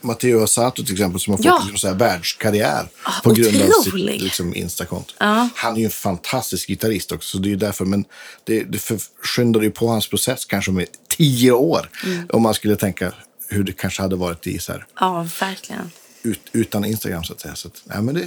Matteo 0.00 0.42
Asato 0.42 0.84
till 0.84 0.92
exempel, 0.94 1.20
som 1.20 1.30
har 1.30 1.38
fått 1.38 1.46
Ja. 1.46 1.58
liksom 1.62 1.78
så 1.78 1.88
här 1.88 1.94
världskarriär 1.94 2.88
Ah, 3.02 3.12
på 3.24 3.32
grund 3.32 3.56
av 3.62 3.68
otrolig. 3.68 4.12
sitt 4.14 4.22
liksom, 4.22 4.54
Instakonto. 4.54 5.14
Ja. 5.18 5.48
Han 5.54 5.74
är 5.74 5.78
ju 5.78 5.84
en 5.84 5.90
fantastisk 5.90 6.68
gitarrist 6.68 7.12
också, 7.12 7.28
så 7.36 7.38
det 7.38 7.48
är 7.48 7.50
ju 7.50 7.56
därför. 7.56 7.84
Men 7.84 8.04
det, 8.44 8.64
det 8.64 8.78
förskyndar 8.78 9.60
ju 9.62 9.70
på 9.70 9.88
hans 9.88 10.08
process 10.08 10.44
kanske 10.44 10.70
med 10.70 10.86
tio 11.08 11.52
år. 11.52 11.90
Mm. 12.04 12.26
Om 12.32 12.42
man 12.42 12.54
skulle 12.54 12.76
tänka 12.76 13.12
hur 13.48 13.64
det 13.64 13.72
kanske 13.72 14.02
hade 14.02 14.16
varit 14.16 14.46
i 14.46 14.58
så 14.58 14.72
här, 14.72 14.86
Ja, 15.00 15.26
verkligen. 15.40 15.90
ut, 16.22 16.40
utan 16.52 16.84
Instagram 16.84 17.24
så 17.24 17.32
att 17.32 17.40
säga. 17.40 17.54
Så 17.54 17.68
att, 17.68 17.82
ja, 17.88 18.00
men 18.00 18.14
det, 18.14 18.20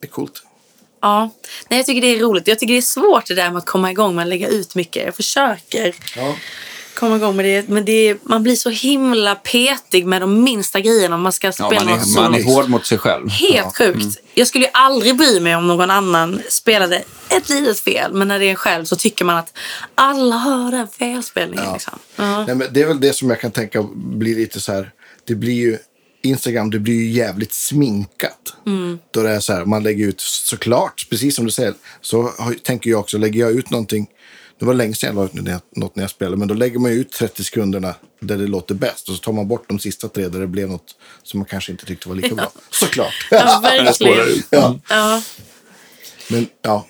det 0.00 0.06
är 0.06 0.10
coolt. 0.10 0.42
Ja, 1.02 1.30
Nej, 1.68 1.78
jag 1.78 1.86
tycker 1.86 2.00
det 2.00 2.06
är 2.06 2.18
roligt. 2.20 2.48
Jag 2.48 2.58
tycker 2.58 2.74
det 2.74 2.78
är 2.80 2.82
svårt 2.82 3.26
det 3.26 3.34
där 3.34 3.48
med 3.50 3.58
att 3.58 3.66
komma 3.66 3.90
igång 3.90 4.14
med 4.14 4.22
att 4.22 4.28
lägga 4.28 4.48
ut 4.48 4.74
mycket. 4.74 5.04
Jag 5.04 5.16
försöker 5.16 5.94
Ja. 6.16 6.36
Komma 7.00 7.16
igång 7.16 7.36
med 7.36 7.44
det. 7.44 7.68
Men 7.68 7.84
det 7.84 8.08
är, 8.08 8.18
man 8.22 8.42
blir 8.42 8.56
så 8.56 8.70
himla 8.70 9.34
petig 9.34 10.06
med 10.06 10.22
de 10.22 10.42
minsta 10.42 10.80
grejerna 10.80 11.14
om 11.14 11.22
man 11.22 11.32
ska 11.32 11.46
ja, 11.46 11.52
spela 11.52 11.84
man, 11.84 11.86
något 11.86 12.06
är, 12.06 12.20
man 12.20 12.34
är 12.34 12.42
hård 12.42 12.68
mot 12.68 12.86
sig 12.86 12.98
själv. 12.98 13.28
Helt 13.28 13.76
sjukt. 13.76 14.18
Jag 14.34 14.46
skulle 14.46 14.64
ju 14.64 14.70
aldrig 14.74 15.16
bry 15.16 15.40
mig 15.40 15.56
om 15.56 15.66
någon 15.66 15.90
annan 15.90 16.42
spelade 16.48 17.02
ett 17.28 17.48
litet 17.48 17.80
fel. 17.80 18.12
Men 18.12 18.28
när 18.28 18.38
det 18.38 18.46
är 18.46 18.50
en 18.50 18.56
själv 18.56 18.84
så 18.84 18.96
tycker 18.96 19.24
man 19.24 19.36
att 19.36 19.58
alla 19.94 20.36
hör 20.36 20.70
den 20.70 20.88
felspelningen. 20.88 21.72
Liksom. 21.72 21.98
Ja. 22.16 22.44
Nej, 22.46 22.54
men 22.54 22.68
det 22.70 22.82
är 22.82 22.86
väl 22.86 23.00
det 23.00 23.12
som 23.12 23.30
jag 23.30 23.40
kan 23.40 23.50
tänka 23.50 23.82
blir 23.94 24.36
lite 24.36 24.60
så 24.60 24.72
här. 24.72 24.90
Det 25.24 25.34
blir 25.34 25.54
ju 25.54 25.78
Instagram, 26.22 26.70
det 26.70 26.78
blir 26.78 26.94
ju 26.94 27.10
jävligt 27.10 27.52
sminkat. 27.52 28.54
Mm. 28.66 28.98
Då 29.10 29.22
det 29.22 29.30
är 29.30 29.40
så 29.40 29.52
här, 29.52 29.64
man 29.64 29.82
lägger 29.82 30.06
ut 30.06 30.20
såklart, 30.20 31.06
precis 31.10 31.36
som 31.36 31.44
du 31.44 31.50
säger, 31.50 31.74
så 32.00 32.22
har, 32.22 32.54
tänker 32.54 32.90
jag 32.90 33.00
också, 33.00 33.18
lägger 33.18 33.40
jag 33.40 33.52
ut 33.52 33.70
någonting, 33.70 34.06
det 34.60 34.66
var 34.66 34.74
länge 34.74 34.94
sedan 34.94 35.16
jag 35.16 35.34
la 35.34 35.56
ut 35.56 35.76
något 35.76 35.96
när 35.96 36.02
jag 36.02 36.10
spelade, 36.10 36.36
men 36.36 36.48
då 36.48 36.54
lägger 36.54 36.78
man 36.78 36.90
ut 36.90 37.12
30 37.12 37.44
sekunderna 37.44 37.94
där 38.20 38.38
det 38.38 38.46
låter 38.46 38.74
bäst 38.74 39.08
och 39.08 39.14
så 39.14 39.20
tar 39.20 39.32
man 39.32 39.48
bort 39.48 39.68
de 39.68 39.78
sista 39.78 40.08
tre 40.08 40.28
där 40.28 40.40
det 40.40 40.46
blev 40.46 40.68
något 40.68 40.94
som 41.22 41.40
man 41.40 41.46
kanske 41.46 41.72
inte 41.72 41.86
tyckte 41.86 42.08
var 42.08 42.16
lika 42.16 42.34
bra. 42.34 42.52
Såklart. 42.70 43.28
Ja, 43.30 43.60
verkligen. 43.62 44.42
Ja. 44.50 45.22
Men, 46.28 46.46
ja. 46.62 46.86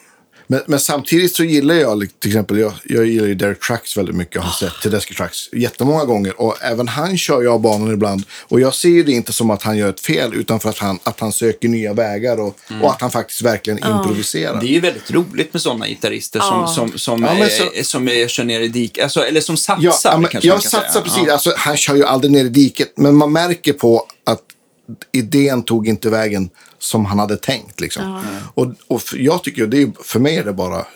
Men, 0.51 0.61
men 0.67 0.81
samtidigt 0.81 1.35
så 1.37 1.45
gillar 1.45 1.75
jag 1.75 2.07
till 2.19 2.31
exempel, 2.31 2.59
jag, 2.59 2.73
jag 2.85 3.07
gillar 3.07 3.27
ju 3.27 3.35
Derek 3.35 3.61
Trucks 3.67 3.97
väldigt 3.97 4.15
mycket 4.17 4.37
och 4.37 4.43
har 4.43 4.53
sett 4.53 4.73
Tedeschi 4.83 5.15
Trucks 5.15 5.53
jättemånga 5.53 6.05
gånger. 6.05 6.41
Och 6.41 6.57
även 6.63 6.89
han 6.89 7.19
kör 7.19 7.43
jag 7.43 7.61
banan 7.61 7.93
ibland. 7.93 8.23
Och 8.49 8.61
jag 8.61 8.75
ser 8.75 8.89
ju 8.89 9.03
det 9.03 9.13
inte 9.13 9.33
som 9.33 9.51
att 9.51 9.63
han 9.63 9.77
gör 9.77 9.89
ett 9.91 10.01
fel 10.01 10.35
utan 10.35 10.61
för 10.61 10.69
att 10.71 10.79
han, 10.79 10.99
att 11.03 11.21
han 11.21 11.33
söker 11.33 11.69
nya 11.69 11.93
vägar 11.93 12.41
och, 12.41 12.59
och 12.83 12.91
att 12.91 13.01
han 13.01 13.11
faktiskt 13.11 13.43
verkligen 13.43 13.79
improviserar. 13.79 14.61
Det 14.61 14.67
är 14.67 14.73
ju 14.73 14.81
väldigt 14.81 15.11
roligt 15.11 15.53
med 15.53 15.63
sådana 15.63 15.87
gitarrister 15.89 16.41
som, 16.41 16.49
Ja. 16.61 16.67
som, 16.67 16.99
som, 16.99 17.23
Ja, 17.41 17.49
så- 17.49 17.85
som 17.85 18.09
är, 18.09 18.29
kör 18.29 18.45
ner 18.45 18.61
i 18.61 18.69
diket. 18.69 19.05
Alltså, 19.05 19.21
eller 19.21 19.41
som 19.41 19.57
satsar. 19.57 19.83
Ja, 19.85 19.95
ja, 20.05 20.19
men 20.19 20.31
kanske 20.31 20.49
jag 20.49 20.63
satsar 20.63 20.91
säga. 20.93 21.03
precis. 21.05 21.23
Ja. 21.27 21.33
Alltså, 21.33 21.53
han 21.57 21.77
kör 21.77 21.95
ju 21.95 22.05
aldrig 22.05 22.31
ner 22.33 22.45
i 22.45 22.49
diket. 22.49 22.93
Men 22.97 23.15
man 23.15 23.33
märker 23.33 23.73
på 23.73 24.07
att 24.27 24.43
idén 25.13 25.63
tog 25.63 25.89
inte 25.89 26.11
vägen 26.11 26.51
som 26.81 27.05
han 27.05 27.19
hade 27.19 27.37
tänkt. 27.37 27.81
Liksom. 27.81 28.25
Och, 28.55 28.67
och 28.87 29.03
för, 29.03 29.17
jag 29.19 29.45
tycker, 29.45 29.67
det 29.67 29.83
är, 29.83 29.93
för 30.05 30.21
mig 30.21 30.37
är 30.37 30.45
det 30.45 30.53
bara 30.53 30.87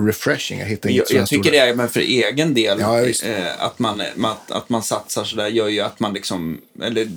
refreshing. 0.00 0.58
Jag 0.58 0.66
hittar 0.66 0.90
Jag, 0.90 1.06
jag 1.10 1.28
tycker 1.28 1.50
det 1.52 1.58
är, 1.58 1.74
men 1.74 1.88
för 1.88 2.00
egen 2.00 2.54
del, 2.54 2.78
Ja, 2.80 3.00
eh, 3.06 3.46
att, 3.64 3.78
man, 3.78 4.02
man, 4.16 4.36
att 4.48 4.68
man 4.68 4.82
satsar 4.82 5.24
sådär 5.24 5.46
gör 5.48 5.68
ju 5.68 5.80
att 5.80 6.00
man 6.00 6.14
liksom, 6.14 6.60
eller 6.82 7.08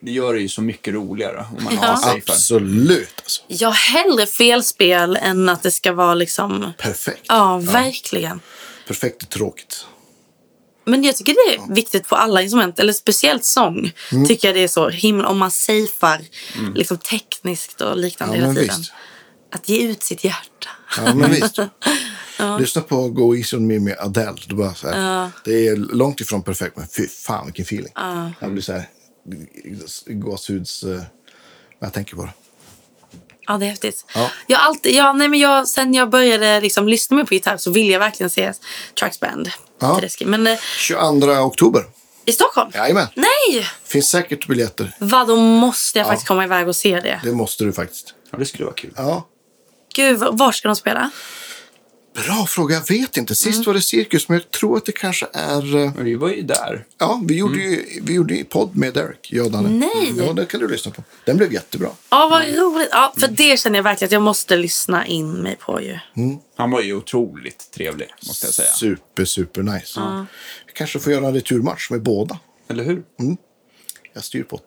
det 0.00 0.10
gör 0.10 0.34
det 0.34 0.40
ju 0.40 0.48
så 0.48 0.62
mycket 0.62 0.94
roligare 0.94 1.46
om 1.58 1.64
man 1.64 1.76
har 1.76 1.86
Ja. 1.86 1.96
för. 1.96 2.16
Absolut. 2.32 3.14
Alltså. 3.16 3.42
Jag 3.48 3.70
hellre 3.70 4.26
felspel 4.26 5.16
än 5.16 5.48
att 5.48 5.62
det 5.62 5.70
ska 5.70 5.92
vara 5.92 6.14
liksom... 6.14 6.72
Perfekt. 6.78 7.24
Ja, 7.28 7.58
verkligen. 7.58 8.40
Perfekt 8.86 9.22
är 9.22 9.26
tråkigt. 9.26 9.86
Men 10.88 11.04
jag 11.04 11.16
tycker 11.16 11.32
det 11.32 11.54
är 11.54 11.74
viktigt 11.74 12.08
på 12.08 12.16
alla 12.16 12.42
instrument, 12.42 12.78
eller 12.78 12.92
speciellt 12.92 13.44
sång. 13.44 13.92
Mm. 14.12 14.26
Tycker 14.26 14.48
jag 14.48 14.54
det 14.54 14.60
är 14.62 14.68
så 14.68 14.88
himla, 14.88 15.28
om 15.28 15.38
man 15.38 15.50
safear 15.50 16.20
liksom 16.74 16.98
tekniskt 16.98 17.80
och 17.80 17.96
liknande 17.96 18.36
Ja, 18.36 18.42
hela 18.42 18.54
tiden. 18.54 18.76
visst. 18.78 18.92
Att 19.52 19.68
ge 19.68 19.82
ut 19.88 20.02
sitt 20.02 20.24
hjärta. 20.24 20.68
Ja, 20.96 21.14
men 21.14 21.30
visst. 21.30 21.58
Lyssna 22.60 22.82
på 22.82 23.08
Go 23.08 23.36
Easy 23.36 23.56
On 23.56 23.66
Me 23.66 23.78
med 23.78 23.96
Adele. 23.98 24.36
Det, 24.46 24.52
är 24.52 24.56
bara 24.56 24.74
så 24.74 24.88
här, 24.88 25.30
det 25.44 25.68
är 25.68 25.76
långt 25.76 26.20
ifrån 26.20 26.42
perfekt, 26.42 26.76
men 26.76 26.86
fy 26.88 27.08
fan 27.08 27.46
vilken 27.46 27.62
feeling. 27.62 27.92
Jag 28.40 28.52
blir 28.52 28.62
så 28.62 28.72
här 28.72 28.88
gåshuds... 30.06 30.82
eh, 30.82 31.02
jag 31.80 31.92
tänker 31.92 32.16
på 32.16 32.22
det. 32.24 32.32
Ja, 33.48 33.58
det 33.58 33.66
är 33.66 33.70
häftigt. 33.70 34.04
Ja. 34.14 34.30
Jag 34.46 34.60
alltid, 34.60 34.94
ja, 34.94 35.12
nej, 35.12 35.28
men 35.28 35.38
jag, 35.38 35.68
sen 35.68 35.94
jag 35.94 36.10
började 36.10 36.60
liksom 36.60 36.88
lyssna 36.88 37.16
mer 37.16 37.24
på 37.24 37.34
gitarr 37.34 37.56
så 37.56 37.70
vill 37.70 37.90
jag 37.90 37.98
verkligen 37.98 38.30
se 38.30 38.52
Trucks 39.00 39.20
Band. 39.20 39.50
Ja. 39.80 40.00
Men 40.24 40.46
eh, 40.46 40.58
22 40.78 41.26
oktober. 41.32 41.84
i 42.24 42.32
Stockholm? 42.32 42.70
Jajamän. 42.74 43.06
Nej! 43.14 43.66
Finns 43.84 44.10
säkert 44.10 44.46
biljetter. 44.46 44.92
Vad, 44.98 45.28
då 45.28 45.36
måste 45.36 45.98
jag 45.98 46.08
faktiskt 46.08 46.28
komma 46.28 46.44
iväg 46.44 46.68
och 46.68 46.76
se 46.76 47.00
det. 47.00 47.20
Det 47.24 47.32
måste 47.32 47.64
du 47.64 47.72
faktiskt. 47.72 48.14
Ja, 48.30 48.38
det 48.38 48.46
skulle 48.46 48.64
vara 48.64 48.74
kul. 48.74 48.92
Ja. 48.96 49.26
Gud, 49.94 50.18
var 50.18 50.52
ska 50.52 50.68
de 50.68 50.76
spela? 50.76 51.10
Bra 52.26 52.46
fråga. 52.46 52.74
Jag 52.74 52.88
vet 52.88 53.16
inte. 53.16 53.34
Sist 53.34 53.66
var 53.66 53.74
det 53.74 53.82
Cirkus, 53.82 54.28
men 54.28 54.38
jag 54.38 54.50
tror 54.50 54.76
att 54.76 54.84
det 54.84 54.92
kanske 54.92 55.26
är... 55.32 55.76
eh, 55.76 55.92
Men 55.94 56.04
vi 56.04 56.14
var 56.14 56.28
ju 56.28 56.42
där. 56.42 56.84
Ja, 56.98 57.20
vi 57.24 57.36
gjorde 57.36 57.58
ju 57.58 58.00
vi 58.02 58.14
gjorde 58.14 58.34
ju 58.34 58.44
podd 58.44 58.76
med 58.76 58.94
Derek, 58.94 59.28
jag 59.32 59.46
och 59.46 59.52
Danne. 59.52 59.68
Nej. 59.68 60.12
Ja, 60.16 60.32
den 60.32 60.46
kan 60.46 60.60
du 60.60 60.68
lyssna 60.68 60.92
på. 60.92 61.02
Den 61.24 61.36
blev 61.36 61.52
jättebra. 61.52 61.88
Ja, 62.10 62.28
vad 62.30 62.42
roligt. 62.42 62.88
Ja, 62.90 63.14
för 63.18 63.28
det 63.28 63.60
känner 63.60 63.78
jag 63.78 63.82
verkligen 63.82 64.08
att 64.08 64.12
jag 64.12 64.22
måste 64.22 64.56
lyssna 64.56 65.06
in 65.06 65.32
mig 65.32 65.56
på 65.56 65.82
ju. 65.82 65.98
Han 66.56 66.70
var 66.70 66.80
ju 66.80 66.94
otroligt 66.94 67.70
trevlig, 67.74 68.08
måste 68.26 68.46
jag 68.46 68.54
säga. 68.54 68.68
Super, 68.68 69.24
super 69.24 69.62
nice. 69.62 70.00
Vi 70.66 70.72
kanske 70.72 70.98
får 70.98 71.12
göra 71.12 71.26
en 71.26 71.34
returmatch 71.34 71.90
med 71.90 72.02
båda. 72.02 72.38
Eller 72.68 72.84
hur? 72.84 73.02
Jag 74.14 74.24
styr 74.24 74.42
på 74.42 74.56
det. 74.56 74.62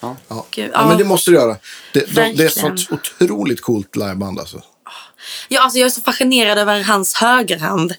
Ja. 0.00 0.16
Ja. 0.28 0.46
Gud, 0.50 0.64
ja, 0.72 0.80
ja. 0.80 0.88
men 0.88 0.98
det 0.98 1.04
måste 1.04 1.30
du 1.30 1.36
göra. 1.36 1.56
Det, 1.92 2.00
de, 2.14 2.32
det 2.34 2.42
är 2.42 2.46
ett 2.46 2.52
sånt 2.52 2.88
otroligt 2.90 3.60
coolt 3.60 3.96
liveband 3.96 4.38
alltså. 4.38 4.62
Ja, 5.48 5.60
alltså 5.60 5.78
jag 5.78 5.86
är 5.86 5.90
så 5.90 6.00
fascinerad 6.00 6.58
över 6.58 6.82
hans 6.82 7.14
högerhand. 7.14 7.94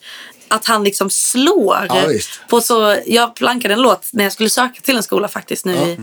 Att 0.48 0.66
han 0.66 0.84
liksom 0.84 1.10
slår. 1.10 1.86
Ja, 1.90 2.03
på 2.49 2.62
så, 2.62 2.98
jag 3.06 3.36
plankade 3.36 3.74
en 3.74 3.82
låt 3.82 4.10
när 4.14 4.24
jag 4.24 4.34
skulle 4.34 4.49
söka 4.49 4.82
till 4.82 4.98
en 4.98 5.03
skola 5.03 5.28
faktiskt 5.28 5.66
nu 5.66 5.74
i, 5.74 5.98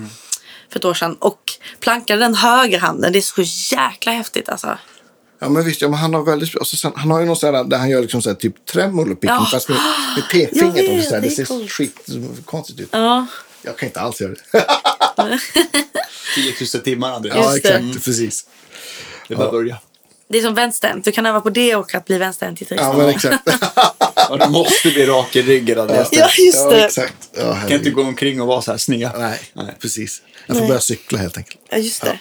för 0.73 0.79
ett 0.79 0.85
år 0.85 0.95
sedan. 0.95 1.15
Och 1.21 1.41
plankade 1.81 2.21
den 2.21 2.35
högerhanden. 2.35 3.13
Det 3.13 3.19
är 3.19 3.45
så 3.45 3.75
jäkla 3.77 4.13
häftigt 4.13 4.49
alltså. 4.49 4.79
Ja, 5.39 5.49
men 5.49 5.65
visst. 5.65 5.81
Ja, 5.83 5.89
men 5.89 5.99
han 5.99 6.15
har 6.15 6.23
väldigt... 6.25 6.55
Och 6.55 6.67
så 6.67 6.77
sen, 6.77 6.93
han 6.97 7.11
har 7.11 7.21
ju 7.21 7.27
någon 7.27 7.37
sån 7.37 7.55
här, 7.55 7.65
där 7.65 7.79
han 7.79 7.91
gör 7.91 8.01
liksom 8.03 8.23
så 8.23 8.29
här, 8.31 8.37
typ 8.37 8.67
tremolo 8.67 9.15
picking 9.15 9.29
Ja. 9.31 9.49
fast 9.53 9.69
med, 9.69 9.79
med 9.79 9.85
Jag 10.17 10.29
pekfingret. 10.31 10.75
vet, 10.91 10.99
och 10.99 11.05
så 11.05 11.15
här. 11.15 11.21
Det, 11.21 11.27
det 11.29 11.33
är 11.33 11.37
ser 11.37 11.45
coolt. 11.45 11.71
skitkonstigt 11.71 12.81
ut. 12.81 12.89
Ja, 12.93 13.27
Jag 13.63 13.79
kan 13.79 13.87
inte 13.89 14.01
alls 14.01 14.21
göra 14.21 14.33
det. 14.53 14.65
10 16.35 16.55
000 16.75 16.83
timmar, 16.85 17.13
André. 17.13 17.33
ja, 17.35 17.57
exakt. 17.57 18.05
Precis. 18.05 18.47
Det 19.29 19.35
är 19.35 19.39
bara 19.39 19.47
att 19.47 19.53
börja. 19.53 19.79
Det 20.33 20.39
är 20.39 20.43
som 20.43 20.55
vänsterhänt. 20.55 21.05
Du 21.05 21.13
kan 21.13 21.27
öva 21.27 21.41
på 21.41 21.51
det 21.51 21.75
och 21.77 21.95
att 21.95 22.05
bli 22.05 22.19
vänsterhänt 22.19 22.59
gitarrist. 22.59 22.85
Ja, 22.85 22.93
men 22.97 23.09
exakt. 23.09 23.43
Ja, 24.29 24.37
de 24.37 24.53
måste 24.53 24.91
bli 24.91 25.07
rak 25.07 25.37
i 25.37 25.43
ryggen. 25.43 25.79
Ja. 25.79 25.87
Jag 25.95 26.07
Ja, 26.13 26.29
just 26.45 26.57
Ja, 26.59 26.71
det. 26.71 26.85
exakt. 26.85 27.29
Ja, 27.33 27.55
kan 27.55 27.73
inte 27.73 27.91
gå 27.91 28.03
omkring 28.03 28.41
och 28.41 28.47
vara 28.47 28.63
så 28.63 28.71
här 28.71 28.79
sned. 28.79 29.11
Nej, 29.19 29.41
Nej. 29.53 29.75
precis. 29.81 30.23
Jag 30.47 30.57
får 30.57 30.61
Nej. 30.61 30.69
börja 30.69 30.81
cykla 30.81 31.19
helt 31.19 31.37
enkelt. 31.37 31.61
Ja, 31.71 31.77
just 31.79 32.03
det. 32.03 32.19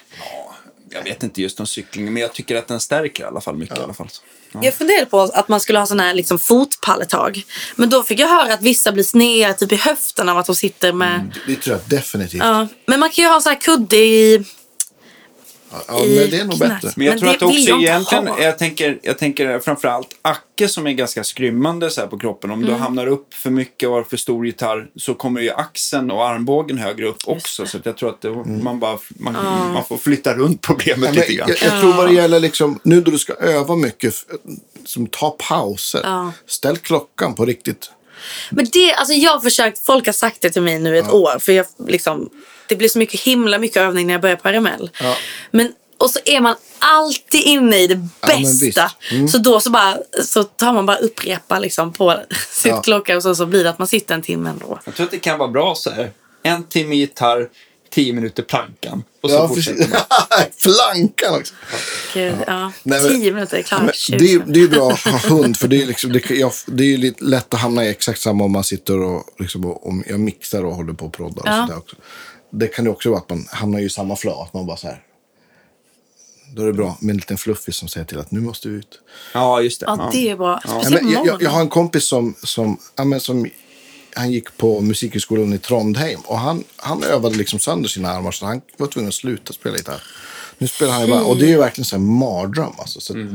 Jag 0.93 1.03
vet 1.03 1.23
inte 1.23 1.41
just 1.41 1.59
om 1.59 1.67
cykling, 1.67 2.13
men 2.13 2.21
jag 2.21 2.33
tycker 2.33 2.55
att 2.55 2.67
den 2.67 2.79
stärker 2.79 3.23
i 3.23 3.27
alla 3.27 3.41
fall 3.41 3.55
mycket. 3.57 3.77
I 3.77 3.81
alla 3.81 3.93
fall. 3.93 4.07
Ja. 4.51 4.59
Jag 4.63 4.73
funderade 4.73 5.05
på 5.05 5.19
att 5.21 5.47
man 5.47 5.59
skulle 5.59 5.79
ha 5.79 5.85
sån 5.85 5.99
här 5.99 6.13
liksom 6.13 6.39
fotpalletag. 6.39 7.43
Men 7.75 7.89
då 7.89 8.03
fick 8.03 8.19
jag 8.19 8.27
höra 8.27 8.53
att 8.53 8.61
vissa 8.61 8.91
blir 8.91 9.03
sneda 9.03 9.53
typ 9.53 9.71
i 9.71 9.75
höften 9.75 10.29
av 10.29 10.37
att 10.37 10.45
de 10.45 10.55
sitter 10.55 10.93
med... 10.93 11.35
Det 11.47 11.55
tror 11.55 11.75
jag 11.77 11.99
definitivt. 11.99 12.41
Ja. 12.43 12.67
Men 12.85 12.99
man 12.99 13.09
kan 13.09 13.23
ju 13.23 13.29
ha 13.29 13.41
så 13.41 13.49
här 13.49 13.61
kudde 13.61 13.97
i... 13.97 14.45
Ja, 15.87 16.03
i 16.05 16.15
men 16.19 16.29
det 16.29 16.39
är 16.39 16.45
nog 16.45 16.55
knät. 16.57 16.69
bättre. 16.69 16.93
Men 16.95 17.05
jag 17.07 17.13
Men 17.13 17.19
tror 17.19 17.29
att 17.29 17.41
också 17.41 17.69
jag 17.69 17.81
egentligen, 17.81 18.27
ha. 18.27 18.41
jag 18.41 18.57
tänker, 18.57 18.99
jag 19.03 19.17
tänker 19.17 19.59
framförallt 19.59 20.07
Acke 20.21 20.67
som 20.67 20.87
är 20.87 20.91
ganska 20.91 21.23
skrymmande 21.23 21.89
så 21.89 22.01
här 22.01 22.07
på 22.07 22.19
kroppen. 22.19 22.51
Om 22.51 22.59
Mm. 22.59 22.73
du 22.73 22.79
hamnar 22.79 23.07
upp 23.07 23.33
för 23.33 23.49
mycket 23.49 23.89
och 23.89 23.95
har 23.95 24.03
för 24.03 24.17
stor 24.17 24.45
gitarr 24.45 24.87
så 24.95 25.13
kommer 25.13 25.41
ju 25.41 25.51
axeln 25.51 26.11
och 26.11 26.27
armbågen 26.27 26.77
högre 26.77 27.07
upp 27.07 27.17
också. 27.25 27.65
Så 27.65 27.77
att 27.77 27.85
jag 27.85 27.97
tror 27.97 28.09
att 28.09 28.21
det, 28.21 28.29
man, 28.45 28.79
bara, 28.79 28.97
man, 29.09 29.33
man 29.73 29.83
får 29.85 29.97
flytta 29.97 30.33
runt 30.33 30.61
problemet 30.61 31.15
Ja, 31.15 31.21
lite 31.21 31.33
grann. 31.33 31.49
jag, 31.61 31.73
jag 31.73 31.81
tror 31.81 31.93
vad 31.93 32.07
det 32.07 32.13
gäller 32.13 32.39
liksom, 32.39 32.79
nu 32.83 33.01
då 33.01 33.11
du 33.11 33.17
ska 33.19 33.33
öva 33.33 33.75
mycket, 33.75 34.13
f- 34.13 34.25
som 34.85 35.07
ta 35.07 35.29
pauser. 35.49 36.01
Ja. 36.03 36.31
Ställ 36.47 36.77
klockan 36.77 37.35
på 37.35 37.45
riktigt. 37.45 37.91
Men 38.51 38.65
det, 38.73 38.93
alltså 38.93 39.13
jag 39.13 39.31
har 39.31 39.39
försökt, 39.39 39.79
folk 39.85 40.05
har 40.05 40.13
sagt 40.13 40.41
det 40.41 40.49
till 40.49 40.61
mig 40.61 40.79
nu 40.79 40.97
ett 40.97 41.11
år. 41.13 41.39
För 41.39 41.51
jag 41.51 41.65
liksom, 41.87 42.29
det 42.71 42.75
blir 42.75 42.89
så 42.89 42.99
mycket 42.99 43.19
himla 43.19 43.57
mycket 43.59 43.77
övning 43.77 44.07
när 44.07 44.13
jag 44.13 44.21
börjar 44.21 44.35
på 44.35 44.49
RML. 44.49 44.89
Ja. 45.01 45.15
Men, 45.51 45.73
och 45.97 46.09
så 46.09 46.19
är 46.25 46.39
man 46.41 46.55
alltid 46.79 47.41
inne 47.41 47.77
i 47.77 47.87
det 47.87 48.07
Ja, 48.21 48.27
bästa. 48.27 48.65
visst. 48.65 49.11
Mm. 49.11 49.27
Så 49.27 49.37
då 49.37 49.59
så, 49.59 49.69
bara, 49.69 49.97
så 50.25 50.43
tar 50.43 50.73
man 50.73 50.85
bara 50.85 50.97
upprepa 50.97 51.59
liksom 51.59 51.93
på 51.93 52.19
sitt 52.51 52.71
Ja. 52.71 52.81
klocka 52.81 53.15
och 53.17 53.23
så, 53.23 53.35
så 53.35 53.45
blir 53.45 53.63
det 53.63 53.69
att 53.69 53.79
man 53.79 53.87
sitter 53.87 54.15
en 54.15 54.21
timme 54.21 54.49
ändå. 54.49 54.79
Jag 54.85 54.95
tror 54.95 55.05
att 55.05 55.11
det 55.11 55.19
kan 55.19 55.39
vara 55.39 55.49
bra 55.49 55.75
så 55.75 55.89
här. 55.91 56.11
En 56.43 56.63
timme 56.63 56.95
gitarr, 56.95 57.49
tio 57.89 58.13
minuter 58.13 58.43
plankan. 58.43 59.03
Och 59.21 59.29
så 59.29 59.35
Ja, 59.35 59.47
fortsätter 59.47 59.87
man. 59.89 59.99
Flankan 60.57 61.35
också. 61.39 61.53
Gud, 62.13 62.35
ja. 62.47 62.71
Nej, 62.83 63.01
men- 63.01 63.09
Tio 63.09 63.31
minuter 63.31 63.61
klart. 63.61 63.81
Men 63.81 63.93
20 63.93 64.17
det, 64.17 64.25
är, 64.25 64.29
minuter. 64.29 64.53
det 64.53 64.59
är 64.59 64.61
ju 64.61 64.67
bra 64.67 64.91
att 64.91 64.99
ha 64.99 65.17
hund, 65.29 65.57
för 65.57 65.67
det 65.67 65.81
är, 65.81 65.85
liksom, 65.85 66.11
det, 66.11 66.29
jag, 66.29 66.51
det 66.65 66.83
är 66.83 66.87
ju 66.87 66.97
lite 66.97 67.23
lätt 67.23 67.53
att 67.53 67.59
hamna 67.59 67.85
i 67.85 67.89
exakt 67.89 68.21
samma 68.21 68.43
om 68.43 68.51
man 68.51 68.63
sitter 68.63 68.99
och, 69.01 69.23
liksom, 69.39 69.65
och 69.65 69.87
om 69.87 70.03
jag 70.07 70.19
mixar 70.19 70.63
och 70.65 70.75
håller 70.75 70.93
på 70.93 71.05
och 71.05 71.13
proddar. 71.13 71.41
Och 71.41 71.47
Ja. 71.49 71.65
sådär 71.67 71.77
också. 71.79 71.95
Det 72.51 72.67
kan 72.67 72.85
ju 72.85 72.91
också 72.91 73.09
vara 73.09 73.19
att 73.19 73.29
man 73.29 73.47
hamnar 73.51 73.79
i 73.79 73.89
samma 73.89 74.15
flow, 74.15 74.41
att 74.41 74.53
man 74.53 74.65
bara 74.65 74.77
så 74.77 74.87
här. 74.87 75.03
Då 76.55 76.61
är 76.61 76.67
det 76.67 76.73
bra 76.73 76.97
med 77.01 77.13
en 77.13 77.17
liten 77.17 77.37
fluffig 77.37 77.73
som 77.73 77.87
säger 77.87 78.05
till 78.05 78.19
att 78.19 78.31
nu 78.31 78.39
måste 78.39 78.69
vi 78.69 78.75
ut. 78.75 78.99
Ja, 79.33 79.61
just 79.61 79.79
det. 79.79 79.85
Ja, 79.85 80.09
det 80.11 80.29
är 80.29 80.37
bra. 80.37 80.61
Ja, 80.63 80.69
Speciellt 80.69 81.03
men 81.03 81.13
jag, 81.13 81.27
jag, 81.27 81.41
jag 81.41 81.49
har 81.49 81.61
en 81.61 81.69
kompis 81.69 82.07
som, 82.07 82.35
som, 82.43 82.77
ja, 82.95 83.03
men 83.03 83.19
som 83.19 83.49
han 84.15 84.31
gick 84.31 84.57
på 84.57 84.81
musikhögskolan 84.81 85.53
i 85.53 85.57
Trondheim 85.57 86.19
och 86.25 86.39
han, 86.39 86.63
han 86.75 87.03
övade 87.03 87.35
liksom 87.35 87.59
sönder 87.59 87.89
sina 87.89 88.09
armar 88.09 88.31
så 88.31 88.45
han 88.45 88.61
var 88.77 88.87
tvungen 88.87 89.07
att 89.07 89.13
sluta 89.13 89.53
spela 89.53 89.77
gitarr. 89.77 90.03
Nu 90.57 90.67
spelar 90.67 90.93
han 90.93 91.01
ju 91.01 91.07
bara, 91.11 91.23
och 91.23 91.37
det 91.37 91.45
är 91.45 91.49
ju 91.49 91.57
verkligen 91.57 91.85
så 91.85 91.95
här 91.95 92.03
mardröm 92.03 92.73
alltså. 92.77 92.99
Så 92.99 93.13
att 93.13 93.27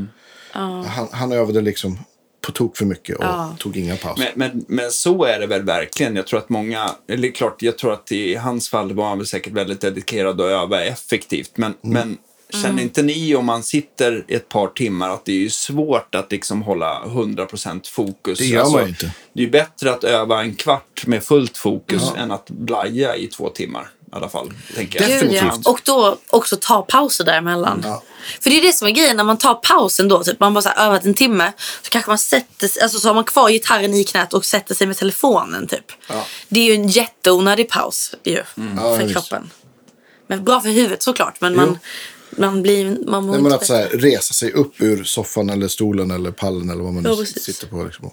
han, 0.87 1.09
han 1.13 1.33
övade 1.33 1.61
liksom 1.61 1.99
på 2.41 2.53
tok 2.53 2.77
för 2.77 2.85
mycket 2.85 3.17
och 3.17 3.25
Ja. 3.25 3.57
tog 3.59 3.77
inga 3.77 3.97
pauser. 3.97 4.33
Men, 4.35 4.51
men, 4.53 4.65
men 4.69 4.91
så 4.91 5.25
är 5.25 5.39
det 5.41 5.47
väl 5.47 5.63
verkligen. 5.63 6.17
Jag 6.17 6.27
tror 6.27 6.39
att 6.39 6.49
många, 6.49 6.91
eller 7.09 7.31
klart, 7.31 7.63
jag 7.63 7.79
tror 7.79 7.93
att 7.93 8.13
i 8.13 8.35
hans 8.35 8.69
fall 8.69 8.93
var 8.93 9.09
han 9.09 9.19
väl 9.19 9.27
säkert 9.27 9.53
väldigt 9.53 9.81
dedikerad 9.81 10.41
och 10.41 10.51
öva 10.51 10.85
effektivt. 10.85 11.51
Men, 11.55 11.75
Mm. 11.85 11.93
men 11.95 12.19
känner 12.63 12.83
inte 12.83 13.03
ni 13.03 13.35
om 13.37 13.47
man 13.47 13.63
sitter 13.63 14.25
ett 14.29 14.49
par 14.49 14.69
timmar 14.69 15.11
att 15.11 15.25
det 15.25 15.45
är 15.45 15.49
svårt 15.49 16.15
att 16.15 16.33
liksom 16.33 16.63
hålla 16.63 17.03
100% 17.07 17.89
fokus? 17.89 18.39
Det 18.39 18.45
gör 18.47 18.71
man 18.71 18.83
ju 18.83 18.89
inte. 18.89 19.11
Det 19.33 19.43
är 19.43 19.51
bättre 19.51 19.91
att 19.93 20.05
öva 20.05 20.41
en 20.43 20.55
kvart 20.55 21.07
med 21.07 21.23
fullt 21.25 21.57
fokus 21.57 22.03
än 22.17 22.31
att 22.31 22.51
blaja 22.51 23.17
i 23.17 23.27
två 23.27 23.49
timmar 23.49 23.89
i 24.13 24.17
alla 24.17 24.29
fall. 24.29 24.53
Tänker 24.75 25.01
jag. 25.01 25.09
Gud, 25.09 25.19
Definitivt. 25.21 25.61
ja. 25.65 25.71
Och 25.71 25.81
då 25.85 26.19
också 26.31 26.57
ta 26.61 26.83
pauser 26.83 27.25
däremellan. 27.25 27.81
Ja. 27.85 28.03
För 28.41 28.51
det 28.51 28.59
är 28.59 28.63
det 28.63 28.73
som 28.73 28.89
är 28.89 28.93
grejen 28.93 29.17
när 29.17 29.25
man 29.25 29.39
tar 29.39 29.55
pausen 29.55 30.09
då. 30.09 30.25
Typ 30.25 30.41
man 30.41 30.55
bara 30.55 30.63
så 30.63 30.69
här, 30.69 30.87
övat 30.87 31.05
en 31.05 31.15
timme. 31.15 31.53
Så 31.83 31.91
kanske 31.91 32.11
man 32.11 32.19
sätter 32.19 32.69
sig, 32.69 32.83
alltså 32.83 32.99
så 32.99 33.09
har 33.09 33.15
man 33.15 33.25
kvar 33.25 33.51
gitarren 33.51 33.95
i 33.95 34.05
knät 34.05 34.35
och 34.35 34.45
sätter 34.45 34.75
sig 34.75 34.87
med 34.87 34.97
telefonen 34.97 35.67
typ. 35.67 35.85
Ja. 36.09 36.27
Det 36.49 36.61
är 36.61 36.65
ju 36.65 36.75
en 36.75 36.89
jätteonödig 36.89 37.69
paus 37.69 38.15
ju. 38.25 38.43
Ja, 38.77 38.97
För 38.97 38.99
visst. 38.99 39.13
kroppen. 39.13 39.51
Men 40.27 40.45
bra 40.45 40.61
för 40.61 40.69
huvudet 40.69 41.03
såklart. 41.03 41.41
Men 41.41 41.57
man, 41.57 41.79
man 42.31 42.63
blir, 42.63 42.99
man 43.07 43.25
mår 43.25 43.33
Nej, 43.33 43.43
men 43.43 43.53
att 43.53 43.67
så 43.67 43.75
här, 43.75 43.89
resa 43.89 44.35
sig 44.35 44.53
upp 44.53 44.81
ur 44.81 45.05
soffan 45.05 45.51
eller 45.51 45.69
stolen 45.69 46.11
eller 46.11 46.31
pallen 46.31 46.71
eller 46.71 46.83
vad 46.83 46.95
man 46.95 47.03
nu 47.03 47.09
Ja, 47.09 47.25
sitter 47.41 47.67
på. 47.67 47.85
Liksom, 47.85 48.11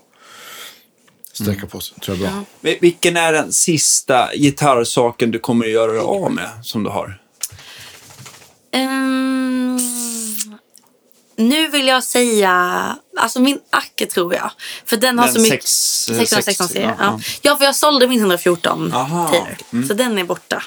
sträcka 1.33 1.67
på 1.67 1.79
sig, 1.79 1.97
tror 1.99 2.17
jag 2.17 2.27
är 2.27 2.31
bra. 2.31 2.43
Vil- 2.61 2.77
Vilken 2.81 3.17
är 3.17 3.33
den 3.33 3.53
sista 3.53 4.29
gitarrsaken 4.35 5.31
du 5.31 5.39
kommer 5.39 5.65
att 5.65 5.71
göra 5.71 5.91
dig 5.91 6.01
av 6.01 6.31
med 6.31 6.49
som 6.63 6.83
du 6.83 6.89
har? 6.89 7.19
Ehm, 8.71 9.79
nu 11.35 11.67
vill 11.67 11.87
jag 11.87 12.03
säga, 12.03 12.95
alltså 13.17 13.39
min 13.41 13.59
Acke 13.69 14.05
tror 14.05 14.33
jag. 14.33 14.51
För 14.85 14.97
den 14.97 15.19
har 15.19 15.25
Den 15.25 15.33
så 15.35 15.41
mycket... 15.41 15.63
sex- 15.67 16.05
616 16.05 16.67
sex- 16.67 16.73
serie. 16.73 16.95
ja, 16.99 17.05
Ja, 17.05 17.19
ja. 17.19 17.19
ja, 17.41 17.57
för 17.57 17.65
jag 17.65 17.75
sålde 17.75 18.07
min 18.07 18.19
114 18.19 18.93
Aha, 18.93 19.27
Taylor. 19.29 19.87
Så 19.87 19.93
den 19.93 20.17
är 20.17 20.23
borta. 20.23 20.63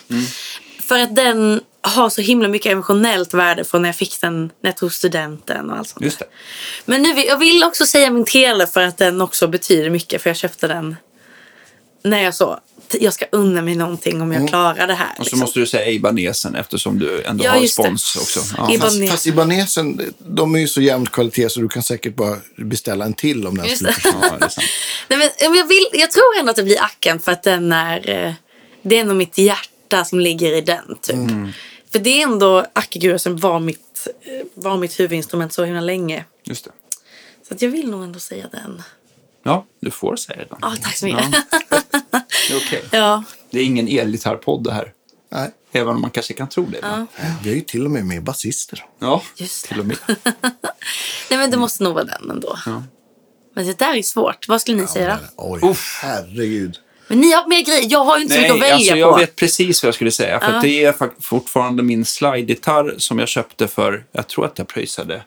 För 0.81 0.99
att 0.99 1.17
den 1.17 1.61
har 1.89 2.11
så 2.11 2.21
himla 2.21 2.49
mycket 2.49 2.73
emotionellt 2.73 3.35
värde 3.35 3.65
från 3.65 3.83
när 3.83 3.89
jag 3.89 3.97
fick 3.97 4.21
den 4.21 4.43
när 4.63 4.71
jag 4.71 4.77
tog 4.77 4.93
studenten 4.93 5.71
och 5.71 5.77
allt 5.79 5.89
sånt. 5.89 6.05
Just 6.05 6.19
det. 6.19 6.27
Men 6.85 7.03
nu 7.03 7.09
jag 7.21 7.37
vill 7.39 7.65
också 7.65 7.87
säga 7.87 8.11
min 8.11 8.25
tele 8.25 8.67
för 8.67 8.81
att 8.83 8.99
den 8.99 9.21
också 9.21 9.47
betyder 9.49 9.91
mycket. 9.91 10.23
För 10.23 10.31
jag 10.31 10.37
köpte 10.37 10.69
den 10.69 10.97
när 12.05 12.23
jag 12.23 12.35
så, 12.35 12.59
jag 13.01 13.13
ska 13.15 13.25
unna 13.33 13.63
mig 13.63 13.75
någonting 13.75 14.23
om 14.23 14.33
jag 14.33 14.49
klarar 14.49 14.87
det 14.87 14.95
här. 14.95 15.09
Och 15.11 15.17
så 15.17 15.23
liksom. 15.23 15.39
måste 15.39 15.61
du 15.61 15.67
säga 15.67 15.91
Ibanesen 15.91 16.55
eftersom 16.55 16.99
du 16.99 17.23
ändå 17.25 17.45
Ja, 17.45 17.51
har 17.51 17.59
just 17.61 17.77
det. 17.77 17.83
spons 17.83 18.17
också. 18.17 18.41
Ja. 18.57 18.69
Iba- 18.69 18.81
Fast, 18.81 19.11
fast 19.11 19.27
Ibanesen, 19.27 20.15
de 20.19 20.55
är 20.55 20.59
ju 20.59 20.69
så 20.69 20.81
jämn 20.81 21.07
kvalitet 21.07 21.49
så 21.51 21.61
du 21.61 21.69
kan 21.69 21.83
säkert 21.83 22.15
bara 22.17 22.37
beställa 22.57 23.05
en 23.05 23.15
till 23.15 23.47
om 23.47 23.57
den 23.57 23.67
Just 23.67 23.77
skulle. 23.77 23.93
Ja. 24.31 24.39
Nej, 25.09 25.19
men, 25.19 25.57
jag, 25.57 25.67
vill, 25.69 25.87
jag 25.93 26.11
tror 26.11 26.39
ändå 26.41 26.51
att 26.51 26.57
det 26.57 26.63
blir 26.63 26.83
Acken 26.83 27.21
för 27.21 27.33
att 27.33 27.43
den 27.43 27.73
är... 27.73 28.11
eh, 28.27 28.33
Det 28.83 28.99
är 28.99 29.05
nog 29.05 29.17
mitt 29.17 29.39
hjärta 29.39 30.05
som 30.05 30.21
ligger 30.21 30.53
i 30.53 30.61
den. 30.61 30.97
Typ. 31.03 31.15
Mm. 31.17 31.53
För 31.97 32.03
det 32.05 32.23
är 32.23 32.27
ändå 32.27 32.67
Ackegura 32.73 33.19
som 33.19 33.37
var 33.37 33.61
mitt, 33.61 34.09
var 34.55 34.77
mitt 34.77 35.01
huvudinstrument 35.01 35.53
så 35.53 35.65
himla 35.65 35.81
länge. 35.81 36.25
Just 36.45 36.65
det. 36.65 36.71
Så 37.49 37.55
att 37.55 37.63
jag 37.63 37.69
vill 37.71 37.91
nog 37.91 38.03
ändå 38.03 38.19
säga 38.19 38.49
den. 38.53 38.83
Ja, 39.43 39.67
du 39.81 39.91
får 39.91 40.17
säga 40.17 40.39
det. 40.39 40.57
Ja, 40.61 40.75
tack 40.83 40.97
så 40.97 41.07
mycket. 41.07 41.25
Ja, 41.31 41.43
det 42.49 42.55
är 42.55 42.59
okej. 42.59 42.85
Ja, 42.93 43.25
Det 43.51 43.61
är 43.61 43.65
ingen 43.65 43.89
elgitarrpodd 43.89 44.65
det 44.65 44.73
här. 44.73 44.93
Nej, 45.33 45.51
Även 45.73 45.95
om 45.95 46.01
man 46.01 46.11
kanske 46.11 46.35
kan 46.35 46.49
tro 46.49 46.67
det. 46.67 46.79
Ja, 46.83 47.07
vi 47.43 47.51
är 47.51 47.55
ju 47.55 47.61
till 47.61 47.85
och 47.85 47.91
med 47.91 48.05
med 48.07 48.23
basister. 48.23 48.85
ja 48.99 49.23
Just 49.37 49.63
det. 49.63 49.69
till 49.69 49.81
och 49.81 49.87
med. 49.87 49.97
Nej, 51.31 51.39
men 51.39 51.51
det 51.51 51.57
måste 51.57 51.85
nog 51.85 51.95
vara 51.95 52.05
den 52.05 52.31
ändå. 52.31 52.59
Men 53.55 53.67
det 53.67 53.79
där 53.79 53.95
är 53.95 54.03
svårt. 54.03 54.49
Vad 54.49 54.61
skulle 54.61 54.81
ni 54.81 54.87
säga 54.87 55.19
då? 55.23 55.29
Oj, 55.37 55.61
Uff. 55.63 55.99
herregud. 56.03 56.79
Men 57.09 57.21
ni 57.21 57.33
har 57.33 57.49
mer 57.49 57.65
grejer. 57.65 57.87
Jag 57.91 58.05
har 58.05 58.17
ju 58.17 58.23
inte 58.23 58.35
så 58.35 58.41
mycket 58.41 58.55
att 58.55 58.61
välja 58.63 58.75
alltså 58.75 58.97
jag 58.97 59.13
på. 59.13 59.19
vet 59.19 59.37
precis 59.37 59.83
vad 59.83 59.89
jag 59.89 59.95
skulle 59.95 60.11
säga. 60.11 60.41
För 60.41 60.53
att 60.53 60.63
det 60.63 60.85
är 60.85 60.95
fortfarande 61.23 61.83
min 61.83 62.05
slide-gitarr 62.05 62.95
som 62.99 63.19
jag 63.19 63.29
köpte 63.29 63.69
för, 63.69 64.05
jag 64.13 64.29
tror 64.29 64.45
att 64.47 64.59
jag 64.59 64.69
pröjsade 64.69 65.23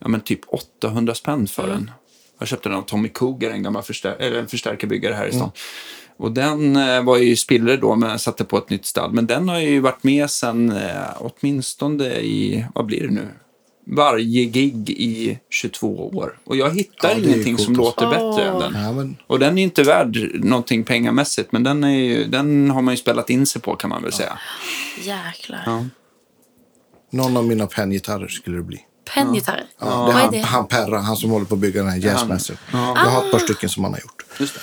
ja, 0.00 0.08
men 0.08 0.20
typ 0.20 0.40
800 0.48 1.14
spänn 1.14 1.46
för 1.46 1.62
Mm. 1.64 1.74
den. 1.76 1.90
Jag 2.38 2.48
köpte 2.48 2.68
den 2.68 2.78
av 2.78 2.82
Tommy 2.82 3.08
Cougar, 3.08 3.50
en 3.50 3.62
gammal 3.62 3.82
förstär- 3.82 4.16
eller 4.18 4.38
en 4.38 4.46
förstärkarbyggare 4.48 5.14
här 5.14 5.24
i 5.26 5.28
Mm. 5.30 5.38
stan. 5.38 5.50
Och 6.16 6.32
den 6.32 6.76
eh, 6.76 7.02
var 7.04 7.16
ju 7.16 7.36
spillre 7.36 7.76
då, 7.76 7.94
men 7.96 8.10
jag 8.10 8.20
satte 8.20 8.44
på 8.44 8.58
ett 8.58 8.70
nytt 8.70 8.86
stall. 8.86 9.12
Men 9.12 9.26
den 9.26 9.48
har 9.48 9.58
ju 9.58 9.80
varit 9.80 10.02
med 10.04 10.30
sen 10.30 10.72
eh, 10.72 10.92
åtminstone 11.18 12.04
i, 12.20 12.64
vad 12.74 12.86
blir 12.86 13.00
det 13.00 13.14
nu? 13.14 13.28
Varje 13.90 14.44
gig 14.44 14.90
i 14.90 15.38
22 15.50 16.08
år. 16.08 16.38
Och 16.44 16.56
jag 16.56 16.70
hittar 16.70 17.08
Ja, 17.08 17.14
ingenting 17.18 17.58
som 17.58 17.74
låter 17.76 18.06
bättre 18.06 18.44
än 18.44 18.58
den. 18.58 18.82
Ja, 18.82 18.92
men, 18.92 19.16
Och 19.26 19.38
den 19.38 19.58
är 19.58 19.62
inte 19.62 19.82
värd 19.82 20.16
någonting 20.34 20.84
pengamässigt, 20.84 21.52
men 21.52 21.62
den, 21.62 21.84
är 21.84 21.88
ju, 21.88 22.24
den 22.24 22.70
har 22.70 22.82
man 22.82 22.94
ju 22.94 22.98
spelat 22.98 23.30
in 23.30 23.46
sig 23.46 23.62
på 23.62 23.76
kan 23.76 23.90
man 23.90 24.02
väl 24.02 24.12
säga. 24.12 24.38
Jäklar. 25.02 25.62
Ja. 25.66 25.84
någon 27.10 27.36
av 27.36 27.44
mina 27.46 27.66
penngitarrer 27.66 28.28
skulle 28.28 28.56
det 28.56 28.62
bli. 28.62 28.80
Penngitarrer. 29.14 29.66
Ja, 29.78 29.86
det 29.86 29.92
är 29.92 29.96
Vad 29.96 30.08
är 30.08 30.20
han, 30.20 30.32
det? 30.32 30.38
han 30.40 30.66
Perra, 30.68 30.98
han 30.98 31.16
som 31.16 31.30
håller 31.30 31.46
på 31.46 31.54
att 31.54 31.60
bygga 31.60 31.82
den 31.82 31.90
här 31.90 31.98
Jazzmaster. 31.98 32.58
Jag 32.72 32.78
har 32.78 33.24
ett 33.24 33.32
par 33.32 33.38
stycken 33.38 33.68
som 33.68 33.84
han 33.84 33.92
har 33.92 34.00
gjort. 34.00 34.24
Just 34.40 34.54
det. 34.54 34.60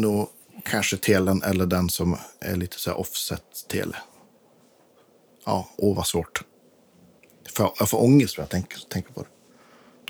Nog 0.00 0.28
kanske 0.64 0.96
telen 0.96 1.42
eller 1.42 1.66
den 1.66 1.88
som 1.88 2.16
är 2.40 2.56
lite 2.56 2.78
så 2.80 2.90
här 2.90 2.98
offset-tele. 3.00 3.96
Ja, 5.46 5.68
åh 5.76 5.96
vad 5.96 6.06
svårt. 6.06 6.42
För, 7.54 7.70
jag 7.78 7.88
får 7.88 8.02
ångest 8.02 8.38
när 8.38 8.42
jag 8.42 8.50
tänker, 8.50 8.78
tänker 8.90 9.12
på 9.12 9.20
det. 9.20 9.28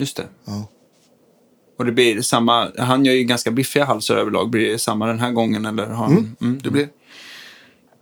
Just 0.03 0.17
det. 0.17 0.27
Ja. 0.45 0.69
Och 1.79 1.85
det 1.85 1.93
blir 1.93 2.23
samma, 2.23 2.73
han 2.79 3.05
gör 3.05 3.13
ju 3.15 3.25
ganska 3.25 3.51
biffiga 3.51 3.85
halsar 3.85 4.17
överlag. 4.17 4.51
Blir 4.51 4.71
det 4.73 4.79
samma 4.79 5.07
den 5.07 5.19
här 5.21 5.31
gången 5.33 5.67
eller 5.67 5.87
har 5.87 6.05
han, 6.05 6.37
mm, 6.41 6.61
Det 6.63 6.71
blir... 6.71 6.89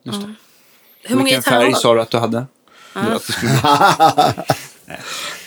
Just 0.03 0.21
det. 0.21 0.35
Hur 1.03 1.15
många 1.17 1.25
Vilken 1.25 1.43
färg 1.43 1.73
har 1.73 1.81
sa 1.81 1.95
du 1.95 2.01
att 2.01 2.11
du 2.11 2.19
hade? 2.19 2.47
Eller 2.95 3.15
att 3.15 3.27
det 3.27 3.33
skulle- 3.33 4.35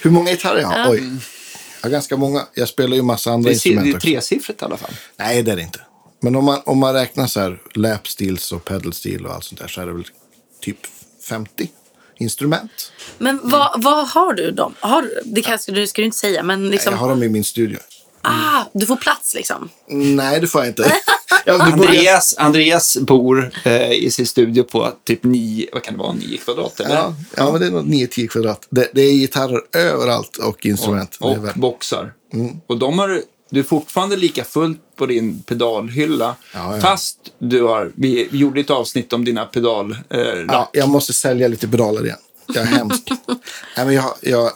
Hur 0.04 0.12
många 0.12 0.32
gitarrer 0.32 0.62
jag 0.62 0.68
har? 0.68 0.92
Oj. 0.92 1.04
Ja, 1.84 1.90
ganska 1.90 2.18
många. 2.18 2.48
Jag 2.54 2.68
spelar 2.68 2.96
ju 2.96 3.02
massa 3.02 3.32
andra 3.32 3.50
Det 3.50 3.52
är, 3.52 3.52
det 3.52 3.56
instrument 3.56 3.88
är 3.88 3.96
också. 3.96 4.08
tresiffrigt 4.08 4.62
i 4.62 4.66
alla 4.66 4.78
fall. 4.78 4.92
Nej, 5.18 5.44
det 5.44 5.52
är 5.52 5.56
det 5.56 5.62
inte. 5.62 5.80
Men 6.20 6.36
om 6.36 6.46
man, 6.46 6.62
om 6.66 6.78
man 6.78 6.94
räknar 6.94 7.28
så 7.28 7.40
här 7.40 7.62
lap 7.74 8.08
steels 8.08 8.52
och 8.52 8.66
pedal 8.66 8.94
steel 8.94 9.26
och 9.26 9.34
allt 9.34 9.44
sånt 9.44 9.62
där 9.62 9.68
så 9.68 9.82
är 9.82 9.86
det 9.86 9.94
väl 9.94 10.08
typ 10.62 10.78
50 11.30 11.70
instrument. 12.20 12.92
Men 13.18 13.40
vad, 13.44 13.84
vad 13.84 14.08
har 14.08 14.34
du 14.34 14.52
dem? 14.52 14.74
Har 14.80 15.10
det 15.26 15.42
kanske 15.42 15.72
du 15.72 15.88
ska 15.88 16.02
du 16.02 16.06
inte 16.06 16.18
säga, 16.18 16.44
men 16.44 16.70
liksom... 16.70 16.94
Jag 16.94 17.00
har 17.00 17.10
dem 17.10 17.24
i 17.24 17.30
min 17.30 17.44
studio. 17.44 17.80
Ah, 18.22 18.64
du 18.74 18.86
får 18.86 18.96
plats 18.96 19.34
liksom. 19.34 19.70
Nej, 19.88 20.42
det 20.42 20.48
får 20.48 20.62
jag 20.62 20.68
inte. 20.68 20.92
ja, 21.46 21.64
Andreas, 21.64 22.36
Andreas 22.38 22.98
bor 22.98 23.52
eh, 23.64 23.92
i 23.92 24.12
sin 24.12 24.28
studio 24.28 24.64
på 24.64 24.94
typ 25.04 25.24
9, 25.24 25.68
vad 25.74 25.84
kan 25.84 25.94
det 25.94 26.00
vara, 26.00 26.14
9 26.14 26.38
kvadrat? 26.38 26.80
Eller? 26.80 26.96
Ja, 26.96 27.16
ja, 27.38 27.52
men 27.52 27.62
det 27.62 27.68
är 27.68 27.72
nog 27.72 27.86
9-10 27.86 28.28
kvadrat. 28.28 28.68
Det, 28.70 28.90
det 28.94 29.02
är 29.02 29.12
gitarrer 29.12 29.62
överallt 29.74 30.38
och 30.38 30.66
instrument. 30.66 31.18
och 31.20 31.46
väl- 31.46 31.54
boxar. 31.56 32.14
Och 32.68 32.78
de 32.78 33.00
har 33.00 33.22
du 33.50 33.60
är 33.60 33.64
fortfarande 33.64 34.16
lika 34.16 34.44
fullt 34.44 34.96
på 34.96 35.06
din 35.06 35.44
pedalhylla. 35.44 36.36
Ja, 36.54 36.76
ja. 36.76 36.82
Fast 36.82 37.18
du 37.40 37.64
har, 37.64 37.92
vi, 37.96 38.28
vi 38.32 38.38
gjorde 38.38 38.60
ett 38.62 38.70
avsnitt 38.70 39.14
om 39.14 39.26
dina 39.26 39.46
pedal... 39.46 39.98
Eh, 40.10 40.20
ja, 40.48 40.70
jag 40.74 40.90
måste 40.90 41.14
sälja 41.14 41.48
lite 41.48 41.68
pedaler 41.68 42.06
igen. 42.06 42.18
Jag 42.48 42.58
är 42.58 42.66
hemsk. 42.66 43.04
Nej, 43.78 43.86
men 43.86 43.94
jag, 43.94 44.14
jag, 44.22 44.52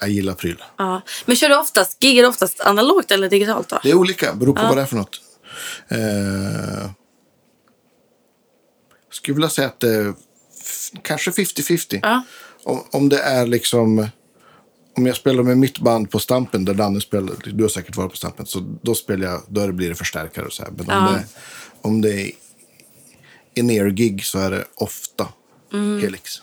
jag 0.00 0.10
gillar 0.10 0.34
prylar. 0.34 0.66
Ja. 0.76 1.02
Men 1.26 1.36
kör 1.36 1.48
du 1.48 1.56
oftast, 1.56 2.04
giggar 2.04 2.22
du 2.22 2.28
oftast 2.28 2.60
analogt 2.60 3.10
eller 3.10 3.28
digitalt 3.28 3.68
då? 3.68 3.80
Det 3.82 3.90
är 3.90 3.94
olika, 3.94 4.34
beror 4.34 4.54
på 4.54 4.62
vad 4.62 4.76
det 4.76 4.82
är 4.82 4.86
för 4.86 4.96
något. 4.96 5.20
Eh, 5.88 6.90
skulle 9.10 9.34
vilja 9.34 9.50
säga 9.50 9.68
att 9.68 9.80
det 9.80 9.94
är 9.94 10.14
kanske 11.02 11.30
50-50. 11.30 11.98
Ja. 12.02 12.22
Om, 12.64 12.84
om 12.90 13.08
det 13.08 13.18
är 13.18 13.46
liksom... 13.46 14.08
Om 14.98 15.06
jag 15.06 15.16
spelar 15.16 15.42
med 15.42 15.58
mitt 15.58 15.78
band 15.78 16.10
på 16.10 16.18
Stampen, 16.18 16.64
där 16.64 16.74
Danne 16.74 17.00
spelar, 17.00 17.34
du 17.44 17.64
har 17.64 17.68
säkert 17.68 17.96
varit 17.96 18.10
på 18.10 18.16
Stampen, 18.16 18.46
så 18.46 18.76
då 18.82 18.94
spelar 18.94 19.26
jag, 19.26 19.42
då 19.48 19.72
blir 19.72 19.88
det 19.88 19.94
förstärkare 19.94 20.46
och 20.46 20.52
så 20.52 20.62
här. 20.62 20.70
Men 20.76 20.90
om, 20.90 21.04
Ja. 21.06 21.12
det, 21.12 21.24
om 21.82 22.00
det 22.00 22.20
är 22.22 22.30
in-ear-gig 23.54 24.24
så 24.24 24.38
är 24.38 24.50
det 24.50 24.64
ofta 24.74 25.28
Mm. 25.72 26.00
Helix. 26.00 26.42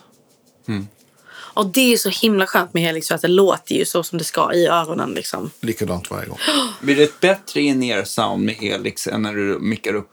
Och 1.34 1.66
det 1.66 1.80
är 1.80 1.88
ju 1.88 1.98
så 1.98 2.08
himla 2.08 2.46
skönt 2.46 2.74
med 2.74 2.82
Helix 2.82 3.08
för 3.08 3.14
att 3.14 3.22
det 3.22 3.28
låter 3.28 3.74
ju 3.74 3.84
så 3.84 4.02
som 4.02 4.18
det 4.18 4.24
ska 4.24 4.52
i 4.52 4.66
öronen 4.66 5.10
liksom. 5.10 5.50
Likadant 5.60 6.10
varje 6.10 6.28
gång. 6.28 6.38
Blir 6.82 6.96
det 6.96 7.02
ett 7.02 7.20
bättre 7.20 7.60
in-ear 7.60 8.04
sound 8.04 8.44
med 8.44 8.54
Helix 8.54 9.06
än 9.06 9.22
när 9.22 9.34
du 9.34 9.58
mickar 9.58 9.94
upp 9.94 10.12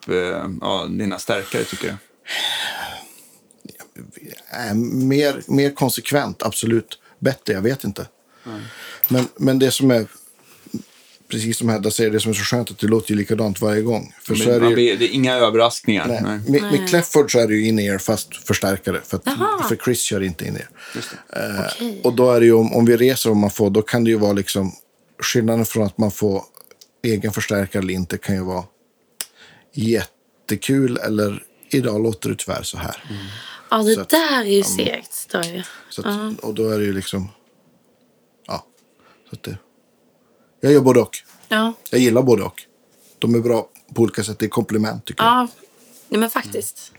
ja, 0.62 0.86
dina 0.90 1.20
stärkare, 1.20 1.64
tycker 1.64 1.88
du? 1.88 1.96
Mer, 5.06 5.44
mer 5.48 5.76
konsekvent, 5.76 6.44
absolut. 6.44 7.00
Bättre, 7.20 7.54
jag 7.54 7.62
vet 7.62 7.84
inte. 7.84 8.08
Men, 9.10 9.28
men 9.38 9.60
det 9.60 9.72
som 9.72 9.92
är, 9.92 10.06
precis 11.28 11.58
som 11.58 11.70
Hedda 11.70 11.92
säger, 11.92 12.12
det 12.12 12.20
som 12.20 12.30
är 12.32 12.36
så 12.36 12.44
skönt 12.44 12.72
att 12.72 12.80
det 12.80 12.88
låter 12.88 13.12
ju 13.12 13.18
likadant 13.18 13.62
varje 13.62 13.82
gång. 13.82 14.14
För 14.22 14.36
så 14.36 14.50
är 14.50 14.60
det 14.60 14.68
ju, 14.68 14.74
blir, 14.74 14.98
det 14.98 15.06
är 15.06 15.10
inga 15.14 15.34
överraskningar. 15.36 16.08
nej, 16.08 16.22
Nej. 16.24 16.62
Med, 16.62 16.72
med 16.72 16.90
Clefford 16.90 17.32
så 17.32 17.40
är 17.40 17.48
det 17.48 17.54
ju 17.54 17.68
in-ear 17.68 17.98
fast 17.98 18.48
förstärkare. 18.48 19.02
För, 19.06 19.18
att, 19.18 19.24
för 19.68 19.76
Chris 19.76 20.02
kör 20.02 20.24
inte 20.24 20.46
in-ear. 20.48 20.70
Eh, 21.36 21.66
Okej. 21.76 22.02
och 22.04 22.14
då 22.14 22.32
är 22.32 22.40
det 22.40 22.46
ju, 22.46 22.54
om, 22.54 22.74
om 22.74 22.86
vi 22.86 22.98
reser 22.98 23.30
och 23.30 23.38
man 23.38 23.50
får, 23.50 23.70
då 23.70 23.82
kan 23.82 24.04
det 24.04 24.10
ju 24.10 24.18
vara 24.18 24.34
liksom, 24.34 24.72
skillnaden 25.20 25.66
från 25.66 25.86
att 25.86 25.98
man 25.98 26.12
får 26.12 26.44
egen 27.04 27.32
förstärkare 27.34 27.84
eller 27.84 27.94
inte 27.94 28.18
kan 28.18 28.36
ju 28.36 28.44
vara 28.44 28.64
jättekul 29.74 30.98
eller 30.98 31.44
idag 31.70 32.04
låter 32.04 32.30
det 32.30 32.36
tyvärr 32.36 32.64
så 32.64 32.78
här. 32.78 33.04
Ja, 33.72 33.78
det 33.78 33.94
Så 33.96 34.02
att- 34.02 34.10
där 34.10 34.40
är 34.42 34.44
ju 34.44 34.64
segt. 34.64 35.28
Då 35.32 35.38
är 35.38 35.66
att, 36.04 36.40
Och 36.40 36.54
då 36.54 36.70
är 36.70 36.80
det 36.80 36.86
ju 36.86 36.94
liksom... 36.94 37.30
Ja. 39.42 39.52
Det, 39.52 39.58
jag 40.60 40.74
gör 40.74 40.82
både 40.82 41.00
och. 41.00 41.18
Ja, 41.48 41.74
Jag 41.90 42.02
gillar 42.02 42.22
både 42.22 42.44
och. 42.44 42.62
De 43.20 43.36
är 43.36 43.40
bra 43.40 43.68
på 43.94 44.02
olika 44.02 44.24
sätt. 44.24 44.40
Det 44.40 44.46
är 44.46 44.50
komplement 44.50 45.06
tycker 45.06 45.24
jag. 45.24 45.32
ja. 45.34 45.48
Nej, 46.10 46.20
men 46.20 46.30
faktiskt. 46.30 46.92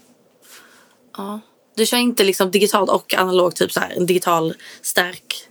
Ja. 1.17 1.41
Du 1.77 1.87
kör 1.87 1.97
inte 1.99 2.25
liksom 2.25 2.51
digitalt 2.51 2.91
och 2.91 3.15
analog, 3.15 3.55
typ 3.55 3.73
så 3.73 3.81
här, 3.81 3.91
en 3.97 4.07
digital 4.07 4.55
stärk 4.83 5.49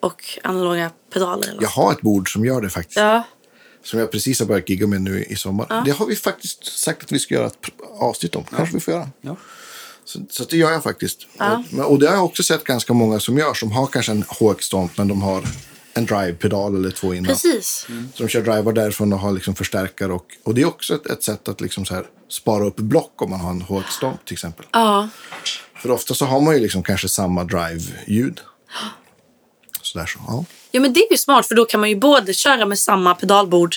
och 0.00 0.38
analoga 0.44 0.90
pedaler? 1.12 1.48
Eller? 1.48 1.62
Jag 1.62 1.68
har 1.68 1.92
ett 1.92 2.00
bord 2.00 2.32
som 2.32 2.44
gör 2.44 2.60
det 2.60 2.70
faktiskt. 2.70 2.96
Ja. 2.96 3.22
Som 3.84 3.98
jag 3.98 4.10
precis 4.10 4.40
har 4.40 4.46
börjat 4.46 4.68
gigga 4.68 4.86
med 4.86 5.02
nu 5.02 5.24
i 5.24 5.36
sommar. 5.36 5.82
Det 5.84 5.90
har 5.90 6.06
vi 6.06 6.16
faktiskt 6.16 6.78
sagt 6.78 7.02
att 7.02 7.12
vi 7.12 7.18
ska 7.18 7.34
göra 7.34 7.46
ett 7.46 7.66
avsnitt 7.98 8.36
om. 8.36 8.44
Kanske 8.44 8.74
vi 8.74 8.80
får 8.80 8.94
göra. 8.94 9.08
Ja. 9.20 9.36
Så, 10.04 10.20
så 10.30 10.44
det 10.44 10.56
gör 10.56 10.70
jag 10.72 10.82
faktiskt. 10.82 11.26
Ja. 11.38 11.64
Och, 11.78 11.90
och 11.90 11.98
det 11.98 12.06
har 12.08 12.14
jag 12.14 12.24
också 12.24 12.42
sett 12.42 12.64
ganska 12.64 12.92
många 12.92 13.20
som 13.20 13.38
gör. 13.38 13.54
Som 13.54 13.72
har 13.72 13.86
kanske 13.86 14.12
en 14.12 14.22
HX-stomp 14.28 14.98
men 14.98 15.08
de 15.08 15.22
har 15.22 15.44
en 16.00 16.06
drive-pedal 16.06 16.76
eller 16.76 16.90
två 16.90 17.14
innan. 17.14 17.26
Precis. 17.26 17.86
Så 18.14 18.22
de 18.22 18.28
kör 18.28 18.40
drivar 18.40 18.72
därifrån 18.72 19.12
och 19.12 19.18
har 19.18 19.32
liksom 19.32 19.54
förstärkare. 19.54 20.12
Och, 20.12 20.26
och 20.44 20.54
det 20.54 20.62
är 20.62 20.66
också 20.66 20.94
ett, 20.94 21.06
ett 21.06 21.22
sätt 21.22 21.48
att 21.48 21.60
liksom 21.60 21.84
så 21.84 21.94
här 21.94 22.04
spara 22.28 22.64
upp 22.66 22.76
block 22.76 23.22
om 23.22 23.30
man 23.30 23.40
har 23.40 23.50
en 23.50 23.62
HX-stomp 23.62 24.24
till 24.24 24.34
exempel. 24.34 24.66
Ja. 24.72 25.08
För 25.82 25.90
ofta 25.90 26.14
så 26.14 26.24
har 26.24 26.40
man 26.40 26.54
ju 26.54 26.60
liksom 26.60 26.82
kanske 26.82 27.08
samma 27.08 27.44
drive-ljud. 27.44 28.40
Sådär 29.82 30.06
så, 30.06 30.18
ja. 30.26 30.44
ja, 30.70 30.80
men 30.80 30.92
det 30.92 31.00
är 31.00 31.10
ju 31.10 31.16
smart 31.16 31.46
för 31.46 31.54
då 31.54 31.64
kan 31.64 31.80
man 31.80 31.88
ju 31.88 31.96
både 31.96 32.34
köra 32.34 32.66
med 32.66 32.78
samma 32.78 33.14
pedalbord 33.14 33.76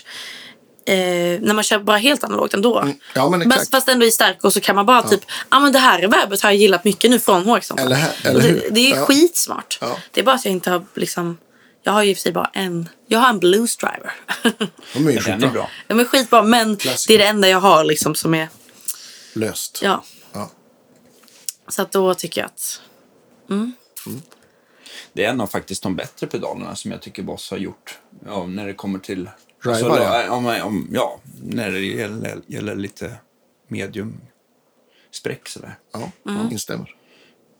eh, 0.85 0.95
när 1.41 1.53
man 1.53 1.63
kör 1.63 1.79
bara 1.79 1.97
helt 1.97 2.23
analogt 2.23 2.53
ändå. 2.53 2.79
Mm, 2.79 2.95
ja, 3.15 3.29
men 3.29 3.41
exakt. 3.41 3.71
fast 3.71 3.89
ändå 3.89 4.05
i 4.05 4.11
stark 4.11 4.43
och 4.43 4.53
så 4.53 4.59
kan 4.61 4.75
man 4.75 4.85
bara 4.85 5.03
typ, 5.03 5.21
ja 5.27 5.57
ah, 5.57 5.59
men 5.59 5.71
det 5.71 5.79
här 5.79 5.99
reverbet 5.99 6.41
har 6.41 6.49
jag 6.49 6.57
gillat 6.57 6.83
mycket 6.83 7.11
nu 7.11 7.19
från 7.19 7.43
HX. 7.45 7.71
Eller 7.71 8.09
eller 8.23 8.41
det, 8.41 8.47
hur? 8.47 8.67
det 8.71 8.79
är 8.79 8.89
ju 8.89 8.95
Ja. 8.95 9.05
skitsmart. 9.05 9.77
Ja. 9.81 9.97
Det 10.11 10.19
är 10.21 10.25
bara 10.25 10.35
att 10.35 10.45
jag 10.45 10.51
inte 10.51 10.71
har 10.71 10.85
liksom, 10.95 11.37
jag 11.83 11.93
har 11.93 12.03
ju 12.03 12.09
i 12.09 12.13
och 12.13 12.17
för 12.17 12.21
sig 12.21 12.31
bara 12.31 12.51
en, 12.53 12.89
jag 13.07 13.19
har 13.19 13.29
en 13.29 13.39
blues 13.39 13.77
driver. 13.77 14.13
De 14.93 15.07
är 15.07 15.11
ju 15.11 15.19
skitbra. 15.19 15.49
bra. 15.49 15.69
De 15.87 15.99
är 15.99 16.05
skitbra 16.05 16.43
men 16.43 16.77
Klassiker. 16.77 17.17
det 17.17 17.23
är 17.23 17.25
det 17.25 17.29
enda 17.29 17.49
jag 17.49 17.59
har 17.59 17.83
liksom 17.83 18.15
som 18.15 18.33
är, 18.33 18.49
Löst. 19.33 19.79
ja. 19.83 20.03
Ja. 20.33 20.49
Så 21.67 21.81
att 21.81 21.91
då 21.91 22.13
tycker 22.13 22.41
jag 22.41 22.45
att, 22.45 22.81
Det 25.13 25.25
är 25.25 25.29
en 25.29 25.41
av 25.41 25.47
faktiskt 25.47 25.83
de 25.83 25.95
bättre 25.95 26.27
pedalerna 26.27 26.75
som 26.75 26.91
jag 26.91 27.01
tycker 27.01 27.23
Boss 27.23 27.51
har 27.51 27.57
gjort. 27.57 27.99
Ja, 28.25 28.45
när 28.47 28.67
det 28.67 28.73
kommer 28.73 28.99
till... 28.99 29.29
Drivar, 29.63 29.99
ja. 30.01 30.31
om, 30.31 30.45
om, 30.45 30.87
ja, 30.91 31.19
när 31.43 31.71
det 31.71 31.79
gäller, 31.79 32.41
gäller 32.47 32.75
lite 32.75 33.15
medium 33.67 34.21
spräck 35.11 35.47
sådär. 35.49 35.75
Ja, 35.93 36.11
Mm. 36.31 36.51
instämmer. 36.51 36.95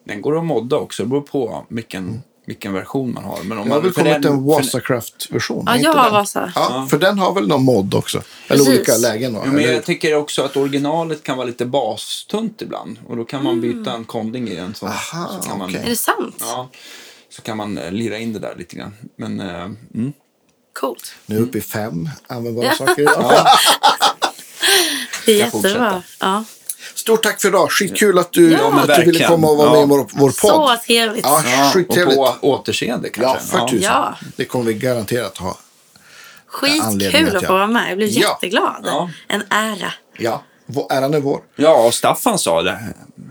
Den 0.06 0.22
går 0.22 0.38
att 0.38 0.46
modda 0.46 0.76
också, 0.78 1.04
det 1.04 1.10
beror 1.10 1.22
på 1.22 1.66
vilken, 1.70 2.24
vilken 2.46 2.74
version 2.74 3.14
man 3.14 3.24
har. 3.24 3.44
Men 3.44 3.58
om 3.58 3.68
Jag 3.68 3.74
har 3.74 3.82
väl 3.82 3.92
kommit 3.94 4.22
den- 4.22 4.34
en 4.34 4.44
Wasacraft-version. 4.44 5.64
ja 5.68 5.78
jag 5.78 5.94
har? 5.94 6.12
Vasa. 6.12 6.52
Ja, 6.56 6.88
för 6.90 6.98
den 6.98 7.20
har 7.20 7.34
väl 7.34 7.48
någon 7.48 7.64
mod 7.64 7.94
också. 7.94 8.18
Eller 8.18 8.58
Precis. 8.66 8.68
olika 8.68 8.98
lägen. 8.98 9.34
Va? 9.34 9.42
Jo, 9.46 9.52
men 9.52 9.64
Eller- 9.64 9.74
jag 9.74 9.84
tycker 9.86 10.16
också 10.16 10.42
att 10.44 10.58
originalet 10.58 11.24
kan 11.24 11.38
vara 11.38 11.48
lite 11.48 11.66
bastunt 11.66 12.62
ibland. 12.62 13.00
Och 13.08 13.18
då 13.18 13.26
kan 13.26 13.44
man 13.44 13.62
byta 13.62 13.94
en 13.94 14.06
konding 14.06 14.48
i 14.50 14.56
den. 14.56 14.76
Så, 14.76 14.86
Aha, 14.86 15.30
så 15.42 15.50
kan 15.50 15.58
man, 15.58 15.70
okej. 15.70 15.82
Är 15.86 15.90
det 15.90 15.96
sant? 15.96 16.36
ja, 16.40 16.70
så 17.30 17.42
kan 17.42 17.58
man 17.58 17.78
eh, 17.78 17.92
lira 17.92 18.18
in 18.18 18.34
det 18.34 18.40
där 18.40 18.56
lite 18.58 18.76
grann. 18.76 18.94
Men 19.16 19.40
eh, 19.40 19.64
mm. 19.96 20.14
Coolt. 20.80 21.14
Nu 21.26 21.36
är 21.36 21.40
vi 21.40 21.46
uppe 21.46 21.58
i 21.58 21.62
fem 21.62 22.10
användbara 22.28 22.66
Ja. 22.66 22.74
saker 22.76 23.02
idag. 23.02 23.34
Det 25.26 25.32
är 25.32 25.38
jättebra. 25.38 26.04
Ja. 26.20 26.44
Stort 27.04 27.24
tack 27.24 27.42
för 27.42 27.48
idag. 27.48 27.72
Skitkul 27.72 28.20
att 28.20 28.32
du, 28.34 28.52
Ja, 28.52 28.80
att 28.90 28.96
du 28.96 29.04
ville 29.06 29.28
komma 29.28 29.48
och 29.48 29.58
vara 29.58 29.70
med 29.70 29.80
Ja. 29.80 29.84
i 29.84 29.88
vår, 29.88 30.08
vår 30.14 30.30
Så 30.32 30.50
podd. 30.52 30.82
trevligt. 30.84 31.26
Ja, 31.26 31.44
ja, 31.48 31.68
och 31.68 31.74
skittrevligt. 31.74 32.18
på 32.18 32.36
återseende 32.42 33.10
Ja, 33.18 33.24
kanske. 33.34 33.48
för 33.58 33.68
tusan. 33.68 33.82
Ja. 33.82 34.16
Det 34.36 34.46
kommer 34.46 34.66
vi 34.66 34.74
garanterat 34.74 35.38
ha. 35.38 35.58
Skitkul 36.48 37.28
att 37.28 37.36
att 37.36 37.46
få 37.46 37.54
vara 37.54 37.68
med. 37.68 37.90
Jag 37.90 37.98
blev 37.98 38.10
Ja. 38.10 38.20
jätteglad. 38.30 38.84
Ja. 38.86 39.10
En 39.28 39.44
ära. 39.50 39.94
Ja, 40.18 40.44
vår- 40.66 40.88
äran 40.94 41.14
är 41.14 41.20
vår. 41.20 41.40
Ja, 41.56 41.86
och 41.86 41.94
Staffan 41.94 42.40
sa 42.40 42.62
det. 42.62 42.80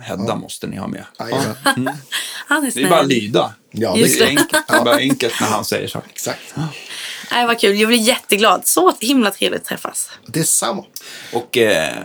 Hedda 0.01 0.36
måste 0.36 0.66
ni 0.66 0.77
ha 0.77 0.86
med. 0.86 1.05
Jajamän. 1.20 1.57
Han 2.47 2.59
är 2.59 2.62
Det 2.62 2.66
är 2.66 2.70
snäll. 2.70 2.89
bara 2.90 3.01
att 3.01 3.07
lyda. 3.07 3.53
Ja, 3.70 3.93
Det 3.94 4.03
är 4.03 4.19
det. 4.19 4.27
enkelt, 4.27 4.51
det 4.69 4.74
är 4.74 4.85
bara 4.85 4.97
enkelt 4.97 5.40
när 5.40 5.49
han 5.49 5.65
säger 5.65 5.89
saker. 5.89 6.11
Exakt. 6.11 6.55
Nej, 7.31 7.47
vad 7.47 7.61
kul. 7.61 7.77
Jag 7.78 7.89
blev 7.89 8.01
jätteglad. 8.01 8.62
Så 8.65 8.93
himla 9.01 9.31
trevligt 9.31 9.61
att 9.62 9.66
träffas. 9.69 10.11
Det 10.27 10.40
är 10.40 10.44
samma. 10.44 10.85
Och 11.32 11.59
eh, 11.59 11.97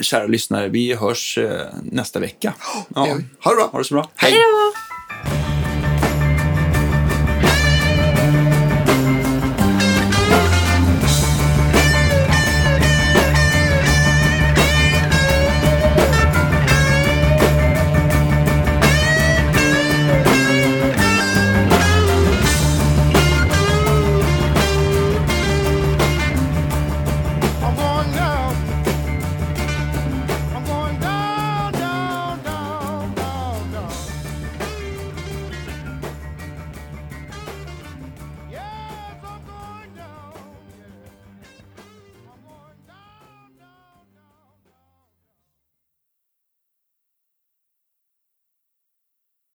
kära 0.00 0.26
lyssnare, 0.26 0.68
vi 0.68 0.94
hörs 0.94 1.38
eh, 1.38 1.66
nästa 1.82 2.20
vecka. 2.20 2.54
Ja. 2.94 3.00
Ha 3.40 3.50
det 3.50 3.56
bra. 3.56 3.68
Ha 3.72 3.78
det 3.78 3.84
så 3.84 3.94
bra. 3.94 4.10
Hej. 4.16 4.30
Hejdå. 4.32 5.51